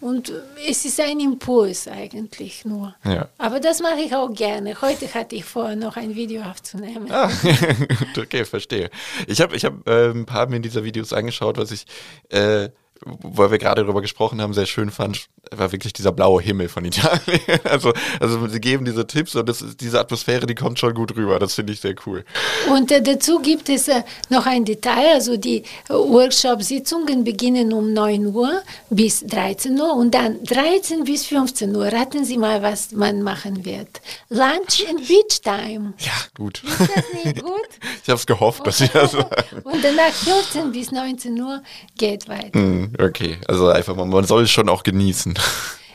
und 0.00 0.32
es 0.68 0.84
ist 0.84 1.00
ein 1.00 1.20
Impuls 1.20 1.88
eigentlich 1.88 2.64
nur. 2.64 2.94
Ja. 3.04 3.28
Aber 3.38 3.60
das 3.60 3.80
mache 3.80 4.00
ich 4.00 4.14
auch 4.14 4.32
gerne. 4.32 4.80
Heute 4.80 5.12
hatte 5.14 5.36
ich 5.36 5.44
vor, 5.44 5.74
noch 5.74 5.96
ein 5.96 6.14
Video 6.14 6.42
aufzunehmen. 6.42 7.10
Ah, 7.10 7.30
okay, 8.18 8.44
verstehe. 8.44 8.90
Ich 9.26 9.40
habe 9.40 9.56
ich 9.56 9.64
hab, 9.64 9.86
äh, 9.88 10.10
ein 10.10 10.26
paar 10.26 10.48
mir 10.48 10.60
dieser 10.60 10.84
Videos 10.84 11.12
angeschaut, 11.12 11.56
was 11.58 11.70
ich, 11.70 11.86
äh, 12.28 12.68
weil 13.04 13.50
wir 13.50 13.58
gerade 13.58 13.82
darüber 13.82 14.00
gesprochen 14.00 14.40
haben, 14.40 14.54
sehr 14.54 14.66
schön 14.66 14.90
fand, 14.90 15.28
war 15.50 15.70
wirklich 15.72 15.92
dieser 15.92 16.12
blaue 16.12 16.42
Himmel 16.42 16.68
von 16.68 16.84
Italien. 16.84 17.40
Also, 17.64 17.92
also 18.20 18.46
sie 18.46 18.60
geben 18.60 18.84
diese 18.84 19.06
Tipps 19.06 19.34
und 19.34 19.48
das 19.48 19.60
ist, 19.60 19.80
diese 19.80 19.98
Atmosphäre, 20.00 20.46
die 20.46 20.54
kommt 20.54 20.78
schon 20.78 20.94
gut 20.94 21.16
rüber. 21.16 21.38
Das 21.38 21.54
finde 21.54 21.72
ich 21.72 21.80
sehr 21.80 21.94
cool. 22.06 22.24
Und 22.70 22.90
äh, 22.90 23.02
dazu 23.02 23.40
gibt 23.40 23.68
es 23.68 23.88
äh, 23.88 24.02
noch 24.30 24.46
ein 24.46 24.64
Detail, 24.64 25.14
also 25.14 25.36
die 25.36 25.58
äh, 25.58 25.62
Workshop-Sitzungen 25.90 27.24
beginnen 27.24 27.72
um 27.72 27.92
9 27.92 28.26
Uhr 28.26 28.62
bis 28.90 29.20
13 29.26 29.78
Uhr 29.78 29.94
und 29.94 30.14
dann 30.14 30.42
13 30.44 31.04
bis 31.04 31.26
15 31.26 31.74
Uhr. 31.74 31.86
Raten 31.86 32.24
Sie 32.24 32.38
mal, 32.38 32.62
was 32.62 32.92
man 32.92 33.22
machen 33.22 33.64
wird. 33.64 34.00
Lunch 34.28 34.84
and 34.88 35.06
Beach 35.06 35.40
Time. 35.42 35.94
Ja, 35.98 36.12
gut. 36.36 36.62
Ist 36.64 36.80
das 36.80 37.24
nicht 37.24 37.42
gut? 37.42 37.68
Ich 38.02 38.08
habe 38.08 38.18
es 38.18 38.26
gehofft, 38.26 38.66
dass 38.66 38.78
sie 38.78 38.88
das 38.88 39.12
sagen. 39.12 39.28
Und 39.64 39.84
danach 39.84 40.12
14 40.12 40.72
bis 40.72 40.92
19 40.92 41.40
Uhr 41.40 41.62
geht 41.98 42.28
weiter. 42.28 42.58
Okay, 42.98 43.38
also 43.46 43.68
einfach 43.68 43.94
mal, 43.96 44.06
man 44.06 44.24
soll 44.24 44.44
es 44.44 44.50
schon 44.50 44.68
auch 44.68 44.82
genießen. 44.82 45.34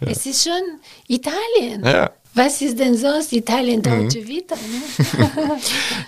Es 0.04 0.26
ist 0.26 0.44
schon 0.44 0.80
Italien. 1.08 1.86
Ja. 1.86 2.10
Mhm. 2.34 2.40
Was 2.40 2.62
ist 2.62 2.80
denn 2.80 2.96
sonst 2.96 3.34
Italien 3.34 3.82
Deutsche 3.82 4.26
Vita? 4.28 4.56
Ne? 4.56 5.58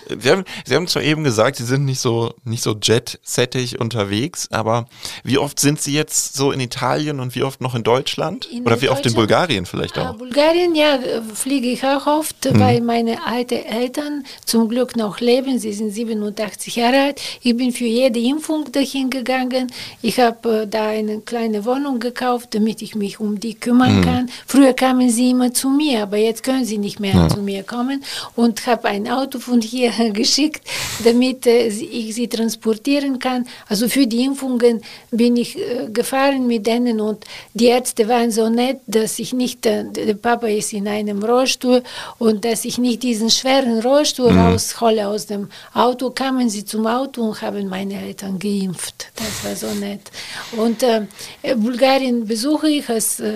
Sie 0.20 0.30
haben, 0.30 0.44
Sie 0.64 0.74
haben 0.74 0.86
zwar 0.86 1.02
eben 1.02 1.22
gesagt, 1.24 1.56
Sie 1.56 1.64
sind 1.64 1.84
nicht 1.84 2.00
so, 2.00 2.32
nicht 2.44 2.62
so 2.62 2.74
jet-settig 2.80 3.80
unterwegs, 3.80 4.48
aber 4.50 4.86
wie 5.22 5.38
oft 5.38 5.60
sind 5.60 5.80
Sie 5.80 5.92
jetzt 5.92 6.34
so 6.34 6.50
in 6.52 6.60
Italien 6.60 7.20
und 7.20 7.34
wie 7.34 7.42
oft 7.42 7.60
noch 7.60 7.74
in 7.74 7.82
Deutschland? 7.82 8.46
In 8.46 8.64
Oder 8.66 8.80
wie 8.80 8.88
oft 8.88 9.04
in? 9.06 9.14
Bulgarien 9.14 9.66
vielleicht 9.66 9.98
Ah, 9.98 10.10
auch? 10.10 10.16
Bulgarien, 10.16 10.74
ja, 10.74 10.98
fliege 11.34 11.68
ich 11.68 11.84
auch 11.84 12.06
oft, 12.06 12.44
Mhm. 12.46 12.60
weil 12.60 12.80
meine 12.80 13.26
alten 13.26 13.54
Eltern 13.64 14.24
zum 14.44 14.68
Glück 14.68 14.96
noch 14.96 15.20
leben. 15.20 15.58
Sie 15.58 15.72
sind 15.72 15.90
87 15.90 16.76
Jahre 16.76 17.00
alt. 17.02 17.20
Ich 17.42 17.56
bin 17.56 17.72
für 17.72 17.84
jede 17.84 18.18
Impfung 18.20 18.70
dahin 18.72 19.10
gegangen. 19.10 19.70
Ich 20.02 20.18
habe 20.20 20.62
äh, 20.62 20.66
da 20.66 20.88
eine 20.88 21.20
kleine 21.20 21.64
Wohnung 21.64 22.00
gekauft, 22.00 22.54
damit 22.54 22.82
ich 22.82 22.94
mich 22.94 23.20
um 23.20 23.38
die 23.40 23.54
kümmern 23.54 24.00
Mhm. 24.00 24.04
kann. 24.04 24.30
Früher 24.46 24.72
kamen 24.72 25.10
sie 25.10 25.30
immer 25.30 25.52
zu 25.52 25.68
mir, 25.68 26.02
aber 26.02 26.13
jetzt 26.16 26.42
können 26.42 26.64
sie 26.64 26.78
nicht 26.78 27.00
mehr 27.00 27.28
zu 27.28 27.40
mir 27.40 27.62
kommen. 27.62 28.04
Und 28.36 28.66
habe 28.66 28.88
ein 28.88 29.08
Auto 29.08 29.38
von 29.38 29.60
hier 29.60 29.92
geschickt, 30.12 30.62
damit 31.04 31.46
äh, 31.46 31.68
ich 31.68 32.14
sie 32.14 32.28
transportieren 32.28 33.18
kann. 33.18 33.46
Also 33.68 33.88
für 33.88 34.06
die 34.06 34.24
Impfungen 34.24 34.82
bin 35.10 35.36
ich 35.36 35.58
äh, 35.58 35.88
gefahren 35.92 36.46
mit 36.46 36.66
denen 36.66 37.00
und 37.00 37.24
die 37.54 37.66
Ärzte 37.66 38.08
waren 38.08 38.30
so 38.30 38.48
nett, 38.48 38.80
dass 38.86 39.18
ich 39.18 39.32
nicht, 39.32 39.66
äh, 39.66 39.84
der 39.84 40.14
Papa 40.14 40.46
ist 40.46 40.72
in 40.72 40.88
einem 40.88 41.22
Rollstuhl 41.22 41.82
und 42.18 42.44
dass 42.44 42.64
ich 42.64 42.78
nicht 42.78 43.02
diesen 43.02 43.30
schweren 43.30 43.80
Rollstuhl 43.80 44.30
raushole 44.30 45.06
aus 45.06 45.26
dem 45.26 45.48
Auto, 45.72 46.10
kamen 46.10 46.48
sie 46.48 46.64
zum 46.64 46.86
Auto 46.86 47.22
und 47.22 47.42
haben 47.42 47.68
meine 47.68 48.00
Eltern 48.00 48.38
geimpft. 48.38 49.06
Das 49.16 49.44
war 49.44 49.56
so 49.56 49.78
nett. 49.78 50.10
Und 50.56 50.82
äh, 50.82 51.02
Bulgarien 51.56 52.26
besuche 52.26 52.68
ich 52.68 52.88
als 52.88 53.20
äh, 53.20 53.32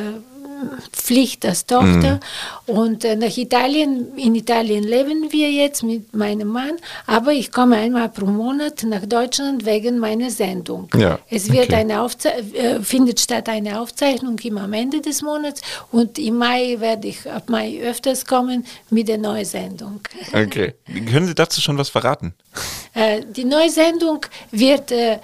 Pflicht 0.93 1.44
als 1.47 1.66
Tochter. 1.66 2.20
Und 2.66 3.05
äh, 3.05 3.16
nach 3.16 3.36
Italien, 3.36 4.16
in 4.16 4.35
Italien 4.35 4.85
leben 4.85 5.30
wir 5.30 5.51
jetzt 5.51 5.82
mit 5.82 6.14
meinem 6.14 6.48
Mann, 6.48 6.76
aber 7.06 7.32
ich 7.32 7.51
komme 7.52 7.76
einmal 7.76 8.09
pro 8.09 8.26
Monat 8.26 8.82
nach 8.85 9.06
Deutschland 9.06 9.64
wegen 9.64 9.98
meiner 9.98 10.30
Sendung. 10.30 10.89
Ja, 10.97 11.18
Es 11.28 11.51
wird 11.51 11.66
okay. 11.66 11.76
eine 11.76 12.01
Aufze 12.01 12.28
äh, 12.32 12.80
findet 12.82 13.20
statt 13.20 13.48
eine 13.48 13.80
Aufzeichnung 13.80 14.39
immer 14.40 14.62
am 14.62 14.72
Ende 14.72 15.01
des 15.01 15.22
Monats 15.22 15.60
und 15.93 16.18
im 16.18 16.36
Mai 16.39 16.76
werde 16.78 17.09
ich 17.09 17.28
ab 17.30 17.48
Mai 17.48 17.80
öfters 17.82 18.24
kommen 18.26 18.64
mit 18.90 19.09
der 19.09 19.18
neuen 19.18 19.44
Sendung. 19.44 20.01
Okay. 20.32 20.74
Können 21.10 21.26
Sie 21.26 21.35
dazu 21.35 21.60
schon 21.60 21.78
was 21.78 21.89
verraten? 21.89 22.35
Äh, 22.94 23.22
Die 23.36 23.44
neue 23.44 23.70
Sendung 23.70 24.20
wird 24.51 24.90
äh, 24.93 25.18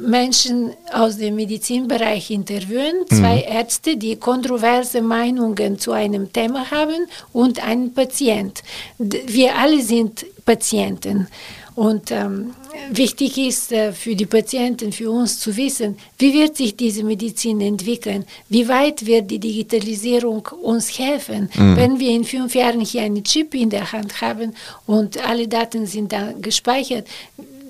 Menschen 0.00 0.72
aus 0.92 1.16
dem 1.16 1.36
Medizinbereich 1.36 2.30
interviewen, 2.30 3.06
zwei 3.08 3.40
Ärzte, 3.40 3.96
die 3.96 4.16
kontroverse 4.16 5.00
Meinungen 5.00 5.78
zu 5.78 5.92
einem 5.92 6.32
Thema 6.32 6.70
haben 6.70 7.06
und 7.32 7.64
einen 7.64 7.94
Patient. 7.94 8.62
Wir 8.98 9.56
alle 9.56 9.80
sind 9.80 10.26
Patienten. 10.44 11.28
Und 11.74 12.10
ähm, 12.10 12.54
wichtig 12.90 13.38
ist 13.38 13.70
äh, 13.70 13.92
für 13.92 14.16
die 14.16 14.26
Patienten, 14.26 14.90
für 14.90 15.12
uns 15.12 15.38
zu 15.38 15.56
wissen, 15.56 15.96
wie 16.18 16.34
wird 16.34 16.56
sich 16.56 16.74
diese 16.74 17.04
Medizin 17.04 17.60
entwickeln, 17.60 18.24
wie 18.48 18.66
weit 18.66 19.06
wird 19.06 19.30
die 19.30 19.38
Digitalisierung 19.38 20.48
uns 20.60 20.98
helfen, 20.98 21.48
wenn 21.54 22.00
wir 22.00 22.10
in 22.10 22.24
fünf 22.24 22.56
Jahren 22.56 22.80
hier 22.80 23.02
einen 23.02 23.22
Chip 23.22 23.54
in 23.54 23.70
der 23.70 23.92
Hand 23.92 24.20
haben 24.20 24.56
und 24.86 25.24
alle 25.24 25.46
Daten 25.46 25.86
sind 25.86 26.10
da 26.10 26.32
gespeichert. 26.40 27.06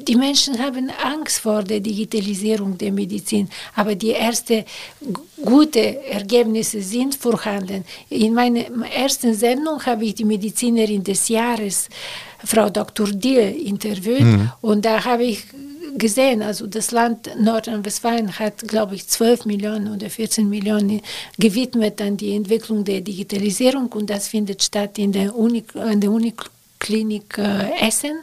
Die 0.09 0.17
Menschen 0.17 0.59
haben 0.59 0.91
Angst 1.15 1.39
vor 1.41 1.63
der 1.63 1.81
Digitalisierung 1.81 2.79
der 2.79 2.91
Medizin, 2.93 3.49
aber 3.77 3.95
die 3.95 4.13
ersten 4.13 4.65
g- 4.65 5.21
gute 5.45 6.03
Ergebnisse 6.07 6.81
sind 6.81 7.15
vorhanden. 7.15 7.85
In 8.09 8.33
meiner 8.33 8.65
ersten 9.05 9.35
Sendung 9.35 9.85
habe 9.85 10.07
ich 10.07 10.15
die 10.15 10.25
Medizinerin 10.25 11.05
des 11.05 11.29
Jahres, 11.29 11.89
Frau 12.45 12.71
Dr. 12.71 13.09
Dill, 13.09 13.55
interviewt 13.67 14.23
und 14.63 14.85
da 14.85 15.05
habe 15.05 15.25
ich 15.25 15.45
gesehen, 15.97 16.43
also 16.43 16.67
das 16.67 16.91
Land 16.93 17.29
Nordrhein-Westfalen 17.39 18.39
hat, 18.39 18.67
glaube 18.67 18.95
ich, 18.95 19.07
12 19.09 19.45
Millionen 19.47 19.93
oder 19.95 20.09
14 20.09 20.49
Millionen 20.49 21.03
gewidmet 21.39 22.01
an 22.01 22.17
die 22.17 22.35
Entwicklung 22.37 22.85
der 22.85 23.01
Digitalisierung 23.01 23.89
und 23.93 24.09
das 24.09 24.29
findet 24.29 24.63
statt 24.63 24.99
in 24.99 25.13
der 25.13 25.35
Uni, 25.37 25.65
an 25.75 26.01
der 26.01 26.11
Uniklinik 26.11 27.37
äh, 27.39 27.87
Essen 27.89 28.17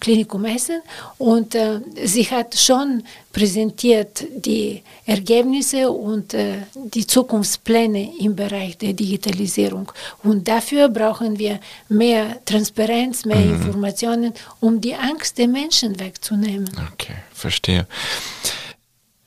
Klinikum 0.00 0.44
Essen 0.46 0.80
und 1.18 1.54
äh, 1.54 1.80
sie 2.04 2.24
hat 2.24 2.56
schon 2.56 3.04
präsentiert 3.32 4.24
die 4.34 4.82
Ergebnisse 5.06 5.90
und 5.90 6.34
äh, 6.34 6.62
die 6.74 7.06
Zukunftspläne 7.06 8.18
im 8.18 8.34
Bereich 8.34 8.78
der 8.78 8.94
Digitalisierung. 8.94 9.92
Und 10.22 10.48
dafür 10.48 10.88
brauchen 10.88 11.38
wir 11.38 11.60
mehr 11.88 12.44
Transparenz, 12.44 13.24
mehr 13.24 13.36
mhm. 13.36 13.54
Informationen, 13.54 14.34
um 14.58 14.80
die 14.80 14.94
Angst 14.94 15.38
der 15.38 15.48
Menschen 15.48 16.00
wegzunehmen. 16.00 16.70
Okay, 16.92 17.16
verstehe. 17.32 17.86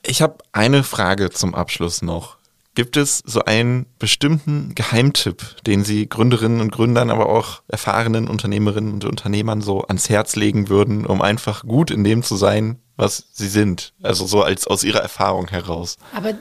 Ich 0.02 0.20
habe 0.20 0.38
eine 0.52 0.82
Frage 0.82 1.30
zum 1.30 1.54
Abschluss 1.54 2.02
noch. 2.02 2.36
Gibt 2.74 2.96
es 2.96 3.22
so 3.24 3.44
einen 3.44 3.86
bestimmten 4.00 4.74
Geheimtipp, 4.74 5.62
den 5.64 5.84
Sie 5.84 6.08
Gründerinnen 6.08 6.60
und 6.60 6.72
Gründern, 6.72 7.10
aber 7.10 7.28
auch 7.28 7.62
erfahrenen 7.68 8.28
Unternehmerinnen 8.28 8.92
und 8.94 9.04
Unternehmern 9.04 9.60
so 9.60 9.82
ans 9.82 10.08
Herz 10.08 10.34
legen 10.34 10.68
würden, 10.68 11.06
um 11.06 11.22
einfach 11.22 11.64
gut 11.64 11.92
in 11.92 12.02
dem 12.02 12.24
zu 12.24 12.34
sein, 12.34 12.80
was 12.96 13.24
sie 13.32 13.48
sind? 13.48 13.92
Also 14.02 14.26
so 14.26 14.42
als 14.42 14.66
aus 14.66 14.84
ihrer 14.84 15.00
Erfahrung 15.00 15.48
heraus. 15.48 15.96
Aber 16.14 16.32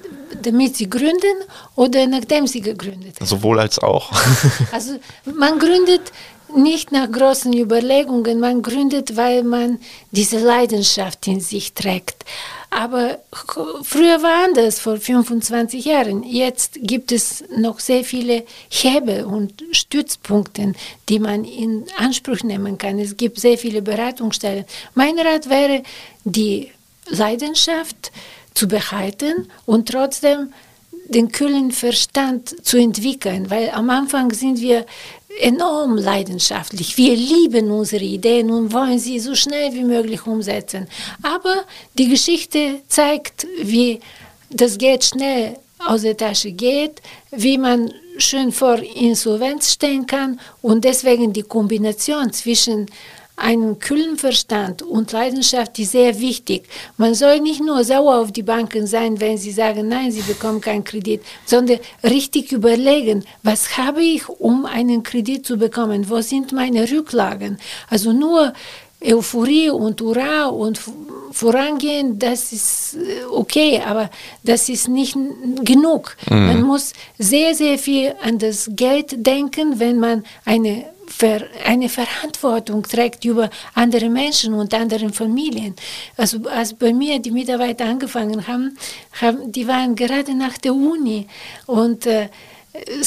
damit 0.42 0.76
sie 0.76 0.90
gründen 0.90 1.44
oder 1.76 2.06
nachdem 2.08 2.48
sie 2.48 2.62
gegründet 2.62 3.16
haben? 3.20 3.26
Sowohl 3.26 3.60
als 3.60 3.80
auch. 3.80 4.12
Also 4.72 5.00
man 5.36 5.60
gründet 5.60 6.12
nicht 6.56 6.92
nach 6.92 7.12
großen 7.12 7.54
Überlegungen, 7.54 8.40
man 8.40 8.62
gründet, 8.62 9.16
weil 9.16 9.44
man 9.44 9.80
diese 10.12 10.40
Leidenschaft 10.40 11.28
in 11.28 11.40
sich 11.40 11.74
trägt. 11.74 12.26
Aber 12.70 13.20
früher 13.84 14.24
war 14.24 14.52
das, 14.54 14.80
vor 14.80 14.98
25 14.98 15.86
Jahren. 15.86 16.24
Jetzt 16.24 16.80
gibt 16.82 17.12
es 17.12 17.44
noch 17.56 17.80
sehr 17.80 18.04
viele 18.04 18.46
Hebel 18.70 19.26
und 19.26 19.64
Stützpunkte, 19.72 20.74
die 21.08 21.20
man 21.20 21.44
in 21.44 21.86
Anspruch 21.98 22.42
nehmen 22.42 22.80
kann. 22.80 22.98
Es 22.98 23.16
gibt 23.16 23.40
sehr 23.40 23.60
viele 23.60 23.84
Beratungsstellen. 23.84 24.66
Mein 24.96 25.20
Rat 25.20 25.50
wäre, 25.50 25.84
die 26.24 26.72
Leidenschaft 27.10 28.12
zu 28.56 28.68
behalten 28.68 29.48
und 29.66 29.90
trotzdem 29.90 30.52
den 31.10 31.32
kühlen 31.32 31.72
Verstand 31.72 32.66
zu 32.66 32.78
entwickeln, 32.78 33.50
weil 33.50 33.70
am 33.70 33.90
Anfang 33.90 34.32
sind 34.32 34.62
wir 34.62 34.86
enorm 35.40 35.98
leidenschaftlich. 35.98 36.98
Wir 36.98 37.16
lieben 37.16 37.72
unsere 37.72 38.04
Ideen 38.04 38.52
und 38.52 38.74
wollen 38.74 39.00
sie 39.00 39.20
so 39.20 39.36
schnell 39.36 39.74
wie 39.74 39.84
möglich 39.84 40.26
umsetzen. 40.28 40.88
Aber 41.22 41.64
die 41.98 42.10
Geschichte 42.10 42.82
zeigt, 42.88 43.48
wie 43.62 44.00
das 44.50 44.78
Geld 44.78 45.04
schnell 45.04 45.58
aus 45.86 46.04
der 46.04 46.16
Tasche 46.18 46.52
geht, 46.52 47.02
wie 47.32 47.58
man 47.58 47.94
schön 48.18 48.52
vor 48.52 48.78
Insolvenz 48.78 49.74
stehen 49.74 50.06
kann 50.06 50.40
und 50.62 50.84
deswegen 50.84 51.34
die 51.34 51.44
Kombination 51.44 52.32
zwischen 52.32 52.86
einen 53.36 53.80
kühlen 53.80 54.18
Verstand 54.18 54.84
und 54.84 55.12
Leidenschaft 55.12 55.80
ist 55.80 55.92
sehr 55.92 56.20
wichtig. 56.20 56.68
Man 56.98 57.16
soll 57.16 57.40
nicht 57.40 57.62
nur 57.62 57.84
sauer 57.84 58.20
auf 58.20 58.32
die 58.32 58.44
Banken 58.44 58.86
sein, 58.86 59.20
wenn 59.20 59.38
sie 59.38 59.52
sagen, 59.52 59.88
nein, 59.88 60.12
sie 60.12 60.22
bekommen 60.22 60.62
keinen 60.62 60.84
Kredit, 60.84 61.22
sondern 61.46 61.80
richtig 62.04 62.52
überlegen, 62.52 63.26
was 63.42 63.78
habe 63.78 64.04
ich, 64.04 64.30
um 64.30 64.66
einen 64.66 65.02
Kredit 65.02 65.46
zu 65.46 65.58
bekommen? 65.58 66.10
Wo 66.10 66.22
sind 66.22 66.52
meine 66.52 66.90
Rücklagen? 66.90 67.58
Also 67.90 68.14
nur 68.14 68.54
Euphorie 69.04 69.70
und 69.70 70.00
Hurra 70.00 70.46
und 70.46 70.80
vorangehen, 71.32 72.20
das 72.20 72.54
ist 72.54 72.96
äh, 72.96 73.26
okay, 73.30 73.82
aber 73.86 74.10
das 74.44 74.70
ist 74.70 74.88
nicht 74.88 75.18
genug. 75.64 76.16
Mhm. 76.30 76.46
Man 76.46 76.62
muss 76.62 76.94
sehr, 77.18 77.56
sehr 77.56 77.78
viel 77.78 78.14
an 78.22 78.38
das 78.38 78.70
Geld 78.76 79.26
denken, 79.26 79.80
wenn 79.80 80.00
man 80.00 80.24
eine 80.46 80.86
eine 81.66 81.90
Verantwortung 81.90 82.84
trägt 82.84 83.26
über 83.26 83.50
andere 83.74 84.10
Menschen 84.10 84.54
und 84.54 84.74
andere 84.74 85.10
Familien. 85.10 85.76
Also 86.18 86.40
als 86.50 86.74
bei 86.74 86.94
mir 86.94 87.20
die 87.20 87.32
Mitarbeiter 87.32 87.86
angefangen 87.86 88.48
haben, 88.48 88.78
haben 89.22 89.52
die 89.52 89.68
waren 89.68 89.96
gerade 89.96 90.34
nach 90.34 90.58
der 90.58 90.74
Uni 90.74 91.28
und 91.66 92.06
äh, 92.06 92.30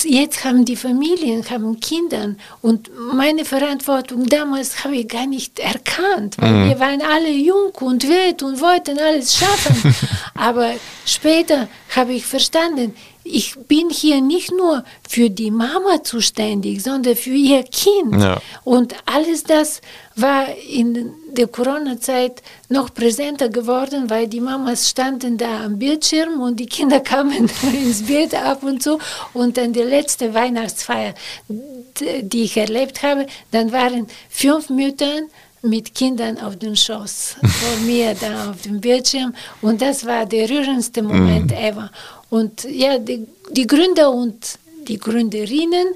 Jetzt 0.05 0.45
haben 0.45 0.65
die 0.65 0.77
Familien, 0.77 1.45
haben 1.51 1.81
Kinder 1.81 2.37
und 2.63 2.89
meine 3.13 3.45
Verantwortung 3.45 4.27
damals 4.27 4.85
habe 4.85 4.95
ich 4.95 5.09
gar 5.09 5.27
nicht 5.27 5.59
erkannt, 5.59 6.41
mhm. 6.41 6.69
wir 6.69 6.79
waren 6.79 7.03
alle 7.03 7.31
jung 7.33 7.73
und 7.81 8.07
wild 8.07 8.45
und 8.45 8.61
wollten 8.61 8.97
alles 8.97 9.37
schaffen. 9.37 9.93
Aber 10.35 10.73
später 11.05 11.67
habe 11.97 12.13
ich 12.13 12.25
verstanden, 12.25 12.95
ich 13.27 13.57
bin 13.67 13.91
hier 13.91 14.21
nicht 14.21 14.53
nur 14.53 14.85
für 15.09 15.31
die 15.31 15.51
Mama 15.51 16.03
zuständig, 16.03 16.83
sondern 16.83 17.17
für 17.17 17.31
ihr 17.31 17.63
Kind. 17.65 18.21
Ja. 18.21 18.41
Und 18.65 18.95
alles 19.07 19.43
das 19.43 19.81
war 20.15 20.47
in 20.69 21.13
der 21.33 21.49
Corona-Zeit 21.49 22.43
noch 22.69 22.95
präsenter 22.95 23.49
geworden, 23.49 24.09
weil 24.09 24.27
die 24.27 24.41
Mamas 24.41 24.89
standen 24.89 25.37
da 25.37 25.65
am 25.65 25.79
Bildschirm 25.79 26.41
und 26.41 26.59
die 26.59 26.67
Kinder 26.67 27.01
kamen 27.01 27.51
ins 27.85 28.03
Bild 28.05 28.35
ab 28.35 28.63
und 28.63 28.83
zu. 28.83 28.99
Und 29.35 29.57
dann 29.57 29.73
die 29.73 29.83
letzte 29.83 30.33
Weihnachtsfeier, 30.33 31.15
die 32.23 32.45
ich 32.45 32.57
erlebt 32.57 33.03
habe, 33.03 33.27
dann 33.51 33.73
waren 33.73 34.07
fünf 34.31 34.71
Mütter 34.71 35.23
mit 35.63 35.95
Kindern 35.95 36.39
auf 36.39 36.57
dem 36.57 36.77
Schoß 36.77 37.37
vor 37.45 37.77
mir 37.85 38.15
da 38.15 38.51
auf 38.51 38.63
dem 38.63 38.81
Bildschirm 38.81 39.35
und 39.63 39.83
das 39.83 40.07
war 40.07 40.27
der 40.27 40.49
rührendste 40.49 41.03
Moment 41.03 41.51
mm. 41.51 41.55
ever. 41.55 41.91
Und 42.31 42.65
ja, 42.65 42.99
die, 42.99 43.27
die 43.51 43.67
Gründer 43.67 44.11
und 44.11 44.59
die 44.89 44.99
Gründerinnen 44.99 45.95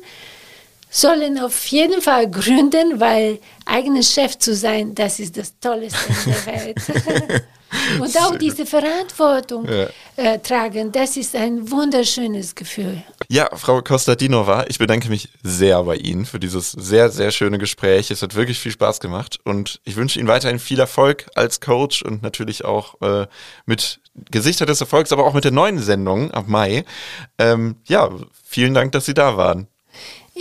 sollen 0.90 1.38
auf 1.38 1.66
jeden 1.66 2.02
Fall 2.02 2.30
gründen, 2.30 2.98
weil 2.98 3.38
eigener 3.64 4.02
Chef 4.02 4.38
zu 4.38 4.54
sein, 4.54 4.94
das 4.94 5.20
ist 5.20 5.36
das 5.36 5.54
Tollste 5.60 5.98
in 6.08 6.32
der 6.32 6.46
Welt. 6.46 7.42
Und 8.00 8.16
auch 8.18 8.36
diese 8.36 8.66
Verantwortung 8.66 9.66
ja. 9.68 9.86
äh, 10.16 10.38
tragen, 10.40 10.90
das 10.90 11.16
ist 11.16 11.36
ein 11.36 11.70
wunderschönes 11.70 12.54
Gefühl. 12.54 13.02
Ja, 13.28 13.48
Frau 13.54 13.80
Kostadinova, 13.80 14.64
ich 14.68 14.78
bedanke 14.78 15.08
mich 15.08 15.28
sehr 15.42 15.82
bei 15.84 15.96
Ihnen 15.96 16.26
für 16.26 16.40
dieses 16.40 16.72
sehr, 16.72 17.10
sehr 17.10 17.30
schöne 17.30 17.58
Gespräch. 17.58 18.10
Es 18.10 18.22
hat 18.22 18.34
wirklich 18.34 18.58
viel 18.58 18.72
Spaß 18.72 18.98
gemacht 18.98 19.38
und 19.44 19.80
ich 19.84 19.96
wünsche 19.96 20.18
Ihnen 20.18 20.28
weiterhin 20.28 20.58
viel 20.58 20.80
Erfolg 20.80 21.26
als 21.34 21.60
Coach 21.60 22.02
und 22.02 22.22
natürlich 22.22 22.64
auch 22.64 23.00
äh, 23.02 23.26
mit 23.66 24.00
Gesichter 24.30 24.66
des 24.66 24.80
Erfolgs, 24.80 25.12
aber 25.12 25.24
auch 25.24 25.34
mit 25.34 25.44
der 25.44 25.52
neuen 25.52 25.78
Sendung 25.78 26.30
ab 26.30 26.48
Mai. 26.48 26.84
Ähm, 27.38 27.76
ja, 27.86 28.10
vielen 28.44 28.74
Dank, 28.74 28.92
dass 28.92 29.06
Sie 29.06 29.14
da 29.14 29.36
waren. 29.36 29.68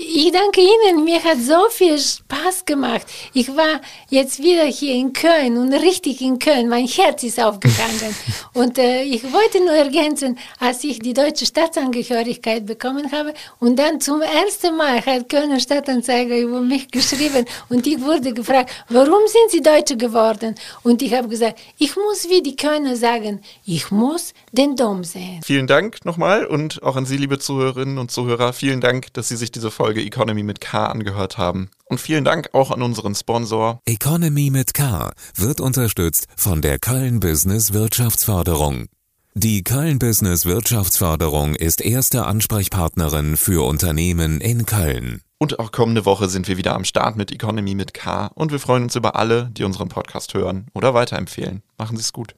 Ich 0.01 0.31
danke 0.31 0.61
Ihnen, 0.61 1.03
mir 1.03 1.21
hat 1.21 1.39
so 1.39 1.67
viel 1.69 1.99
Spaß 1.99 2.63
gemacht. 2.63 3.05
Ich 3.33 3.49
war 3.49 3.81
jetzt 4.09 4.41
wieder 4.41 4.63
hier 4.63 4.93
in 4.93 5.11
Köln 5.11 5.57
und 5.57 5.73
richtig 5.73 6.21
in 6.21 6.39
Köln. 6.39 6.69
Mein 6.69 6.87
Herz 6.87 7.23
ist 7.23 7.37
aufgegangen. 7.37 8.15
und 8.53 8.77
äh, 8.77 9.03
ich 9.03 9.23
wollte 9.33 9.59
nur 9.59 9.73
ergänzen, 9.73 10.39
als 10.57 10.85
ich 10.85 10.99
die 10.99 11.13
deutsche 11.13 11.45
Staatsangehörigkeit 11.45 12.65
bekommen 12.65 13.11
habe 13.11 13.33
und 13.59 13.77
dann 13.77 13.99
zum 13.99 14.21
ersten 14.21 14.77
Mal 14.77 15.05
hat 15.05 15.27
Kölner 15.27 15.59
Stadtanzeiger 15.59 16.37
über 16.37 16.61
mich 16.61 16.89
geschrieben 16.89 17.45
und 17.67 17.85
ich 17.85 17.99
wurde 17.99 18.33
gefragt, 18.33 18.71
warum 18.87 19.27
sind 19.27 19.51
Sie 19.51 19.61
Deutsche 19.61 19.97
geworden? 19.97 20.55
Und 20.81 21.01
ich 21.01 21.13
habe 21.13 21.27
gesagt, 21.27 21.59
ich 21.77 21.93
muss 21.97 22.29
wie 22.29 22.41
die 22.41 22.55
Kölner 22.55 22.95
sagen, 22.95 23.41
ich 23.65 23.91
muss 23.91 24.33
den 24.51 24.75
Dom 24.75 25.03
sehen. 25.03 25.41
Vielen 25.43 25.67
Dank 25.67 26.05
nochmal 26.05 26.45
und 26.45 26.83
auch 26.83 26.95
an 26.95 27.05
Sie, 27.05 27.17
liebe 27.17 27.39
Zuhörerinnen 27.39 27.97
und 27.97 28.11
Zuhörer, 28.11 28.53
vielen 28.53 28.81
Dank, 28.81 29.13
dass 29.13 29.29
Sie 29.29 29.35
sich 29.35 29.51
diese 29.51 29.71
Folge 29.71 30.01
Economy 30.01 30.43
mit 30.43 30.61
K 30.61 30.87
angehört 30.87 31.37
haben. 31.37 31.69
Und 31.85 31.99
vielen 31.99 32.23
Dank 32.23 32.49
auch 32.53 32.71
an 32.71 32.81
unseren 32.81 33.15
Sponsor. 33.15 33.79
Economy 33.85 34.49
mit 34.49 34.73
K 34.73 35.11
wird 35.35 35.59
unterstützt 35.61 36.27
von 36.35 36.61
der 36.61 36.79
Köln 36.79 37.19
Business 37.19 37.73
Wirtschaftsförderung. 37.73 38.87
Die 39.35 39.63
Köln 39.63 39.99
Business 39.99 40.45
Wirtschaftsförderung 40.45 41.55
ist 41.55 41.81
erste 41.81 42.25
Ansprechpartnerin 42.25 43.37
für 43.37 43.65
Unternehmen 43.65 44.41
in 44.41 44.65
Köln. 44.65 45.21
Und 45.37 45.59
auch 45.59 45.71
kommende 45.71 46.03
Woche 46.03 46.27
sind 46.27 46.49
wir 46.49 46.57
wieder 46.57 46.75
am 46.75 46.83
Start 46.83 47.15
mit 47.15 47.31
Economy 47.31 47.73
mit 47.73 47.93
K 47.93 48.27
und 48.35 48.51
wir 48.51 48.59
freuen 48.59 48.83
uns 48.83 48.95
über 48.95 49.15
alle, 49.15 49.49
die 49.53 49.63
unseren 49.63 49.87
Podcast 49.87 50.33
hören 50.33 50.67
oder 50.73 50.93
weiterempfehlen. 50.93 51.63
Machen 51.77 51.95
Sie 51.95 52.01
es 52.01 52.11
gut. 52.11 52.35